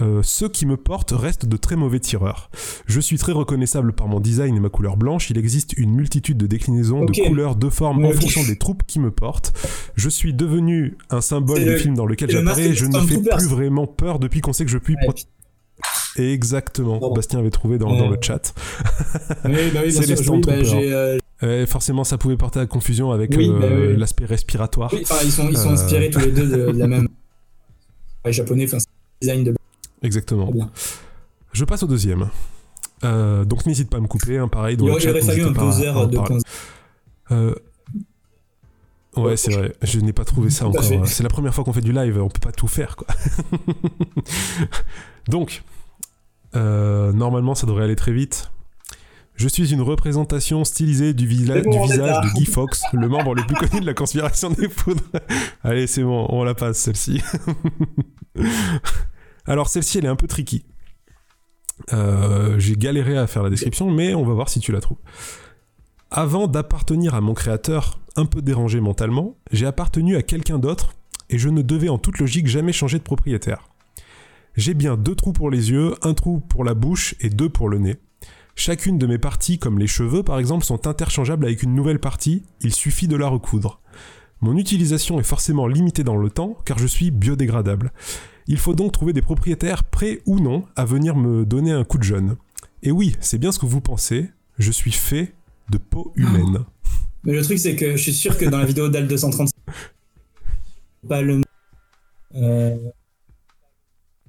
euh, 0.00 0.22
ceux 0.22 0.48
qui 0.48 0.66
me 0.66 0.76
portent 0.76 1.12
restent 1.12 1.46
de 1.46 1.56
très 1.56 1.76
mauvais 1.76 2.00
tireurs. 2.00 2.50
Je 2.86 3.00
suis 3.00 3.18
très 3.18 3.32
reconnaissable 3.32 3.92
par 3.92 4.08
mon 4.08 4.20
design 4.20 4.56
et 4.56 4.60
ma 4.60 4.68
couleur 4.68 4.96
blanche. 4.96 5.30
Il 5.30 5.38
existe 5.38 5.72
une 5.76 5.92
multitude 5.92 6.38
de 6.38 6.46
déclinaisons, 6.46 7.04
de 7.04 7.26
couleurs, 7.26 7.56
de 7.56 7.68
formes 7.68 8.04
en 8.04 8.12
fonction 8.12 8.44
des 8.44 8.56
troupes 8.56 8.82
qui 8.86 9.00
me 9.00 9.10
portent. 9.10 9.52
Je 9.96 10.08
suis 10.08 10.34
devenu 10.34 10.96
un 11.10 11.20
symbole 11.20 11.64
du 11.64 11.76
film 11.76 11.94
dans 11.94 12.06
lequel 12.06 12.30
j'apparais. 12.30 12.74
Je 12.74 12.86
ne 12.86 12.98
fais 13.00 13.20
plus 13.20 13.46
vraiment 13.46 13.86
peur 13.86 14.18
depuis 14.18 14.40
qu'on 14.40 14.52
sait 14.52 14.64
que 14.64 14.70
je 14.70 14.78
puis 14.78 14.96
Exactement. 16.16 17.12
Bastien 17.14 17.38
avait 17.38 17.50
trouvé 17.50 17.78
dans, 17.78 18.08
le 18.08 18.16
chat. 18.20 18.54
Oui, 19.44 19.70
bah 19.72 19.80
oui, 19.84 19.92
c'est 19.92 20.06
les 20.06 20.40
bah, 20.40 21.18
euh, 21.44 21.66
forcément, 21.66 22.02
ça 22.02 22.18
pouvait 22.18 22.36
porter 22.36 22.58
à 22.58 22.66
confusion 22.66 23.12
avec 23.12 23.36
euh, 23.36 23.92
bah 23.92 23.96
l'aspect 23.96 24.24
respiratoire. 24.24 24.92
ils 24.92 25.06
sont, 25.06 25.48
ils 25.48 25.56
sont 25.56 25.70
inspirés 25.70 26.10
tous 26.10 26.18
les 26.18 26.32
deux 26.32 26.48
de, 26.48 26.78
la 26.78 26.86
même. 26.88 27.08
japonais, 28.26 28.64
enfin, 28.64 28.78
design 29.20 29.44
de 29.44 29.54
Exactement. 30.02 30.52
Je 31.52 31.64
passe 31.64 31.82
au 31.82 31.86
deuxième. 31.86 32.28
Euh, 33.04 33.44
donc 33.44 33.64
n'hésite 33.66 33.90
pas 33.90 33.98
à 33.98 34.00
me 34.00 34.06
couper, 34.06 34.38
hein, 34.38 34.48
pareil. 34.48 34.76
Dans 34.76 34.86
Il 34.86 35.08
aurait 35.08 35.20
fallu 35.22 35.42
un 35.42 35.80
heures 35.82 36.08
de 36.08 36.18
euh, 37.30 37.54
Ouais, 39.16 39.36
c'est 39.36 39.52
vrai. 39.52 39.74
Je 39.82 40.00
n'ai 40.00 40.12
pas 40.12 40.24
trouvé 40.24 40.50
ça 40.50 40.66
encore. 40.66 40.84
C'est 41.06 41.22
la 41.22 41.28
première 41.28 41.54
fois 41.54 41.64
qu'on 41.64 41.72
fait 41.72 41.80
du 41.80 41.92
live. 41.92 42.20
On 42.20 42.28
peut 42.28 42.40
pas 42.40 42.52
tout 42.52 42.68
faire, 42.68 42.96
quoi. 42.96 43.06
donc, 45.28 45.62
euh, 46.54 47.12
normalement, 47.12 47.54
ça 47.54 47.66
devrait 47.66 47.84
aller 47.84 47.96
très 47.96 48.12
vite. 48.12 48.50
Je 49.34 49.46
suis 49.46 49.72
une 49.72 49.82
représentation 49.82 50.64
stylisée 50.64 51.14
du, 51.14 51.26
du 51.28 51.34
visage 51.34 51.62
de 51.62 52.34
Guy 52.34 52.44
Fox, 52.44 52.82
le 52.92 53.08
membre 53.08 53.36
le 53.36 53.42
plus 53.44 53.54
connu 53.54 53.80
de 53.80 53.86
la 53.86 53.94
conspiration 53.94 54.50
des 54.50 54.68
foudres. 54.68 55.04
Allez, 55.62 55.86
c'est 55.86 56.02
bon, 56.02 56.26
on 56.28 56.42
la 56.42 56.54
passe 56.54 56.78
celle-ci. 56.78 57.22
Alors 59.48 59.68
celle-ci, 59.68 59.98
elle 59.98 60.04
est 60.04 60.08
un 60.08 60.16
peu 60.16 60.28
tricky. 60.28 60.64
Euh, 61.92 62.58
j'ai 62.58 62.76
galéré 62.76 63.16
à 63.16 63.26
faire 63.26 63.42
la 63.42 63.50
description, 63.50 63.90
mais 63.90 64.14
on 64.14 64.24
va 64.24 64.34
voir 64.34 64.50
si 64.50 64.60
tu 64.60 64.72
la 64.72 64.80
trouves. 64.80 64.98
Avant 66.10 66.46
d'appartenir 66.46 67.14
à 67.14 67.20
mon 67.20 67.34
créateur, 67.34 67.98
un 68.16 68.26
peu 68.26 68.42
dérangé 68.42 68.80
mentalement, 68.80 69.36
j'ai 69.50 69.66
appartenu 69.66 70.16
à 70.16 70.22
quelqu'un 70.22 70.58
d'autre 70.58 70.94
et 71.30 71.38
je 71.38 71.48
ne 71.48 71.62
devais 71.62 71.88
en 71.88 71.98
toute 71.98 72.18
logique 72.18 72.46
jamais 72.46 72.72
changer 72.72 72.98
de 72.98 73.02
propriétaire. 73.02 73.68
J'ai 74.54 74.74
bien 74.74 74.96
deux 74.96 75.14
trous 75.14 75.32
pour 75.32 75.50
les 75.50 75.70
yeux, 75.70 75.94
un 76.02 76.14
trou 76.14 76.40
pour 76.40 76.64
la 76.64 76.74
bouche 76.74 77.14
et 77.20 77.30
deux 77.30 77.48
pour 77.48 77.68
le 77.68 77.78
nez. 77.78 77.96
Chacune 78.54 78.98
de 78.98 79.06
mes 79.06 79.18
parties, 79.18 79.58
comme 79.58 79.78
les 79.78 79.86
cheveux 79.86 80.22
par 80.22 80.38
exemple, 80.38 80.64
sont 80.64 80.86
interchangeables 80.86 81.46
avec 81.46 81.62
une 81.62 81.74
nouvelle 81.74 82.00
partie, 82.00 82.42
il 82.60 82.74
suffit 82.74 83.08
de 83.08 83.16
la 83.16 83.28
recoudre. 83.28 83.80
Mon 84.40 84.56
utilisation 84.56 85.18
est 85.20 85.24
forcément 85.24 85.66
limitée 85.66 86.04
dans 86.04 86.16
le 86.16 86.28
temps 86.28 86.56
car 86.64 86.78
je 86.78 86.86
suis 86.86 87.10
biodégradable. 87.10 87.92
Il 88.48 88.56
faut 88.56 88.74
donc 88.74 88.92
trouver 88.92 89.12
des 89.12 89.20
propriétaires 89.20 89.84
prêts 89.84 90.20
ou 90.24 90.40
non 90.40 90.64
à 90.74 90.86
venir 90.86 91.14
me 91.14 91.44
donner 91.44 91.70
un 91.70 91.84
coup 91.84 91.98
de 91.98 92.02
jeune. 92.02 92.36
Et 92.82 92.90
oui, 92.90 93.14
c'est 93.20 93.36
bien 93.36 93.52
ce 93.52 93.58
que 93.58 93.66
vous 93.66 93.82
pensez, 93.82 94.30
je 94.58 94.72
suis 94.72 94.90
fait 94.90 95.34
de 95.70 95.76
peau 95.76 96.12
humaine. 96.16 96.64
Mais 97.24 97.34
le 97.34 97.42
truc, 97.42 97.58
c'est 97.58 97.76
que 97.76 97.92
je 97.92 98.02
suis 98.02 98.14
sûr 98.14 98.38
que 98.38 98.46
dans 98.46 98.58
la 98.58 98.64
vidéo 98.64 98.88
d'Al 98.88 99.06
236, 99.06 99.52
pas 101.06 101.20
le. 101.20 101.42
Euh... 102.36 102.76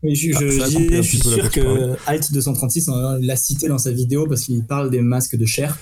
je, 0.04 0.10
je, 0.10 0.62
Ah, 0.62 0.68
je 0.70 1.02
suis 1.02 1.20
sûr 1.20 1.50
que 1.50 1.96
Alt 2.06 2.34
236 2.34 2.90
euh, 2.90 3.20
l'a 3.22 3.38
cité 3.38 3.70
dans 3.70 3.78
sa 3.78 3.92
vidéo 3.92 4.28
parce 4.28 4.42
qu'il 4.42 4.66
parle 4.66 4.90
des 4.90 5.02
masques 5.02 5.38
de 5.38 5.46
chair. 5.46 5.78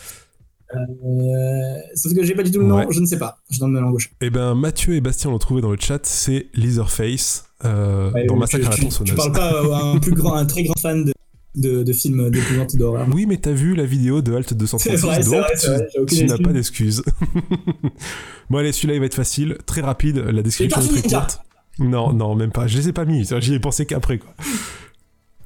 Euh, 0.76 1.78
sauf 1.96 2.14
que 2.14 2.24
j'ai 2.24 2.36
pas 2.36 2.44
du 2.44 2.52
tout 2.52 2.60
le 2.60 2.66
nom, 2.66 2.78
Ouais. 2.78 2.88
je 2.92 3.00
ne 3.00 3.06
sais 3.06 3.18
pas. 3.18 3.40
Je 3.50 3.60
donne 3.60 3.72
ma 3.72 3.80
langue 3.82 3.94
gauche. 3.94 4.10
Eh 4.22 4.30
ben, 4.30 4.54
Mathieu 4.56 4.96
et 4.96 5.02
Bastien 5.02 5.32
l'ont 5.32 5.38
trouvé 5.40 5.62
dans 5.62 5.72
le 5.72 5.78
chat, 5.80 6.06
c'est 6.06 6.48
Leatherface 6.54 7.46
euh, 7.66 8.12
Ouais, 8.12 8.26
dans 8.26 8.34
tu- 8.36 8.40
Massacre 8.40 8.68
à 8.68 8.70
la 8.72 8.76
tu, 8.76 8.82
tu 8.82 8.88
tronçonneuse. 8.88 9.16
parles 9.16 9.32
pas 9.32 9.50
à 9.76 9.82
un 9.84 9.98
plus 10.00 10.14
grand, 10.14 10.34
un 10.36 10.46
très 10.46 10.64
grand 10.64 10.78
fan 10.80 11.06
de, 11.06 11.14
de, 11.56 11.84
de 11.84 11.94
films 11.94 12.30
d'épouvante 12.30 12.76
d'horreur. 12.76 13.08
Oui, 13.14 13.26
mais 13.26 13.38
t'as 13.38 13.52
vu 13.54 13.76
la 13.76 13.86
vidéo 13.86 14.22
de 14.22 14.34
Alt 14.34 14.54
236, 14.54 14.90
C'est 14.90 14.96
vrai, 14.98 15.20
donc 15.24 15.28
vrai, 15.28 15.88
tu, 16.08 16.16
tu 16.18 16.26
n'as 16.26 16.38
pas 16.38 16.52
d'excuses. 16.52 17.02
bon, 18.50 18.58
allez, 18.58 18.72
celui-là, 18.72 18.94
il 18.96 19.00
va 19.00 19.06
être 19.06 19.16
facile, 19.16 19.58
très 19.66 19.82
rapide, 19.82 20.18
la 20.18 20.42
description 20.42 20.82
est 20.82 21.02
très 21.02 21.10
courte. 21.10 21.40
Non, 21.80 22.12
non, 22.12 22.36
même 22.36 22.52
pas, 22.52 22.68
je 22.68 22.78
les 22.78 22.90
ai 22.90 22.94
pas 22.94 23.06
mis, 23.06 23.26
j'y 23.40 23.54
ai 23.54 23.60
pensé 23.60 23.86
qu'après, 23.86 24.18
quoi. 24.18 24.34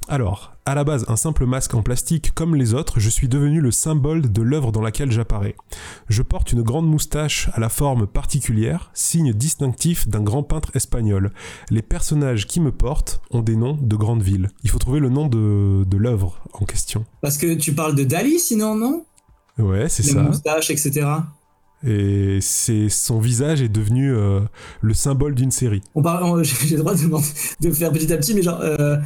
Alors, 0.08 0.54
à 0.66 0.76
la 0.76 0.84
base, 0.84 1.06
un 1.08 1.16
simple 1.16 1.46
masque 1.46 1.74
en 1.74 1.84
plastique 1.84 2.32
comme 2.34 2.56
les 2.56 2.74
autres, 2.74 3.00
je 3.00 3.10
suis 3.10 3.30
devenu 3.30 3.62
le 3.62 3.72
symbole 3.72 4.32
de 4.32 4.42
l'œuvre 4.42 4.72
dans 4.72 4.82
laquelle 4.82 5.12
j'apparais. 5.12 5.56
Je 6.10 6.22
porte 6.22 6.52
une 6.52 6.64
grande 6.64 6.88
moustache 6.88 7.50
à 7.54 7.60
la 7.60 7.70
forme 7.70 8.08
particulière, 8.08 8.92
signe 8.94 9.32
distinctif 9.32 10.10
d'un 10.10 10.22
grand 10.22 10.44
peintre 10.44 10.72
espagnol. 10.76 11.32
Les 11.70 11.82
personnages 11.82 12.46
qui 12.48 12.60
me 12.60 12.72
portent 12.72 13.22
ont 13.32 13.42
des 13.42 13.56
noms 13.56 13.78
de 13.80 13.96
grandes 13.96 14.24
villes. 14.24 14.50
Il 14.64 14.70
faut 14.70 14.80
trouver 14.80 15.00
le 15.00 15.10
nom 15.10 15.28
de, 15.28 15.86
de 15.86 15.98
l'œuvre 15.98 16.42
en 16.54 16.66
question. 16.66 17.06
Parce 17.22 17.38
que 17.38 17.54
tu 17.54 17.74
parles 17.74 17.96
de 17.96 18.04
Dali, 18.04 18.40
sinon, 18.40 18.76
non? 18.76 19.06
Ouais, 19.60 19.88
c'est 19.88 20.04
Les 20.04 20.12
ça. 20.14 20.24
moustaches, 20.24 20.72
etc. 20.72 21.08
Et 21.84 22.40
c'est 22.42 22.90
son 22.90 23.20
visage 23.20 23.62
est 23.62 23.70
devenu 23.70 24.14
euh, 24.14 24.42
le 24.82 24.94
symbole 24.94 25.36
d'une 25.36 25.52
série. 25.52 25.82
On 25.96 26.02
parle, 26.02 26.44
j'ai 26.66 26.76
le 26.76 26.82
droit 26.82 26.96
de, 26.96 27.08
de 27.62 27.72
faire 27.74 27.92
petit 27.92 28.12
à 28.12 28.18
petit, 28.18 28.34
mais 28.36 28.42
genre, 28.44 28.60
euh, 28.62 28.98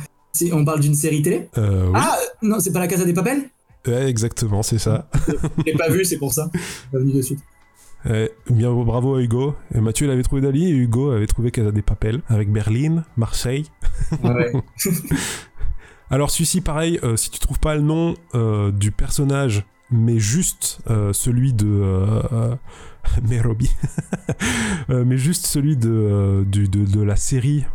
on 0.53 0.65
parle 0.65 0.79
d'une 0.79 0.95
série 0.95 1.21
télé? 1.21 1.49
Euh, 1.57 1.85
oui. 1.87 1.93
Ah, 1.95 2.15
euh, 2.19 2.47
non, 2.47 2.59
c'est 2.59 2.71
pas 2.71 2.79
la 2.79 2.87
Casa 2.87 3.05
des 3.05 3.13
Papel? 3.13 3.43
Ouais, 3.87 4.07
exactement, 4.09 4.63
c'est 4.63 4.79
ça. 4.79 5.07
Je 5.27 5.63
l'ai 5.65 5.73
pas 5.73 5.89
vu, 5.89 6.03
c'est 6.05 6.17
pour 6.17 6.33
ça. 6.33 6.49
Pas 6.91 6.97
venu 6.97 7.13
de 7.13 7.21
suite. 7.21 7.39
Ouais, 8.07 8.31
bien 8.49 8.71
bravo 8.71 9.15
à 9.15 9.21
Hugo. 9.21 9.55
Et 9.73 9.79
Mathieu 9.81 10.05
il 10.07 10.11
avait 10.11 10.21
trouvé 10.23 10.41
Dali 10.41 10.67
et 10.67 10.71
Hugo 10.75 11.09
avait 11.11 11.25
trouvé 11.27 11.49
Casa 11.51 11.71
des 11.71 11.81
Papel 11.81 12.21
avec 12.27 12.51
Berlin, 12.51 13.03
Marseille. 13.17 13.65
Ouais. 14.23 14.51
Alors 16.11 16.29
celui-ci 16.29 16.61
pareil, 16.61 16.99
euh, 17.03 17.15
si 17.15 17.31
tu 17.31 17.39
trouves 17.39 17.59
pas 17.59 17.75
le 17.75 17.81
nom 17.81 18.13
euh, 18.35 18.71
du 18.71 18.91
personnage, 18.91 19.63
mais 19.91 20.19
juste 20.19 20.79
euh, 20.89 21.13
celui 21.13 21.53
de 21.53 21.81
Nairobi, 23.27 23.71
Euh, 24.91 25.03
mais 25.05 25.17
juste 25.17 25.45
celui 25.47 25.77
de, 25.77 26.43
du- 26.47 26.67
de, 26.67 26.85
de 26.85 27.01
la 27.01 27.15
série 27.15 27.65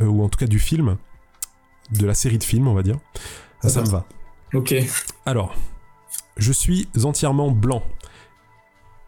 ou 0.00 0.22
en 0.22 0.28
tout 0.28 0.38
cas 0.38 0.46
du 0.46 0.58
film, 0.60 0.96
de 1.92 2.06
la 2.06 2.14
série 2.14 2.38
de 2.38 2.44
films 2.44 2.68
on 2.68 2.74
va 2.74 2.82
dire, 2.82 2.98
ça, 3.62 3.68
Ça 3.68 3.82
me 3.82 3.88
va. 3.88 4.06
ok. 4.54 4.74
Alors, 5.26 5.54
je 6.36 6.52
suis 6.52 6.88
entièrement 7.04 7.50
blanc. 7.50 7.82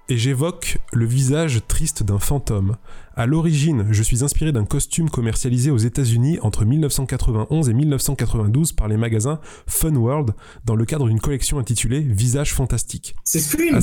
Et 0.08 0.18
j'évoque 0.18 0.78
le 0.92 1.06
visage 1.06 1.62
triste 1.68 2.02
d'un 2.02 2.18
fantôme. 2.18 2.76
À 3.14 3.24
l'origine, 3.24 3.86
je 3.92 4.02
suis 4.02 4.22
inspiré 4.24 4.52
d'un 4.52 4.64
costume 4.66 5.08
commercialisé 5.08 5.70
aux 5.70 5.78
États-Unis 5.78 6.38
entre 6.42 6.64
1991 6.66 7.68
et 7.70 7.72
1992 7.72 8.72
par 8.72 8.88
les 8.88 8.96
magasins 8.98 9.40
Fun 9.66 9.94
World 9.94 10.32
dans 10.66 10.74
le 10.74 10.84
cadre 10.84 11.08
d'une 11.08 11.20
collection 11.20 11.58
intitulée 11.58 12.00
Visage 12.00 12.52
fantastique. 12.52 13.14
C'est 13.24 13.38
Scream 13.38 13.76
Ah, 13.78 13.80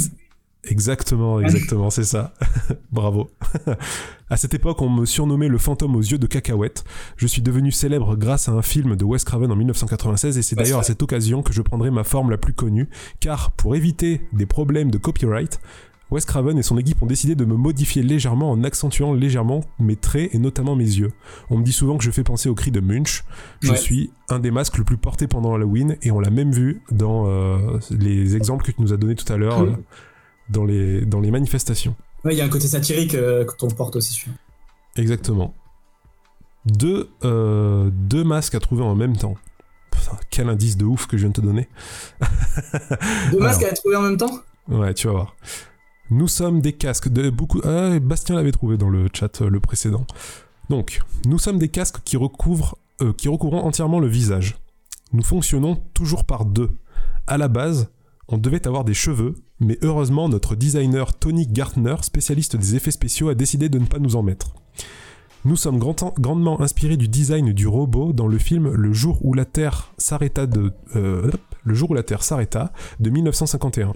Exactement, 0.66 1.40
exactement, 1.40 1.90
c'est 1.90 2.04
ça. 2.04 2.34
Bravo. 2.92 3.30
à 4.30 4.36
cette 4.38 4.54
époque, 4.54 4.82
on 4.82 4.90
me 4.90 5.06
surnommait 5.06 5.48
le 5.48 5.58
fantôme 5.58 5.96
aux 5.96 6.02
yeux 6.02 6.18
de 6.18 6.28
cacahuète. 6.28 6.84
Je 7.16 7.28
suis 7.28 7.42
devenu 7.42 7.72
célèbre 7.72 8.16
grâce 8.18 8.50
à 8.50 8.52
un 8.52 8.62
film 8.62 8.96
de 8.98 9.06
Wes 9.06 9.24
Craven 9.24 9.52
en 9.52 9.56
1996 9.56 10.38
et 10.38 10.42
c'est 10.42 10.58
Ouais, 10.58 10.64
d'ailleurs 10.64 10.80
à 10.80 10.84
cette 10.84 11.02
occasion 11.02 11.44
que 11.44 11.54
je 11.54 11.62
prendrai 11.62 11.92
ma 11.92 12.04
forme 12.04 12.30
la 12.30 12.38
plus 12.38 12.54
connue, 12.54 12.90
car 13.22 13.52
pour 13.52 13.76
éviter 13.76 14.22
des 14.34 14.46
problèmes 14.46 14.92
de 14.92 14.98
copyright, 14.98 15.62
Wes 16.12 16.26
Craven 16.26 16.58
et 16.58 16.64
son 16.64 16.78
équipe 16.78 17.02
ont 17.02 17.06
décidé 17.06 17.36
de 17.36 17.46
me 17.46 17.56
modifier 17.56 18.02
légèrement 18.04 18.52
en 18.52 18.64
accentuant 18.64 19.14
légèrement 19.14 19.62
mes 19.80 19.96
traits 19.96 20.34
et 20.34 20.40
notamment 20.40 20.76
mes 20.76 20.84
yeux. 20.84 21.12
On 21.50 21.58
me 21.58 21.64
dit 21.64 21.72
souvent 21.72 21.98
que 21.98 22.04
je 22.04 22.12
fais 22.12 22.24
penser 22.24 22.50
au 22.50 22.56
cri 22.56 22.72
de 22.72 22.80
Munch. 22.82 23.24
Je 23.62 23.72
Ouais. 23.72 23.78
suis 23.78 24.12
un 24.28 24.40
des 24.40 24.52
masques 24.52 24.78
le 24.80 24.84
plus 24.84 24.98
porté 24.98 25.28
pendant 25.28 25.54
Halloween 25.54 25.96
et 26.02 26.10
on 26.12 26.20
l'a 26.20 26.32
même 26.32 26.52
vu 26.52 26.82
dans 26.92 27.28
euh, 27.28 27.78
les 27.92 28.36
exemples 28.36 28.66
que 28.66 28.72
tu 28.72 28.82
nous 28.82 28.92
as 28.92 28.98
donnés 28.98 29.16
tout 29.16 29.32
à 29.32 29.38
l'heure. 29.38 29.58
Cool. 29.58 29.70
euh, 29.70 29.76
dans 30.50 30.66
les, 30.66 31.06
dans 31.06 31.20
les 31.20 31.32
manifestations. 31.32 31.96
Il 32.26 32.34
y 32.34 32.42
a 32.42 32.46
un 32.46 32.50
côté 32.50 32.68
satirique 32.68 33.16
euh, 33.16 33.46
quand 33.46 33.64
on 33.64 33.70
porte 33.70 33.96
aussi, 33.96 34.14
celui 34.14 34.32
Exactement. 34.98 35.54
Deux, 36.66 37.10
euh, 37.24 37.90
deux 37.94 38.24
masques 38.24 38.56
à 38.56 38.60
trouver 38.60 38.84
en 38.84 38.96
même 38.96 39.16
temps. 39.16 39.36
Putain, 39.92 40.18
quel 40.30 40.50
indice 40.50 40.78
de 40.78 40.86
ouf 40.86 41.08
que 41.08 41.18
je 41.18 41.22
viens 41.22 41.30
de 41.30 41.36
te 41.36 41.42
donner. 41.42 41.68
Deux 43.32 43.40
masques 43.40 43.62
Alors. 43.62 43.72
à 43.72 43.76
trouver 43.76 43.96
en 43.96 44.02
même 44.02 44.18
temps? 44.18 44.40
Ouais, 44.68 44.94
tu 44.94 45.08
vas 45.08 45.14
voir. 45.14 45.36
Nous 46.12 46.28
sommes 46.28 46.62
des 46.62 46.74
casques 46.74 47.10
de 47.10 47.30
beaucoup. 47.30 47.62
Ah, 47.64 47.98
Bastien 48.00 48.36
l'avait 48.36 48.52
trouvé 48.52 48.78
dans 48.78 48.90
le 48.90 49.08
chat 49.14 49.42
euh, 49.42 49.50
le 49.50 49.60
précédent. 49.60 50.06
Donc, 50.70 51.02
nous 51.26 51.40
sommes 51.40 51.58
des 51.60 51.70
casques 51.70 52.02
qui 52.04 52.18
recouvrent, 52.18 52.78
euh, 53.02 53.14
qui 53.14 53.30
recouvrent 53.30 53.64
entièrement 53.64 54.00
le 54.00 54.08
visage. 54.08 54.58
Nous 55.14 55.24
fonctionnons 55.24 55.76
toujours 55.94 56.26
par 56.26 56.46
deux. 56.46 56.72
À 57.26 57.38
la 57.38 57.48
base, 57.48 57.90
on 58.28 58.38
devait 58.38 58.68
avoir 58.68 58.84
des 58.84 58.94
cheveux, 58.94 59.36
mais 59.60 59.78
heureusement, 59.82 60.30
notre 60.30 60.56
designer 60.56 61.14
Tony 61.14 61.48
Gartner, 61.48 61.96
spécialiste 62.02 62.56
des 62.56 62.76
effets 62.76 62.92
spéciaux, 62.92 63.30
a 63.30 63.36
décidé 63.36 63.70
de 63.70 63.80
ne 63.80 63.86
pas 63.86 64.00
nous 64.00 64.16
en 64.16 64.24
mettre. 64.24 64.54
Nous 65.46 65.56
sommes 65.56 65.80
grand- 65.80 66.14
grandement 66.20 66.60
inspirés 66.62 66.98
du 66.98 67.08
design 67.08 67.54
du 67.54 67.68
robot 67.68 68.12
dans 68.14 68.28
le 68.28 68.38
film 68.38 68.74
Le 68.74 68.92
jour 68.94 69.20
où 69.26 69.34
la 69.34 69.46
Terre 69.46 69.92
s'arrêta 69.98 70.46
de 70.48 70.74
euh, 70.96 71.32
Le 71.64 71.74
jour 71.74 71.92
où 71.92 71.94
la 71.94 72.04
Terre 72.04 72.24
s'arrêta 72.24 72.74
de 73.00 73.10
1951. 73.10 73.94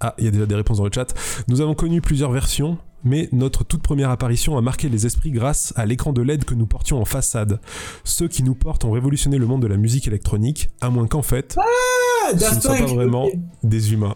Ah, 0.00 0.14
il 0.18 0.24
y 0.24 0.28
a 0.28 0.30
déjà 0.30 0.46
des 0.46 0.54
réponses 0.54 0.78
dans 0.78 0.84
le 0.84 0.92
chat. 0.92 1.12
Nous 1.48 1.60
avons 1.60 1.74
connu 1.74 2.00
plusieurs 2.00 2.30
versions, 2.30 2.78
mais 3.04 3.28
notre 3.32 3.64
toute 3.64 3.82
première 3.82 4.10
apparition 4.10 4.56
a 4.58 4.60
marqué 4.60 4.88
les 4.88 5.06
esprits 5.06 5.30
grâce 5.30 5.72
à 5.76 5.86
l'écran 5.86 6.12
de 6.12 6.22
LED 6.22 6.44
que 6.44 6.54
nous 6.54 6.66
portions 6.66 7.00
en 7.00 7.04
façade. 7.04 7.60
Ceux 8.04 8.28
qui 8.28 8.42
nous 8.42 8.54
portent 8.54 8.84
ont 8.84 8.90
révolutionné 8.90 9.38
le 9.38 9.46
monde 9.46 9.62
de 9.62 9.66
la 9.68 9.76
musique 9.76 10.06
électronique, 10.08 10.70
à 10.80 10.90
moins 10.90 11.06
qu'en 11.06 11.22
fait, 11.22 11.56
Ah, 11.58 12.36
ce 12.38 12.54
ne 12.56 12.60
soit 12.60 12.76
pas 12.76 12.86
vraiment 12.86 13.28
des 13.62 13.92
humains. 13.92 14.14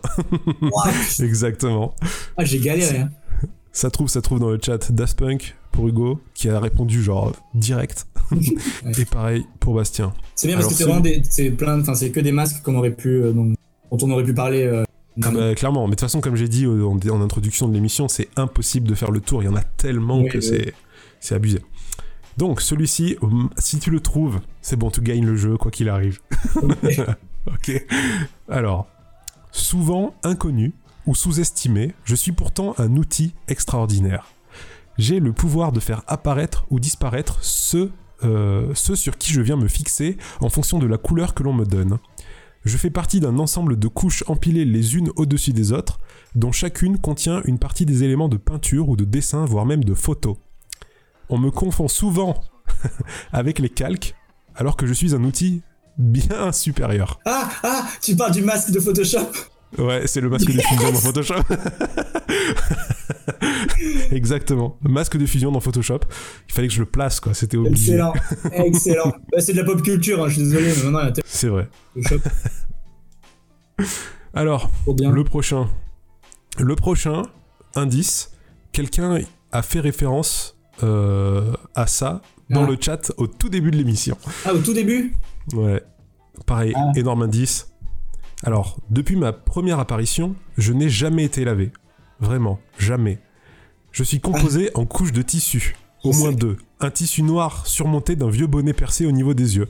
Exactement. 1.20 1.95
Ah, 2.37 2.45
j'ai 2.45 2.59
galéré. 2.59 2.99
hein. 2.99 3.11
Ça 3.72 3.91
trouve, 3.91 4.09
ça 4.09 4.20
trouve 4.20 4.39
dans 4.39 4.51
le 4.51 4.59
chat 4.62 4.93
Daft 4.93 5.18
Punk 5.18 5.57
pour 5.70 5.89
Hugo, 5.89 6.20
qui 6.35 6.49
a 6.51 6.61
répondu 6.61 7.03
genre 7.03 7.33
direct. 7.55 8.07
Et 8.99 9.05
pareil 9.07 9.45
pour 9.61 9.74
Bastien. 9.74 10.12
C'est 10.35 10.47
bien 10.47 10.57
parce 10.57 10.66
Alors, 10.66 10.72
que 10.72 10.78
c'est 10.78 10.85
vraiment 10.85 11.01
des, 11.47 11.51
plein, 11.53 11.80
enfin 11.80 11.95
c'est 11.95 12.11
que 12.11 12.20
des 12.20 12.33
masques 12.33 12.62
qu'on 12.62 12.74
aurait 12.74 12.91
pu, 12.91 13.09
euh, 13.09 13.33
dont, 13.33 13.53
dont 13.91 14.07
on 14.07 14.11
aurait 14.11 14.24
pu 14.24 14.35
parler. 14.35 14.64
euh, 14.64 14.85
Ah 15.22 15.30
bah, 15.30 15.54
clairement, 15.54 15.82
mais 15.86 15.90
de 15.90 15.96
toute 15.96 16.00
façon, 16.00 16.20
comme 16.20 16.36
j'ai 16.36 16.48
dit 16.48 16.66
en, 16.66 16.98
en 16.98 17.20
introduction 17.20 17.68
de 17.68 17.74
l'émission, 17.74 18.08
c'est 18.08 18.28
impossible 18.36 18.88
de 18.88 18.94
faire 18.94 19.10
le 19.10 19.20
tour. 19.20 19.42
Il 19.42 19.46
y 19.46 19.48
en 19.48 19.56
a 19.56 19.62
tellement 19.62 20.20
Oui, 20.20 20.28
que 20.28 20.38
oui. 20.38 20.72
c'est 21.20 21.34
abusé. 21.34 21.60
Donc 22.38 22.62
celui-ci, 22.62 23.16
si 23.58 23.78
tu 23.78 23.90
le 23.90 24.00
trouves, 24.00 24.40
c'est 24.62 24.76
bon, 24.76 24.90
tu 24.90 25.02
gagnes 25.02 25.26
le 25.26 25.36
jeu 25.36 25.58
quoi 25.58 25.70
qu'il 25.70 25.88
arrive. 25.90 26.20
ok. 27.46 27.87
Alors, 28.49 28.87
souvent 29.50 30.14
inconnu 30.24 30.72
ou 31.07 31.14
sous-estimé, 31.14 31.95
je 32.04 32.14
suis 32.14 32.32
pourtant 32.32 32.74
un 32.78 32.96
outil 32.96 33.34
extraordinaire. 33.49 34.26
J'ai 34.99 35.20
le 35.20 35.32
pouvoir 35.32 35.72
de 35.72 35.80
faire 35.80 36.03
apparaître 36.07 36.64
ou 36.70 36.78
disparaître 36.80 37.38
ceux, 37.42 37.91
euh, 38.24 38.70
ceux 38.74 38.95
sur 38.96 39.18
qui 39.18 39.32
je 39.32 39.41
viens 39.41 39.57
me 39.57 39.68
fixer 39.68 40.16
en 40.41 40.49
fonction 40.49 40.78
de 40.78 40.87
la 40.87 40.96
couleur 40.99 41.34
que 41.34 41.42
l'on 41.42 41.53
me 41.53 41.64
donne. 41.64 41.99
Je 42.64 42.76
fais 42.76 42.91
partie 42.91 43.18
d'un 43.18 43.39
ensemble 43.39 43.76
de 43.79 43.89
couches 43.89 44.22
empilées 44.29 44.64
les 44.64 44.97
unes 44.97 45.11
au-dessus 45.17 45.53
des 45.53 45.72
autres, 45.72 45.99
dont 46.37 46.53
chacune 46.53 46.99
contient 46.99 47.43
une 47.45 47.59
partie 47.59 47.87
des 47.87 48.05
éléments 48.05 48.29
de 48.29 48.37
peinture 48.37 48.89
ou 48.89 48.97
de 48.97 49.05
dessin, 49.05 49.45
voire 49.45 49.67
même 49.67 49.83
de 49.83 49.95
photo. 49.95 50.39
On 51.29 51.39
me 51.39 51.51
confond 51.51 51.89
souvent 51.89 52.41
avec 53.33 53.59
les 53.59 53.68
calques, 53.68 54.14
alors 54.55 54.76
que 54.76 54.87
je 54.87 54.93
suis 54.93 55.14
un 55.14 55.25
outil 55.25 55.63
bien 55.99 56.53
supérieur. 56.53 57.18
Ah, 57.25 57.49
ah, 57.64 57.89
tu 58.01 58.14
parles 58.14 58.33
du 58.33 58.43
masque 58.43 58.71
de 58.71 58.79
Photoshop? 58.79 59.30
Ouais, 59.78 60.07
c'est 60.07 60.20
le 60.20 60.28
masque 60.28 60.53
de 60.53 60.61
fusion 60.61 60.92
dans 60.92 60.99
Photoshop. 60.99 61.40
Exactement. 64.11 64.78
Masque 64.82 65.16
de 65.16 65.26
fusion 65.26 65.53
dans 65.53 65.61
Photoshop. 65.61 66.00
Il 66.49 66.53
fallait 66.53 66.68
que 66.68 66.74
je 66.74 66.80
le 66.80 66.86
place, 66.86 67.20
quoi. 67.20 67.34
C'était 67.34 67.57
obligé. 67.57 67.92
Excellent, 67.92 68.12
excellent. 68.53 69.12
Bah, 69.32 69.40
c'est 69.40 69.53
de 69.53 69.58
la 69.58 69.64
pop 69.64 69.82
culture, 69.82 70.22
hein, 70.22 70.28
je 70.28 70.34
suis 70.34 70.42
désolé, 70.42 70.72
mais 70.76 70.82
maintenant 70.84 71.00
il 71.00 71.07
y 71.07 71.08
a 71.08 71.12
tellement 71.12 71.28
C'est 71.30 71.49
vrai. 71.49 71.68
Photoshop. 71.94 72.28
Alors, 74.34 74.70
le 74.86 75.22
prochain. 75.24 75.68
Le 76.58 76.76
prochain 76.76 77.22
indice, 77.74 78.32
quelqu'un 78.72 79.18
a 79.53 79.62
fait 79.62 79.80
référence 79.80 80.57
euh, 80.82 81.53
à 81.74 81.86
ça 81.86 82.22
dans 82.50 82.64
Ah. 82.64 82.70
le 82.70 82.76
chat 82.80 83.12
au 83.16 83.26
tout 83.26 83.49
début 83.49 83.70
de 83.70 83.76
l'émission. 83.76 84.16
Ah, 84.44 84.53
au 84.54 84.58
tout 84.58 84.74
début? 84.74 85.14
Ouais. 85.54 85.82
Pareil, 86.46 86.72
Ah. 86.76 86.92
énorme 86.96 87.22
indice. 87.22 87.68
Alors, 88.44 88.78
depuis 88.90 89.14
ma 89.14 89.32
première 89.32 89.78
apparition, 89.78 90.34
je 90.58 90.72
n'ai 90.72 90.88
jamais 90.88 91.24
été 91.24 91.44
lavé. 91.44 91.70
Vraiment, 92.18 92.58
jamais. 92.78 93.20
Je 93.92 94.02
suis 94.02 94.20
composé 94.20 94.70
en 94.74 94.84
couches 94.84 95.12
de 95.12 95.22
tissu. 95.22 95.76
Au 96.02 96.12
moins 96.12 96.32
deux. 96.32 96.56
Un 96.80 96.90
tissu 96.90 97.22
noir 97.22 97.66
surmonté 97.68 98.16
d'un 98.16 98.30
vieux 98.30 98.48
bonnet 98.48 98.72
percé 98.72 99.06
au 99.06 99.12
niveau 99.12 99.34
des 99.34 99.56
yeux. 99.56 99.68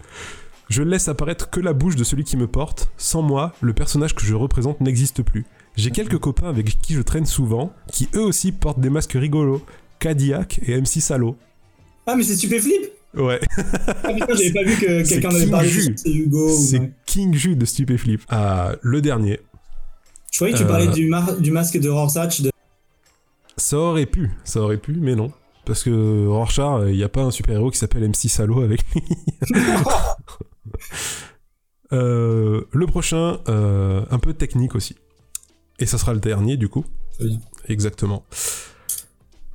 Je 0.71 0.83
laisse 0.83 1.09
apparaître 1.09 1.51
que 1.51 1.61
la 1.61 1.75
bouche 1.75 1.97
de 1.97 2.05
celui 2.05 2.25
qui 2.25 2.39
me 2.39 2.47
porte. 2.47 2.91
Sans 2.97 3.21
moi, 3.21 3.53
le 3.61 3.75
personnage 3.75 4.15
que 4.15 4.25
je 4.25 4.35
représente 4.35 4.81
n'existe 4.81 5.23
plus. 5.23 5.45
J'ai 5.77 5.91
quelques 5.91 6.19
copains 6.19 6.49
avec 6.49 6.81
qui 6.81 6.95
je 6.95 7.03
traîne 7.03 7.27
souvent, 7.27 7.75
qui 7.91 8.09
eux 8.15 8.25
aussi 8.25 8.53
portent 8.53 8.81
des 8.81 8.91
masques 8.91 9.13
rigolos. 9.13 9.63
Cadillac 9.99 10.61
et 10.67 10.81
MC 10.81 11.01
Salo. 11.01 11.37
Ah, 12.07 12.17
mais 12.17 12.25
c'est 12.25 12.37
Stupéflip 12.37 12.91
Ouais. 13.15 13.41
Ah 13.59 14.13
j'avais 14.17 14.53
pas 14.53 14.63
vu 14.65 14.77
que 14.77 15.03
quelqu'un 15.09 15.29
avait 15.31 15.47
parlé 15.51 15.69
de 15.69 15.93
c'est 15.97 16.11
Hugo. 16.11 16.49
C'est 16.57 16.93
King 17.07 17.35
Ju 17.35 17.57
de 17.57 17.65
Stupéflip. 17.67 18.23
Ah, 18.29 18.75
le 18.81 19.01
dernier. 19.03 19.41
Je 20.33 20.39
croyais 20.39 20.55
que 20.55 20.59
tu 20.59 20.65
Euh. 20.65 20.69
parlais 20.69 20.89
du, 20.89 21.09
mar- 21.09 21.37
du 21.37 21.51
masque 21.51 21.79
de 21.79 21.89
Rorschach. 21.91 22.41
De... 22.41 22.51
Ça 23.59 23.77
aurait 23.77 24.07
pu, 24.07 24.31
ça 24.45 24.61
aurait 24.61 24.79
pu, 24.79 24.95
mais 24.95 25.15
non. 25.15 25.31
Parce 25.67 25.83
que 25.85 26.27
Rorschach, 26.27 26.89
il 26.89 26.97
n'y 26.97 27.03
a 27.05 27.09
pas 27.11 27.21
un 27.23 27.31
super-héros 27.31 27.71
qui 27.71 27.79
s'appelle 27.79 28.03
MC 28.09 28.29
Salo 28.29 28.63
avec 28.63 28.81
lui. 28.95 29.03
Euh, 31.93 32.63
le 32.73 32.87
prochain, 32.87 33.41
euh, 33.49 34.03
un 34.11 34.19
peu 34.19 34.33
technique 34.33 34.75
aussi. 34.75 34.97
Et 35.79 35.85
ça 35.85 35.99
sera 35.99 36.15
le 36.15 36.21
dernier 36.21 36.57
du 36.57 36.69
coup. 36.69 36.87
Exactement. 37.69 38.25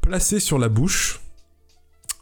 Placé 0.01 0.39
sur 0.39 0.59
la 0.59 0.69
bouche, 0.69 1.19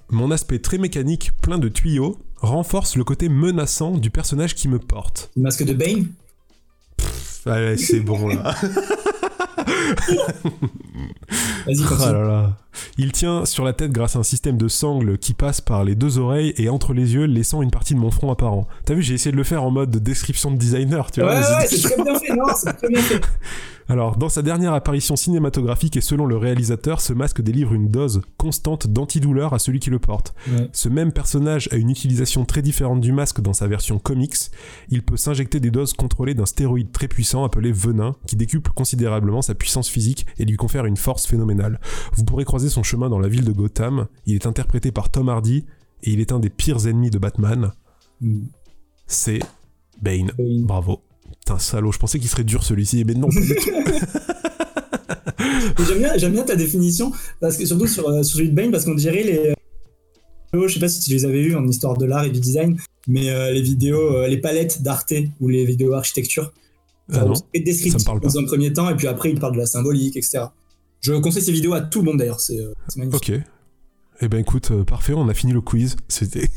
mon 0.09 0.31
aspect 0.31 0.59
très 0.59 0.77
mécanique, 0.77 1.31
plein 1.41 1.57
de 1.57 1.69
tuyaux, 1.69 2.17
renforce 2.37 2.95
le 2.95 3.03
côté 3.03 3.29
menaçant 3.29 3.97
du 3.97 4.09
personnage 4.09 4.55
qui 4.55 4.67
me 4.67 4.79
porte. 4.79 5.31
Le 5.35 5.43
masque 5.43 5.63
de 5.63 5.73
Bane? 5.73 6.07
Allez, 7.45 7.77
c'est 7.77 7.99
bon 7.99 8.27
là. 8.27 8.55
Vas-y, 11.65 11.83
là 11.99 12.23
là. 12.23 12.57
Il 12.97 13.11
tient 13.11 13.45
sur 13.45 13.63
la 13.63 13.73
tête 13.73 13.91
grâce 13.91 14.15
à 14.15 14.19
un 14.19 14.23
système 14.23 14.57
de 14.57 14.67
sangles 14.67 15.17
qui 15.17 15.33
passe 15.33 15.61
par 15.61 15.83
les 15.83 15.95
deux 15.95 16.17
oreilles 16.17 16.53
et 16.57 16.69
entre 16.69 16.93
les 16.93 17.13
yeux, 17.13 17.25
laissant 17.25 17.61
une 17.61 17.71
partie 17.71 17.93
de 17.95 17.99
mon 17.99 18.11
front 18.11 18.31
apparent. 18.31 18.67
T'as 18.85 18.93
vu, 18.93 19.01
j'ai 19.01 19.13
essayé 19.13 19.31
de 19.31 19.37
le 19.37 19.43
faire 19.43 19.63
en 19.63 19.71
mode 19.71 19.91
description 19.97 20.51
de 20.51 20.57
designer, 20.57 21.11
tu 21.11 21.21
Ouais, 21.21 21.27
vois. 21.27 21.35
ouais, 21.57 21.67
c'était- 21.67 21.87
c'est 21.87 21.93
très 21.95 22.03
bien 22.03 22.19
fait, 22.19 22.35
non, 22.35 22.45
c'est 22.55 22.73
très 22.73 22.87
bien 22.89 23.01
fait. 23.01 23.21
Alors, 23.87 24.17
dans 24.17 24.29
sa 24.29 24.41
dernière 24.41 24.73
apparition 24.73 25.15
cinématographique 25.15 25.95
et 25.95 26.01
selon 26.01 26.25
le 26.25 26.37
réalisateur, 26.37 27.01
ce 27.01 27.13
masque 27.13 27.41
délivre 27.43 27.71
une 27.75 27.89
dose 27.89 28.21
constante 28.35 28.87
d'antidouleur 28.87 29.53
à 29.53 29.59
celui 29.59 29.79
qui 29.79 29.91
le 29.91 29.99
porte. 29.99 30.33
Ouais. 30.49 30.67
Ce 30.73 30.89
même 30.89 31.11
personnage 31.11 31.69
a 31.71 31.75
une 31.75 31.91
utilisation 31.91 32.45
très 32.45 32.63
différente 32.63 32.99
du 32.99 33.11
masque 33.11 33.41
dans 33.41 33.53
sa 33.53 33.67
version 33.67 33.99
comics. 33.99 34.33
Il 34.89 35.03
peut 35.03 35.17
s'injecter 35.17 35.59
des 35.59 35.69
doses 35.69 35.93
contrôlées 35.93 36.33
d'un 36.33 36.47
stéroïde 36.47 36.91
très 36.91 37.07
puissant 37.07 37.43
appelé 37.43 37.71
venin, 37.71 38.15
qui 38.25 38.35
décuple 38.35 38.71
considérablement 38.73 39.43
sa 39.43 39.53
puissance 39.53 39.87
physique 39.87 40.25
et 40.39 40.45
lui 40.45 40.57
confère 40.57 40.87
une 40.87 40.97
force 40.97 41.27
phénoménale. 41.27 41.79
Vous 42.15 42.23
pourrez 42.23 42.43
croiser 42.43 42.64
son 42.69 42.83
chemin 42.83 43.09
dans 43.09 43.19
la 43.19 43.27
ville 43.27 43.45
de 43.45 43.51
Gotham. 43.51 44.07
Il 44.25 44.35
est 44.35 44.45
interprété 44.45 44.91
par 44.91 45.09
Tom 45.09 45.29
Hardy 45.29 45.65
et 46.03 46.11
il 46.11 46.19
est 46.19 46.31
un 46.31 46.39
des 46.39 46.49
pires 46.49 46.87
ennemis 46.87 47.09
de 47.09 47.17
Batman. 47.19 47.71
Hmm. 48.21 48.43
C'est 49.07 49.39
Bane. 50.01 50.31
Bane. 50.37 50.63
Bravo. 50.63 51.01
Putain, 51.39 51.59
salaud, 51.59 51.91
je 51.91 51.99
pensais 51.99 52.19
qu'il 52.19 52.29
serait 52.29 52.43
dur 52.43 52.63
celui-ci, 52.63 53.03
mais 53.05 53.13
non. 53.13 53.29
pas 53.29 53.39
du 53.39 53.55
tout. 53.55 53.69
Mais 55.77 56.19
J'aime 56.19 56.31
bien, 56.33 56.43
ta 56.43 56.55
définition, 56.55 57.11
parce 57.39 57.57
que 57.57 57.65
surtout 57.65 57.87
sur, 57.87 58.07
euh, 58.09 58.23
sur 58.23 58.37
celui 58.37 58.49
de 58.49 58.55
Bane, 58.55 58.71
parce 58.71 58.85
qu'on 58.85 58.95
dirait 58.95 59.23
les. 59.23 59.53
euh, 60.55 60.67
Je 60.67 60.73
sais 60.73 60.79
pas 60.79 60.87
si 60.87 60.99
tu 61.01 61.11
les 61.11 61.25
avais 61.25 61.41
vus 61.41 61.55
en 61.55 61.67
histoire 61.67 61.97
de 61.97 62.05
l'art 62.05 62.23
et 62.23 62.29
du 62.31 62.39
design, 62.39 62.77
mais 63.07 63.29
euh, 63.29 63.51
les 63.51 63.61
vidéos, 63.61 64.15
euh, 64.15 64.27
les 64.27 64.37
palettes 64.37 64.81
d'Arte 64.81 65.13
ou 65.39 65.49
les 65.49 65.65
vidéos 65.65 65.93
architecture. 65.93 66.53
Ah 67.11 67.25
non, 67.25 67.35
ça 67.35 67.41
me 67.43 68.03
parle 68.03 68.19
pas. 68.21 68.27
dans 68.29 68.39
un 68.39 68.45
premier 68.45 68.73
temps, 68.73 68.89
et 68.89 68.95
puis 68.95 69.07
après, 69.07 69.29
il 69.31 69.39
parle 69.39 69.53
de 69.53 69.59
la 69.59 69.67
symbolique, 69.67 70.17
etc. 70.17 70.45
Je 71.05 71.13
conseille 71.19 71.43
ces 71.43 71.51
vidéos 71.51 71.73
à 71.73 71.81
tout 71.81 71.99
le 71.99 72.05
monde 72.05 72.17
d'ailleurs, 72.17 72.39
c'est 72.39 72.59
euh, 72.59 72.73
magnifique. 72.95 73.29
Ok. 73.29 73.41
Eh 74.21 74.27
ben 74.29 74.37
écoute, 74.39 74.71
euh, 74.71 74.83
parfait, 74.85 75.13
on 75.13 75.27
a 75.27 75.33
fini 75.33 75.51
le 75.51 75.59
quiz. 75.61 75.97
C'était, 76.07 76.47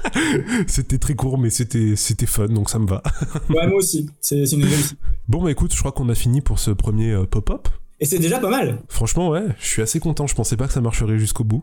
c'était 0.66 0.98
très 0.98 1.14
court, 1.14 1.38
mais 1.38 1.50
c'était, 1.50 1.94
c'était 1.96 2.26
fun, 2.26 2.48
donc 2.48 2.68
ça 2.70 2.78
me 2.78 2.86
va. 2.86 3.02
Ouais, 3.48 3.66
moi 3.68 3.76
aussi, 3.78 4.10
c'est 4.20 4.42
une 4.52 4.64
réussite. 4.64 4.96
Bon 5.28 5.42
bah 5.42 5.50
écoute, 5.50 5.72
je 5.72 5.78
crois 5.78 5.92
qu'on 5.92 6.08
a 6.08 6.14
fini 6.14 6.40
pour 6.40 6.58
ce 6.58 6.70
premier 6.72 7.12
euh, 7.12 7.24
pop-up. 7.24 7.68
Et 7.98 8.04
c'est 8.04 8.18
déjà 8.18 8.38
pas 8.40 8.50
mal. 8.50 8.82
Franchement, 8.88 9.30
ouais, 9.30 9.44
je 9.58 9.66
suis 9.66 9.80
assez 9.82 10.00
content. 10.00 10.26
Je 10.26 10.34
pensais 10.34 10.56
pas 10.58 10.66
que 10.66 10.72
ça 10.74 10.82
marcherait 10.82 11.16
jusqu'au 11.18 11.44
bout. 11.44 11.62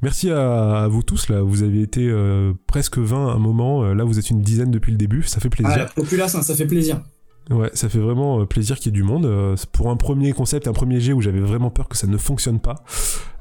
Merci 0.00 0.30
à, 0.30 0.82
à 0.84 0.88
vous 0.88 1.02
tous 1.02 1.28
là. 1.28 1.42
Vous 1.42 1.64
avez 1.64 1.82
été 1.82 2.06
euh, 2.08 2.52
presque 2.68 2.98
20 2.98 3.30
à 3.30 3.32
un 3.32 3.38
moment. 3.38 3.82
Là, 3.92 4.04
vous 4.04 4.18
êtes 4.20 4.30
une 4.30 4.42
dizaine 4.42 4.70
depuis 4.70 4.92
le 4.92 4.98
début. 4.98 5.24
Ça 5.24 5.40
fait 5.40 5.48
Ah, 5.58 5.62
la 5.62 5.68
plaisir. 5.74 5.94
populace, 5.94 6.34
hein, 6.36 6.42
ça 6.42 6.54
fait 6.54 6.66
plaisir. 6.66 7.02
Ouais, 7.50 7.70
ça 7.74 7.88
fait 7.88 7.98
vraiment 8.00 8.40
euh, 8.40 8.44
plaisir 8.44 8.76
qu'il 8.76 8.86
y 8.86 8.88
ait 8.88 8.92
du 8.92 9.02
monde. 9.04 9.24
Euh, 9.26 9.54
pour 9.72 9.88
un 9.90 9.96
premier 9.96 10.32
concept, 10.32 10.66
un 10.66 10.72
premier 10.72 11.00
jet 11.00 11.12
où 11.12 11.20
j'avais 11.20 11.40
vraiment 11.40 11.70
peur 11.70 11.88
que 11.88 11.96
ça 11.96 12.06
ne 12.08 12.16
fonctionne 12.16 12.58
pas. 12.60 12.76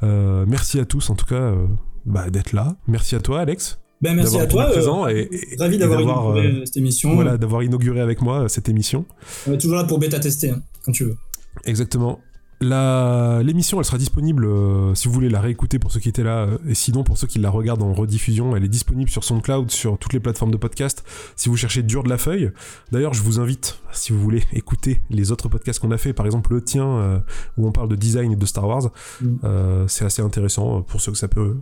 Euh, 0.03 0.45
merci 0.47 0.79
à 0.79 0.85
tous 0.85 1.09
en 1.09 1.15
tout 1.15 1.25
cas 1.25 1.35
euh, 1.35 1.65
bah, 2.05 2.29
d'être 2.29 2.53
là. 2.53 2.75
Merci 2.87 3.15
à 3.15 3.19
toi, 3.19 3.39
Alex. 3.39 3.79
Ben, 4.01 4.13
merci 4.15 4.37
à 4.37 4.45
toi. 4.45 4.65
euh, 4.67 4.71
présent 4.73 5.07
et, 5.07 5.27
et- 5.31 5.55
ravi 5.57 5.77
d'avoir 5.79 6.01
inauguré 6.01 6.61
cette 6.65 6.77
émission. 6.77 7.15
voilà, 7.15 7.37
d'avoir 7.37 7.63
inauguré 7.63 7.99
avec 8.01 8.21
moi 8.21 8.47
cette 8.49 8.69
émission. 8.69 9.05
On 9.47 9.53
est 9.53 9.57
toujours 9.57 9.77
là 9.77 9.85
pour 9.85 9.97
bêta 9.97 10.19
tester, 10.19 10.51
hein, 10.51 10.61
quand 10.83 10.91
tu 10.91 11.05
veux. 11.05 11.15
Exactement. 11.63 12.19
L'émission, 12.61 13.79
elle 13.79 13.85
sera 13.85 13.97
disponible 13.97 14.45
euh, 14.45 14.95
si 14.95 15.07
vous 15.07 15.13
voulez 15.13 15.29
la 15.29 15.41
réécouter 15.41 15.77
pour 15.79 15.91
ceux 15.91 15.99
qui 15.99 16.09
étaient 16.09 16.23
là, 16.23 16.45
euh, 16.45 16.57
et 16.67 16.73
sinon 16.73 17.03
pour 17.03 17.17
ceux 17.17 17.27
qui 17.27 17.39
la 17.39 17.49
regardent 17.49 17.83
en 17.83 17.93
rediffusion, 17.93 18.55
elle 18.55 18.63
est 18.63 18.69
disponible 18.69 19.09
sur 19.09 19.23
SoundCloud, 19.23 19.71
sur 19.71 19.97
toutes 19.97 20.13
les 20.13 20.19
plateformes 20.19 20.51
de 20.51 20.57
podcast. 20.57 21.03
Si 21.35 21.49
vous 21.49 21.57
cherchez 21.57 21.83
Dur 21.83 22.03
de 22.03 22.09
la 22.09 22.17
feuille, 22.17 22.51
d'ailleurs, 22.91 23.13
je 23.13 23.21
vous 23.21 23.39
invite, 23.39 23.79
si 23.91 24.13
vous 24.13 24.19
voulez 24.19 24.43
écouter 24.53 25.01
les 25.09 25.31
autres 25.31 25.49
podcasts 25.49 25.79
qu'on 25.79 25.91
a 25.91 25.97
fait, 25.97 26.13
par 26.13 26.25
exemple 26.25 26.53
le 26.53 26.63
tien 26.63 26.85
euh, 26.87 27.19
où 27.57 27.67
on 27.67 27.71
parle 27.71 27.89
de 27.89 27.95
design 27.95 28.31
et 28.31 28.35
de 28.35 28.45
Star 28.45 28.67
Wars, 28.67 28.91
Mm. 29.21 29.37
euh, 29.43 29.87
c'est 29.87 30.05
assez 30.05 30.21
intéressant 30.21 30.81
pour 30.81 31.01
ceux 31.01 31.11
que 31.11 31.17
ça 31.17 31.27
peut, 31.27 31.57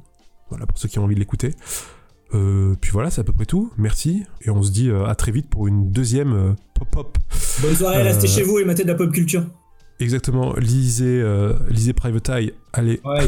voilà, 0.50 0.66
pour 0.66 0.78
ceux 0.78 0.88
qui 0.88 1.00
ont 1.00 1.04
envie 1.04 1.16
de 1.16 1.20
l'écouter. 1.20 1.52
Euh, 2.34 2.76
puis 2.80 2.92
voilà, 2.92 3.10
c'est 3.12 3.22
à 3.22 3.24
peu 3.24 3.34
près 3.34 3.46
tout. 3.46 3.72
Merci 3.78 4.24
et 4.42 4.50
on 4.50 4.64
se 4.64 4.72
dit 4.72 4.90
à 4.90 5.14
très 5.16 5.32
vite 5.32 5.50
pour 5.50 5.68
une 5.68 5.92
deuxième 5.92 6.56
pop-up. 6.74 7.18
Bonne 7.62 7.76
soirée, 7.76 8.02
restez 8.02 8.28
chez 8.28 8.44
vous 8.44 8.60
et 8.60 8.66
matez 8.66 8.84
de 8.84 8.88
la 8.88 8.96
pop 8.96 9.12
culture. 9.12 9.44
Exactement, 10.04 10.54
lisez, 10.58 11.22
euh, 11.22 11.54
lisez 11.70 11.94
Private 11.94 12.30
Eye. 12.30 12.54
Allez, 12.74 13.00
Ouais, 13.06 13.28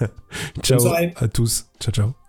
ciao 0.62 0.80
à 1.16 1.28
tous. 1.28 1.66
Ciao, 1.78 1.92
ciao. 1.92 2.23